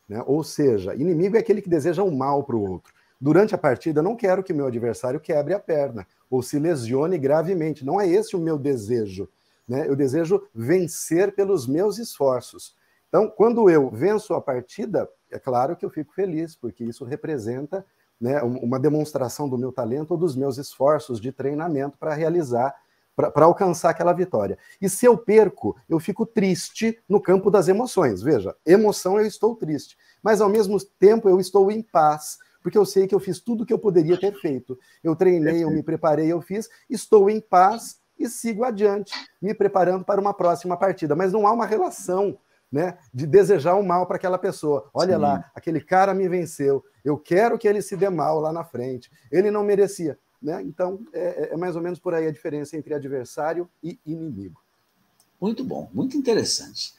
Né? 0.08 0.24
Ou 0.26 0.44
seja, 0.44 0.96
inimigo 0.96 1.36
é 1.36 1.40
aquele 1.40 1.62
que 1.62 1.70
deseja 1.70 2.04
o 2.04 2.08
um 2.08 2.16
mal 2.16 2.44
para 2.44 2.56
o 2.56 2.72
outro. 2.72 2.94
Durante 3.20 3.56
a 3.56 3.58
partida, 3.58 4.00
eu 4.00 4.04
não 4.04 4.16
quero 4.16 4.44
que 4.44 4.54
meu 4.54 4.68
adversário 4.68 5.20
quebre 5.20 5.54
a 5.54 5.60
perna 5.60 6.06
ou 6.30 6.42
se 6.42 6.60
lesione 6.60 7.18
gravemente. 7.18 7.86
Não 7.86 8.00
é 8.00 8.08
esse 8.08 8.36
o 8.36 8.40
meu 8.40 8.58
desejo. 8.58 9.30
Né? 9.68 9.88
Eu 9.88 9.96
desejo 9.96 10.44
vencer 10.54 11.34
pelos 11.34 11.68
meus 11.68 11.98
esforços. 11.98 12.76
Então, 13.08 13.30
quando 13.30 13.70
eu 13.70 13.90
venço 13.92 14.34
a 14.34 14.42
partida, 14.42 15.08
é 15.32 15.38
claro 15.38 15.76
que 15.76 15.86
eu 15.86 15.90
fico 15.90 16.14
feliz, 16.14 16.56
porque 16.56 16.84
isso 16.84 17.06
representa 17.06 17.86
né, 18.20 18.42
uma 18.42 18.80
demonstração 18.80 19.48
do 19.48 19.58
meu 19.58 19.72
talento 19.72 20.12
ou 20.12 20.18
dos 20.18 20.36
meus 20.36 20.58
esforços 20.58 21.20
de 21.20 21.32
treinamento 21.32 21.98
para 21.98 22.14
realizar, 22.14 22.74
para 23.16 23.46
alcançar 23.46 23.90
aquela 23.90 24.14
vitória. 24.14 24.58
E 24.82 24.90
se 24.90 25.06
eu 25.06 25.18
perco, 25.18 25.76
eu 25.88 26.00
fico 26.00 26.26
triste 26.26 27.00
no 27.08 27.22
campo 27.22 27.52
das 27.52 27.68
emoções. 27.68 28.22
Veja, 28.22 28.56
emoção 28.66 29.20
eu 29.20 29.26
estou 29.26 29.56
triste, 29.56 29.98
mas 30.22 30.42
ao 30.42 30.50
mesmo 30.50 30.80
tempo 30.98 31.30
eu 31.30 31.40
estou 31.40 31.70
em 31.70 31.82
paz, 31.82 32.38
porque 32.64 32.78
eu 32.78 32.86
sei 32.86 33.06
que 33.06 33.14
eu 33.14 33.20
fiz 33.20 33.40
tudo 33.40 33.64
o 33.64 33.66
que 33.66 33.74
eu 33.74 33.78
poderia 33.78 34.18
ter 34.18 34.34
feito. 34.40 34.80
Eu 35.04 35.16
treinei, 35.16 35.64
eu 35.64 35.70
me 35.70 35.84
preparei, 35.84 36.32
eu 36.32 36.42
fiz, 36.42 36.70
estou 36.90 37.30
em 37.30 37.42
paz 37.42 38.02
e 38.18 38.30
sigo 38.30 38.64
adiante, 38.64 39.14
me 39.42 39.54
preparando 39.54 40.06
para 40.06 40.22
uma 40.22 40.34
próxima 40.34 40.78
partida. 40.78 41.16
Mas 41.16 41.34
não 41.34 41.46
há 41.46 41.52
uma 41.52 41.66
relação 41.66 42.40
né, 42.72 42.98
de 43.14 43.28
desejar 43.28 43.76
o 43.76 43.84
mal 43.84 44.08
para 44.08 44.16
aquela 44.16 44.40
pessoa. 44.40 44.90
Olha 44.94 45.16
Sim. 45.16 45.22
lá, 45.22 45.52
aquele 45.54 45.82
cara 45.82 46.14
me 46.14 46.28
venceu, 46.28 46.84
eu 47.04 47.18
quero 47.18 47.58
que 47.58 47.68
ele 47.68 47.82
se 47.82 47.98
dê 47.98 48.10
mal 48.10 48.40
lá 48.40 48.54
na 48.54 48.64
frente. 48.64 49.12
Ele 49.30 49.52
não 49.52 49.64
merecia. 49.64 50.18
Né? 50.42 50.62
Então, 50.64 51.00
é, 51.14 51.50
é 51.54 51.58
mais 51.58 51.76
ou 51.76 51.82
menos 51.82 52.00
por 52.00 52.14
aí 52.14 52.26
a 52.26 52.32
diferença 52.32 52.76
entre 52.76 52.94
adversário 52.94 53.70
e 53.84 54.00
inimigo. 54.06 54.62
Muito 55.40 55.64
bom, 55.64 55.90
muito 55.94 56.16
interessante. 56.18 56.94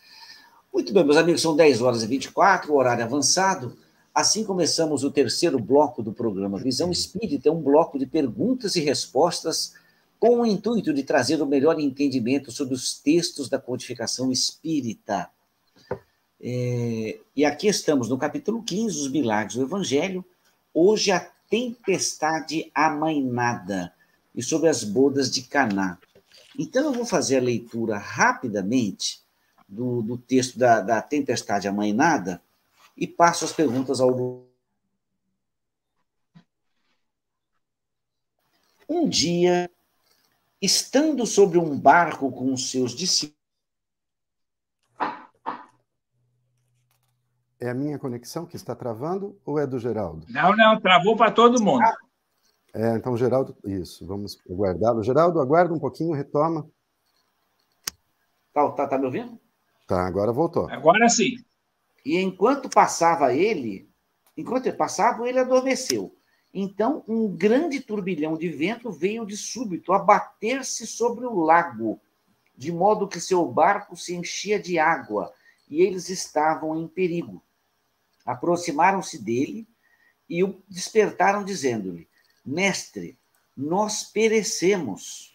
Muito 0.73 0.93
bem, 0.93 1.05
meus 1.05 1.17
amigos, 1.17 1.41
são 1.41 1.57
10 1.57 1.83
horas 1.83 2.03
e 2.03 2.07
24, 2.07 2.73
o 2.73 2.77
horário 2.77 3.05
avançado. 3.05 3.77
Assim 4.15 4.45
começamos 4.45 5.03
o 5.03 5.11
terceiro 5.11 5.59
bloco 5.59 6.01
do 6.01 6.12
programa 6.12 6.57
Visão 6.57 6.93
Espírita, 6.93 7.51
um 7.51 7.61
bloco 7.61 7.99
de 7.99 8.07
perguntas 8.07 8.77
e 8.77 8.81
respostas 8.81 9.75
com 10.21 10.41
o 10.41 10.47
intuito 10.47 10.95
de 10.95 11.03
trazer 11.03 11.43
o 11.43 11.47
melhor 11.47 11.81
entendimento 11.81 12.53
sobre 12.53 12.75
os 12.75 12.95
textos 12.95 13.49
da 13.49 13.59
codificação 13.59 14.31
espírita. 14.31 15.29
É, 16.41 17.19
e 17.35 17.45
aqui 17.45 17.67
estamos 17.67 18.09
no 18.09 18.17
capítulo 18.17 18.62
15, 18.62 19.01
os 19.01 19.11
milagres 19.11 19.57
do 19.57 19.62
Evangelho. 19.62 20.25
Hoje 20.73 21.11
a 21.11 21.19
tempestade 21.51 22.71
amainada 22.73 23.93
e 24.33 24.45
sobre 24.45 24.69
as 24.69 24.85
bodas 24.85 25.29
de 25.29 25.43
Caná. 25.43 25.99
Então 26.57 26.85
eu 26.85 26.93
vou 26.93 27.05
fazer 27.05 27.39
a 27.39 27.43
leitura 27.43 27.99
rapidamente 27.99 29.21
do, 29.69 30.03
do 30.03 30.17
texto 30.17 30.57
da, 30.57 30.81
da 30.81 31.03
tempestade 31.03 31.67
amainada 31.67 32.41
e 32.97 33.07
passo 33.07 33.45
as 33.45 33.53
perguntas 33.53 34.01
ao 34.01 34.47
Um 38.88 39.09
dia, 39.09 39.70
estando 40.61 41.26
sobre 41.26 41.59
um 41.59 41.78
barco 41.78 42.30
com 42.30 42.53
os 42.53 42.70
seus 42.70 42.92
discípulos. 42.92 43.34
É 47.59 47.70
a 47.70 47.74
minha 47.74 47.99
conexão 47.99 48.45
que 48.45 48.57
está 48.57 48.74
travando 48.74 49.40
ou 49.45 49.59
é 49.59 49.66
do 49.66 49.78
Geraldo? 49.78 50.26
Não, 50.28 50.55
não, 50.55 50.78
travou 50.78 51.16
para 51.16 51.30
todo 51.30 51.62
mundo. 51.62 51.82
É, 52.74 52.97
então, 52.97 53.16
Geraldo, 53.16 53.57
isso, 53.64 54.07
vamos 54.07 54.38
aguardá-lo. 54.51 55.03
Geraldo, 55.03 55.40
aguarda 55.40 55.72
um 55.72 55.78
pouquinho, 55.78 56.12
retoma. 56.12 56.68
Tá, 58.53 58.70
tá, 58.72 58.86
tá 58.86 58.99
me 58.99 59.07
ouvindo? 59.07 59.40
Tá, 59.86 60.07
agora 60.07 60.30
voltou. 60.30 60.68
Agora 60.68 61.09
sim. 61.09 61.36
E 62.05 62.18
enquanto 62.18 62.68
passava 62.68 63.34
ele, 63.34 63.88
enquanto 64.36 64.66
ele 64.66 64.76
passava, 64.76 65.28
ele 65.28 65.38
adormeceu. 65.38 66.14
Então, 66.52 67.02
um 67.09 67.28
grande 67.28 67.80
turbilhão 67.80 68.36
de 68.36 68.48
vento 68.48 68.90
veio 68.92 69.26
de 69.26 69.36
súbito 69.36 69.92
abater-se 69.92 70.86
sobre 70.86 71.26
o 71.26 71.40
lago, 71.40 72.00
de 72.57 72.70
modo 72.70 73.09
que 73.09 73.20
seu 73.20 73.44
barco 73.46 73.96
se 73.96 74.14
enchia 74.14 74.61
de 74.61 74.78
água 74.78 75.32
e 75.68 75.82
eles 75.82 76.09
estavam 76.09 76.76
em 76.76 76.86
perigo. 76.86 77.42
Aproximaram-se 78.24 79.22
dele 79.22 79.66
e 80.28 80.44
o 80.44 80.62
despertaram, 80.68 81.44
dizendo-lhe: 81.44 82.09
Mestre, 82.44 83.18
nós 83.57 84.05
perecemos. 84.05 85.32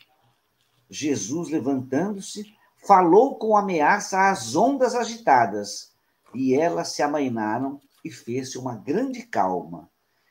Jesus, 0.90 1.50
levantando-se, 1.50 2.52
falou 2.78 3.38
com 3.38 3.56
ameaça 3.56 4.30
às 4.30 4.56
ondas 4.56 4.96
agitadas, 4.96 5.89
e 6.34 6.54
elas 6.56 6.90
se 6.90 7.02
amainaram 7.02 7.82
e 8.04 8.12
fez-se 8.12 8.58
uma 8.58 8.76
grande 8.76 9.24
calma. 9.24 9.90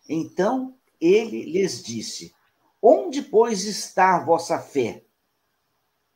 Então 0.09 0.75
ele 1.01 1.45
lhes 1.45 1.83
disse: 1.83 2.35
Onde, 2.83 3.23
pois, 3.23 3.65
está 3.65 4.17
a 4.17 4.25
vossa 4.25 4.59
fé? 4.59 5.05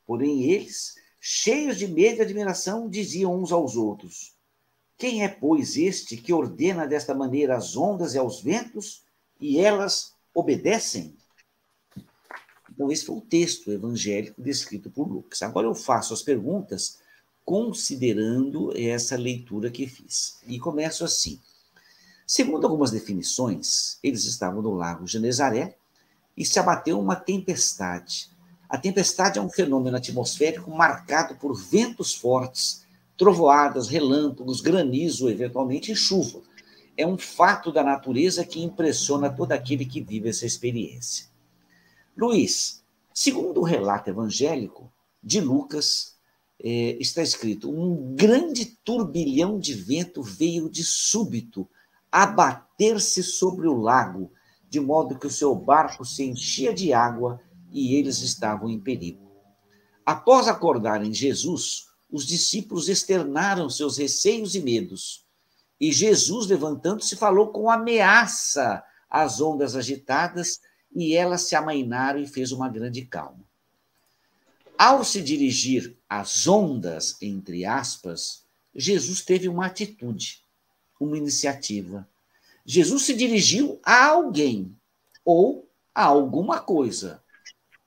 Porém, 0.07 0.51
eles, 0.51 0.95
cheios 1.21 1.79
de 1.79 1.87
medo 1.87 2.19
e 2.19 2.23
admiração, 2.23 2.89
diziam 2.89 3.37
uns 3.37 3.53
aos 3.53 3.77
outros: 3.77 4.35
Quem 4.97 5.23
é, 5.23 5.29
pois, 5.29 5.77
este 5.77 6.17
que 6.17 6.33
ordena 6.33 6.87
desta 6.87 7.15
maneira 7.15 7.57
as 7.57 7.77
ondas 7.77 8.15
e 8.15 8.19
aos 8.19 8.43
ventos, 8.43 9.05
e 9.41 9.59
elas 9.59 10.15
obedecem? 10.35 11.17
Então, 12.71 12.91
esse 12.91 13.05
foi 13.05 13.17
o 13.17 13.21
texto 13.21 13.71
evangélico 13.71 14.41
descrito 14.41 14.91
por 14.91 15.07
Lucas. 15.07 15.43
Agora 15.43 15.67
eu 15.67 15.75
faço 15.75 16.15
as 16.15 16.23
perguntas 16.23 17.02
considerando 17.45 18.73
essa 18.77 19.17
leitura 19.17 19.71
que 19.71 19.87
fiz. 19.87 20.41
E 20.47 20.59
começo 20.59 21.05
assim. 21.05 21.41
Segundo 22.27 22.65
algumas 22.65 22.91
definições, 22.91 23.99
eles 24.03 24.25
estavam 24.25 24.63
no 24.63 24.73
lago 24.75 25.07
Genezaré 25.07 25.77
e 26.37 26.45
se 26.45 26.59
abateu 26.59 26.99
uma 26.99 27.17
tempestade. 27.17 28.31
A 28.69 28.79
tempestade 28.79 29.39
é 29.39 29.43
um 29.43 29.51
fenômeno 29.51 29.97
atmosférico 29.97 30.71
marcado 30.71 31.37
por 31.37 31.55
ventos 31.55 32.15
fortes, 32.15 32.87
trovoadas, 33.19 33.89
relâmpagos, 33.89 34.61
granizo, 34.61 35.29
eventualmente 35.29 35.95
chuva. 35.95 36.41
É 36.97 37.07
um 37.07 37.19
fato 37.19 37.71
da 37.71 37.83
natureza 37.83 38.45
que 38.45 38.63
impressiona 38.63 39.31
todo 39.31 39.53
aquele 39.53 39.85
que 39.85 40.01
vive 40.01 40.31
essa 40.31 40.47
experiência. 40.47 41.27
Luiz, 42.17 42.83
segundo 43.13 43.61
o 43.61 43.65
relato 43.65 44.09
evangélico 44.09 44.91
de 45.23 45.41
Lucas, 45.41 46.12
é, 46.63 46.97
está 47.01 47.23
escrito: 47.23 47.71
um 47.71 48.15
grande 48.15 48.65
turbilhão 48.65 49.59
de 49.59 49.75
vento 49.75 50.23
veio 50.23 50.71
de 50.71 50.85
súbito 50.85 51.69
abater-se 52.11 53.23
sobre 53.23 53.67
o 53.67 53.75
lago, 53.75 54.31
de 54.69 54.79
modo 54.79 55.19
que 55.19 55.27
o 55.27 55.31
seu 55.31 55.55
barco 55.55 56.05
se 56.05 56.23
enchia 56.25 56.73
de 56.73 56.93
água 56.93 57.41
e 57.71 57.95
eles 57.97 58.21
estavam 58.21 58.69
em 58.69 58.79
perigo. 58.79 59.33
Após 60.05 60.47
acordarem 60.47 61.13
Jesus, 61.13 61.87
os 62.11 62.27
discípulos 62.27 62.89
externaram 62.89 63.71
seus 63.71 63.97
receios 63.97 64.55
e 64.55 64.61
medos. 64.61 65.25
E 65.81 65.91
Jesus, 65.91 66.47
levantando-se, 66.47 67.17
falou 67.17 67.49
com 67.49 67.71
ameaça 67.71 68.85
às 69.09 69.41
ondas 69.41 69.75
agitadas 69.75 70.61
e 70.95 71.17
elas 71.17 71.43
se 71.43 71.57
amainaram 71.57 72.21
e 72.21 72.27
fez 72.27 72.53
uma 72.53 72.69
grande 72.69 73.07
calma. 73.07 73.45
Ao 74.79 75.05
se 75.05 75.23
dirigir 75.23 75.97
às 76.09 76.47
ondas, 76.47 77.17
entre 77.23 77.65
aspas, 77.65 78.45
Jesus 78.75 79.23
teve 79.23 79.49
uma 79.49 79.67
atitude, 79.67 80.43
uma 80.99 81.17
iniciativa. 81.17 82.09
Jesus 82.65 83.03
se 83.03 83.15
dirigiu 83.15 83.81
a 83.83 84.07
alguém, 84.07 84.77
ou 85.25 85.69
a 85.95 86.05
alguma 86.05 86.61
coisa, 86.61 87.23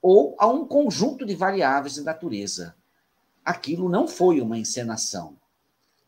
ou 0.00 0.36
a 0.38 0.46
um 0.46 0.66
conjunto 0.66 1.26
de 1.26 1.34
variáveis 1.34 1.94
de 1.94 2.02
natureza. 2.02 2.76
Aquilo 3.44 3.88
não 3.88 4.06
foi 4.06 4.40
uma 4.40 4.58
encenação. 4.58 5.36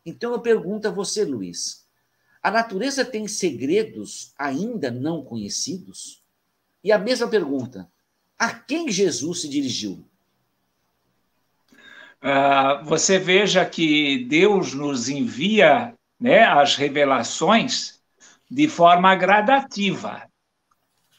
Então 0.05 0.33
eu 0.33 0.41
pergunto 0.41 0.89
a 0.89 0.91
você, 0.91 1.25
Luiz: 1.25 1.87
a 2.43 2.51
natureza 2.51 3.05
tem 3.05 3.27
segredos 3.27 4.33
ainda 4.39 4.91
não 4.91 5.25
conhecidos? 5.25 6.23
E 6.83 6.93
a 6.93 6.99
mesma 6.99 7.29
pergunta: 7.29 7.91
a 8.39 8.55
quem 8.55 8.91
Jesus 8.91 9.43
se 9.43 9.49
dirigiu? 9.49 10.08
Uh, 12.23 12.85
você 12.85 13.19
veja 13.19 13.65
que 13.65 14.25
Deus 14.25 14.75
nos 14.75 15.09
envia 15.09 15.95
né, 16.21 16.45
as 16.45 16.75
revelações 16.75 18.01
de 18.51 18.67
forma 18.69 19.15
gradativa. 19.15 20.23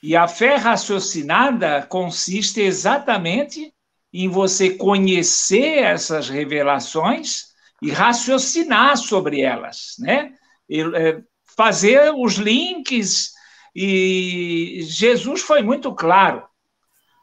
E 0.01 0.15
a 0.15 0.27
fé 0.27 0.55
raciocinada 0.55 1.85
consiste 1.87 2.61
exatamente 2.61 3.73
em 4.11 4.27
você 4.27 4.71
conhecer 4.71 5.83
essas 5.83 6.29
revelações 6.29 7.49
e 7.81 7.91
raciocinar 7.91 8.97
sobre 8.97 9.41
elas, 9.41 9.95
né? 9.99 10.33
E, 10.67 10.81
é, 10.81 11.21
fazer 11.55 12.13
os 12.13 12.35
links 12.35 13.33
e 13.75 14.79
Jesus 14.83 15.41
foi 15.41 15.61
muito 15.61 15.93
claro. 15.93 16.47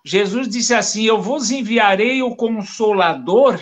Jesus 0.06 0.48
disse 0.48 0.72
assim: 0.72 1.02
Eu 1.02 1.20
vos 1.20 1.50
enviarei 1.50 2.22
o 2.22 2.36
Consolador 2.36 3.60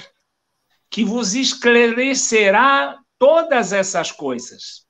que 0.90 1.02
vos 1.02 1.34
esclarecerá 1.34 2.98
todas 3.18 3.72
essas 3.72 4.12
coisas. 4.12 4.84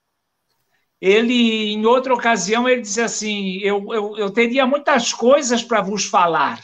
Ele, 1.01 1.73
em 1.73 1.87
outra 1.87 2.13
ocasião, 2.13 2.69
ele 2.69 2.81
disse 2.81 3.01
assim: 3.01 3.59
Eu, 3.59 3.87
eu, 3.95 4.19
eu 4.19 4.31
teria 4.33 4.67
muitas 4.67 5.13
coisas 5.13 5.63
para 5.63 5.81
vos 5.81 6.05
falar, 6.05 6.61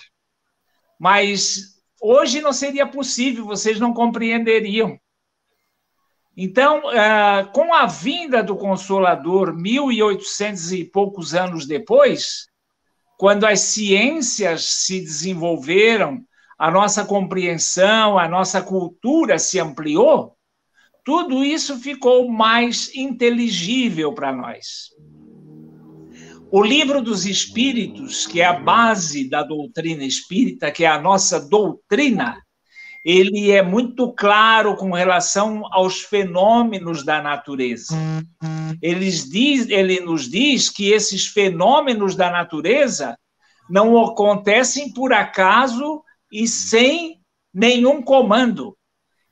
mas 0.99 1.81
hoje 2.03 2.41
não 2.41 2.53
seria 2.53 2.85
possível, 2.85 3.45
vocês 3.45 3.79
não 3.79 3.95
compreenderiam. 3.95 4.99
Então, 6.37 6.83
ah, 6.89 7.49
com 7.55 7.73
a 7.73 7.87
vinda 7.87 8.43
do 8.43 8.57
Consolador, 8.57 9.55
1800 9.55 10.73
e 10.73 10.85
poucos 10.85 11.33
anos 11.33 11.65
depois, 11.65 12.50
quando 13.21 13.45
as 13.45 13.61
ciências 13.61 14.65
se 14.65 14.99
desenvolveram, 14.99 16.25
a 16.59 16.71
nossa 16.71 17.05
compreensão, 17.05 18.19
a 18.19 18.27
nossa 18.27 18.63
cultura 18.63 19.39
se 19.39 19.61
ampliou, 19.61 20.39
tudo 21.05 21.45
isso 21.45 21.79
ficou 21.79 22.31
mais 22.31 22.91
inteligível 22.95 24.15
para 24.15 24.33
nós. 24.33 24.89
O 26.51 26.63
livro 26.63 27.03
dos 27.03 27.27
Espíritos, 27.27 28.27
que 28.27 28.41
é 28.41 28.47
a 28.47 28.59
base 28.59 29.29
da 29.29 29.43
doutrina 29.43 30.03
espírita, 30.03 30.73
que 30.73 30.85
é 30.85 30.89
a 30.89 30.99
nossa 30.99 31.47
doutrina, 31.47 32.43
ele 33.05 33.51
é 33.51 33.63
muito 33.63 34.13
claro 34.13 34.77
com 34.77 34.93
relação 34.93 35.63
aos 35.73 36.03
fenômenos 36.03 37.03
da 37.05 37.23
natureza. 37.23 37.95
Ele, 38.83 39.11
diz, 39.11 39.69
ele 39.69 40.01
nos 40.01 40.29
diz 40.29 40.69
que 40.69 40.91
esses 40.91 41.27
fenômenos 41.27 42.15
da 42.15 42.31
natureza 42.31 43.19
não 43.69 44.05
acontecem 44.05 44.93
por 44.93 45.13
acaso 45.13 46.03
e 46.31 46.47
sem 46.47 47.21
nenhum 47.53 48.03
comando. 48.03 48.77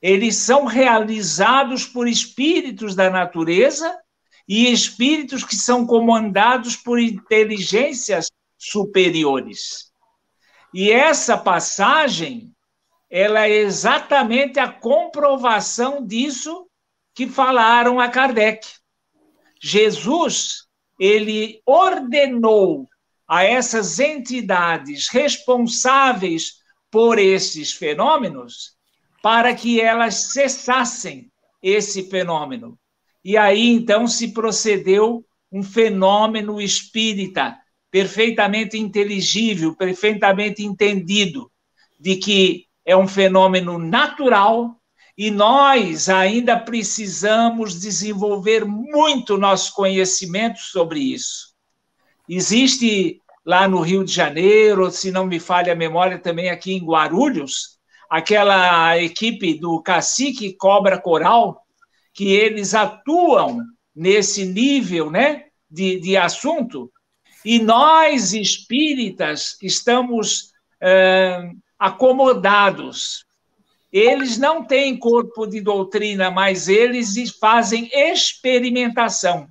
Eles 0.00 0.36
são 0.36 0.64
realizados 0.64 1.84
por 1.84 2.08
espíritos 2.08 2.94
da 2.94 3.10
natureza 3.10 3.98
e 4.48 4.72
espíritos 4.72 5.44
que 5.44 5.56
são 5.56 5.86
comandados 5.86 6.74
por 6.74 6.98
inteligências 6.98 8.30
superiores. 8.56 9.88
E 10.72 10.90
essa 10.90 11.36
passagem 11.36 12.52
ela 13.10 13.46
é 13.48 13.58
exatamente 13.58 14.58
a 14.58 14.70
comprovação 14.70 16.04
disso 16.04 16.68
que 17.14 17.26
falaram 17.26 17.98
a 17.98 18.08
Kardec. 18.08 18.66
Jesus, 19.60 20.66
ele 20.98 21.60
ordenou 21.64 22.88
a 23.26 23.44
essas 23.44 23.98
entidades 23.98 25.08
responsáveis 25.08 26.58
por 26.90 27.18
esses 27.18 27.72
fenômenos 27.72 28.76
para 29.22 29.54
que 29.54 29.80
elas 29.80 30.32
cessassem 30.32 31.30
esse 31.62 32.08
fenômeno. 32.08 32.78
E 33.24 33.36
aí 33.36 33.68
então 33.68 34.06
se 34.06 34.32
procedeu 34.32 35.24
um 35.50 35.62
fenômeno 35.62 36.60
espírita 36.60 37.58
perfeitamente 37.90 38.78
inteligível, 38.78 39.74
perfeitamente 39.74 40.62
entendido, 40.62 41.50
de 41.98 42.16
que 42.16 42.67
é 42.88 42.96
um 42.96 43.06
fenômeno 43.06 43.78
natural 43.78 44.74
e 45.16 45.30
nós 45.30 46.08
ainda 46.08 46.58
precisamos 46.58 47.78
desenvolver 47.78 48.64
muito 48.64 49.36
nosso 49.36 49.74
conhecimento 49.74 50.58
sobre 50.58 50.98
isso. 51.00 51.52
Existe 52.26 53.20
lá 53.44 53.68
no 53.68 53.82
Rio 53.82 54.02
de 54.02 54.10
Janeiro, 54.10 54.90
se 54.90 55.10
não 55.10 55.26
me 55.26 55.38
falha 55.38 55.74
a 55.74 55.76
memória, 55.76 56.18
também 56.18 56.48
aqui 56.48 56.72
em 56.72 56.82
Guarulhos, 56.82 57.78
aquela 58.08 58.96
equipe 58.96 59.52
do 59.52 59.82
Cacique 59.82 60.54
Cobra 60.54 60.98
Coral, 60.98 61.60
que 62.14 62.32
eles 62.32 62.74
atuam 62.74 63.60
nesse 63.94 64.46
nível 64.46 65.10
né, 65.10 65.44
de, 65.70 66.00
de 66.00 66.16
assunto, 66.16 66.90
e 67.44 67.58
nós 67.58 68.32
espíritas 68.32 69.58
estamos 69.62 70.52
é, 70.80 71.50
acomodados. 71.78 73.24
Eles 73.92 74.36
não 74.36 74.64
têm 74.64 74.98
corpo 74.98 75.46
de 75.46 75.60
doutrina, 75.60 76.30
mas 76.30 76.68
eles 76.68 77.16
fazem 77.40 77.88
experimentação. 77.92 79.48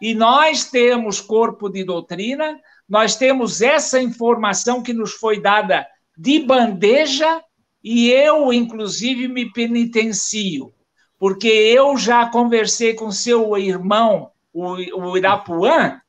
E 0.00 0.14
nós 0.14 0.64
temos 0.64 1.20
corpo 1.20 1.68
de 1.68 1.84
doutrina, 1.84 2.58
nós 2.88 3.16
temos 3.16 3.60
essa 3.60 4.00
informação 4.00 4.82
que 4.82 4.92
nos 4.92 5.12
foi 5.12 5.40
dada 5.40 5.86
de 6.16 6.40
bandeja, 6.40 7.42
e 7.82 8.10
eu, 8.10 8.52
inclusive, 8.52 9.28
me 9.28 9.52
penitencio, 9.52 10.72
porque 11.18 11.48
eu 11.48 11.96
já 11.96 12.26
conversei 12.28 12.94
com 12.94 13.10
seu 13.10 13.56
irmão, 13.56 14.30
o, 14.52 14.74
o 14.74 15.16
Irapuã, 15.16 16.00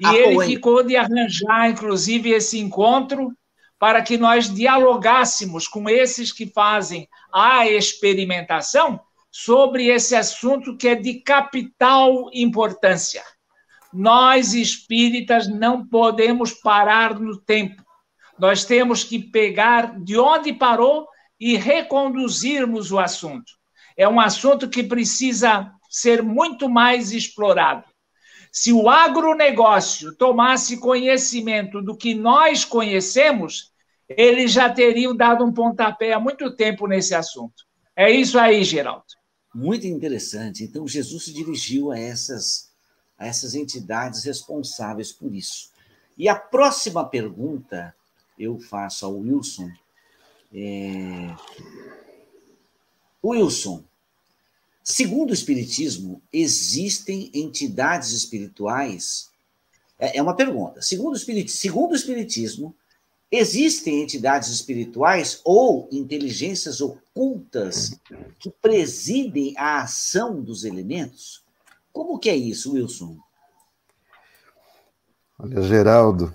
e 0.00 0.06
ah, 0.06 0.14
ele 0.14 0.44
ficou 0.44 0.82
de 0.82 0.96
arranjar, 0.96 1.70
inclusive, 1.70 2.30
esse 2.30 2.58
encontro 2.58 3.32
para 3.78 4.02
que 4.02 4.18
nós 4.18 4.52
dialogássemos 4.52 5.68
com 5.68 5.88
esses 5.88 6.32
que 6.32 6.46
fazem 6.46 7.08
a 7.32 7.66
experimentação 7.68 9.00
sobre 9.30 9.86
esse 9.86 10.16
assunto 10.16 10.76
que 10.76 10.88
é 10.88 10.94
de 10.94 11.14
capital 11.20 12.28
importância. 12.32 13.22
Nós 13.92 14.52
espíritas 14.52 15.48
não 15.48 15.86
podemos 15.86 16.52
parar 16.52 17.18
no 17.18 17.36
tempo. 17.36 17.82
Nós 18.38 18.64
temos 18.64 19.04
que 19.04 19.18
pegar 19.18 19.98
de 20.00 20.18
onde 20.18 20.52
parou 20.52 21.06
e 21.38 21.56
reconduzirmos 21.56 22.90
o 22.90 22.98
assunto. 22.98 23.52
É 23.96 24.08
um 24.08 24.20
assunto 24.20 24.68
que 24.68 24.82
precisa 24.82 25.72
ser 25.88 26.22
muito 26.22 26.68
mais 26.68 27.12
explorado. 27.12 27.84
Se 28.50 28.72
o 28.72 28.88
agronegócio 28.88 30.14
tomasse 30.14 30.78
conhecimento 30.78 31.82
do 31.82 31.96
que 31.96 32.14
nós 32.14 32.64
conhecemos, 32.64 33.72
eles 34.08 34.52
já 34.52 34.70
teriam 34.70 35.14
dado 35.14 35.44
um 35.44 35.52
pontapé 35.52 36.12
há 36.12 36.20
muito 36.20 36.50
tempo 36.54 36.86
nesse 36.86 37.14
assunto. 37.14 37.66
É 37.94 38.10
isso 38.10 38.38
aí, 38.38 38.64
Geraldo. 38.64 39.04
Muito 39.54 39.86
interessante. 39.86 40.64
Então, 40.64 40.86
Jesus 40.86 41.24
se 41.24 41.32
dirigiu 41.32 41.90
a 41.90 41.98
essas, 41.98 42.70
a 43.18 43.26
essas 43.26 43.54
entidades 43.54 44.24
responsáveis 44.24 45.12
por 45.12 45.34
isso. 45.34 45.70
E 46.16 46.28
a 46.28 46.34
próxima 46.34 47.04
pergunta 47.04 47.94
eu 48.38 48.58
faço 48.58 49.04
ao 49.04 49.16
Wilson. 49.16 49.70
É... 50.52 51.34
Wilson, 53.22 53.84
Segundo 54.90 55.30
o 55.30 55.34
Espiritismo, 55.34 56.22
existem 56.32 57.30
entidades 57.34 58.10
espirituais. 58.12 59.28
É, 59.98 60.16
é 60.16 60.22
uma 60.22 60.34
pergunta. 60.34 60.80
Segundo 60.80 61.12
o, 61.12 61.16
Espiritismo, 61.16 61.60
segundo 61.60 61.92
o 61.92 61.94
Espiritismo, 61.94 62.74
existem 63.30 64.02
entidades 64.02 64.48
espirituais 64.48 65.42
ou 65.44 65.90
inteligências 65.92 66.80
ocultas 66.80 68.00
que 68.40 68.50
presidem 68.62 69.54
a 69.58 69.82
ação 69.82 70.40
dos 70.40 70.64
elementos? 70.64 71.44
Como 71.92 72.18
que 72.18 72.30
é 72.30 72.34
isso, 72.34 72.72
Wilson? 72.72 73.18
Olha, 75.38 75.60
Geraldo, 75.64 76.32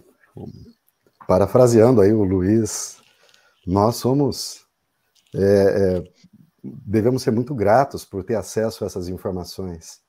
parafraseando 1.27 2.01
aí 2.01 2.13
o 2.13 2.23
Luiz, 2.23 2.97
nós 3.65 3.95
somos 3.95 4.63
é, 5.33 5.41
é, 5.41 6.13
devemos 6.63 7.23
ser 7.23 7.31
muito 7.31 7.53
gratos 7.53 8.05
por 8.05 8.23
ter 8.23 8.35
acesso 8.35 8.83
a 8.83 8.87
essas 8.87 9.09
informações. 9.09 10.01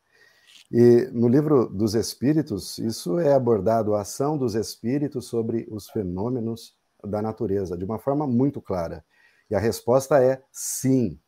E 0.70 1.08
no 1.12 1.28
livro 1.28 1.68
dos 1.68 1.94
Espíritos, 1.94 2.78
isso 2.78 3.18
é 3.18 3.34
abordado 3.34 3.94
a 3.94 4.00
ação 4.00 4.38
dos 4.38 4.54
espíritos 4.54 5.26
sobre 5.26 5.66
os 5.70 5.88
fenômenos 5.90 6.76
da 7.04 7.20
natureza, 7.20 7.76
de 7.76 7.84
uma 7.84 7.98
forma 7.98 8.26
muito 8.26 8.60
clara. 8.60 9.04
E 9.50 9.54
a 9.54 9.58
resposta 9.58 10.22
é 10.22 10.42
sim. 10.50 11.20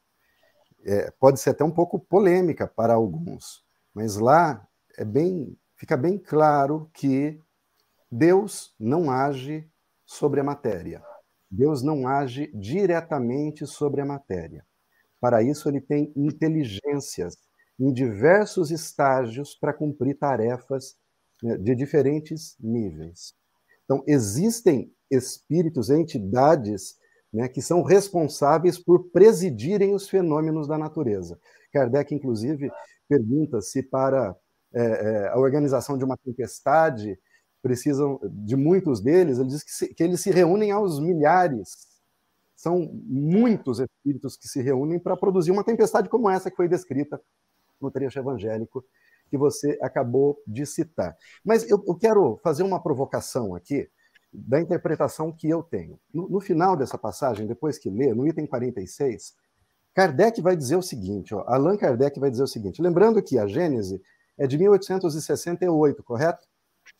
É, 0.85 1.11
pode 1.18 1.41
ser 1.41 1.51
até 1.51 1.64
um 1.64 1.70
pouco 1.70 1.99
polêmica 1.99 2.66
para 2.66 2.95
alguns, 2.95 3.64
mas 3.93 4.16
lá 4.16 4.66
é 4.97 5.05
bem, 5.05 5.57
fica 5.77 5.97
bem 5.97 6.16
claro 6.18 6.89
que 6.93 7.41
Deus 8.11 8.74
não 8.79 9.11
age 9.11 9.68
sobre 10.05 10.41
a 10.41 10.45
matéria. 10.45 11.03
Deus 11.51 11.83
não 11.83 12.09
age 12.09 12.51
diretamente 12.55 13.66
sobre 13.66 14.01
a 14.01 14.05
matéria. 14.05 14.66
Para 15.27 15.43
isso, 15.43 15.68
ele 15.68 15.81
tem 15.81 16.12
inteligências 16.14 17.37
em 17.81 17.93
diversos 17.93 18.70
estágios 18.70 19.57
para 19.57 19.72
cumprir 19.72 20.16
tarefas 20.16 20.95
né, 21.43 21.57
de 21.57 21.74
diferentes 21.74 22.55
níveis. 22.61 23.35
Então, 23.85 24.05
existem 24.07 24.89
espíritos, 25.11 25.91
entidades, 25.91 26.95
né, 27.33 27.49
que 27.49 27.61
são 27.61 27.83
responsáveis 27.83 28.79
por 28.79 29.11
presidirem 29.11 29.97
os 29.97 30.09
fenômenos 30.09 30.68
da 30.68 30.79
natureza. 30.79 31.37
Kardec, 31.72 32.14
inclusive, 32.14 32.70
pergunta 33.09 33.61
se 33.61 33.83
para 33.83 34.33
é, 34.72 34.81
é, 34.81 35.29
a 35.31 35.39
organização 35.41 35.99
de 35.99 36.05
uma 36.05 36.16
tempestade 36.16 37.18
precisam 37.61 38.20
de 38.22 38.55
muitos 38.55 39.01
deles, 39.01 39.41
ele 39.41 39.49
diz 39.49 39.64
que, 39.64 39.72
se, 39.72 39.93
que 39.93 40.05
eles 40.05 40.20
se 40.20 40.31
reúnem 40.31 40.70
aos 40.70 41.01
milhares 41.01 41.95
são 42.67 42.91
muitos 43.05 43.79
espíritos 43.79 44.37
que 44.37 44.49
se 44.49 44.61
reúnem 44.61 44.99
para 44.99 45.17
produzir 45.17 45.53
uma 45.53 45.62
tempestade 45.62 46.09
como 46.09 46.29
essa 46.29 46.51
que 46.51 46.57
foi 46.57 46.67
descrita 46.69 47.21
no 47.81 47.93
trecho 47.93 48.19
evangélico 48.19 48.85
que 49.31 49.39
você 49.39 49.79
acabou 49.81 50.37
de 50.45 50.67
citar. 50.67 51.17
Mas 51.45 51.69
eu, 51.71 51.81
eu 51.87 51.95
quero 51.95 52.41
fazer 52.43 52.64
uma 52.64 52.83
provocação 52.83 53.55
aqui 53.55 53.89
da 54.33 54.61
interpretação 54.61 55.31
que 55.31 55.49
eu 55.49 55.62
tenho. 55.62 55.97
No, 56.12 56.29
no, 56.29 56.41
final 56.41 56.77
dessa 56.77 56.99
passagem, 56.99 57.47
depois 57.47 57.79
que 57.79 57.89
lê, 57.89 58.12
no 58.12 58.27
item 58.27 58.47
46, 58.47 59.37
Kardec 59.95 60.43
vai 60.43 60.57
dizer 60.57 60.75
o 60.75 60.83
seguinte, 60.83 61.37
ó, 61.37 61.45
Allan 61.47 61.77
Kardec 61.77 62.19
vai 62.19 62.33
dizer 62.33 62.43
o 62.43 62.49
seguinte, 62.49 62.83
lembrando 62.83 63.23
que 63.23 63.39
a 63.39 63.47
Gênese 63.47 64.03
é 64.37 64.45
de 64.45 64.59
1868, 64.59 66.03
correto? 66.03 66.45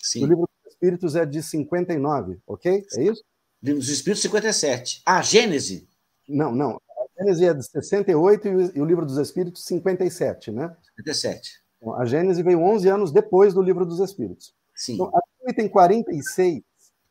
Sim. 0.01 0.23
O 0.23 0.27
livro 0.29 0.49
dos 0.65 0.73
Espíritos 0.73 1.17
é 1.17 1.27
de 1.27 1.43
59, 1.43 2.39
ok? 2.47 2.87
É 2.97 3.03
isso? 3.03 3.25
Livro 3.67 3.81
dos 3.81 3.89
Espíritos, 3.89 4.23
57. 4.23 5.03
A 5.05 5.21
Gênese? 5.23 5.89
Não, 6.29 6.55
não. 6.55 6.77
A 6.77 7.23
Gênese 7.25 7.45
é 7.47 7.53
de 7.53 7.65
68 7.65 8.49
e 8.77 8.81
o 8.81 8.85
Livro 8.85 9.05
dos 9.05 9.19
Espíritos, 9.19 9.65
57, 9.65 10.53
né? 10.53 10.75
57. 10.97 11.51
Então, 11.77 11.95
a 11.95 12.05
Gênese 12.05 12.45
veio 12.45 12.61
11 12.61 12.89
anos 12.89 13.13
depois 13.13 13.53
do 13.53 13.61
Livro 13.61 13.85
dos 13.85 13.99
Espíritos. 13.99 14.55
Sim. 14.73 14.95
Então, 14.95 15.11
aqui 15.13 15.57
tem 15.57 15.69
46, 15.69 16.63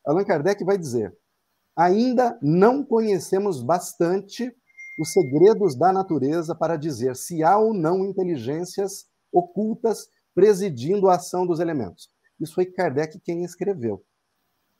Allan 0.06 0.24
Kardec 0.24 0.64
vai 0.64 0.78
dizer: 0.78 1.14
ainda 1.76 2.38
não 2.40 2.82
conhecemos 2.82 3.62
bastante 3.62 4.50
os 4.98 5.12
segredos 5.12 5.76
da 5.76 5.92
natureza 5.92 6.54
para 6.54 6.78
dizer 6.78 7.16
se 7.16 7.42
há 7.42 7.58
ou 7.58 7.74
não 7.74 8.02
inteligências 8.02 9.06
ocultas 9.30 10.08
presidindo 10.34 11.10
a 11.10 11.16
ação 11.16 11.46
dos 11.46 11.60
elementos. 11.60 12.08
Isso 12.40 12.54
foi 12.54 12.64
Kardec 12.64 13.20
quem 13.20 13.44
escreveu. 13.44 14.02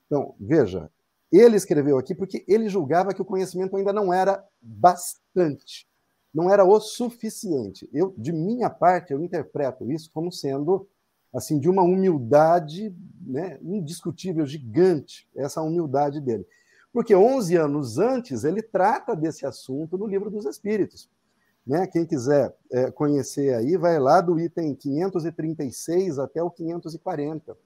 Então, 0.07 0.35
veja, 0.41 0.91
ele 1.37 1.57
escreveu 1.57 1.99
aqui 1.99 2.15
porque 2.15 2.45
ele 2.47 2.69
julgava 2.69 3.13
que 3.13 3.23
o 3.23 3.25
conhecimento 3.25 3.77
ainda 3.77 3.93
não 3.93 4.13
era 4.13 4.45
bastante, 4.61 5.87
não 6.33 6.51
era 6.51 6.65
o 6.65 6.81
suficiente. 6.81 7.89
Eu, 7.93 8.15
de 8.17 8.33
minha 8.33 8.71
parte, 8.71 9.13
eu 9.13 9.23
interpreto 9.23 9.91
isso 9.91 10.11
como 10.13 10.33
sendo 10.33 10.89
assim 11.35 11.59
de 11.59 11.69
uma 11.69 11.83
humildade, 11.83 12.95
né, 13.21 13.59
indiscutível, 13.63 14.47
gigante, 14.47 15.29
essa 15.37 15.61
humildade 15.61 16.21
dele. 16.21 16.47
Porque 16.93 17.15
11 17.15 17.57
anos 17.57 17.99
antes 17.99 18.45
ele 18.45 18.63
trata 18.63 19.15
desse 19.15 19.45
assunto 19.45 19.99
no 19.99 20.07
Livro 20.07 20.31
dos 20.31 20.47
Espíritos. 20.47 21.11
Né? 21.67 21.87
Quem 21.87 22.07
quiser 22.07 22.55
é, 22.73 22.91
conhecer 22.91 23.53
aí, 23.55 23.77
vai 23.77 23.99
lá 23.99 24.21
do 24.21 24.39
item 24.39 24.75
536 24.75 26.19
até 26.19 26.43
o 26.43 26.51
540, 26.51 27.57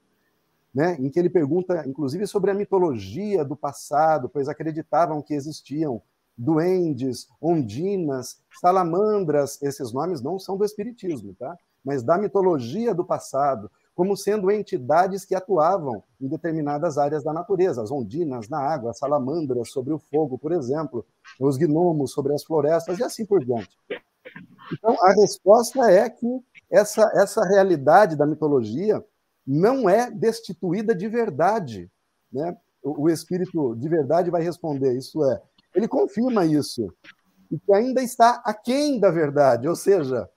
né? 0.73 0.95
em 0.99 1.09
que 1.09 1.19
ele 1.19 1.29
pergunta, 1.29 1.83
inclusive, 1.87 2.25
sobre 2.27 2.51
a 2.51 2.53
mitologia 2.53 3.43
do 3.43 3.55
passado, 3.55 4.29
pois 4.29 4.47
acreditavam 4.47 5.21
que 5.21 5.33
existiam 5.33 6.01
duendes, 6.37 7.27
ondinas, 7.41 8.41
salamandras, 8.59 9.61
esses 9.61 9.91
nomes 9.91 10.21
não 10.21 10.39
são 10.39 10.57
do 10.57 10.65
Espiritismo, 10.65 11.35
tá? 11.37 11.55
mas 11.83 12.03
da 12.03 12.17
mitologia 12.17 12.93
do 12.93 13.03
passado, 13.03 13.69
como 13.93 14.15
sendo 14.15 14.49
entidades 14.49 15.25
que 15.25 15.35
atuavam 15.35 16.03
em 16.19 16.27
determinadas 16.27 16.97
áreas 16.97 17.23
da 17.23 17.33
natureza, 17.33 17.83
as 17.83 17.91
ondinas 17.91 18.47
na 18.47 18.59
água, 18.59 18.91
as 18.91 18.97
salamandras 18.97 19.69
sobre 19.69 19.93
o 19.93 19.99
fogo, 19.99 20.37
por 20.37 20.51
exemplo, 20.51 21.05
os 21.39 21.57
gnomos 21.57 22.11
sobre 22.11 22.33
as 22.33 22.43
florestas 22.43 22.97
e 22.99 23.03
assim 23.03 23.25
por 23.25 23.43
diante. 23.43 23.77
Então, 24.73 24.95
a 25.03 25.13
resposta 25.13 25.91
é 25.91 26.09
que 26.09 26.41
essa, 26.71 27.11
essa 27.15 27.43
realidade 27.43 28.15
da 28.15 28.25
mitologia 28.25 29.03
não 29.45 29.89
é 29.89 30.09
destituída 30.09 30.93
de 30.95 31.07
verdade. 31.07 31.89
Né? 32.31 32.55
O, 32.83 33.03
o 33.03 33.09
espírito 33.09 33.75
de 33.75 33.89
verdade 33.89 34.29
vai 34.29 34.41
responder, 34.41 34.97
isso 34.97 35.23
é, 35.25 35.41
ele 35.75 35.87
confirma 35.87 36.45
isso, 36.45 36.93
e 37.49 37.59
que 37.59 37.73
ainda 37.73 38.01
está 38.01 38.41
aquém 38.45 38.99
da 38.99 39.11
verdade, 39.11 39.67
ou 39.67 39.75
seja, 39.75 40.29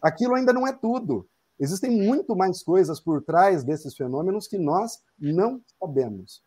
aquilo 0.00 0.34
ainda 0.34 0.52
não 0.52 0.66
é 0.66 0.72
tudo. 0.72 1.26
Existem 1.58 1.90
muito 1.90 2.34
mais 2.34 2.62
coisas 2.62 3.00
por 3.00 3.22
trás 3.22 3.62
desses 3.62 3.94
fenômenos 3.94 4.46
que 4.46 4.58
nós 4.58 5.02
não 5.18 5.60
sabemos. 5.78 6.42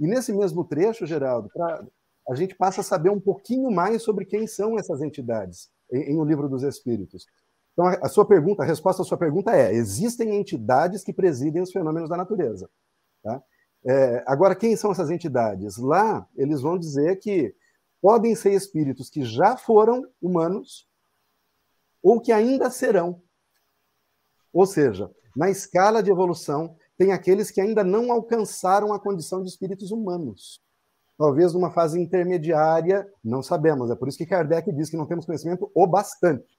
E 0.00 0.06
nesse 0.06 0.32
mesmo 0.32 0.64
trecho, 0.64 1.06
Geraldo, 1.06 1.48
pra, 1.52 1.84
a 2.28 2.34
gente 2.34 2.54
passa 2.54 2.80
a 2.80 2.84
saber 2.84 3.10
um 3.10 3.20
pouquinho 3.20 3.70
mais 3.70 4.02
sobre 4.02 4.24
quem 4.24 4.46
são 4.46 4.78
essas 4.78 5.00
entidades 5.00 5.70
em, 5.92 6.12
em 6.12 6.18
O 6.18 6.24
Livro 6.24 6.48
dos 6.48 6.62
Espíritos. 6.62 7.26
Então, 7.78 7.86
a, 7.86 8.08
sua 8.08 8.26
pergunta, 8.26 8.64
a 8.64 8.66
resposta 8.66 9.02
à 9.02 9.04
sua 9.04 9.16
pergunta 9.16 9.54
é: 9.54 9.72
existem 9.72 10.34
entidades 10.34 11.04
que 11.04 11.12
presidem 11.12 11.62
os 11.62 11.70
fenômenos 11.70 12.10
da 12.10 12.16
natureza. 12.16 12.68
Tá? 13.22 13.40
É, 13.86 14.24
agora, 14.26 14.56
quem 14.56 14.74
são 14.74 14.90
essas 14.90 15.10
entidades? 15.10 15.76
Lá, 15.76 16.26
eles 16.34 16.60
vão 16.60 16.76
dizer 16.76 17.20
que 17.20 17.54
podem 18.02 18.34
ser 18.34 18.52
espíritos 18.52 19.08
que 19.08 19.22
já 19.24 19.56
foram 19.56 20.04
humanos 20.20 20.88
ou 22.02 22.20
que 22.20 22.32
ainda 22.32 22.68
serão. 22.68 23.22
Ou 24.52 24.66
seja, 24.66 25.08
na 25.36 25.48
escala 25.48 26.02
de 26.02 26.10
evolução, 26.10 26.76
tem 26.96 27.12
aqueles 27.12 27.48
que 27.48 27.60
ainda 27.60 27.84
não 27.84 28.10
alcançaram 28.10 28.92
a 28.92 28.98
condição 28.98 29.40
de 29.40 29.50
espíritos 29.50 29.92
humanos. 29.92 30.60
Talvez 31.16 31.54
numa 31.54 31.70
fase 31.70 32.00
intermediária, 32.00 33.08
não 33.22 33.40
sabemos. 33.40 33.88
É 33.88 33.94
por 33.94 34.08
isso 34.08 34.18
que 34.18 34.26
Kardec 34.26 34.72
diz 34.72 34.90
que 34.90 34.96
não 34.96 35.06
temos 35.06 35.26
conhecimento 35.26 35.70
o 35.72 35.86
bastante. 35.86 36.57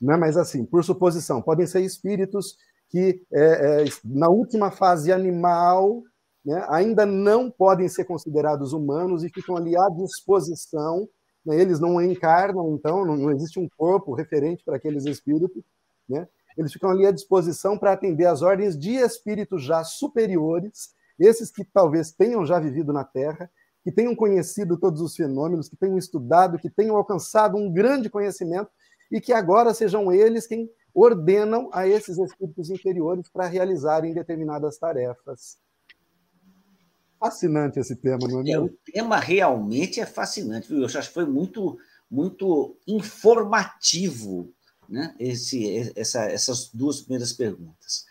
Não 0.00 0.14
é 0.14 0.16
mais 0.16 0.36
assim, 0.36 0.64
por 0.64 0.84
suposição, 0.84 1.40
podem 1.40 1.66
ser 1.66 1.80
espíritos 1.80 2.56
que, 2.88 3.22
é, 3.32 3.82
é, 3.82 3.84
na 4.04 4.28
última 4.28 4.70
fase 4.70 5.12
animal, 5.12 6.02
né, 6.44 6.64
ainda 6.68 7.04
não 7.04 7.50
podem 7.50 7.88
ser 7.88 8.04
considerados 8.04 8.72
humanos 8.72 9.24
e 9.24 9.28
ficam 9.28 9.56
ali 9.56 9.76
à 9.76 9.88
disposição. 9.88 11.08
Né, 11.44 11.60
eles 11.60 11.80
não 11.80 12.00
encarnam, 12.00 12.74
então, 12.74 13.04
não, 13.04 13.16
não 13.16 13.30
existe 13.32 13.58
um 13.58 13.68
corpo 13.76 14.14
referente 14.14 14.62
para 14.64 14.76
aqueles 14.76 15.04
espíritos. 15.06 15.62
Né, 16.08 16.28
eles 16.56 16.72
ficam 16.72 16.90
ali 16.90 17.06
à 17.06 17.10
disposição 17.10 17.76
para 17.76 17.92
atender 17.92 18.26
às 18.26 18.42
ordens 18.42 18.78
de 18.78 18.92
espíritos 18.92 19.62
já 19.62 19.82
superiores, 19.82 20.94
esses 21.18 21.50
que 21.50 21.64
talvez 21.64 22.12
tenham 22.12 22.44
já 22.44 22.58
vivido 22.60 22.92
na 22.92 23.04
Terra, 23.04 23.50
que 23.82 23.92
tenham 23.92 24.14
conhecido 24.14 24.76
todos 24.76 25.00
os 25.00 25.14
fenômenos, 25.14 25.68
que 25.68 25.76
tenham 25.76 25.96
estudado, 25.96 26.58
que 26.58 26.70
tenham 26.70 26.96
alcançado 26.96 27.56
um 27.56 27.72
grande 27.72 28.10
conhecimento 28.10 28.70
e 29.10 29.20
que 29.20 29.32
agora 29.32 29.74
sejam 29.74 30.12
eles 30.12 30.46
quem 30.46 30.70
ordenam 30.94 31.68
a 31.72 31.86
esses 31.86 32.18
espíritos 32.18 32.70
inferiores 32.70 33.28
para 33.28 33.46
realizarem 33.46 34.14
determinadas 34.14 34.78
tarefas. 34.78 35.58
Fascinante 37.18 37.78
esse 37.78 37.96
tema, 37.96 38.28
não 38.28 38.40
é 38.40 38.42
mesmo? 38.42 38.66
É, 38.66 38.70
o 38.70 38.92
tema 38.92 39.18
realmente 39.18 40.00
é 40.00 40.06
fascinante, 40.06 40.68
viu? 40.68 40.78
Eu 40.78 40.86
acho 40.86 41.08
que 41.08 41.14
foi 41.14 41.26
muito, 41.26 41.78
muito 42.10 42.76
informativo 42.86 44.54
né? 44.88 45.14
Esse, 45.18 45.92
essa, 45.96 46.24
essas 46.24 46.70
duas 46.72 47.00
primeiras 47.00 47.32
perguntas. 47.32 48.06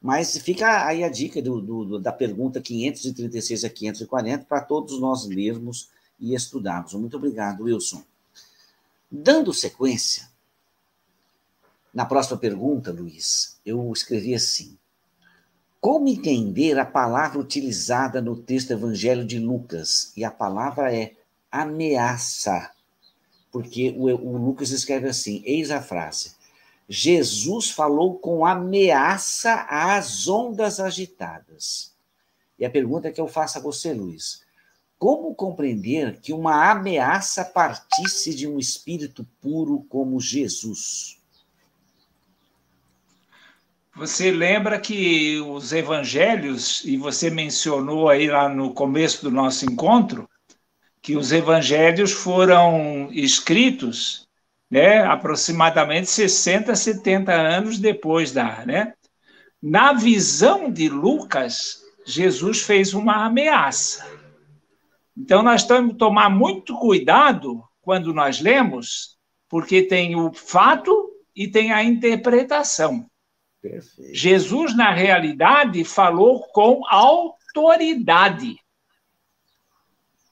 Mas 0.00 0.36
fica 0.38 0.86
aí 0.86 1.02
a 1.02 1.08
dica 1.08 1.40
do, 1.40 1.60
do, 1.60 1.98
da 1.98 2.12
pergunta 2.12 2.60
536 2.60 3.64
a 3.64 3.70
540 3.70 4.44
para 4.44 4.60
todos 4.60 5.00
nós 5.00 5.26
lermos 5.26 5.88
e 6.20 6.34
estudarmos. 6.34 6.94
Muito 6.94 7.16
obrigado, 7.16 7.64
Wilson. 7.64 8.02
Dando 9.16 9.54
sequência, 9.54 10.28
na 11.92 12.04
próxima 12.04 12.36
pergunta, 12.36 12.90
Luiz, 12.90 13.60
eu 13.64 13.92
escrevi 13.92 14.34
assim: 14.34 14.76
Como 15.80 16.08
entender 16.08 16.78
a 16.78 16.84
palavra 16.84 17.38
utilizada 17.38 18.20
no 18.20 18.36
texto 18.36 18.72
Evangelho 18.72 19.24
de 19.24 19.38
Lucas? 19.38 20.12
E 20.16 20.24
a 20.24 20.30
palavra 20.30 20.92
é 20.92 21.14
ameaça 21.50 22.74
porque 23.54 23.94
o, 23.96 24.06
o 24.06 24.36
Lucas 24.36 24.70
escreve 24.70 25.08
assim: 25.08 25.40
eis 25.46 25.70
a 25.70 25.80
frase. 25.80 26.32
Jesus 26.88 27.70
falou 27.70 28.18
com 28.18 28.44
ameaça 28.44 29.64
às 29.70 30.26
ondas 30.26 30.80
agitadas. 30.80 31.94
E 32.58 32.64
a 32.64 32.70
pergunta 32.70 33.12
que 33.12 33.20
eu 33.20 33.28
faço 33.28 33.58
a 33.58 33.60
você, 33.60 33.94
Luiz: 33.94 34.43
como 34.98 35.34
compreender 35.34 36.18
que 36.20 36.32
uma 36.32 36.70
ameaça 36.70 37.44
partisse 37.44 38.34
de 38.34 38.46
um 38.46 38.58
espírito 38.58 39.26
puro 39.40 39.84
como 39.88 40.20
Jesus? 40.20 41.18
Você 43.96 44.30
lembra 44.32 44.80
que 44.80 45.38
os 45.40 45.72
evangelhos, 45.72 46.82
e 46.84 46.96
você 46.96 47.30
mencionou 47.30 48.08
aí 48.08 48.28
lá 48.28 48.48
no 48.48 48.74
começo 48.74 49.22
do 49.22 49.30
nosso 49.30 49.64
encontro, 49.64 50.28
que 51.00 51.16
os 51.16 51.30
evangelhos 51.32 52.10
foram 52.10 53.08
escritos 53.12 54.26
né, 54.70 55.04
aproximadamente 55.04 56.08
60, 56.08 56.74
70 56.74 57.32
anos 57.32 57.78
depois 57.78 58.32
da. 58.32 58.64
Né? 58.66 58.94
Na 59.62 59.92
visão 59.92 60.70
de 60.70 60.88
Lucas, 60.88 61.82
Jesus 62.04 62.62
fez 62.62 62.94
uma 62.94 63.24
ameaça. 63.26 64.04
Então, 65.16 65.42
nós 65.42 65.64
temos 65.64 65.92
que 65.92 65.98
tomar 65.98 66.28
muito 66.28 66.76
cuidado 66.78 67.62
quando 67.80 68.12
nós 68.12 68.40
lemos, 68.40 69.16
porque 69.48 69.82
tem 69.82 70.16
o 70.16 70.32
fato 70.32 71.10
e 71.34 71.48
tem 71.48 71.72
a 71.72 71.82
interpretação. 71.82 73.08
Perfeito. 73.62 74.14
Jesus, 74.14 74.76
na 74.76 74.92
realidade, 74.92 75.84
falou 75.84 76.42
com 76.52 76.82
autoridade. 76.86 78.56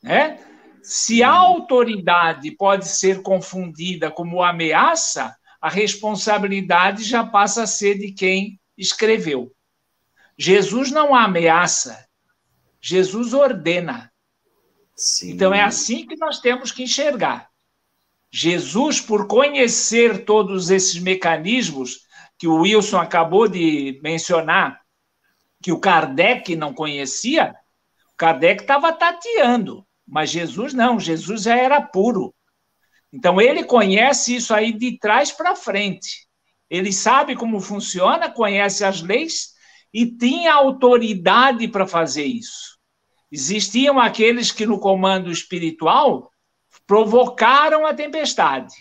Né? 0.03 0.39
Se 0.83 1.23
a 1.23 1.31
autoridade 1.31 2.51
pode 2.51 2.89
ser 2.89 3.23
confundida 3.23 4.11
como 4.11 4.43
ameaça, 4.43 5.35
a 5.61 5.69
responsabilidade 5.69 7.05
já 7.05 7.25
passa 7.25 7.63
a 7.63 7.67
ser 7.67 7.97
de 7.97 8.13
quem 8.13 8.61
escreveu. 8.77 9.51
Jesus 10.37 10.91
não 10.91 11.15
ameaça, 11.15 12.07
Jesus 12.81 13.33
ordena. 13.33 14.12
Sim. 14.95 15.33
Então 15.33 15.53
é 15.53 15.63
assim 15.63 16.07
que 16.07 16.17
nós 16.17 16.41
temos 16.41 16.71
que 16.71 16.83
enxergar. 16.83 17.51
Jesus, 18.31 19.01
por 19.01 19.27
conhecer 19.27 20.25
todos 20.25 20.71
esses 20.71 20.99
mecanismos 20.99 22.07
que 22.39 22.47
o 22.49 22.57
Wilson 22.57 22.99
acabou 22.99 23.47
de 23.47 24.01
mencionar, 24.03 24.81
que 25.63 25.71
o 25.71 25.79
Kardec 25.79 26.57
não 26.57 26.73
conhecia, 26.73 27.55
o 28.13 28.17
Kardec 28.17 28.63
estava 28.63 28.93
tateando. 28.93 29.87
Mas 30.07 30.31
Jesus 30.31 30.75
não, 30.75 30.99
Jesus 30.99 31.43
já 31.43 31.57
era 31.57 31.81
puro. 31.81 32.35
Então 33.13 33.41
ele 33.41 33.65
conhece 33.65 34.35
isso 34.35 34.55
aí 34.55 34.73
de 34.73 34.99
trás 34.99 35.31
para 35.31 35.55
frente. 35.55 36.27
Ele 36.69 36.93
sabe 36.93 37.37
como 37.37 37.61
funciona, 37.61 38.31
conhece 38.31 38.85
as 38.85 39.03
leis 39.03 39.53
e 39.93 40.07
tinha 40.07 40.55
autoridade 40.55 41.69
para 41.69 41.87
fazer 41.87 42.25
isso. 42.25 42.72
Existiam 43.33 43.99
aqueles 43.99 44.53
que 44.53 44.67
no 44.67 44.79
comando 44.79 45.33
espiritual 45.33 46.31
provocaram 46.87 47.87
a 47.87 47.95
tempestade. 47.95 48.75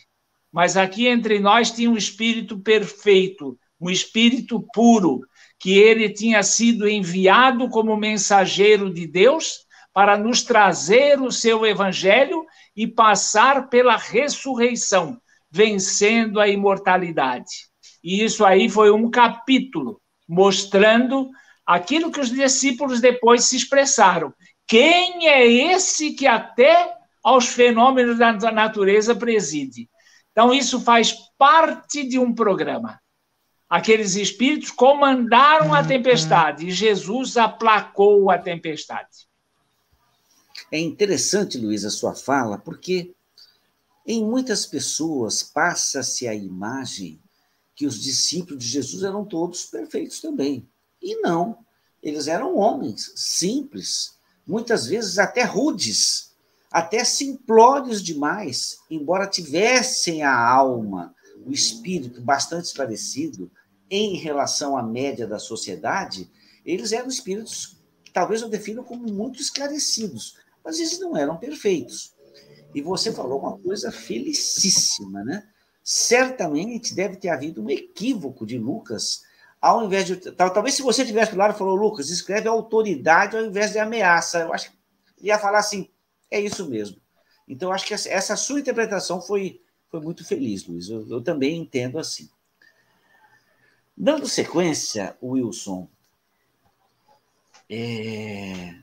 Mas 0.51 0.75
aqui 0.75 1.07
entre 1.07 1.39
nós 1.39 1.71
tinha 1.71 1.89
um 1.89 1.95
espírito 1.95 2.59
perfeito, 2.59 3.57
um 3.79 3.89
espírito 3.89 4.67
puro, 4.73 5.21
que 5.57 5.79
ele 5.79 6.09
tinha 6.09 6.43
sido 6.43 6.85
enviado 6.85 7.69
como 7.69 7.95
mensageiro 7.95 8.93
de 8.93 9.07
Deus 9.07 9.65
para 9.93 10.17
nos 10.17 10.43
trazer 10.43 11.21
o 11.21 11.31
seu 11.31 11.65
evangelho 11.65 12.45
e 12.75 12.85
passar 12.85 13.69
pela 13.69 13.95
ressurreição, 13.95 15.17
vencendo 15.49 16.41
a 16.41 16.49
imortalidade. 16.49 17.69
E 18.03 18.21
isso 18.21 18.43
aí 18.43 18.67
foi 18.67 18.91
um 18.91 19.09
capítulo 19.09 20.01
mostrando 20.27 21.29
aquilo 21.71 22.11
que 22.11 22.19
os 22.19 22.29
discípulos 22.29 22.99
depois 22.99 23.45
se 23.45 23.55
expressaram. 23.55 24.33
Quem 24.67 25.27
é 25.29 25.47
esse 25.47 26.11
que 26.11 26.27
até 26.27 26.93
aos 27.23 27.47
fenômenos 27.47 28.17
da 28.17 28.51
natureza 28.51 29.15
preside? 29.15 29.89
Então, 30.31 30.53
isso 30.53 30.81
faz 30.81 31.15
parte 31.37 32.03
de 32.05 32.19
um 32.19 32.33
programa. 32.33 32.99
Aqueles 33.69 34.15
espíritos 34.15 34.69
comandaram 34.69 35.73
a 35.73 35.81
tempestade 35.81 36.67
e 36.67 36.71
Jesus 36.71 37.37
aplacou 37.37 38.29
a 38.29 38.37
tempestade. 38.37 39.29
É 40.69 40.77
interessante, 40.77 41.57
Luiz, 41.57 41.85
a 41.85 41.89
sua 41.89 42.13
fala, 42.13 42.57
porque 42.57 43.13
em 44.05 44.25
muitas 44.25 44.65
pessoas 44.65 45.41
passa-se 45.41 46.27
a 46.27 46.35
imagem 46.35 47.21
que 47.75 47.85
os 47.85 48.01
discípulos 48.01 48.61
de 48.61 48.69
Jesus 48.69 49.03
eram 49.03 49.23
todos 49.23 49.65
perfeitos 49.65 50.19
também. 50.19 50.67
E 51.01 51.21
não. 51.21 51.57
Eles 52.01 52.27
eram 52.27 52.57
homens 52.57 53.11
simples, 53.15 54.17
muitas 54.45 54.87
vezes 54.87 55.19
até 55.19 55.43
rudes, 55.43 56.31
até 56.71 57.03
simplórios 57.03 58.01
demais, 58.01 58.79
embora 58.89 59.27
tivessem 59.27 60.23
a 60.23 60.33
alma, 60.33 61.13
o 61.45 61.51
espírito 61.51 62.21
bastante 62.21 62.65
esclarecido 62.65 63.51
em 63.89 64.15
relação 64.15 64.77
à 64.77 64.81
média 64.83 65.27
da 65.27 65.37
sociedade, 65.37 66.31
eles 66.65 66.91
eram 66.91 67.09
espíritos 67.09 67.77
que 68.03 68.11
talvez 68.11 68.41
eu 68.41 68.49
defino 68.49 68.83
como 68.83 69.11
muito 69.11 69.41
esclarecidos, 69.41 70.37
mas 70.63 70.79
eles 70.79 70.99
não 70.99 71.17
eram 71.17 71.37
perfeitos. 71.37 72.13
E 72.73 72.81
você 72.81 73.11
falou 73.11 73.39
uma 73.39 73.57
coisa 73.57 73.91
felicíssima, 73.91 75.23
né? 75.25 75.45
Certamente 75.83 76.95
deve 76.95 77.17
ter 77.17 77.29
havido 77.29 77.61
um 77.61 77.69
equívoco 77.69 78.45
de 78.45 78.57
Lucas, 78.57 79.23
ao 79.61 79.85
invés 79.85 80.07
de. 80.07 80.15
Talvez 80.17 80.73
se 80.73 80.81
você 80.81 81.05
tivesse 81.05 81.33
do 81.33 81.37
lado 81.37 81.53
e 81.53 81.57
falou, 81.57 81.75
Lucas, 81.75 82.09
escreve 82.09 82.47
autoridade 82.47 83.37
ao 83.37 83.45
invés 83.45 83.71
de 83.71 83.79
ameaça. 83.79 84.39
Eu 84.39 84.53
acho 84.53 84.71
que 84.71 84.77
ia 85.21 85.37
falar 85.37 85.59
assim, 85.59 85.87
é 86.29 86.39
isso 86.39 86.67
mesmo. 86.67 86.99
Então, 87.47 87.71
acho 87.71 87.85
que 87.85 87.93
essa 87.93 88.35
sua 88.35 88.59
interpretação 88.59 89.21
foi, 89.21 89.61
foi 89.89 89.99
muito 89.99 90.25
feliz, 90.25 90.65
Luiz. 90.65 90.89
Eu, 90.89 91.07
eu 91.07 91.21
também 91.21 91.57
entendo 91.57 91.99
assim. 91.99 92.29
Dando 93.95 94.27
sequência, 94.27 95.15
Wilson, 95.21 95.87
é... 97.69 98.75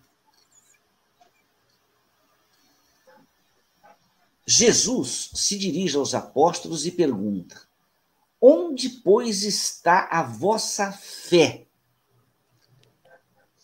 Jesus 4.46 5.30
se 5.34 5.58
dirige 5.58 5.96
aos 5.96 6.14
apóstolos 6.14 6.86
e 6.86 6.90
pergunta: 6.90 7.67
Onde, 8.40 8.88
pois, 8.88 9.42
está 9.42 10.08
a 10.10 10.22
vossa 10.22 10.92
fé? 10.92 11.66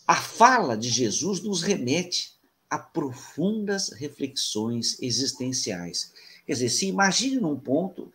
A 0.07 0.17
fala 0.17 0.77
de 0.77 0.89
Jesus 0.89 1.41
nos 1.43 1.63
remete 1.63 2.35
a 2.69 2.79
profundas 2.79 3.91
reflexões 3.91 5.01
existenciais. 5.01 6.13
Quer 6.45 6.55
dizer, 6.55 6.69
se 6.71 6.87
imagine 6.87 7.37
num 7.37 7.59
ponto, 7.59 8.13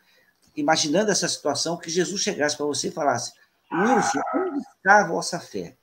imaginando 0.55 1.11
essa 1.11 1.27
situação, 1.27 1.77
que 1.77 1.89
Jesus 1.89 2.21
chegasse 2.21 2.57
para 2.57 2.65
você 2.65 2.89
e 2.89 2.91
falasse: 2.91 3.33
Wilson, 3.71 4.21
onde 4.35 4.59
está 4.59 5.01
a 5.01 5.07
vossa 5.07 5.39
fé? 5.39 5.77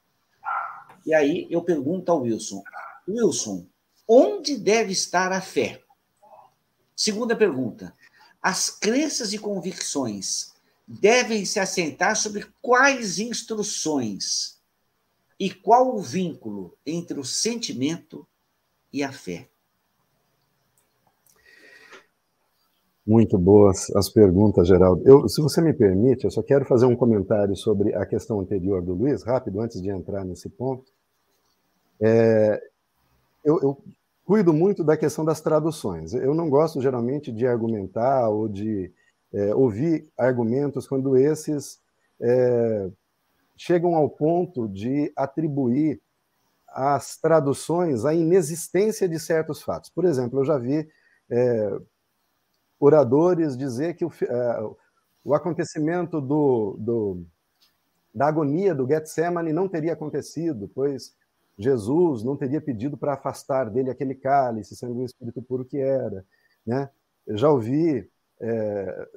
E 1.07 1.15
aí 1.15 1.47
eu 1.51 1.62
pergunto 1.62 2.12
ao 2.12 2.20
Wilson: 2.20 2.62
Wilson, 3.09 3.66
onde 4.07 4.59
deve 4.59 4.93
estar 4.93 5.32
a 5.32 5.40
fé? 5.40 5.82
Segunda 6.94 7.35
pergunta: 7.35 7.94
as 8.43 8.69
crenças 8.69 9.32
e 9.32 9.39
convicções 9.39 10.56
devem 10.87 11.45
se 11.45 11.59
assentar 11.59 12.17
sobre 12.17 12.47
quais 12.63 13.19
instruções? 13.19 14.57
E 15.39 15.51
qual 15.51 15.95
o 15.95 16.01
vínculo 16.01 16.77
entre 16.87 17.19
o 17.19 17.25
sentimento 17.25 18.27
e 18.93 19.03
a 19.03 19.13
fé? 19.13 19.49
Muito 23.07 23.39
boas 23.39 23.89
as 23.95 24.09
perguntas, 24.09 24.67
Geraldo. 24.67 25.03
Eu, 25.07 25.29
se 25.29 25.41
você 25.41 25.61
me 25.61 25.73
permite, 25.73 26.25
eu 26.25 26.31
só 26.31 26.43
quero 26.43 26.65
fazer 26.65 26.87
um 26.87 26.97
comentário 26.97 27.55
sobre 27.55 27.95
a 27.95 28.05
questão 28.05 28.41
anterior 28.41 28.83
do 28.83 28.95
Luiz, 28.95 29.23
rápido, 29.23 29.61
antes 29.61 29.81
de 29.81 29.91
entrar 29.91 30.25
nesse 30.25 30.49
ponto. 30.49 30.91
É, 32.01 32.61
eu, 33.45 33.61
eu, 33.61 33.79
cuido 34.25 34.53
muito 34.53 34.83
da 34.83 34.97
questão 34.97 35.25
das 35.25 35.41
traduções. 35.41 36.13
Eu 36.15 36.35
não 36.35 36.51
gosto 36.51 36.81
geralmente 36.83 37.31
de 37.31 37.47
argumentar 37.47 38.29
ou 38.29 38.49
de 38.49 38.93
é, 39.32 39.55
ouvir 39.55 40.09
argumentos 40.16 40.86
quando 40.86 41.16
esses 41.16 41.81
é, 42.20 42.90
chegam 43.57 43.94
ao 43.94 44.09
ponto 44.09 44.69
de 44.69 45.12
atribuir 45.16 46.01
às 46.69 47.16
traduções 47.16 48.05
a 48.05 48.15
inexistência 48.15 49.09
de 49.09 49.19
certos 49.19 49.62
fatos. 49.62 49.90
Por 49.90 50.05
exemplo, 50.05 50.40
eu 50.40 50.44
já 50.44 50.59
vi 50.59 50.89
é, 51.31 51.78
oradores 52.78 53.57
dizer 53.57 53.94
que 53.94 54.05
o, 54.05 54.12
é, 54.23 54.70
o 55.24 55.35
acontecimento 55.35 56.20
do, 56.20 56.77
do, 56.78 57.24
da 58.15 58.27
agonia 58.27 58.74
do 58.74 58.86
Getsemane 58.86 59.53
não 59.53 59.69
teria 59.69 59.94
acontecido, 59.94 60.70
pois 60.74 61.15
Jesus 61.59 62.23
não 62.23 62.36
teria 62.36 62.61
pedido 62.61 62.97
para 62.97 63.15
afastar 63.15 63.70
dele 63.70 63.90
aquele 63.90 64.15
cálice, 64.15 64.77
sendo 64.77 65.01
um 65.01 65.05
espírito 65.05 65.40
puro 65.43 65.65
que 65.65 65.78
era. 65.78 66.24
Né? 66.66 66.90
Eu 67.27 67.39
já 67.39 67.51
ouvi 67.51 68.09
é, 68.41 69.09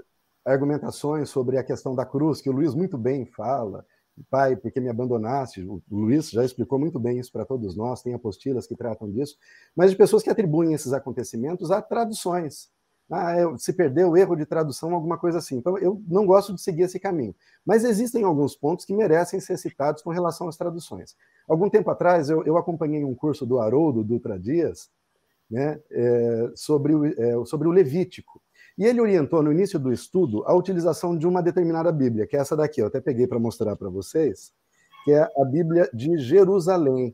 argumentações 0.45 1.29
sobre 1.29 1.57
a 1.57 1.63
questão 1.63 1.95
da 1.95 2.05
cruz, 2.05 2.41
que 2.41 2.49
o 2.49 2.53
Luiz 2.53 2.73
muito 2.73 2.97
bem 2.97 3.25
fala. 3.25 3.85
Pai, 4.29 4.55
porque 4.57 4.81
me 4.81 4.89
abandonaste? 4.89 5.61
O 5.63 5.81
Luiz 5.89 6.29
já 6.29 6.43
explicou 6.43 6.77
muito 6.77 6.99
bem 6.99 7.19
isso 7.19 7.31
para 7.31 7.45
todos 7.45 7.75
nós, 7.75 8.01
tem 8.01 8.13
apostilas 8.13 8.67
que 8.67 8.75
tratam 8.75 9.09
disso, 9.09 9.37
mas 9.75 9.91
de 9.91 9.97
pessoas 9.97 10.21
que 10.21 10.29
atribuem 10.29 10.73
esses 10.73 10.91
acontecimentos 10.91 11.71
a 11.71 11.81
traduções. 11.81 12.69
Ah, 13.11 13.33
se 13.57 13.73
perdeu 13.73 14.11
o 14.11 14.17
erro 14.17 14.35
de 14.35 14.45
tradução, 14.45 14.93
alguma 14.93 15.17
coisa 15.17 15.39
assim. 15.39 15.57
Então, 15.57 15.77
eu 15.79 15.99
não 16.07 16.27
gosto 16.27 16.53
de 16.53 16.61
seguir 16.61 16.83
esse 16.83 16.99
caminho. 16.99 17.33
Mas 17.65 17.83
existem 17.83 18.23
alguns 18.23 18.55
pontos 18.55 18.85
que 18.85 18.93
merecem 18.93 19.39
ser 19.39 19.57
citados 19.57 20.03
com 20.03 20.11
relação 20.11 20.47
às 20.47 20.55
traduções. 20.55 21.15
Algum 21.47 21.69
tempo 21.69 21.89
atrás, 21.89 22.29
eu, 22.29 22.43
eu 22.43 22.55
acompanhei 22.55 23.03
um 23.03 23.15
curso 23.15 23.47
do 23.47 23.59
Haroldo 23.59 24.03
Dutra 24.03 24.37
Dias 24.37 24.91
né, 25.49 25.81
é, 25.89 26.51
sobre, 26.55 26.93
o, 26.93 27.05
é, 27.05 27.45
sobre 27.45 27.67
o 27.67 27.71
Levítico. 27.71 28.39
E 28.79 28.85
ele 28.85 29.01
orientou 29.01 29.43
no 29.43 29.51
início 29.51 29.77
do 29.77 29.91
estudo 29.91 30.41
a 30.45 30.55
utilização 30.55 31.17
de 31.17 31.27
uma 31.27 31.43
determinada 31.43 31.91
Bíblia, 31.91 32.25
que 32.25 32.37
é 32.37 32.39
essa 32.39 32.55
daqui, 32.55 32.79
eu 32.79 32.87
até 32.87 33.01
peguei 33.01 33.27
para 33.27 33.37
mostrar 33.37 33.75
para 33.75 33.89
vocês, 33.89 34.53
que 35.03 35.11
é 35.11 35.21
a 35.21 35.43
Bíblia 35.43 35.89
de 35.93 36.17
Jerusalém. 36.17 37.13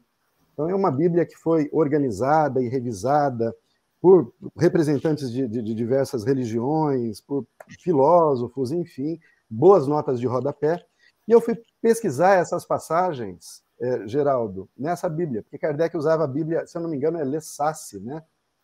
Então, 0.54 0.70
é 0.70 0.76
uma 0.76 0.92
Bíblia 0.92 1.26
que 1.26 1.36
foi 1.36 1.68
organizada 1.74 2.62
e 2.62 2.70
revisada 2.70 3.52
por 4.00 4.32
representantes 4.56 5.32
de, 5.32 5.48
de, 5.48 5.64
de 5.64 5.74
diversas 5.74 6.24
religiões, 6.24 7.20
por 7.20 7.48
filósofos, 7.80 8.72
enfim, 8.72 9.20
boas 9.50 9.88
notas 9.88 10.20
de 10.20 10.28
rodapé. 10.28 10.86
E 11.28 11.32
eu 11.32 11.42
fui 11.42 11.60
pesquisar 11.82 12.36
essas 12.36 12.64
passagens, 12.64 13.64
é, 13.82 14.08
Geraldo, 14.08 14.70
nessa 14.78 15.10
Bíblia, 15.10 15.42
porque 15.42 15.58
Kardec 15.58 15.98
usava 15.98 16.26
a 16.26 16.28
Bíblia, 16.28 16.68
se 16.68 16.78
eu 16.78 16.82
não 16.84 16.90
me 16.92 16.96
engano, 16.96 17.18
é 17.18 17.24
Lessace, 17.24 18.00
né? 18.02 18.22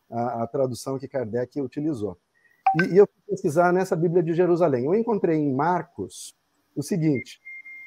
A, 0.08 0.44
a 0.44 0.48
tradução 0.48 1.00
que 1.00 1.08
Kardec 1.08 1.60
utilizou. 1.60 2.16
E, 2.80 2.94
e, 2.94 2.98
eu 2.98 3.08
fui 3.08 3.22
pesquisar 3.28 3.74
nessa 3.74 3.96
Bíblia 3.96 4.24
de 4.24 4.34
Jerusalém. 4.34 4.86
Eu 4.86 4.96
encontrei 4.96 5.38
em 5.38 5.54
Marcos 5.54 6.36
o 6.76 6.82
seguinte: 6.82 7.40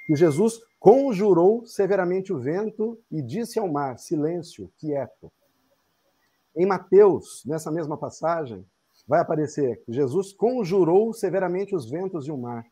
que 0.06 0.14
Jesus 0.14 0.60
conjurou 0.78 1.64
severamente 1.64 2.32
o 2.32 2.38
vento 2.38 2.98
e 3.10 3.22
disse 3.22 3.58
ao 3.58 3.70
mar: 3.70 3.98
silêncio, 3.98 4.70
quieto. 4.78 5.32
Em 6.56 6.66
Mateus, 6.66 7.42
nessa 7.46 7.70
mesma 7.70 7.96
passagem, 7.96 8.64
vai 9.08 9.20
aparecer 9.20 9.82
que 9.84 9.92
Jesus 9.92 10.32
conjurou 10.32 11.12
severamente 11.12 11.74
os 11.74 11.90
ventos 11.90 12.26
e 12.26 12.30
o 12.30 12.38
mar. 12.38 12.64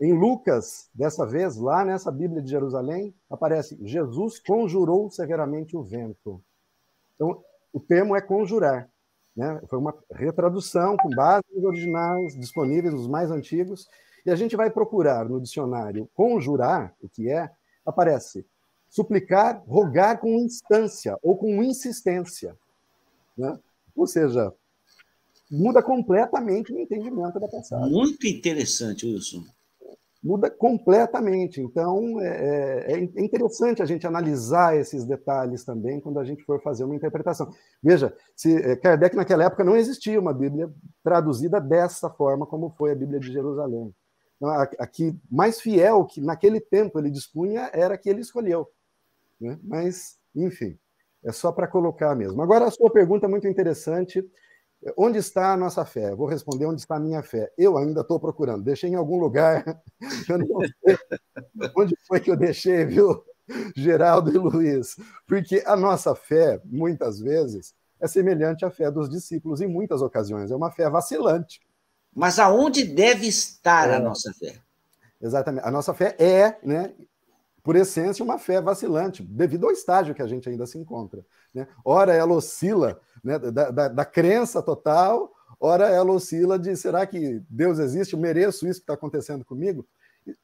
Em 0.00 0.12
Lucas, 0.12 0.90
dessa 0.92 1.24
vez, 1.24 1.56
lá 1.56 1.84
nessa 1.84 2.10
Bíblia 2.10 2.42
de 2.42 2.50
Jerusalém, 2.50 3.14
aparece 3.30 3.78
Jesus 3.86 4.40
conjurou 4.40 5.08
severamente 5.08 5.76
o 5.76 5.82
vento. 5.82 6.42
Então, 7.14 7.42
o 7.72 7.78
termo 7.78 8.16
é 8.16 8.20
conjurar. 8.20 8.91
Né? 9.36 9.60
Foi 9.68 9.78
uma 9.78 9.94
retradução 10.12 10.96
com 10.96 11.10
base 11.10 11.44
nos 11.54 11.64
originais 11.64 12.38
disponíveis, 12.38 12.94
nos 12.94 13.06
mais 13.06 13.30
antigos. 13.30 13.88
E 14.24 14.30
a 14.30 14.36
gente 14.36 14.56
vai 14.56 14.70
procurar 14.70 15.28
no 15.28 15.40
dicionário 15.40 16.08
conjurar, 16.14 16.94
o 17.02 17.08
que 17.08 17.28
é, 17.30 17.50
aparece 17.84 18.46
suplicar, 18.88 19.62
rogar 19.66 20.20
com 20.20 20.28
instância 20.38 21.18
ou 21.22 21.36
com 21.36 21.62
insistência. 21.62 22.56
Né? 23.36 23.58
Ou 23.96 24.06
seja, 24.06 24.52
muda 25.50 25.82
completamente 25.82 26.72
o 26.72 26.78
entendimento 26.78 27.40
da 27.40 27.48
passagem. 27.48 27.90
Muito 27.90 28.26
interessante, 28.26 29.06
Wilson. 29.06 29.44
Muda 30.22 30.48
completamente. 30.48 31.60
Então, 31.60 32.20
é, 32.20 32.26
é, 32.26 32.94
é, 32.94 33.00
interessante 33.20 33.82
a 33.82 33.84
gente 33.84 34.06
analisar 34.06 34.76
esses 34.76 35.04
detalhes 35.04 35.64
também 35.64 36.00
quando 36.00 36.20
a 36.20 36.24
gente 36.24 36.44
for 36.44 36.62
fazer 36.62 36.84
uma 36.84 36.94
interpretação. 36.94 37.52
Veja, 37.82 38.14
se 38.36 38.54
é, 38.54 38.76
Kardec, 38.76 39.16
naquela 39.16 39.44
época, 39.44 39.64
não 39.64 39.76
existia 39.76 40.20
uma 40.20 40.32
Bíblia 40.32 40.70
traduzida 41.02 41.60
dessa 41.60 42.08
forma 42.08 42.46
como 42.46 42.70
foi 42.70 42.92
a 42.92 42.94
Bíblia 42.94 43.18
de 43.18 43.32
Jerusalém. 43.32 43.92
Então, 44.36 44.48
a, 44.48 44.62
a 44.62 44.86
que 44.86 45.12
mais 45.28 45.60
fiel 45.60 46.04
que 46.04 46.20
naquele 46.20 46.60
tempo 46.60 47.00
ele 47.00 47.10
dispunha 47.10 47.68
era 47.72 47.94
a 47.94 47.98
que 47.98 48.08
ele 48.08 48.20
escolheu. 48.20 48.68
Né? 49.40 49.58
Mas, 49.64 50.18
enfim, 50.36 50.78
é 51.24 51.32
só 51.32 51.50
para 51.50 51.66
colocar 51.66 52.14
mesmo. 52.14 52.40
Agora, 52.42 52.66
a 52.66 52.70
sua 52.70 52.90
pergunta 52.90 53.26
é 53.26 53.28
muito 53.28 53.48
interessante 53.48 54.24
Onde 54.96 55.18
está 55.18 55.52
a 55.52 55.56
nossa 55.56 55.84
fé? 55.84 56.14
vou 56.14 56.26
responder 56.26 56.66
onde 56.66 56.80
está 56.80 56.96
a 56.96 57.00
minha 57.00 57.22
fé. 57.22 57.52
Eu 57.56 57.78
ainda 57.78 58.00
estou 58.00 58.18
procurando. 58.18 58.64
Deixei 58.64 58.90
em 58.90 58.94
algum 58.94 59.18
lugar. 59.18 59.64
Eu 60.28 60.38
não 60.38 60.46
sei 60.46 60.98
onde 61.76 61.96
foi 62.06 62.20
que 62.20 62.30
eu 62.30 62.36
deixei, 62.36 62.84
viu, 62.84 63.22
Geraldo 63.76 64.34
e 64.34 64.38
Luiz? 64.38 64.96
Porque 65.26 65.62
a 65.66 65.76
nossa 65.76 66.14
fé, 66.14 66.60
muitas 66.64 67.20
vezes, 67.20 67.74
é 68.00 68.06
semelhante 68.06 68.64
à 68.64 68.70
fé 68.70 68.90
dos 68.90 69.08
discípulos 69.08 69.60
em 69.60 69.66
muitas 69.66 70.02
ocasiões. 70.02 70.50
É 70.50 70.56
uma 70.56 70.70
fé 70.70 70.88
vacilante. 70.90 71.60
Mas 72.14 72.38
aonde 72.38 72.84
deve 72.84 73.26
estar 73.26 73.88
é, 73.88 73.94
a 73.94 74.00
nossa 74.00 74.32
fé? 74.34 74.60
Exatamente. 75.20 75.66
A 75.66 75.70
nossa 75.70 75.94
fé 75.94 76.16
é, 76.18 76.58
né, 76.62 76.92
por 77.62 77.76
essência, 77.76 78.24
uma 78.24 78.38
fé 78.38 78.60
vacilante, 78.60 79.22
devido 79.22 79.66
ao 79.66 79.72
estágio 79.72 80.14
que 80.14 80.22
a 80.22 80.26
gente 80.26 80.48
ainda 80.48 80.66
se 80.66 80.76
encontra. 80.78 81.24
Né? 81.54 81.66
Ora, 81.84 82.14
ela 82.14 82.32
oscila 82.32 83.00
né, 83.22 83.38
da, 83.38 83.70
da, 83.70 83.88
da 83.88 84.04
crença 84.04 84.62
total, 84.62 85.32
ora, 85.60 85.88
ela 85.88 86.12
oscila 86.12 86.58
de 86.58 86.76
será 86.76 87.06
que 87.06 87.42
Deus 87.48 87.78
existe? 87.78 88.14
Eu 88.14 88.20
mereço 88.20 88.66
isso 88.66 88.80
que 88.80 88.84
está 88.84 88.94
acontecendo 88.94 89.44
comigo? 89.44 89.86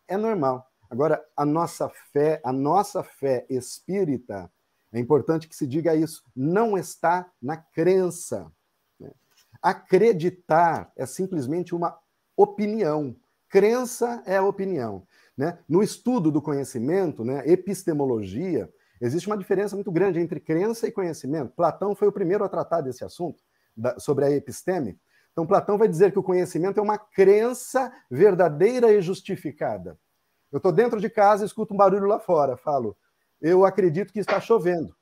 É 0.07 0.17
normal. 0.17 0.67
Agora, 0.91 1.23
a 1.37 1.45
nossa 1.45 1.89
fé, 2.13 2.41
a 2.45 2.53
nossa 2.53 3.03
fé 3.03 3.47
espírita, 3.49 4.51
é 4.93 4.99
importante 4.99 5.49
que 5.49 5.55
se 5.55 5.67
diga 5.67 5.95
isso, 5.95 6.25
não 6.35 6.79
está 6.79 7.31
na 7.43 7.57
crença. 7.57 8.51
Né? 8.99 9.11
Acreditar 9.61 10.91
é 10.97 11.05
simplesmente 11.05 11.75
uma 11.75 11.99
opinião. 12.37 13.15
Crença 13.51 14.23
é 14.25 14.41
opinião. 14.41 15.07
Né? 15.37 15.59
No 15.69 15.83
estudo 15.83 16.31
do 16.31 16.41
conhecimento, 16.41 17.25
né, 17.25 17.43
epistemologia, 17.47 18.73
existe 19.01 19.27
uma 19.27 19.37
diferença 19.37 19.75
muito 19.75 19.91
grande 19.93 20.21
entre 20.21 20.41
crença 20.41 20.87
e 20.87 20.93
conhecimento. 20.93 21.53
Platão 21.55 21.95
foi 21.95 22.09
o 22.09 22.13
primeiro 22.13 22.45
a 22.45 22.49
tratar 22.49 22.81
desse 22.81 23.05
assunto, 23.05 23.43
da, 23.77 23.99
sobre 23.99 24.25
a 24.25 24.31
episteme. 24.31 24.99
Então, 25.33 25.47
Platão 25.47 25.79
vai 25.79 25.87
dizer 25.87 26.11
que 26.11 26.19
o 26.19 26.23
conhecimento 26.23 26.81
é 26.81 26.83
uma 26.83 26.99
crença 26.99 27.93
verdadeira 28.11 28.93
e 28.93 29.01
justificada. 29.01 29.99
Eu 30.51 30.57
estou 30.57 30.73
dentro 30.73 31.01
de 31.01 31.09
casa, 31.09 31.45
escuto 31.45 31.75
um 31.75 31.77
barulho 31.77 32.07
lá 32.07 32.19
fora, 32.19 32.57
falo, 32.57 32.97
eu 33.41 33.65
acredito 33.65 34.13
que 34.13 34.19
está 34.19 34.41
chovendo. 34.41 34.97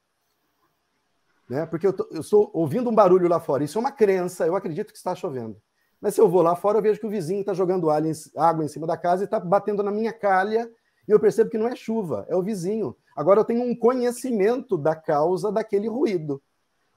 Né? 1.49 1.65
Porque 1.65 1.87
eu, 1.87 1.93
tô, 1.93 2.09
eu 2.11 2.21
estou 2.21 2.51
ouvindo 2.53 2.91
um 2.91 2.95
barulho 2.95 3.29
lá 3.29 3.41
fora. 3.41 3.65
Isso 3.65 3.79
é 3.79 3.81
uma 3.81 3.93
crença, 3.93 4.47
eu 4.47 4.57
acredito 4.57 4.93
que 4.93 4.99
está 4.99 5.15
chovendo. 5.15 5.61
Mas 6.01 6.15
se 6.15 6.21
eu 6.21 6.29
vou 6.29 6.43
lá 6.43 6.55
fora, 6.55 6.79
eu 6.79 6.83
vejo 6.83 7.01
que 7.01 7.07
o 7.07 7.11
vizinho 7.11 7.41
está 7.41 7.55
jogando 7.55 7.89
água 7.89 8.65
em 8.65 8.69
cima 8.69 8.87
da 8.87 8.97
casa 8.97 9.23
e 9.23 9.25
está 9.25 9.41
batendo 9.41 9.83
na 9.83 9.91
minha 9.91 10.13
calha, 10.13 10.71
e 11.09 11.11
eu 11.11 11.21
percebo 11.21 11.49
que 11.49 11.57
não 11.57 11.69
é 11.69 11.75
chuva, 11.75 12.27
é 12.29 12.37
o 12.37 12.43
vizinho. 12.43 12.95
Agora 13.17 13.41
eu 13.41 13.45
tenho 13.45 13.63
um 13.63 13.75
conhecimento 13.75 14.77
da 14.77 14.95
causa 14.95 15.51
daquele 15.51 15.89
ruído. 15.89 16.43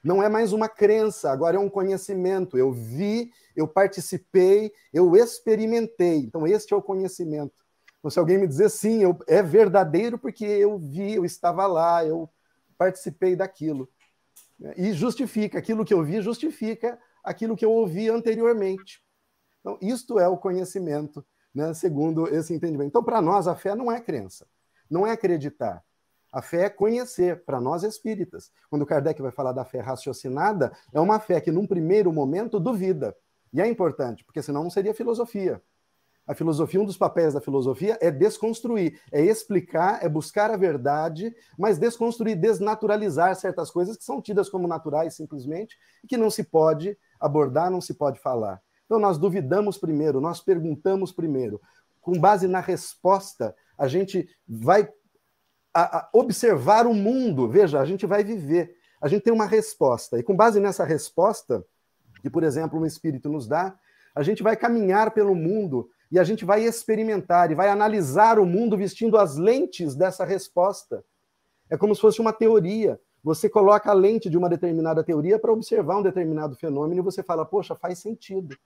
Não 0.04 0.22
é 0.22 0.28
mais 0.30 0.52
uma 0.52 0.68
crença, 0.68 1.32
agora 1.32 1.58
é 1.58 1.60
um 1.60 1.70
conhecimento. 1.70 2.58
Eu 2.58 2.72
vi, 2.72 3.32
eu 3.56 3.68
participei, 3.68 4.72
eu 4.94 5.16
experimentei. 5.16 6.18
Então, 6.18 6.46
este 6.46 6.74
é 6.74 6.78
o 6.78 6.82
conhecimento. 6.82 7.54
Então, 8.00 8.12
se 8.12 8.20
alguém 8.20 8.38
me 8.38 8.48
dizer 8.48 8.70
sim, 8.70 9.02
eu, 9.02 9.18
é 9.28 9.42
verdadeiro 9.42 10.18
porque 10.18 10.46
eu 10.46 10.78
vi, 10.78 11.16
eu 11.16 11.26
estava 11.26 11.66
lá, 11.68 12.06
eu 12.06 12.30
participei 12.78 13.36
daquilo. 13.36 13.90
E 14.76 14.92
justifica, 14.94 15.58
aquilo 15.58 15.86
que 15.86 15.94
eu 15.94 16.04
vi 16.04 16.22
justifica 16.22 17.00
aquilo 17.24 17.56
que 17.56 17.66
eu 17.66 17.72
ouvi 17.72 18.10
anteriormente. 18.10 19.02
Então, 19.60 19.78
isto 19.82 20.20
é 20.20 20.28
o 20.28 20.38
conhecimento, 20.38 21.26
né, 21.54 21.74
segundo 21.74 22.28
esse 22.28 22.54
entendimento. 22.54 22.88
Então, 22.88 23.04
para 23.04 23.22
nós, 23.22 23.48
a 23.48 23.56
fé 23.56 23.76
não 23.76 23.92
é 23.92 24.00
crença, 24.00 24.48
não 24.90 25.06
é 25.06 25.12
acreditar. 25.12 25.84
A 26.32 26.42
fé 26.42 26.66
é 26.66 26.70
conhecer, 26.70 27.44
para 27.44 27.60
nós 27.60 27.84
espíritas. 27.84 28.52
Quando 28.70 28.86
Kardec 28.86 29.22
vai 29.22 29.32
falar 29.32 29.52
da 29.52 29.66
fé 29.66 29.80
raciocinada, 29.80 30.72
é 30.94 31.00
uma 31.00 31.20
fé 31.20 31.42
que, 31.42 31.52
num 31.52 31.66
primeiro 31.66 32.14
momento, 32.14 32.60
duvida. 32.60 33.16
E 33.52 33.60
é 33.60 33.68
importante, 33.68 34.24
porque 34.24 34.42
senão 34.42 34.64
não 34.64 34.70
seria 34.70 34.94
filosofia. 34.94 35.62
A 36.28 36.36
filosofia, 36.36 36.80
um 36.80 36.86
dos 36.86 36.98
papéis 36.98 37.34
da 37.34 37.42
filosofia 37.42 37.98
é 38.00 38.12
desconstruir, 38.12 39.02
é 39.12 39.20
explicar, 39.20 40.06
é 40.06 40.08
buscar 40.08 40.52
a 40.52 40.58
verdade, 40.58 41.36
mas 41.58 41.80
desconstruir, 41.80 42.36
desnaturalizar 42.36 43.36
certas 43.36 43.72
coisas 43.72 43.98
que 43.98 44.04
são 44.04 44.22
tidas 44.22 44.48
como 44.48 44.68
naturais 44.68 45.16
simplesmente 45.16 45.76
e 46.04 46.08
que 46.08 46.18
não 46.18 46.30
se 46.30 46.44
pode 46.44 46.96
abordar, 47.20 47.72
não 47.72 47.82
se 47.82 47.96
pode 47.96 48.20
falar. 48.20 48.62
Então, 48.86 49.00
nós 49.00 49.18
duvidamos 49.18 49.80
primeiro, 49.80 50.22
nós 50.22 50.40
perguntamos 50.40 51.12
primeiro. 51.12 51.60
Com 52.00 52.20
base 52.20 52.48
na 52.48 52.60
resposta, 52.60 53.56
a 53.76 53.88
gente 53.88 54.30
vai 54.48 54.88
a, 55.74 56.00
a 56.00 56.10
observar 56.14 56.88
o 56.88 56.94
mundo. 56.94 57.48
Veja, 57.48 57.80
a 57.80 57.86
gente 57.86 58.06
vai 58.06 58.24
viver. 58.24 58.76
A 59.02 59.08
gente 59.08 59.24
tem 59.24 59.34
uma 59.34 59.46
resposta. 59.46 60.20
E 60.20 60.24
com 60.24 60.36
base 60.36 60.60
nessa 60.60 60.84
resposta, 60.84 61.66
que, 62.22 62.30
por 62.30 62.44
exemplo, 62.44 62.80
um 62.80 62.86
espírito 62.86 63.30
nos 63.30 63.48
dá, 63.48 63.78
a 64.14 64.24
gente 64.24 64.44
vai 64.44 64.56
caminhar 64.56 65.12
pelo 65.12 65.34
mundo 65.34 65.90
e 66.12 66.20
a 66.20 66.24
gente 66.24 66.44
vai 66.44 66.64
experimentar 66.64 67.52
e 67.52 67.56
vai 67.56 67.70
analisar 67.70 68.40
o 68.40 68.46
mundo 68.46 68.76
vestindo 68.76 69.18
as 69.18 69.38
lentes 69.38 69.96
dessa 69.96 70.26
resposta. 70.26 71.04
É 71.70 71.78
como 71.78 71.94
se 71.94 72.02
fosse 72.02 72.20
uma 72.20 72.34
teoria. 72.34 73.00
Você 73.24 73.50
coloca 73.50 73.90
a 73.92 73.94
lente 73.94 74.30
de 74.30 74.38
uma 74.38 74.50
determinada 74.50 75.04
teoria 75.04 75.38
para 75.38 75.52
observar 75.52 75.98
um 75.98 76.04
determinado 76.04 76.56
fenômeno 76.56 77.02
e 77.02 77.04
você 77.04 77.22
fala, 77.22 77.46
poxa, 77.46 77.76
faz 77.76 78.00
sentido. 78.00 78.58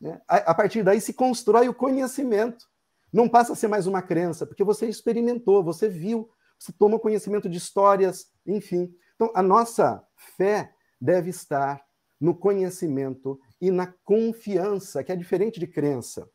Né? 0.00 0.20
A 0.28 0.54
partir 0.54 0.82
daí 0.82 1.00
se 1.00 1.14
constrói 1.14 1.68
o 1.68 1.74
conhecimento. 1.74 2.68
Não 3.16 3.30
passa 3.30 3.54
a 3.54 3.56
ser 3.56 3.66
mais 3.66 3.86
uma 3.86 4.02
crença, 4.02 4.44
porque 4.44 4.62
você 4.62 4.86
experimentou, 4.86 5.64
você 5.64 5.88
viu, 5.88 6.28
você 6.58 6.70
toma 6.70 6.98
conhecimento 6.98 7.48
de 7.48 7.56
histórias, 7.56 8.26
enfim. 8.46 8.94
Então, 9.14 9.32
a 9.34 9.42
nossa 9.42 10.06
fé 10.36 10.74
deve 11.00 11.30
estar 11.30 11.82
no 12.20 12.34
conhecimento 12.34 13.40
e 13.58 13.70
na 13.70 13.86
confiança, 14.04 15.02
que 15.02 15.10
é 15.10 15.16
diferente 15.16 15.58
de 15.58 15.66
crença. 15.66 16.28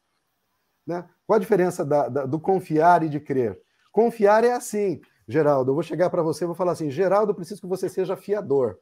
Né? 0.87 1.07
Qual 1.27 1.37
a 1.37 1.39
diferença 1.39 1.85
da, 1.85 2.09
da, 2.09 2.25
do 2.25 2.39
confiar 2.39 3.03
e 3.03 3.09
de 3.09 3.19
crer? 3.19 3.61
Confiar 3.91 4.43
é 4.43 4.53
assim, 4.53 5.01
Geraldo, 5.27 5.69
eu 5.69 5.75
vou 5.75 5.83
chegar 5.83 6.09
para 6.09 6.23
você 6.23 6.45
e 6.45 6.47
vou 6.47 6.55
falar 6.55 6.71
assim, 6.71 6.89
Geraldo, 6.89 7.35
preciso 7.35 7.61
que 7.61 7.67
você 7.67 7.89
seja 7.89 8.17
fiador. 8.17 8.79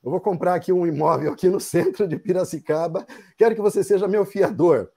Eu 0.00 0.12
vou 0.12 0.20
comprar 0.20 0.54
aqui 0.54 0.72
um 0.72 0.86
imóvel 0.86 1.32
aqui 1.32 1.48
no 1.48 1.58
centro 1.58 2.06
de 2.06 2.16
Piracicaba, 2.16 3.04
quero 3.36 3.56
que 3.56 3.60
você 3.60 3.82
seja 3.82 4.06
meu 4.06 4.24
fiador. 4.24 4.92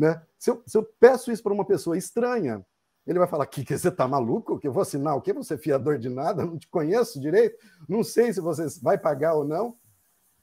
Né? 0.00 0.18
Se, 0.38 0.50
eu, 0.50 0.62
se 0.66 0.78
eu 0.78 0.82
peço 0.98 1.30
isso 1.30 1.42
para 1.42 1.52
uma 1.52 1.64
pessoa 1.64 1.94
estranha, 1.94 2.64
ele 3.06 3.18
vai 3.18 3.28
falar: 3.28 3.44
que, 3.44 3.62
que 3.62 3.76
você 3.76 3.88
está 3.88 4.08
maluco? 4.08 4.58
Que 4.58 4.66
eu 4.66 4.72
vou 4.72 4.80
assinar 4.80 5.14
o 5.14 5.20
quê? 5.20 5.30
Você 5.34 5.52
é 5.52 5.58
fiador 5.58 5.98
de 5.98 6.08
nada? 6.08 6.42
Não 6.42 6.58
te 6.58 6.66
conheço 6.68 7.20
direito? 7.20 7.58
Não 7.86 8.02
sei 8.02 8.32
se 8.32 8.40
você 8.40 8.66
vai 8.80 8.96
pagar 8.96 9.34
ou 9.34 9.44
não. 9.44 9.76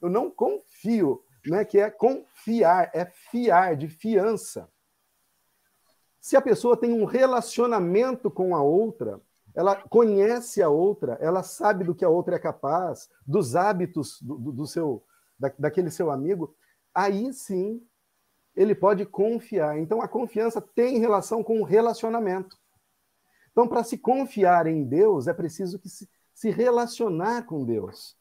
Eu 0.00 0.08
não 0.08 0.30
confio, 0.30 1.24
né? 1.44 1.64
que 1.64 1.76
é 1.76 1.90
confiar, 1.90 2.88
é 2.94 3.04
fiar, 3.04 3.76
de 3.76 3.88
fiança. 3.88 4.70
Se 6.20 6.36
a 6.36 6.40
pessoa 6.40 6.76
tem 6.76 6.92
um 6.92 7.04
relacionamento 7.04 8.30
com 8.30 8.54
a 8.54 8.62
outra, 8.62 9.20
ela 9.56 9.74
conhece 9.74 10.62
a 10.62 10.68
outra, 10.68 11.18
ela 11.20 11.42
sabe 11.42 11.82
do 11.82 11.96
que 11.96 12.04
a 12.04 12.08
outra 12.08 12.36
é 12.36 12.38
capaz, 12.38 13.10
dos 13.26 13.56
hábitos 13.56 14.22
do, 14.22 14.38
do, 14.38 14.52
do 14.52 14.66
seu, 14.68 15.02
da, 15.36 15.52
daquele 15.58 15.90
seu 15.90 16.12
amigo, 16.12 16.54
aí 16.94 17.32
sim 17.32 17.82
ele 18.58 18.74
pode 18.74 19.06
confiar. 19.06 19.78
Então 19.78 20.02
a 20.02 20.08
confiança 20.08 20.60
tem 20.60 20.98
relação 20.98 21.44
com 21.44 21.60
o 21.60 21.64
relacionamento. 21.64 22.58
Então, 23.52 23.68
para 23.68 23.84
se 23.84 23.96
confiar 23.96 24.66
em 24.66 24.84
Deus, 24.84 25.28
é 25.28 25.32
preciso 25.32 25.78
que 25.78 25.88
se, 25.88 26.08
se 26.34 26.50
relacionar 26.50 27.46
com 27.46 27.64
Deus. 27.64 28.16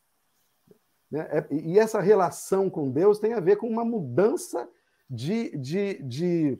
Né? 1.09 1.27
É, 1.31 1.47
e 1.51 1.79
essa 1.79 1.99
relação 1.99 2.69
com 2.69 2.91
Deus 2.91 3.17
tem 3.17 3.33
a 3.33 3.39
ver 3.39 3.55
com 3.55 3.67
uma 3.67 3.83
mudança 3.83 4.69
de, 5.09 5.57
de, 5.57 6.03
de, 6.03 6.59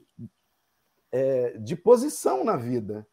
é, 1.11 1.57
de 1.59 1.75
posição 1.75 2.43
na 2.43 2.57
vida. 2.57 3.07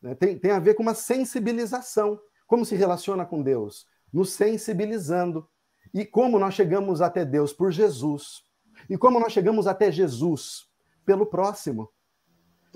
Né? 0.00 0.16
Tem, 0.16 0.36
tem 0.36 0.50
a 0.50 0.58
ver 0.58 0.74
com 0.74 0.82
uma 0.82 0.94
sensibilização. 0.94 2.20
Como 2.48 2.64
se 2.64 2.74
relaciona 2.74 3.24
com 3.24 3.40
Deus? 3.40 3.86
Nos 4.12 4.32
sensibilizando. 4.32 5.48
E 5.94 6.04
como 6.04 6.40
nós 6.40 6.54
chegamos 6.54 7.00
até 7.00 7.24
Deus? 7.24 7.52
Por 7.52 7.70
Jesus. 7.70 8.44
E 8.88 8.96
como 8.96 9.20
nós 9.20 9.32
chegamos 9.32 9.66
até 9.66 9.90
Jesus? 9.90 10.66
Pelo 11.04 11.26
próximo. 11.26 11.88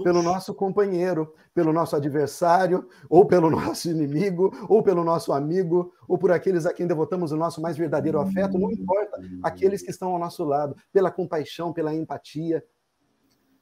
Pelo 0.02 0.22
nosso 0.22 0.54
companheiro, 0.54 1.32
pelo 1.54 1.72
nosso 1.72 1.96
adversário, 1.96 2.86
ou 3.08 3.24
pelo 3.24 3.48
nosso 3.50 3.88
inimigo, 3.88 4.52
ou 4.68 4.82
pelo 4.82 5.02
nosso 5.02 5.32
amigo, 5.32 5.92
ou 6.06 6.18
por 6.18 6.30
aqueles 6.30 6.66
a 6.66 6.72
quem 6.72 6.86
devotamos 6.86 7.32
o 7.32 7.36
nosso 7.36 7.62
mais 7.62 7.78
verdadeiro 7.78 8.20
afeto, 8.20 8.58
não 8.58 8.70
importa, 8.70 9.18
aqueles 9.42 9.82
que 9.82 9.90
estão 9.90 10.12
ao 10.12 10.18
nosso 10.18 10.44
lado, 10.44 10.76
pela 10.92 11.10
compaixão, 11.10 11.72
pela 11.72 11.94
empatia, 11.94 12.62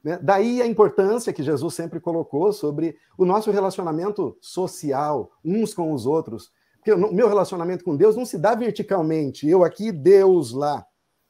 né? 0.05 0.19
Daí 0.21 0.61
a 0.61 0.67
importância 0.67 1.33
que 1.33 1.41
Jesus 1.41 1.73
sempre 1.73 1.99
colocou 1.99 2.53
sobre 2.53 2.95
o 3.17 3.25
nosso 3.25 3.49
relacionamento 3.49 4.37
social, 4.39 5.31
uns 5.43 5.73
com 5.73 5.91
os 5.91 6.05
outros. 6.05 6.51
Porque 6.75 6.93
o 6.93 7.11
meu 7.11 7.27
relacionamento 7.27 7.83
com 7.83 7.97
Deus 7.97 8.15
não 8.15 8.23
se 8.23 8.37
dá 8.37 8.53
verticalmente, 8.53 9.49
eu 9.49 9.63
aqui, 9.63 9.91
Deus 9.91 10.51
lá. 10.51 10.85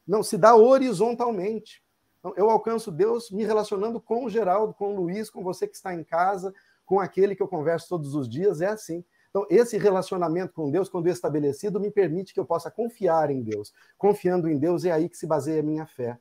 Não, 0.06 0.22
se 0.22 0.38
dá 0.38 0.54
horizontalmente. 0.54 1.82
Então, 2.18 2.32
eu 2.36 2.50
alcanço 2.50 2.90
Deus 2.90 3.30
me 3.30 3.44
relacionando 3.44 4.00
com 4.00 4.24
o 4.24 4.30
Geraldo, 4.30 4.74
com 4.74 4.94
o 4.94 4.96
Luiz, 4.96 5.30
com 5.30 5.42
você 5.42 5.66
que 5.66 5.76
está 5.76 5.94
em 5.94 6.02
casa, 6.02 6.52
com 6.84 7.00
aquele 7.00 7.34
que 7.34 7.42
eu 7.42 7.48
converso 7.48 7.88
todos 7.88 8.14
os 8.14 8.28
dias, 8.28 8.60
é 8.60 8.66
assim. 8.66 9.04
Então, 9.30 9.46
esse 9.50 9.76
relacionamento 9.76 10.54
com 10.54 10.70
Deus, 10.70 10.88
quando 10.88 11.08
estabelecido, 11.08 11.78
me 11.78 11.90
permite 11.90 12.32
que 12.32 12.40
eu 12.40 12.46
possa 12.46 12.70
confiar 12.70 13.30
em 13.30 13.42
Deus. 13.42 13.72
Confiando 13.98 14.48
em 14.48 14.56
Deus 14.56 14.84
é 14.84 14.92
aí 14.92 15.08
que 15.08 15.16
se 15.16 15.26
baseia 15.26 15.60
a 15.60 15.62
minha 15.62 15.84
fé, 15.84 16.18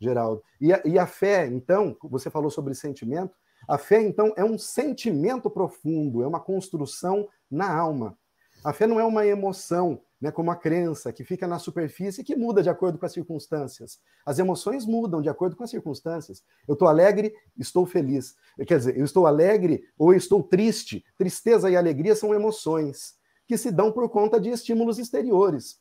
Geraldo. 0.00 0.42
E 0.60 0.72
a, 0.72 0.82
e 0.84 0.98
a 0.98 1.06
fé, 1.06 1.46
então, 1.46 1.96
você 2.02 2.28
falou 2.28 2.50
sobre 2.50 2.74
sentimento, 2.74 3.36
a 3.68 3.78
fé, 3.78 4.02
então, 4.02 4.32
é 4.36 4.44
um 4.44 4.58
sentimento 4.58 5.48
profundo, 5.48 6.22
é 6.22 6.26
uma 6.26 6.40
construção 6.40 7.28
na 7.50 7.72
alma. 7.72 8.18
A 8.64 8.72
fé 8.72 8.86
não 8.86 8.98
é 8.98 9.04
uma 9.04 9.26
emoção, 9.26 10.00
né, 10.20 10.30
como 10.30 10.50
a 10.50 10.56
crença, 10.56 11.12
que 11.12 11.24
fica 11.24 11.46
na 11.46 11.58
superfície 11.58 12.20
e 12.20 12.24
que 12.24 12.34
muda 12.34 12.62
de 12.62 12.70
acordo 12.70 12.98
com 12.98 13.04
as 13.04 13.12
circunstâncias. 13.12 14.00
As 14.24 14.38
emoções 14.38 14.86
mudam 14.86 15.20
de 15.20 15.28
acordo 15.28 15.56
com 15.56 15.64
as 15.64 15.70
circunstâncias. 15.70 16.42
Eu 16.66 16.72
estou 16.72 16.88
alegre, 16.88 17.34
estou 17.58 17.84
feliz. 17.84 18.34
Quer 18.66 18.78
dizer, 18.78 18.96
eu 18.96 19.04
estou 19.04 19.26
alegre 19.26 19.84
ou 19.98 20.14
estou 20.14 20.42
triste. 20.42 21.04
Tristeza 21.18 21.70
e 21.70 21.76
alegria 21.76 22.16
são 22.16 22.34
emoções 22.34 23.14
que 23.46 23.56
se 23.56 23.70
dão 23.70 23.92
por 23.92 24.08
conta 24.08 24.40
de 24.40 24.48
estímulos 24.50 24.98
exteriores. 24.98 25.78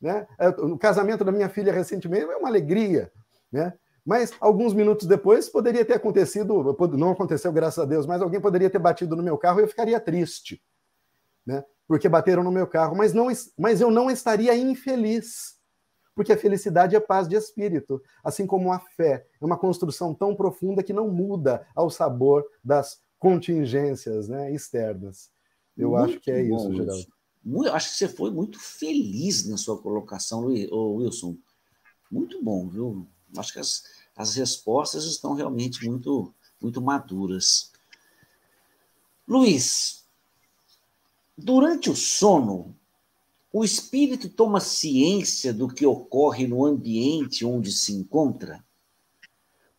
Né? 0.00 0.26
O 0.58 0.78
casamento 0.78 1.24
da 1.24 1.32
minha 1.32 1.48
filha 1.48 1.72
recentemente 1.72 2.24
é 2.24 2.36
uma 2.36 2.48
alegria, 2.48 3.12
né? 3.50 3.74
Mas 4.04 4.32
alguns 4.40 4.72
minutos 4.72 5.06
depois 5.06 5.50
poderia 5.50 5.84
ter 5.84 5.92
acontecido, 5.92 6.74
não 6.96 7.10
aconteceu, 7.10 7.52
graças 7.52 7.78
a 7.78 7.84
Deus, 7.84 8.06
mas 8.06 8.22
alguém 8.22 8.40
poderia 8.40 8.70
ter 8.70 8.78
batido 8.78 9.14
no 9.14 9.22
meu 9.22 9.36
carro 9.36 9.60
e 9.60 9.64
eu 9.64 9.68
ficaria 9.68 10.00
triste. 10.00 10.62
Né? 11.44 11.62
Porque 11.88 12.08
bateram 12.08 12.44
no 12.44 12.52
meu 12.52 12.66
carro, 12.66 12.94
mas, 12.94 13.14
não, 13.14 13.28
mas 13.58 13.80
eu 13.80 13.90
não 13.90 14.10
estaria 14.10 14.54
infeliz, 14.54 15.56
porque 16.14 16.34
a 16.34 16.36
felicidade 16.36 16.94
é 16.94 17.00
paz 17.00 17.26
de 17.26 17.34
espírito, 17.34 18.02
assim 18.22 18.46
como 18.46 18.70
a 18.70 18.78
fé 18.78 19.26
é 19.40 19.44
uma 19.44 19.56
construção 19.56 20.14
tão 20.14 20.36
profunda 20.36 20.82
que 20.82 20.92
não 20.92 21.08
muda 21.10 21.66
ao 21.74 21.88
sabor 21.88 22.44
das 22.62 23.00
contingências 23.18 24.28
né, 24.28 24.52
externas. 24.52 25.30
Eu 25.76 25.90
muito 25.90 26.04
acho 26.04 26.20
que 26.20 26.30
é 26.30 26.44
bom, 26.44 26.56
isso, 26.56 26.74
Geraldo. 26.74 27.06
Eu 27.44 27.74
acho 27.74 27.90
que 27.90 27.96
você 27.96 28.08
foi 28.08 28.30
muito 28.30 28.60
feliz 28.60 29.48
na 29.48 29.56
sua 29.56 29.80
colocação, 29.80 30.46
Wilson. 30.46 31.36
Muito 32.10 32.42
bom, 32.42 32.68
viu? 32.68 33.06
Acho 33.36 33.54
que 33.54 33.60
as, 33.60 33.84
as 34.14 34.34
respostas 34.34 35.04
estão 35.04 35.32
realmente 35.32 35.88
muito, 35.88 36.34
muito 36.60 36.82
maduras. 36.82 37.72
Luiz, 39.26 39.97
Durante 41.40 41.88
o 41.88 41.94
sono, 41.94 42.76
o 43.52 43.62
espírito 43.62 44.28
toma 44.28 44.58
ciência 44.58 45.54
do 45.54 45.68
que 45.68 45.86
ocorre 45.86 46.48
no 46.48 46.66
ambiente 46.66 47.44
onde 47.44 47.70
se 47.70 47.92
encontra? 47.92 48.64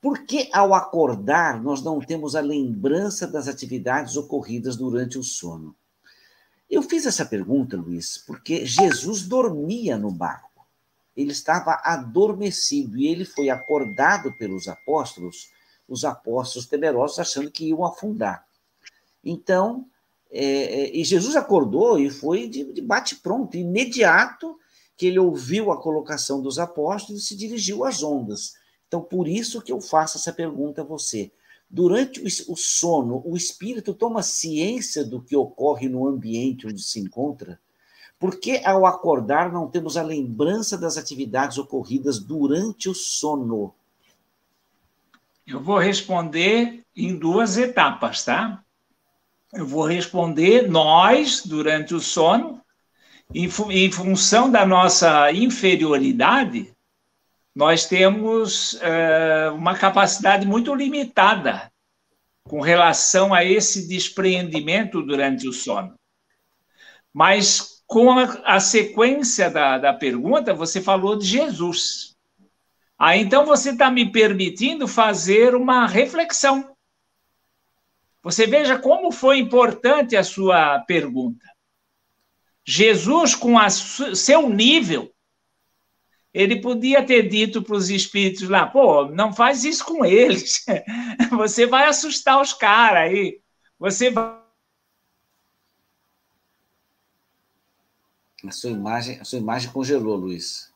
Por 0.02 0.26
que, 0.26 0.50
ao 0.54 0.74
acordar, 0.74 1.62
nós 1.62 1.84
não 1.84 2.00
temos 2.00 2.34
a 2.34 2.40
lembrança 2.40 3.28
das 3.28 3.50
atividades 3.50 4.16
ocorridas 4.16 4.78
durante 4.78 5.18
o 5.18 5.24
sono? 5.24 5.76
Eu 6.70 6.82
fiz 6.82 7.06
essa 7.06 7.26
pergunta, 7.26 7.76
Luiz, 7.76 8.18
porque 8.18 8.66
Jesus 8.66 9.24
dormia 9.24 9.98
no 9.98 10.12
barco. 10.12 10.66
Ele 11.14 11.34
estava 11.34 11.82
adormecido 11.84 12.98
e 12.98 13.06
ele 13.06 13.26
foi 13.26 13.50
acordado 13.50 14.32
pelos 14.38 14.70
apóstolos, 14.70 15.52
os 15.90 16.06
apóstolos 16.06 16.68
temerosos, 16.68 17.20
achando 17.20 17.52
que 17.52 17.68
iam 17.68 17.84
afundar. 17.84 18.48
Então, 19.22 19.86
é, 20.32 20.44
é, 20.44 20.96
e 20.96 21.04
Jesus 21.04 21.36
acordou 21.36 22.00
e 22.00 22.10
foi 22.10 22.48
de, 22.48 22.64
de 22.72 22.82
bate-pronto, 22.82 23.58
imediato 23.58 24.58
que 24.96 25.08
ele 25.08 25.20
ouviu 25.20 25.72
a 25.72 25.82
colocação 25.82 26.42
dos 26.42 26.60
apóstolos 26.60 27.24
e 27.24 27.26
se 27.26 27.36
dirigiu 27.36 27.84
às 27.84 28.04
ondas. 28.04 28.54
Então, 28.88 29.02
por 29.02 29.28
isso 29.28 29.62
que 29.62 29.72
eu 29.72 29.80
faço 29.80 30.18
essa 30.18 30.34
pergunta 30.34 30.82
a 30.82 30.86
você. 30.86 31.32
Durante 31.70 32.22
o 32.48 32.56
sono, 32.56 33.22
o 33.26 33.38
espírito 33.38 33.94
toma 33.94 34.24
ciência 34.24 35.06
do 35.06 35.22
que 35.22 35.36
ocorre 35.36 35.88
no 35.88 36.08
ambiente 36.08 36.68
onde 36.68 36.82
se 36.82 37.00
encontra? 37.00 37.60
Porque 38.20 38.62
ao 38.66 38.86
acordar 38.86 39.52
não 39.52 39.70
temos 39.70 39.96
a 39.96 40.02
lembrança 40.02 40.78
das 40.78 40.98
atividades 40.98 41.58
ocorridas 41.58 42.20
durante 42.20 42.90
o 42.90 42.94
sono? 42.94 43.74
Eu 45.48 45.62
vou 45.64 45.78
responder 45.78 46.84
em 46.96 47.18
duas 47.18 47.58
etapas, 47.58 48.26
tá? 48.26 48.64
Eu 49.52 49.66
vou 49.66 49.86
responder 49.86 50.70
nós, 50.70 51.44
durante 51.46 51.96
o 51.96 52.00
sono, 52.00 52.62
em, 53.34 53.50
em 53.72 53.92
função 53.92 54.50
da 54.50 54.66
nossa 54.66 55.32
inferioridade, 55.32 56.72
nós 57.56 57.86
temos 57.86 58.74
uh, 58.74 59.56
uma 59.56 59.76
capacidade 59.76 60.46
muito 60.46 60.74
limitada 60.74 61.72
com 62.44 62.62
relação 62.62 63.34
a 63.34 63.44
esse 63.44 63.88
despreendimento 63.88 65.02
durante 65.02 65.48
o 65.48 65.54
sono. 65.54 65.96
Mas 67.14 67.84
com 67.88 68.12
a, 68.12 68.24
a 68.46 68.60
sequência 68.60 69.50
da, 69.50 69.80
da 69.80 69.94
pergunta, 69.94 70.54
você 70.54 70.80
falou 70.80 71.18
de 71.18 71.26
Jesus. 71.26 72.16
Ah, 72.98 73.18
então 73.18 73.46
você 73.46 73.72
está 73.72 73.90
me 73.90 74.12
permitindo 74.12 74.88
fazer 74.88 75.56
uma 75.56 75.88
reflexão. 75.88 76.69
Você 78.22 78.46
veja 78.46 78.78
como 78.78 79.12
foi 79.12 79.40
importante 79.40 80.16
a 80.16 80.24
sua 80.24 80.80
pergunta. 80.80 81.46
Jesus, 82.66 83.34
com 83.34 83.58
a 83.58 83.70
seu 83.70 84.50
nível, 84.50 85.12
ele 86.34 86.62
podia 86.62 87.04
ter 87.06 87.28
dito 87.28 87.64
para 87.64 87.76
os 87.76 87.90
espíritos 87.90 88.48
lá: 88.48 88.68
pô, 88.68 89.06
não 89.06 89.34
faz 89.34 89.64
isso 89.64 89.86
com 89.86 90.06
eles. 90.06 90.66
Você 91.32 91.66
vai 91.66 91.88
assustar 91.88 92.42
os 92.42 92.54
caras 92.54 93.10
aí. 93.10 93.42
Você 93.80 94.12
vai. 94.12 94.38
A 98.46 98.52
sua 98.52 98.70
imagem, 98.70 99.20
a 99.20 99.24
sua 99.24 99.40
imagem 99.40 99.72
congelou, 99.72 100.16
Luiz. 100.16 100.72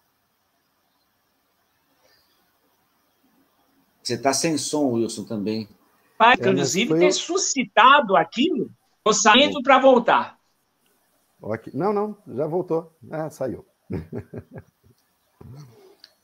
Você 4.02 4.16
está 4.16 4.34
sem 4.34 4.58
som, 4.58 4.92
Wilson, 4.92 5.24
também 5.24 5.70
vai, 6.24 6.36
é, 6.36 6.40
inclusive, 6.40 6.98
ter 6.98 7.12
suscitado 7.12 8.16
aquilo, 8.16 8.72
estou 8.98 9.14
saindo 9.14 9.62
para 9.62 9.78
voltar. 9.78 10.40
Okay. 11.42 11.74
Não, 11.76 11.92
não, 11.92 12.18
já 12.34 12.48
voltou. 12.48 12.96
Ah, 13.12 13.30
saiu. 13.30 13.66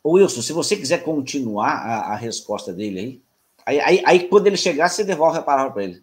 Ô 0.02 0.14
Wilson, 0.14 0.42
se 0.42 0.54
você 0.54 0.78
quiser 0.78 1.04
continuar 1.04 1.72
a, 1.72 2.14
a 2.14 2.16
resposta 2.16 2.72
dele 2.72 3.00
aí, 3.00 3.22
aí, 3.66 3.80
aí, 3.82 4.02
aí, 4.06 4.30
quando 4.30 4.48
ele 4.48 4.56
chegar, 4.56 4.88
você 4.88 5.04
devolve 5.04 5.38
a 5.38 5.42
palavra 5.42 5.74
para 5.74 5.84
ele. 5.84 6.02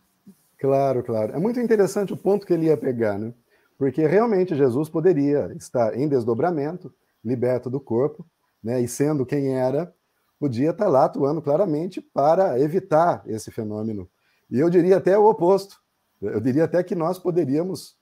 Claro, 0.59 1.03
claro. 1.03 1.33
É 1.33 1.39
muito 1.39 1.59
interessante 1.59 2.13
o 2.13 2.17
ponto 2.17 2.47
que 2.47 2.53
ele 2.53 2.67
ia 2.67 2.77
pegar, 2.77 3.19
né? 3.19 3.33
Porque 3.79 4.07
realmente 4.07 4.55
Jesus 4.55 4.91
poderia 4.91 5.51
estar 5.57 5.97
em 5.99 6.07
desdobramento, 6.09 6.93
liberto 7.25 7.71
do 7.71 7.81
corpo, 7.81 8.27
né? 8.63 8.83
E 8.83 8.89
sendo 8.89 9.25
quem 9.25 9.57
era, 9.57 9.93
podia 10.39 10.71
estar 10.71 10.89
lá 10.89 11.05
atuando 11.05 11.41
claramente 11.41 12.01
para 12.01 12.61
evitar 12.61 13.23
esse 13.27 13.51
fenômeno. 13.51 14.09
E 14.51 14.59
eu 14.59 14.71
diria 14.71 14.99
até 14.99 15.19
o 15.19 15.27
oposto. 15.27 15.81
Eu 16.21 16.41
diria 16.41 16.65
até 16.65 16.83
que 16.83 16.95
nós 16.95 17.19
poderíamos 17.19 17.97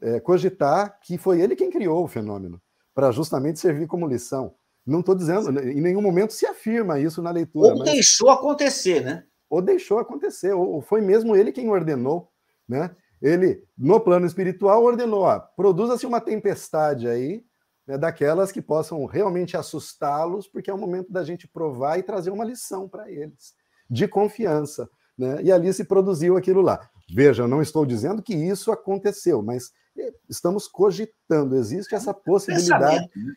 é, 0.00 0.20
cogitar 0.20 0.98
que 1.00 1.18
foi 1.18 1.40
ele 1.40 1.56
quem 1.56 1.70
criou 1.70 2.04
o 2.04 2.08
fenômeno, 2.08 2.60
para 2.94 3.10
justamente 3.10 3.58
servir 3.58 3.86
como 3.86 4.06
lição. 4.06 4.54
Não 4.86 5.00
estou 5.00 5.14
dizendo, 5.14 5.60
em 5.60 5.80
nenhum 5.80 6.00
momento 6.00 6.32
se 6.32 6.46
afirma 6.46 6.98
isso 6.98 7.20
na 7.20 7.30
leitura. 7.30 7.72
Ou 7.72 7.78
mas... 7.78 7.90
deixou 7.90 8.30
acontecer, 8.30 9.04
né? 9.04 9.24
Ou 9.50 9.60
deixou 9.60 9.98
acontecer, 9.98 10.52
ou 10.52 10.80
foi 10.80 11.00
mesmo 11.00 11.34
ele 11.34 11.52
quem 11.52 11.68
ordenou, 11.68 12.30
né? 12.68 12.90
Ele, 13.20 13.64
no 13.76 13.98
plano 13.98 14.26
espiritual, 14.26 14.84
ordenou: 14.84 15.26
produza-se 15.56 16.06
uma 16.06 16.20
tempestade 16.20 17.08
aí, 17.08 17.44
né, 17.88 17.96
daquelas 17.96 18.52
que 18.52 18.60
possam 18.60 19.06
realmente 19.06 19.56
assustá-los, 19.56 20.46
porque 20.46 20.70
é 20.70 20.74
o 20.74 20.78
momento 20.78 21.10
da 21.10 21.24
gente 21.24 21.48
provar 21.48 21.98
e 21.98 22.02
trazer 22.02 22.30
uma 22.30 22.44
lição 22.44 22.86
para 22.86 23.10
eles, 23.10 23.54
de 23.88 24.06
confiança. 24.06 24.90
Né? 25.16 25.42
E 25.42 25.50
ali 25.50 25.72
se 25.72 25.84
produziu 25.84 26.36
aquilo 26.36 26.60
lá. 26.60 26.88
Veja, 27.10 27.44
eu 27.44 27.48
não 27.48 27.62
estou 27.62 27.86
dizendo 27.86 28.22
que 28.22 28.34
isso 28.34 28.70
aconteceu, 28.70 29.42
mas 29.42 29.72
é, 29.96 30.12
estamos 30.28 30.68
cogitando, 30.68 31.56
existe 31.56 31.94
essa 31.94 32.12
possibilidade 32.12 33.08
né? 33.16 33.32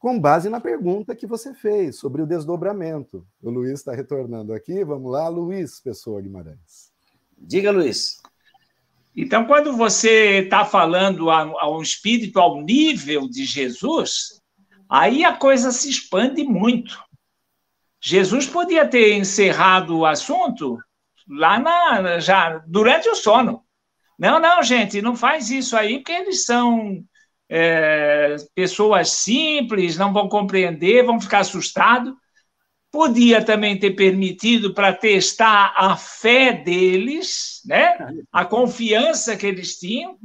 com 0.00 0.18
base 0.18 0.48
na 0.48 0.60
pergunta 0.60 1.14
que 1.14 1.26
você 1.26 1.54
fez 1.54 1.96
sobre 1.96 2.20
o 2.20 2.26
desdobramento. 2.26 3.24
O 3.40 3.50
Luiz 3.50 3.74
está 3.74 3.94
retornando 3.94 4.52
aqui. 4.52 4.82
Vamos 4.82 5.12
lá, 5.12 5.28
Luiz 5.28 5.80
Pessoa 5.80 6.20
Guimarães. 6.20 6.90
Diga, 7.38 7.70
Luiz. 7.70 8.20
Então, 9.14 9.44
quando 9.44 9.76
você 9.76 10.38
está 10.40 10.64
falando 10.64 11.30
a, 11.30 11.40
a 11.40 11.70
um 11.70 11.82
espírito 11.82 12.40
ao 12.40 12.62
nível 12.62 13.28
de 13.28 13.44
Jesus, 13.44 14.40
aí 14.88 15.24
a 15.24 15.34
coisa 15.36 15.70
se 15.70 15.90
expande 15.90 16.42
muito. 16.44 16.98
Jesus 18.00 18.46
podia 18.46 18.88
ter 18.88 19.14
encerrado 19.14 19.98
o 19.98 20.06
assunto 20.06 20.78
lá 21.28 21.58
na, 21.58 22.18
já 22.18 22.58
durante 22.66 23.08
o 23.08 23.14
sono. 23.14 23.62
Não, 24.18 24.40
não, 24.40 24.62
gente, 24.62 25.02
não 25.02 25.14
faz 25.14 25.50
isso 25.50 25.76
aí, 25.76 25.98
porque 25.98 26.12
eles 26.12 26.44
são 26.44 27.04
é, 27.48 28.36
pessoas 28.54 29.10
simples, 29.10 29.96
não 29.96 30.12
vão 30.12 30.28
compreender, 30.28 31.04
vão 31.04 31.20
ficar 31.20 31.40
assustados. 31.40 32.14
Podia 32.92 33.42
também 33.42 33.78
ter 33.78 33.92
permitido 33.92 34.74
para 34.74 34.92
testar 34.92 35.72
a 35.74 35.96
fé 35.96 36.52
deles, 36.52 37.62
né? 37.64 37.96
A 38.30 38.44
confiança 38.44 39.34
que 39.34 39.46
eles 39.46 39.78
tinham. 39.78 40.18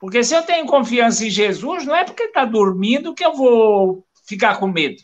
Porque 0.00 0.24
se 0.24 0.34
eu 0.34 0.42
tenho 0.42 0.66
confiança 0.66 1.24
em 1.24 1.30
Jesus, 1.30 1.86
não 1.86 1.94
é 1.94 2.04
porque 2.04 2.24
está 2.24 2.44
dormindo 2.44 3.14
que 3.14 3.24
eu 3.24 3.34
vou 3.34 4.04
ficar 4.26 4.58
com 4.58 4.66
medo. 4.66 5.00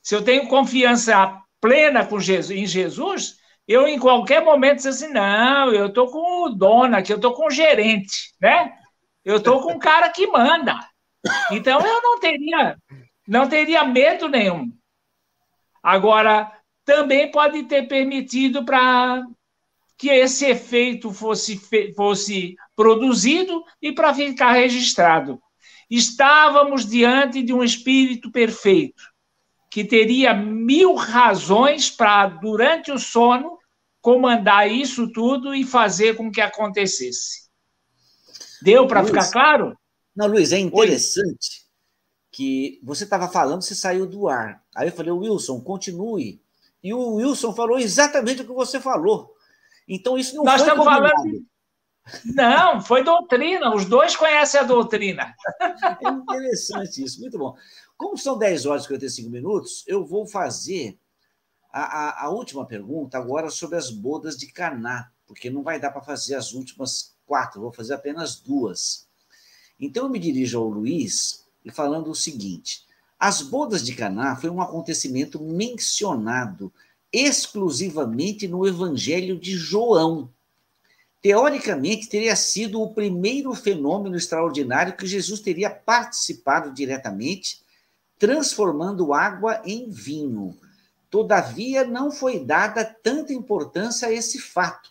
Se 0.00 0.14
eu 0.14 0.22
tenho 0.22 0.46
confiança 0.46 1.36
plena 1.60 2.06
com 2.06 2.20
Jesus, 2.20 2.56
em 2.56 2.66
Jesus, 2.66 3.36
eu 3.66 3.88
em 3.88 3.98
qualquer 3.98 4.44
momento 4.44 4.76
diz 4.76 4.86
assim, 4.86 5.08
não, 5.08 5.72
eu 5.72 5.86
estou 5.86 6.06
com 6.08 6.44
o 6.44 6.48
dono 6.50 6.96
aqui, 6.96 7.12
eu 7.12 7.16
estou 7.16 7.32
com 7.32 7.46
o 7.46 7.50
gerente, 7.50 8.32
né? 8.40 8.72
Eu 9.24 9.38
estou 9.38 9.62
com 9.62 9.72
o 9.72 9.78
cara 9.78 10.10
que 10.10 10.26
manda. 10.28 10.78
Então 11.50 11.80
eu 11.80 12.02
não 12.02 12.20
teria, 12.20 12.76
não 13.26 13.48
teria 13.48 13.84
medo 13.84 14.28
nenhum. 14.28 14.70
Agora, 15.84 16.50
também 16.82 17.30
pode 17.30 17.64
ter 17.64 17.86
permitido 17.86 18.64
para 18.64 19.22
que 19.98 20.08
esse 20.08 20.46
efeito 20.46 21.12
fosse, 21.12 21.60
fosse 21.94 22.56
produzido 22.74 23.62
e 23.82 23.92
para 23.92 24.14
ficar 24.14 24.52
registrado. 24.52 25.38
Estávamos 25.90 26.86
diante 26.86 27.42
de 27.42 27.52
um 27.52 27.62
espírito 27.62 28.32
perfeito, 28.32 29.02
que 29.70 29.84
teria 29.84 30.32
mil 30.32 30.94
razões 30.94 31.90
para, 31.90 32.28
durante 32.28 32.90
o 32.90 32.98
sono, 32.98 33.58
comandar 34.00 34.70
isso 34.70 35.12
tudo 35.12 35.54
e 35.54 35.64
fazer 35.64 36.16
com 36.16 36.32
que 36.32 36.40
acontecesse. 36.40 37.50
Deu 38.62 38.86
para 38.86 39.04
ficar 39.04 39.30
claro? 39.30 39.78
Não, 40.16 40.28
Luiz, 40.28 40.50
é 40.50 40.58
interessante 40.58 41.58
Oi. 41.58 41.63
Que 42.34 42.80
você 42.82 43.04
estava 43.04 43.28
falando, 43.28 43.62
você 43.62 43.76
saiu 43.76 44.08
do 44.08 44.28
ar. 44.28 44.60
Aí 44.74 44.88
eu 44.88 44.92
falei, 44.92 45.12
Wilson, 45.12 45.60
continue. 45.60 46.42
E 46.82 46.92
o 46.92 47.14
Wilson 47.14 47.54
falou 47.54 47.78
exatamente 47.78 48.42
o 48.42 48.44
que 48.44 48.52
você 48.52 48.80
falou. 48.80 49.32
Então 49.86 50.18
isso 50.18 50.34
não 50.34 50.42
Nós 50.42 50.60
foi 50.60 50.68
estamos 50.68 50.84
combinado. 50.84 51.14
falando. 51.14 51.46
Não, 52.24 52.82
foi 52.82 53.04
doutrina. 53.04 53.72
Os 53.72 53.84
dois 53.84 54.16
conhecem 54.16 54.58
a 54.58 54.64
doutrina. 54.64 55.32
É 56.04 56.08
interessante 56.08 57.04
isso, 57.04 57.20
muito 57.20 57.38
bom. 57.38 57.54
Como 57.96 58.18
são 58.18 58.36
10 58.36 58.66
horas 58.66 58.82
e 58.82 58.86
55 58.86 59.30
minutos, 59.30 59.84
eu 59.86 60.04
vou 60.04 60.26
fazer 60.26 60.98
a, 61.72 61.82
a, 61.82 62.24
a, 62.24 62.30
última 62.30 62.66
pergunta 62.66 63.16
agora 63.16 63.48
sobre 63.48 63.78
as 63.78 63.90
bodas 63.90 64.36
de 64.36 64.48
Caná, 64.52 65.08
porque 65.24 65.48
não 65.48 65.62
vai 65.62 65.78
dar 65.78 65.92
para 65.92 66.02
fazer 66.02 66.34
as 66.34 66.52
últimas 66.52 67.16
quatro, 67.24 67.60
vou 67.60 67.72
fazer 67.72 67.94
apenas 67.94 68.40
duas. 68.40 69.08
Então 69.78 70.06
eu 70.06 70.10
me 70.10 70.18
dirijo 70.18 70.58
ao 70.58 70.68
Luiz 70.68 71.43
falando 71.70 72.10
o 72.10 72.14
seguinte: 72.14 72.84
as 73.18 73.42
bodas 73.42 73.84
de 73.84 73.94
Caná 73.94 74.36
foi 74.36 74.50
um 74.50 74.60
acontecimento 74.60 75.40
mencionado 75.40 76.72
exclusivamente 77.12 78.48
no 78.48 78.66
Evangelho 78.66 79.38
de 79.38 79.56
João. 79.56 80.28
Teoricamente, 81.22 82.08
teria 82.08 82.36
sido 82.36 82.82
o 82.82 82.92
primeiro 82.92 83.54
fenômeno 83.54 84.16
extraordinário 84.16 84.96
que 84.96 85.06
Jesus 85.06 85.40
teria 85.40 85.70
participado 85.70 86.74
diretamente 86.74 87.64
transformando 88.18 89.12
água 89.12 89.60
em 89.64 89.90
vinho. 89.90 90.56
Todavia, 91.10 91.84
não 91.84 92.10
foi 92.10 92.44
dada 92.44 92.84
tanta 92.84 93.32
importância 93.32 94.08
a 94.08 94.12
esse 94.12 94.38
fato. 94.38 94.90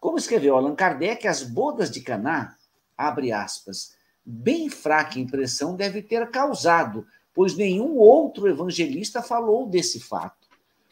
Como 0.00 0.18
escreveu 0.18 0.56
Allan 0.56 0.74
Kardec, 0.74 1.26
as 1.26 1.42
bodas 1.42 1.90
de 1.90 2.00
Caná, 2.00 2.56
abre 2.96 3.32
aspas, 3.32 3.94
bem 4.24 4.70
fraca 4.70 5.18
impressão 5.18 5.76
deve 5.76 6.02
ter 6.02 6.30
causado, 6.30 7.06
pois 7.34 7.56
nenhum 7.56 7.96
outro 7.96 8.48
evangelista 8.48 9.22
falou 9.22 9.68
desse 9.68 10.00
fato. 10.00 10.48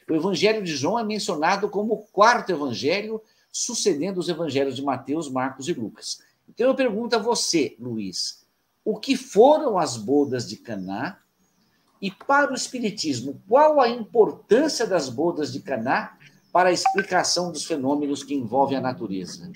O 0.09 0.15
evangelho 0.15 0.63
de 0.63 0.75
João 0.75 0.99
é 0.99 1.05
mencionado 1.05 1.69
como 1.71 1.95
o 1.95 1.99
quarto 1.99 2.51
evangelho, 2.51 3.23
sucedendo 3.51 4.19
os 4.19 4.29
evangelhos 4.29 4.77
de 4.77 4.83
Mateus, 4.83 5.31
Marcos 5.31 5.69
e 5.69 5.73
Lucas. 5.73 6.21
Então 6.49 6.67
eu 6.67 6.75
pergunto 6.75 7.17
a 7.17 7.19
você, 7.19 7.77
Luiz, 7.79 8.45
o 8.85 8.99
que 8.99 9.17
foram 9.17 9.79
as 9.79 9.97
bodas 9.97 10.49
de 10.49 10.57
Caná 10.57 11.19
e 12.01 12.11
para 12.11 12.51
o 12.51 12.55
Espiritismo, 12.55 13.41
qual 13.49 13.81
a 13.81 13.89
importância 13.89 14.87
das 14.87 15.09
bodas 15.09 15.53
de 15.53 15.61
Caná 15.61 16.19
para 16.53 16.69
a 16.69 16.73
explicação 16.73 17.53
dos 17.53 17.65
fenômenos 17.65 18.25
que 18.25 18.35
envolvem 18.35 18.77
a 18.77 18.81
natureza? 18.81 19.51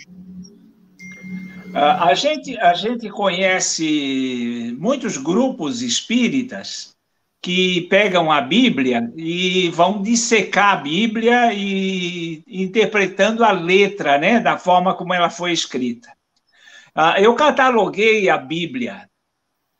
A 1.78 2.14
gente, 2.14 2.58
a 2.58 2.72
gente 2.74 3.08
conhece 3.10 4.74
muitos 4.78 5.16
grupos 5.16 5.82
espíritas 5.82 6.96
que 7.42 7.82
pegam 7.82 8.32
a 8.32 8.40
Bíblia 8.40 9.12
e 9.14 9.68
vão 9.70 10.02
dissecar 10.02 10.78
a 10.78 10.80
Bíblia 10.80 11.52
e 11.52 12.42
interpretando 12.48 13.44
a 13.44 13.52
letra, 13.52 14.18
né, 14.18 14.40
da 14.40 14.56
forma 14.56 14.94
como 14.94 15.12
ela 15.12 15.28
foi 15.28 15.52
escrita. 15.52 16.10
Ah, 16.94 17.20
eu 17.20 17.34
cataloguei 17.34 18.28
a 18.30 18.38
Bíblia 18.38 19.06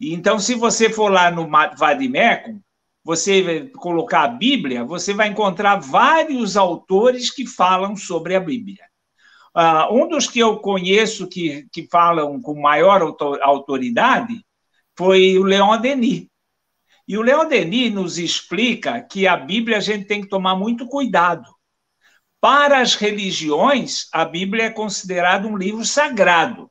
então, 0.00 0.38
se 0.38 0.54
você 0.54 0.90
for 0.90 1.10
lá 1.10 1.30
no 1.30 1.48
Vadimeco, 1.76 2.60
você 3.02 3.70
colocar 3.76 4.24
a 4.24 4.28
Bíblia, 4.28 4.84
você 4.84 5.14
vai 5.14 5.28
encontrar 5.28 5.76
vários 5.76 6.56
autores 6.56 7.30
que 7.30 7.46
falam 7.46 7.96
sobre 7.96 8.34
a 8.34 8.40
Bíblia. 8.40 8.84
Uh, 9.56 10.02
um 10.02 10.06
dos 10.06 10.28
que 10.28 10.38
eu 10.38 10.58
conheço 10.58 11.26
que, 11.26 11.66
que 11.72 11.88
falam 11.90 12.38
com 12.42 12.60
maior 12.60 13.00
autoridade 13.40 14.44
foi 14.94 15.38
o 15.38 15.44
Leon 15.44 15.80
Denis. 15.80 16.26
E 17.08 17.16
o 17.16 17.22
Leon 17.22 17.48
Denis 17.48 17.90
nos 17.90 18.18
explica 18.18 19.00
que 19.00 19.26
a 19.26 19.34
Bíblia 19.34 19.78
a 19.78 19.80
gente 19.80 20.04
tem 20.04 20.20
que 20.20 20.28
tomar 20.28 20.56
muito 20.56 20.86
cuidado. 20.86 21.48
Para 22.38 22.80
as 22.80 22.96
religiões, 22.96 24.08
a 24.12 24.26
Bíblia 24.26 24.64
é 24.64 24.70
considerada 24.70 25.48
um 25.48 25.56
livro 25.56 25.86
sagrado. 25.86 26.70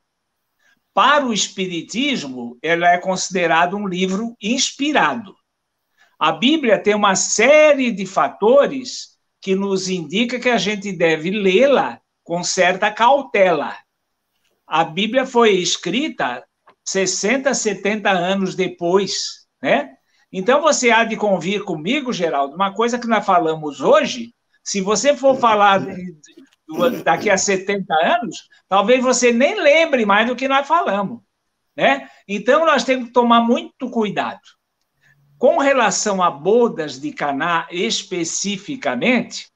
Para 0.94 1.26
o 1.26 1.32
Espiritismo, 1.32 2.56
ela 2.62 2.88
é 2.88 2.98
considerada 2.98 3.74
um 3.74 3.88
livro 3.88 4.36
inspirado. 4.40 5.34
A 6.20 6.30
Bíblia 6.30 6.78
tem 6.78 6.94
uma 6.94 7.16
série 7.16 7.90
de 7.90 8.06
fatores 8.06 9.18
que 9.40 9.56
nos 9.56 9.88
indica 9.88 10.38
que 10.38 10.48
a 10.48 10.56
gente 10.56 10.92
deve 10.92 11.30
lê-la 11.30 12.00
com 12.26 12.42
certa 12.42 12.90
cautela. 12.90 13.76
A 14.66 14.82
Bíblia 14.82 15.24
foi 15.24 15.52
escrita 15.52 16.44
60, 16.84 17.54
70 17.54 18.10
anos 18.10 18.56
depois, 18.56 19.46
né? 19.62 19.94
Então 20.32 20.60
você 20.60 20.90
há 20.90 21.04
de 21.04 21.16
convir 21.16 21.62
comigo, 21.62 22.12
Geraldo, 22.12 22.56
uma 22.56 22.74
coisa 22.74 22.98
que 22.98 23.06
nós 23.06 23.24
falamos 23.24 23.80
hoje, 23.80 24.34
se 24.62 24.80
você 24.80 25.16
for 25.16 25.38
falar 25.38 25.80
daqui 27.04 27.30
a 27.30 27.38
70 27.38 27.94
anos, 27.94 28.48
talvez 28.68 29.00
você 29.02 29.32
nem 29.32 29.54
lembre 29.54 30.04
mais 30.04 30.26
do 30.26 30.34
que 30.34 30.48
nós 30.48 30.66
falamos. 30.66 31.20
Né? 31.76 32.08
Então, 32.26 32.66
nós 32.66 32.82
temos 32.82 33.06
que 33.06 33.12
tomar 33.12 33.40
muito 33.40 33.88
cuidado. 33.88 34.40
Com 35.38 35.58
relação 35.58 36.20
a 36.20 36.30
bodas 36.30 36.98
de 36.98 37.12
Caná 37.12 37.68
especificamente, 37.70 39.48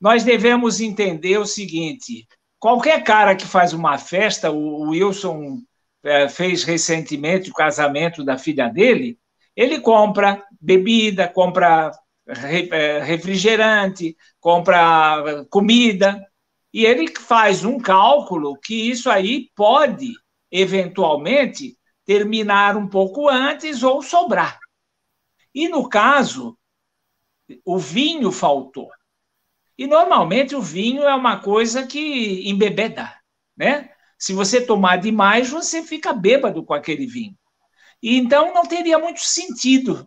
nós 0.00 0.24
devemos 0.24 0.80
entender 0.80 1.38
o 1.38 1.46
seguinte: 1.46 2.26
qualquer 2.58 3.02
cara 3.04 3.36
que 3.36 3.46
faz 3.46 3.72
uma 3.72 3.98
festa, 3.98 4.50
o 4.50 4.90
Wilson 4.90 5.58
é, 6.02 6.28
fez 6.28 6.64
recentemente 6.64 7.50
o 7.50 7.54
casamento 7.54 8.24
da 8.24 8.38
filha 8.38 8.68
dele, 8.68 9.18
ele 9.54 9.80
compra 9.80 10.42
bebida, 10.60 11.28
compra 11.28 11.90
é, 12.26 13.00
refrigerante, 13.02 14.16
compra 14.40 15.44
comida, 15.50 16.24
e 16.72 16.86
ele 16.86 17.12
faz 17.18 17.64
um 17.64 17.78
cálculo 17.78 18.56
que 18.56 18.90
isso 18.90 19.10
aí 19.10 19.50
pode, 19.54 20.12
eventualmente, 20.50 21.76
terminar 22.04 22.76
um 22.76 22.88
pouco 22.88 23.28
antes 23.28 23.82
ou 23.82 24.02
sobrar. 24.02 24.58
E 25.54 25.68
no 25.68 25.88
caso, 25.88 26.56
o 27.64 27.78
vinho 27.78 28.30
faltou. 28.30 28.88
E 29.80 29.86
normalmente 29.86 30.54
o 30.54 30.60
vinho 30.60 31.04
é 31.04 31.14
uma 31.14 31.40
coisa 31.40 31.86
que 31.86 32.48
embebeda, 32.48 33.12
né? 33.56 33.90
Se 34.18 34.32
você 34.34 34.60
tomar 34.60 34.98
demais, 34.98 35.48
você 35.48 35.82
fica 35.82 36.12
bêbado 36.12 36.62
com 36.62 36.74
aquele 36.74 37.06
vinho. 37.06 37.34
E 38.02 38.16
então 38.16 38.52
não 38.52 38.66
teria 38.66 38.98
muito 38.98 39.20
sentido. 39.20 40.06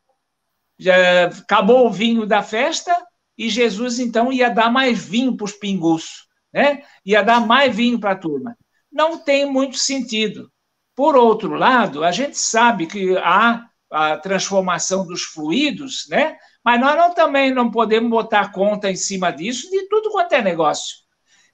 Já 0.78 1.26
acabou 1.26 1.88
o 1.88 1.92
vinho 1.92 2.26
da 2.26 2.44
festa 2.44 2.96
e 3.38 3.50
Jesus 3.50 4.00
então 4.00 4.32
ia 4.32 4.50
dar 4.50 4.72
mais 4.72 5.04
vinho 5.04 5.36
para 5.36 5.46
os 5.46 5.54
pingus 5.54 6.28
né? 6.54 6.84
Ia 7.04 7.24
dar 7.24 7.46
mais 7.46 7.76
vinho 7.76 8.00
para 8.00 8.12
a 8.12 8.18
turma. 8.18 8.56
Não 8.92 9.18
tem 9.18 9.52
muito 9.52 9.78
sentido. 9.78 10.52
Por 10.96 11.16
outro 11.16 11.56
lado, 11.56 12.04
a 12.04 12.12
gente 12.12 12.38
sabe 12.38 12.86
que 12.86 13.18
há 13.18 13.66
a 13.92 14.18
transformação 14.18 15.06
dos 15.06 15.24
fluidos, 15.24 16.06
né? 16.10 16.38
Mas 16.64 16.80
nós 16.80 16.96
não, 16.96 17.14
também 17.14 17.54
não 17.54 17.70
podemos 17.70 18.10
botar 18.10 18.52
conta 18.52 18.90
em 18.90 18.96
cima 18.96 19.32
disso 19.32 19.70
de 19.70 19.88
tudo 19.88 20.10
quanto 20.10 20.34
é 20.34 20.42
negócio. 20.42 20.98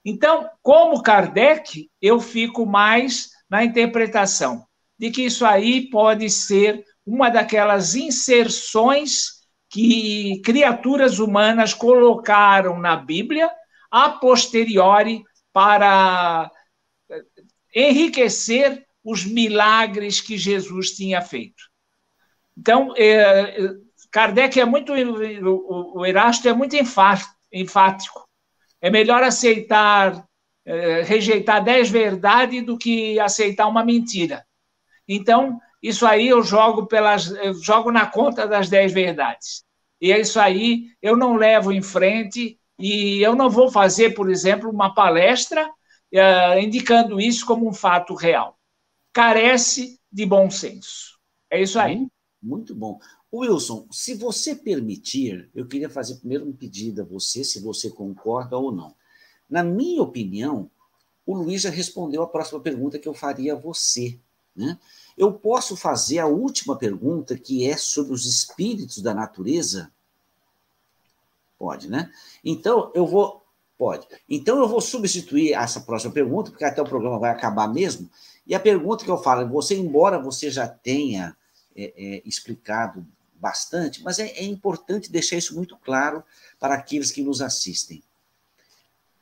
Então, 0.06 0.50
como 0.62 1.02
Kardec, 1.02 1.90
eu 2.02 2.20
fico 2.20 2.66
mais 2.66 3.30
na 3.50 3.64
interpretação 3.64 4.66
de 4.98 5.10
que 5.10 5.24
isso 5.24 5.46
aí 5.46 5.90
pode 5.90 6.30
ser 6.30 6.84
uma 7.06 7.30
daquelas 7.30 7.96
inserções 7.96 9.40
que 9.70 10.42
criaturas 10.44 11.20
humanas 11.20 11.74
colocaram 11.74 12.80
na 12.80 12.96
Bíblia 12.96 13.50
a 13.90 14.10
posteriori 14.10 15.24
para 15.54 16.52
eh, 17.10 17.24
enriquecer 17.74 18.86
os 19.04 19.26
milagres 19.26 20.22
que 20.22 20.38
Jesus 20.38 20.92
tinha 20.92 21.22
feito. 21.22 21.64
Então, 22.58 22.94
é, 22.98 23.74
Kardec 24.12 24.60
é 24.60 24.66
muito, 24.66 24.94
o 24.94 26.06
Erasto 26.06 26.48
é 26.48 26.54
muito 26.54 26.76
enfático. 26.76 28.28
É 28.82 28.90
melhor 28.90 29.24
aceitar, 29.24 30.26
é, 30.66 31.02
rejeitar 31.04 31.64
dez 31.64 31.90
verdades 31.90 32.66
do 32.66 32.78
que 32.78 33.20
aceitar 33.20 33.68
uma 33.68 33.84
mentira. 33.84 34.46
Então, 35.08 35.60
isso 35.82 36.06
aí 36.06 36.28
eu 36.28 36.44
jogo 36.44 36.86
pelas, 36.86 37.32
eu 37.32 37.54
jogo 37.56 37.92
na 37.92 38.06
conta 38.06 38.48
das 38.48 38.70
dez 38.70 38.92
verdades. 38.92 39.64
E 40.02 40.12
é 40.12 40.20
isso 40.20 40.40
aí, 40.40 40.88
eu 41.02 41.18
não 41.18 41.36
levo 41.36 41.72
em 41.72 41.82
frente 41.82 42.58
e 42.78 43.22
eu 43.22 43.36
não 43.36 43.50
vou 43.50 43.70
fazer, 43.70 44.12
por 44.12 44.30
exemplo, 44.30 44.70
uma 44.70 44.94
palestra 44.94 45.68
uh, 45.68 46.60
indicando 46.60 47.20
isso 47.20 47.46
como 47.46 47.68
um 47.68 47.74
fato 47.74 48.14
real. 48.14 48.58
Carece 49.14 50.00
de 50.12 50.26
bom 50.26 50.50
senso. 50.50 51.20
É 51.52 51.62
isso 51.62 51.80
aí. 51.80 52.08
Muito 52.42 52.74
bom. 52.74 53.00
Wilson, 53.32 53.88
se 53.92 54.16
você 54.16 54.56
permitir, 54.56 55.50
eu 55.54 55.68
queria 55.68 55.90
fazer 55.90 56.16
primeiro 56.16 56.48
um 56.48 56.52
pedido 56.52 57.02
a 57.02 57.06
você, 57.06 57.44
se 57.44 57.60
você 57.60 57.90
concorda 57.90 58.58
ou 58.58 58.72
não. 58.72 58.96
Na 59.48 59.64
minha 59.64 60.02
opinião, 60.02 60.70
o 61.26 61.36
Luiz 61.36 61.62
já 61.62 61.70
respondeu 61.70 62.24
a 62.24 62.28
próxima 62.28 62.60
pergunta 62.60 62.98
que 62.98 63.08
eu 63.08 63.14
faria 63.14 63.54
a 63.54 63.58
você. 63.58 64.20
Né? 64.56 64.80
Eu 65.16 65.32
posso 65.32 65.78
fazer 65.78 66.18
a 66.18 66.26
última 66.26 66.76
pergunta, 66.76 67.38
que 67.38 67.68
é 67.68 67.78
sobre 67.78 68.14
os 68.14 68.26
espíritos 68.26 69.00
da 69.00 69.14
natureza? 69.14 69.92
Pode, 71.58 71.90
né? 71.90 72.12
Então, 72.44 72.92
eu 72.96 73.06
vou. 73.06 73.46
Pode. 73.78 74.08
Então, 74.28 74.58
eu 74.60 74.68
vou 74.68 74.82
substituir 74.82 75.54
essa 75.54 75.82
próxima 75.82 76.12
pergunta, 76.12 76.52
porque 76.52 76.66
até 76.66 76.82
o 76.82 76.86
programa 76.86 77.20
vai 77.20 77.30
acabar 77.32 77.68
mesmo. 77.68 78.10
E 78.46 78.54
a 78.56 78.60
pergunta 78.60 79.06
que 79.06 79.12
eu 79.12 79.18
falo, 79.18 79.48
você, 79.48 79.76
embora 79.76 80.20
você 80.20 80.50
já 80.50 80.68
tenha 80.68 81.38
é, 81.76 81.94
é, 81.96 82.22
explicado 82.26 83.06
bastante, 83.40 84.04
mas 84.04 84.20
é, 84.20 84.28
é 84.28 84.44
importante 84.44 85.12
deixar 85.12 85.38
isso 85.38 85.56
muito 85.56 85.78
claro 85.78 86.24
para 86.60 86.76
aqueles 86.76 87.12
que 87.12 87.24
nos 87.24 87.42
assistem. 87.42 88.04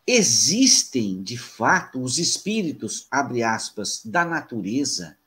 Existem, 0.06 1.22
de 1.22 1.38
fato, 1.38 2.02
os 2.02 2.18
espíritos, 2.18 3.07
abre 3.11 3.44
aspas, 3.44 4.02
da 4.06 4.23
natureza, 4.23 5.18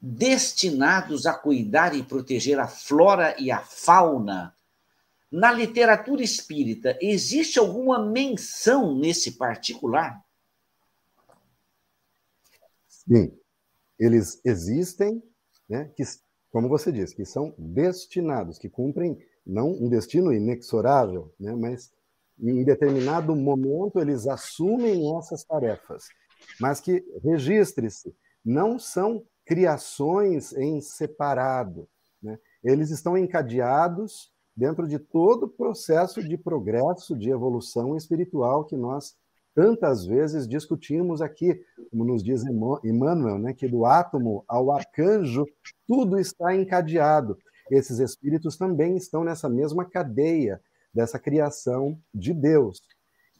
destinados 0.00 1.24
a 1.24 1.32
cuidar 1.32 1.94
e 1.94 2.02
proteger 2.02 2.58
a 2.58 2.66
flora 2.66 3.34
e 3.40 3.50
a 3.50 3.60
fauna. 3.60 4.54
Na 5.30 5.52
literatura 5.52 6.22
espírita, 6.22 6.98
existe 7.00 7.58
alguma 7.58 8.04
menção 8.04 8.94
nesse 8.94 9.32
particular? 9.32 10.22
Sim, 12.88 13.36
eles 13.98 14.40
existem, 14.44 15.22
né, 15.68 15.90
que 15.96 16.02
como 16.54 16.68
você 16.68 16.92
disse, 16.92 17.16
que 17.16 17.24
são 17.24 17.52
destinados, 17.58 18.58
que 18.58 18.68
cumprem 18.68 19.18
não 19.44 19.72
um 19.72 19.88
destino 19.88 20.32
inexorável, 20.32 21.34
né, 21.38 21.52
mas 21.52 21.90
em 22.38 22.62
determinado 22.62 23.34
momento 23.34 23.98
eles 23.98 24.28
assumem 24.28 25.18
essas 25.18 25.42
tarefas, 25.42 26.04
mas 26.60 26.80
que 26.80 27.04
registre-se, 27.24 28.14
não 28.44 28.78
são 28.78 29.24
criações 29.44 30.52
em 30.52 30.80
separado, 30.80 31.88
né? 32.22 32.38
eles 32.62 32.90
estão 32.90 33.18
encadeados 33.18 34.32
dentro 34.56 34.86
de 34.86 35.00
todo 35.00 35.46
o 35.46 35.50
processo 35.50 36.22
de 36.22 36.38
progresso, 36.38 37.18
de 37.18 37.30
evolução 37.30 37.96
espiritual 37.96 38.64
que 38.64 38.76
nós 38.76 39.16
tantas 39.54 40.04
vezes 40.04 40.48
discutimos 40.48 41.22
aqui, 41.22 41.60
como 41.90 42.04
nos 42.04 42.22
diz 42.22 42.42
Emmanuel, 42.84 43.38
né, 43.38 43.54
que 43.54 43.68
do 43.68 43.86
átomo 43.86 44.44
ao 44.48 44.72
arcanjo, 44.72 45.46
tudo 45.86 46.18
está 46.18 46.54
encadeado. 46.54 47.38
Esses 47.70 47.98
espíritos 47.98 48.56
também 48.56 48.96
estão 48.96 49.24
nessa 49.24 49.48
mesma 49.48 49.84
cadeia 49.84 50.60
dessa 50.92 51.18
criação 51.18 51.98
de 52.14 52.34
Deus. 52.34 52.82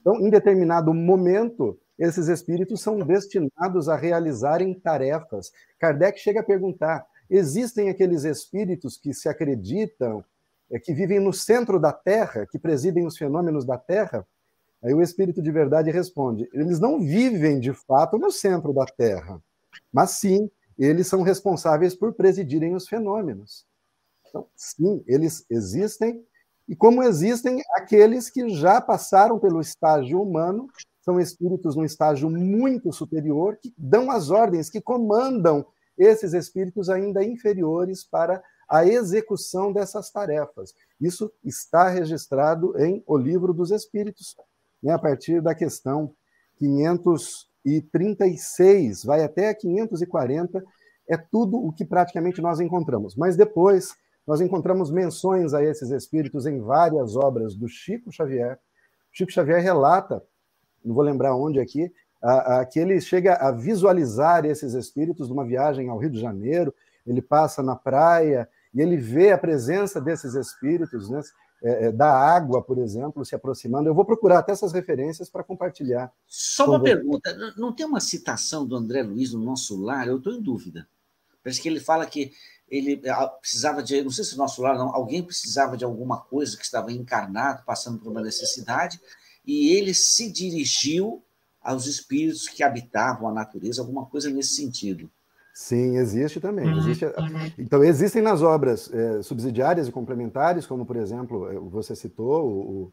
Então, 0.01 0.21
em 0.21 0.31
determinado 0.31 0.93
momento, 0.93 1.79
esses 1.99 2.29
espíritos 2.29 2.83
são 2.83 2.99
destinados 2.99 3.89
a 3.89 3.97
realizarem 3.97 4.75
tarefas. 4.75 5.53
Kardec 5.79 6.19
chega 6.19 6.41
a 6.41 6.45
perguntar: 6.45 7.07
existem 7.31 7.89
aqueles 7.89 8.25
espíritos 8.25 8.97
que 8.97 9.15
se 9.15 9.29
acreditam, 9.29 10.25
é, 10.71 10.79
que 10.79 10.93
vivem 10.93 11.21
no 11.21 11.33
centro 11.33 11.79
da 11.79 11.93
Terra, 11.93 12.47
que 12.47 12.59
presidem 12.59 13.07
os 13.07 13.17
fenômenos 13.17 13.65
da 13.65 13.79
Terra? 13.79 14.27
Aí 14.85 14.93
o 14.93 15.01
Espírito 15.01 15.41
de 15.41 15.51
Verdade 15.51 15.91
responde: 15.91 16.49
eles 16.53 16.79
não 16.79 17.01
vivem 17.01 17.59
de 17.59 17.73
fato 17.73 18.19
no 18.19 18.31
centro 18.31 18.73
da 18.73 18.85
Terra, 18.85 19.43
mas 19.91 20.11
sim, 20.11 20.51
eles 20.79 21.07
são 21.07 21.23
responsáveis 21.23 21.95
por 21.95 22.13
presidirem 22.13 22.75
os 22.75 22.87
fenômenos. 22.87 23.65
Então, 24.29 24.47
sim, 24.55 25.03
eles 25.07 25.47
existem, 25.49 26.23
e 26.69 26.77
como 26.77 27.03
existem 27.03 27.63
aqueles 27.77 28.29
que 28.29 28.49
já 28.51 28.81
passaram 28.81 29.39
pelo 29.39 29.61
estágio 29.61 30.21
humano, 30.21 30.69
são 31.01 31.21
espíritos 31.21 31.77
num 31.77 31.85
estágio 31.85 32.29
muito 32.29 32.93
superior, 32.93 33.57
que 33.63 33.73
dão 33.79 34.11
as 34.11 34.31
ordens, 34.31 34.69
que 34.69 34.81
comandam 34.81 35.65
esses 35.97 36.35
espíritos 36.35 36.91
ainda 36.91 37.23
inferiores 37.23 38.05
para 38.05 38.43
a 38.69 38.85
execução 38.85 39.73
dessas 39.73 40.11
tarefas. 40.11 40.75
Isso 41.01 41.31
está 41.45 41.89
registrado 41.89 42.77
em 42.79 43.03
O 43.07 43.17
Livro 43.17 43.53
dos 43.53 43.71
Espíritos, 43.71 44.35
né, 44.85 44.93
a 44.93 44.99
partir 44.99 45.41
da 45.41 45.55
questão 45.55 46.13
536, 46.59 49.05
vai 49.05 49.25
até 49.25 49.55
540, 49.55 50.63
é 51.09 51.17
tudo 51.17 51.57
o 51.57 51.73
que 51.73 51.87
praticamente 51.87 52.43
nós 52.43 52.61
encontramos. 52.61 53.17
Mas 53.17 53.37
depois 53.37 53.97
nós 54.27 54.43
encontramos 54.43 54.91
menções 54.91 55.55
a 55.55 55.65
esses 55.65 55.91
espíritos 55.91 56.45
em 56.47 56.61
várias 56.61 57.17
obras 57.17 57.55
do 57.55 57.67
Chico 57.69 58.13
Xavier. 58.13 58.59
Chico 59.11 59.33
Xavier 59.33 59.63
relata, 59.63 60.23
não 60.85 60.95
vou 60.95 61.03
lembrar 61.03 61.35
onde 61.35 61.59
aqui, 61.61 61.91
a, 62.23 62.61
a, 62.61 62.67
que 62.67 62.79
ele 62.79 63.01
chega 63.01 63.35
a 63.35 63.51
visualizar 63.51 64.45
esses 64.45 64.75
espíritos 64.75 65.29
numa 65.29 65.45
viagem 65.45 65.89
ao 65.89 65.99
Rio 65.99 66.11
de 66.11 66.21
Janeiro, 66.21 66.73
ele 67.07 67.21
passa 67.21 67.63
na 67.63 67.77
praia 67.77 68.49
e 68.75 68.81
ele 68.81 68.97
vê 68.97 69.33
a 69.33 69.39
presença 69.39 70.01
desses 70.01 70.35
espíritos, 70.35 71.11
né? 71.11 71.21
É, 71.65 71.87
é, 71.87 71.93
da 71.93 72.13
água, 72.13 72.63
por 72.63 72.77
exemplo, 72.77 73.25
se 73.25 73.35
aproximando. 73.35 73.89
Eu 73.89 73.95
vou 73.95 74.05
procurar 74.05 74.41
até 74.41 74.53
essas 74.53 74.71
referências 74.71 75.31
para 75.31 75.43
compartilhar. 75.43 76.13
Só 76.29 76.67
uma 76.67 76.83
pergunta: 76.83 77.35
não 77.57 77.73
tem 77.73 77.87
uma 77.87 78.01
citação 78.01 78.67
do 78.67 78.77
André 78.77 79.03
Luiz 79.03 79.33
no 79.33 79.43
nosso 79.43 79.81
lar? 79.81 80.07
Eu 80.07 80.19
estou 80.19 80.35
em 80.35 80.43
dúvida. 80.43 80.87
Parece 81.43 81.63
que 81.63 81.69
ele 81.69 81.81
fala 81.81 82.05
que 82.05 82.33
ele 82.69 83.01
ah, 83.09 83.29
precisava 83.29 83.83
de, 83.83 84.03
não 84.03 84.11
sei 84.11 84.25
se 84.25 84.37
nosso 84.37 84.61
lar 84.61 84.77
não, 84.77 84.95
alguém 84.95 85.23
precisava 85.23 85.75
de 85.75 85.85
alguma 85.85 86.21
coisa 86.21 86.55
que 86.55 86.65
estava 86.65 86.93
encarnado, 86.93 87.65
passando 87.65 87.99
por 87.99 88.11
uma 88.11 88.23
necessidade, 88.23 89.01
e 89.47 89.73
ele 89.73 89.95
se 89.95 90.31
dirigiu 90.31 91.25
aos 91.63 91.87
espíritos 91.87 92.47
que 92.47 92.63
habitavam 92.63 93.27
a 93.27 93.33
natureza, 93.33 93.81
alguma 93.81 94.05
coisa 94.05 94.29
nesse 94.29 94.57
sentido. 94.57 95.11
Sim, 95.55 95.99
existe 95.99 96.41
também. 96.41 96.67
Uhum. 96.67 96.79
Existe, 96.79 97.07
então, 97.57 97.85
existem 97.85 98.21
nas 98.21 98.43
obras 98.43 98.93
é, 98.93 99.23
subsidiárias 99.23 99.87
e 99.87 99.93
complementares, 99.93 100.67
como, 100.67 100.85
por 100.85 100.97
exemplo, 100.97 101.49
eh, 101.49 101.55
você 101.71 101.95
citou 101.95 102.45
o, 102.45 102.93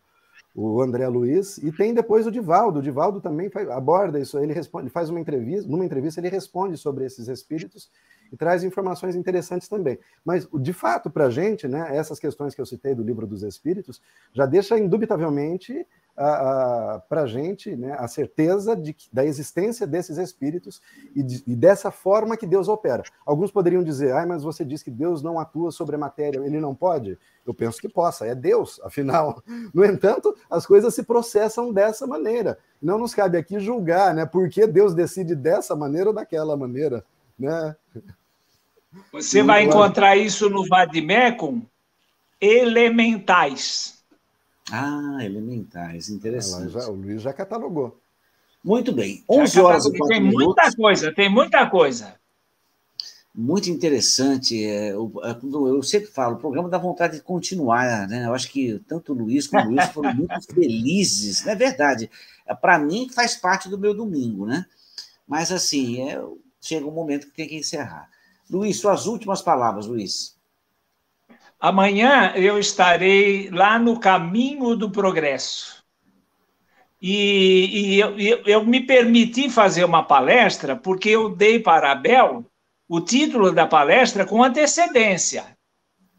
o 0.54 0.80
André 0.80 1.08
Luiz, 1.08 1.58
e 1.58 1.72
tem 1.72 1.92
depois 1.92 2.28
o 2.28 2.32
Divaldo. 2.32 2.78
O 2.78 2.84
Divaldo 2.84 3.20
também 3.20 3.50
faz, 3.50 3.68
aborda 3.68 4.20
isso, 4.20 4.38
ele, 4.38 4.54
responde, 4.54 4.84
ele 4.84 4.92
faz 4.92 5.10
uma 5.10 5.20
entrevista, 5.20 5.68
numa 5.68 5.84
entrevista 5.84 6.20
ele 6.20 6.30
responde 6.30 6.78
sobre 6.78 7.04
esses 7.04 7.28
espíritos 7.28 7.90
e 8.32 8.38
traz 8.38 8.64
informações 8.64 9.16
interessantes 9.16 9.68
também. 9.68 9.98
Mas, 10.24 10.48
de 10.54 10.72
fato, 10.72 11.10
para 11.10 11.26
a 11.26 11.30
gente, 11.32 11.68
né, 11.68 11.98
essas 11.98 12.20
questões 12.20 12.54
que 12.54 12.62
eu 12.62 12.66
citei 12.68 12.94
do 12.94 13.04
livro 13.04 13.26
dos 13.26 13.42
espíritos, 13.42 14.00
já 14.34 14.46
deixa 14.46 14.78
indubitavelmente 14.78 15.84
para 16.16 17.22
a 17.22 17.26
gente 17.26 17.76
né, 17.76 17.96
a 17.98 18.08
certeza 18.08 18.76
de, 18.76 18.96
da 19.12 19.26
existência 19.26 19.88
desses 19.88 20.18
espíritos 20.18 20.82
e, 21.16 21.24
de, 21.24 21.44
e, 21.48 21.56
dessa 21.56 21.90
forma 21.90 22.38
que 22.38 22.46
Deus 22.46 22.68
opera. 22.68 23.04
Alguns 23.26 23.52
poderiam 23.52 23.84
dizer, 23.84 24.14
ah, 24.14 24.26
mas 24.26 24.44
você 24.44 24.64
diz 24.64 24.84
que 24.84 24.92
Deus 24.92 25.24
não 25.24 25.40
atua 25.40 25.72
sobre 25.72 25.96
a 25.96 26.00
matéria, 26.00 26.40
ele 26.40 26.60
não 26.60 26.76
pode? 26.76 27.18
Eu 27.46 27.54
penso 27.54 27.80
que 27.82 27.90
possa, 27.90 28.26
é 28.26 28.36
Deus, 28.36 28.80
afinal. 28.84 29.42
No 29.74 29.86
entanto, 29.86 30.36
as 30.50 30.66
coisas 30.66 30.94
se 30.94 31.04
processam 31.04 31.72
dessa 31.72 32.06
maneira. 32.06 32.58
Não 32.82 32.98
nos 32.98 33.14
cabe 33.14 33.38
aqui 33.38 33.60
julgar 33.60 34.14
né, 34.14 34.26
por 34.26 34.50
que 34.50 34.68
Deus 34.68 34.94
decide 34.94 35.34
dessa 35.34 35.76
maneira 35.76 36.10
ou 36.10 36.16
daquela 36.16 36.58
maneira. 36.58 37.06
Né? 37.40 37.76
Você 39.14 39.42
vai 39.42 39.64
encontrar 39.64 40.18
isso 40.18 40.50
no 40.50 40.68
Vadimecum 40.68 41.62
elementais. 42.40 44.01
Ah, 44.72 45.18
elementais, 45.22 46.10
interessante. 46.10 46.72
Já, 46.72 46.88
o 46.88 46.96
Luiz 46.96 47.22
já 47.22 47.34
catalogou. 47.34 48.00
Muito 48.64 48.92
bem. 48.92 49.24
11 49.28 49.60
horas 49.60 49.86
e 49.86 49.92
Tem 50.08 50.22
muita 50.22 50.72
coisa, 50.76 51.14
tem 51.14 51.30
muita 51.30 51.70
coisa. 51.70 52.16
muito 53.34 53.70
interessante. 53.70 54.64
É, 54.64 54.94
eu, 54.94 55.12
é, 55.24 55.38
eu, 55.42 55.84
sempre 55.84 56.10
falo, 56.10 56.36
o 56.36 56.40
programa 56.40 56.70
dá 56.70 56.78
vontade 56.78 57.18
de 57.18 57.24
continuar, 57.24 58.08
né? 58.08 58.26
Eu 58.28 58.34
acho 58.34 58.50
que 58.50 58.80
tanto 58.88 59.14
o 59.14 59.16
Luiz 59.16 59.48
como 59.48 59.66
o 59.66 59.70
Luiz 59.72 59.86
foram 59.92 60.14
muito 60.14 60.54
felizes, 60.54 61.44
não 61.44 61.52
é 61.52 61.56
verdade? 61.56 62.10
É, 62.46 62.54
Para 62.54 62.80
mim, 62.80 63.10
faz 63.10 63.36
parte 63.36 63.68
do 63.68 63.78
meu 63.78 63.94
domingo, 63.94 64.46
né? 64.46 64.66
Mas, 65.28 65.52
assim, 65.52 66.10
é, 66.10 66.22
chega 66.62 66.86
um 66.86 66.92
momento 66.92 67.28
que 67.28 67.34
tem 67.34 67.48
que 67.48 67.56
encerrar. 67.56 68.10
Luiz, 68.50 68.78
suas 68.78 69.06
últimas 69.08 69.42
palavras, 69.42 69.88
Luiz. 69.88 70.36
Amanhã 71.62 72.34
eu 72.36 72.58
estarei 72.58 73.52
lá 73.52 73.78
no 73.78 74.00
caminho 74.00 74.76
do 74.76 74.90
progresso. 74.90 75.84
E, 77.00 77.94
e 77.94 78.00
eu, 78.00 78.18
eu, 78.48 78.66
me 78.66 78.84
permiti 78.84 79.48
fazer 79.48 79.86
uma 79.86 80.02
palestra 80.02 80.76
porque 80.76 81.10
eu 81.10 81.30
dei 81.30 81.60
para 81.60 81.90
a 81.90 81.92
Abel 81.92 82.44
o 82.90 83.00
título 83.00 83.52
da 83.52 83.68
palestra 83.68 84.26
com 84.26 84.44
antecedência. 84.44 85.56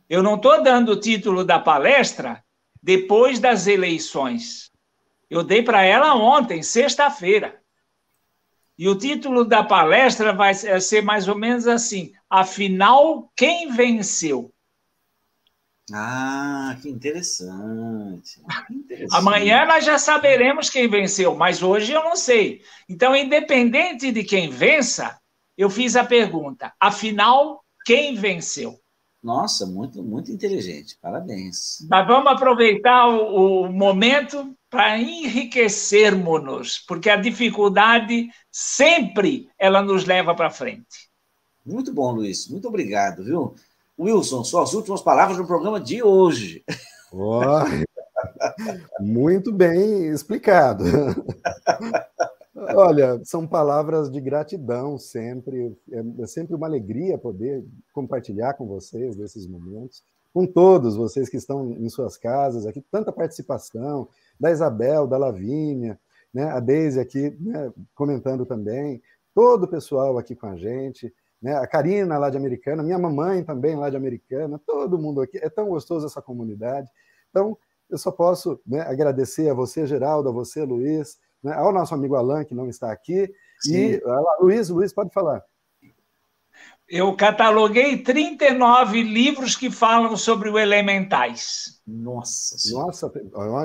Eu 0.09 0.23
não 0.23 0.37
estou 0.37 0.63
dando 0.63 0.93
o 0.93 1.01
título 1.01 1.45
da 1.45 1.59
palestra 1.59 2.41
depois 2.81 3.41
das 3.41 3.67
eleições. 3.67 4.71
Eu 5.29 5.43
dei 5.43 5.61
para 5.61 5.83
ela 5.83 6.15
ontem, 6.15 6.63
sexta-feira. 6.63 7.61
E 8.79 8.89
o 8.89 8.95
título 8.95 9.45
da 9.45 9.65
palestra 9.65 10.33
vai 10.33 10.55
ser 10.55 11.03
mais 11.03 11.27
ou 11.27 11.35
menos 11.37 11.67
assim: 11.67 12.13
Afinal, 12.31 13.29
quem 13.37 13.73
venceu? 13.73 14.52
Ah, 15.93 16.77
que 16.81 16.89
interessante. 16.89 18.41
que 18.67 18.75
interessante. 18.75 19.19
Amanhã 19.19 19.65
nós 19.67 19.85
já 19.85 19.99
saberemos 19.99 20.71
quem 20.71 20.89
venceu, 20.89 21.35
mas 21.35 21.63
hoje 21.63 21.93
eu 21.93 22.03
não 22.03 22.17
sei. 22.17 22.63
Então, 22.89 23.15
independente 23.15 24.11
de 24.11 24.25
quem 24.25 24.49
vença, 24.51 25.19
eu 25.57 25.69
fiz 25.69 25.97
a 25.97 26.05
pergunta: 26.05 26.73
afinal, 26.81 27.65
quem 27.85 28.15
venceu? 28.15 28.79
Nossa, 29.23 29.67
muito, 29.67 30.03
muito 30.03 30.33
inteligente. 30.33 30.99
Parabéns. 31.01 31.87
Mas 31.89 32.07
vamos 32.07 32.33
aproveitar 32.33 33.07
o, 33.09 33.63
o 33.63 33.73
momento 33.73 34.57
para 34.69 34.99
enriquecermos-nos, 34.99 36.79
porque 36.79 37.09
a 37.09 37.17
dificuldade 37.17 38.29
sempre 38.51 39.49
ela 39.59 39.81
nos 39.83 40.05
leva 40.05 40.35
para 40.35 40.51
frente. 40.51 41.11
Muito 41.65 41.95
bom, 41.95 42.13
Luiz. 42.13 42.49
Muito 42.49 42.67
obrigado, 42.67 43.23
viu? 43.23 43.55
Wilson, 44.03 44.43
suas 44.43 44.75
últimas 44.75 45.01
palavras 45.01 45.39
no 45.39 45.47
programa 45.47 45.81
de 45.81 46.03
hoje. 46.03 46.65
Oh, 47.13 47.41
muito 49.01 49.53
bem 49.53 50.09
explicado. 50.09 50.85
Olha, 52.55 53.21
são 53.25 53.47
palavras 53.47 54.11
de 54.11 54.21
gratidão 54.21 54.99
sempre. 54.99 55.77
É, 55.91 56.23
é 56.23 56.27
sempre 56.27 56.55
uma 56.55 56.67
alegria 56.67 57.17
poder 57.17 57.65
compartilhar 57.93 58.55
com 58.55 58.67
vocês 58.67 59.15
desses 59.15 59.47
momentos, 59.47 60.03
com 60.35 60.47
todos 60.47 60.97
vocês 60.97 61.29
que 61.29 61.37
estão 61.37 61.73
em 61.73 61.89
suas 61.89 62.17
casas 62.17 62.67
aqui, 62.67 62.85
tanta 62.91 63.13
participação 63.13 64.09
da 64.39 64.51
Isabel, 64.51 65.07
da 65.07 65.19
Lavínia, 65.19 65.99
né, 66.33 66.45
a 66.45 66.61
Deise 66.61 66.99
aqui 66.99 67.37
né, 67.39 67.71
comentando 67.95 68.47
também, 68.47 69.03
todo 69.35 69.65
o 69.65 69.69
pessoal 69.69 70.19
aqui 70.19 70.35
com 70.35 70.47
a 70.47 70.57
gente, 70.57 71.13
né, 71.43 71.57
a 71.57 71.67
Karina 71.67 72.17
lá 72.19 72.31
de 72.31 72.37
Americana, 72.37 72.83
minha 72.83 72.99
mamãe 72.99 73.43
também 73.43 73.75
lá 73.77 73.91
de 73.91 73.97
Americana, 73.97 74.61
todo 74.65 74.99
mundo 74.99 75.21
aqui. 75.21 75.39
É 75.39 75.51
tão 75.51 75.69
gostoso 75.69 76.07
essa 76.07 76.23
comunidade. 76.23 76.89
Então, 77.31 77.59
eu 77.91 77.99
só 77.99 78.13
posso 78.13 78.61
né, 78.67 78.81
agradecer 78.83 79.51
a 79.51 79.55
você, 79.55 79.87
Geraldo, 79.87 80.29
a 80.29 80.33
você, 80.33 80.63
Luiz, 80.63 81.19
né, 81.43 81.53
ao 81.55 81.73
nosso 81.73 81.95
amigo 81.95 82.15
Alan, 82.15 82.45
que 82.45 82.55
não 82.55 82.69
está 82.69 82.93
aqui. 82.93 83.31
Sim. 83.61 83.75
E, 83.75 84.03
Luiz, 84.41 84.69
Luiz, 84.69 84.93
pode 84.93 85.13
falar. 85.13 85.45
Eu 86.95 87.17
cataloguei 87.17 87.97
39 87.97 89.03
livros 89.03 89.57
que 89.57 89.71
falam 89.71 90.15
sobre 90.15 90.51
o 90.51 90.59
Elementais. 90.59 91.81
Nossa 91.87 92.55
Nossa, 92.71 93.11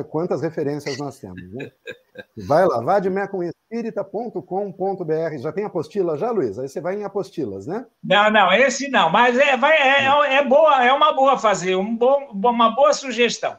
quantas 0.10 0.42
referências 0.42 0.98
nós 0.98 1.20
temos. 1.20 1.42
Né? 1.52 1.70
Vai 2.48 2.66
lá, 2.66 2.82
vademecumespírita.com.br. 2.82 5.38
Já 5.40 5.52
tem 5.52 5.66
apostila 5.66 6.18
já, 6.18 6.32
Luiz? 6.32 6.58
Aí 6.58 6.70
você 6.70 6.80
vai 6.80 6.96
em 6.96 7.04
apostilas, 7.04 7.68
né? 7.68 7.86
Não, 8.02 8.32
não, 8.32 8.50
esse 8.54 8.90
não. 8.90 9.10
Mas 9.10 9.38
é, 9.38 9.58
vai, 9.58 9.76
é, 9.76 10.06
é 10.38 10.46
boa, 10.46 10.86
é 10.86 10.94
uma 10.94 11.14
boa 11.14 11.38
fazer, 11.38 11.76
um 11.76 11.98
bom, 11.98 12.30
uma 12.34 12.74
boa 12.74 12.94
sugestão. 12.94 13.58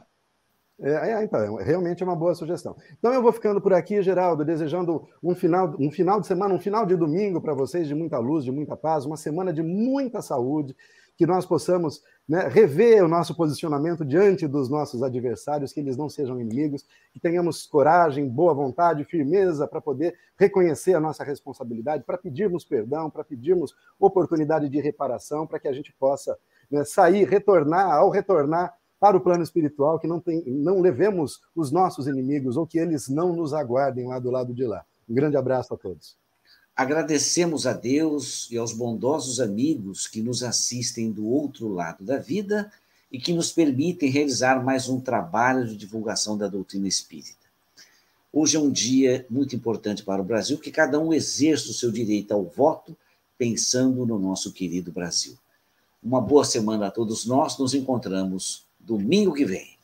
É, 0.81 1.11
é, 1.11 1.23
então, 1.23 1.59
é 1.59 1.63
realmente 1.63 2.01
é 2.01 2.05
uma 2.05 2.15
boa 2.15 2.33
sugestão. 2.33 2.75
Então 2.97 3.13
eu 3.13 3.21
vou 3.21 3.33
ficando 3.33 3.59
por 3.59 3.73
aqui, 3.73 4.01
Geraldo, 4.01 4.45
desejando 4.45 5.07
um 5.21 5.35
final, 5.35 5.75
um 5.77 5.91
final 5.91 6.21
de 6.21 6.27
semana, 6.27 6.53
um 6.53 6.59
final 6.59 6.85
de 6.85 6.95
domingo 6.95 7.41
para 7.41 7.53
vocês 7.53 7.87
de 7.87 7.93
muita 7.93 8.17
luz, 8.17 8.45
de 8.45 8.51
muita 8.51 8.77
paz, 8.77 9.05
uma 9.05 9.17
semana 9.17 9.51
de 9.51 9.61
muita 9.61 10.21
saúde, 10.21 10.75
que 11.17 11.25
nós 11.25 11.45
possamos 11.45 12.01
né, 12.25 12.47
rever 12.47 13.03
o 13.03 13.09
nosso 13.09 13.35
posicionamento 13.35 14.05
diante 14.05 14.47
dos 14.47 14.69
nossos 14.69 15.03
adversários, 15.03 15.73
que 15.73 15.81
eles 15.81 15.97
não 15.97 16.07
sejam 16.07 16.39
inimigos, 16.39 16.85
que 17.11 17.19
tenhamos 17.19 17.65
coragem, 17.65 18.29
boa 18.29 18.53
vontade, 18.53 19.03
firmeza 19.03 19.67
para 19.67 19.81
poder 19.81 20.15
reconhecer 20.37 20.93
a 20.93 20.99
nossa 21.01 21.25
responsabilidade, 21.25 22.05
para 22.05 22.17
pedirmos 22.17 22.63
perdão, 22.63 23.09
para 23.09 23.25
pedirmos 23.25 23.75
oportunidade 23.99 24.69
de 24.69 24.79
reparação, 24.79 25.45
para 25.45 25.59
que 25.59 25.67
a 25.67 25.73
gente 25.73 25.93
possa 25.99 26.37
né, 26.71 26.85
sair, 26.85 27.27
retornar, 27.27 27.91
ao 27.91 28.09
retornar 28.09 28.73
para 28.99 29.15
o 29.15 29.21
plano 29.21 29.43
espiritual, 29.43 29.97
que 29.97 30.07
não, 30.07 30.19
tem, 30.19 30.43
não 30.45 30.81
levemos 30.81 31.41
os 31.55 31.71
nossos 31.71 32.07
inimigos 32.07 32.57
ou 32.57 32.67
que 32.67 32.77
eles 32.77 33.07
não 33.07 33.33
nos 33.33 33.53
aguardem 33.53 34.07
lá 34.07 34.19
do 34.19 34.29
lado 34.29 34.53
de 34.53 34.65
lá. 34.65 34.83
Um 35.09 35.13
grande 35.13 35.37
abraço 35.37 35.73
a 35.73 35.77
todos. 35.77 36.17
Agradecemos 36.75 37.65
a 37.65 37.73
Deus 37.73 38.49
e 38.51 38.57
aos 38.57 38.73
bondosos 38.73 39.39
amigos 39.39 40.07
que 40.07 40.21
nos 40.21 40.43
assistem 40.43 41.11
do 41.11 41.27
outro 41.27 41.67
lado 41.67 42.03
da 42.03 42.17
vida 42.17 42.71
e 43.11 43.19
que 43.19 43.33
nos 43.33 43.51
permitem 43.51 44.09
realizar 44.09 44.63
mais 44.63 44.87
um 44.87 44.99
trabalho 44.99 45.65
de 45.65 45.75
divulgação 45.75 46.37
da 46.37 46.47
doutrina 46.47 46.87
espírita. 46.87 47.39
Hoje 48.31 48.57
é 48.57 48.59
um 48.59 48.69
dia 48.69 49.25
muito 49.29 49.55
importante 49.55 50.03
para 50.03 50.21
o 50.21 50.25
Brasil, 50.25 50.57
que 50.59 50.71
cada 50.71 50.99
um 50.99 51.11
exerça 51.11 51.71
o 51.71 51.73
seu 51.73 51.91
direito 51.91 52.31
ao 52.31 52.43
voto, 52.43 52.95
pensando 53.37 54.05
no 54.05 54.19
nosso 54.19 54.53
querido 54.53 54.91
Brasil. 54.91 55.35
Uma 56.01 56.21
boa 56.21 56.45
semana 56.45 56.87
a 56.87 56.91
todos 56.91 57.25
nós, 57.25 57.57
nos 57.57 57.73
encontramos 57.73 58.68
domingo 58.79 59.33
que 59.33 59.45
vem. 59.45 59.78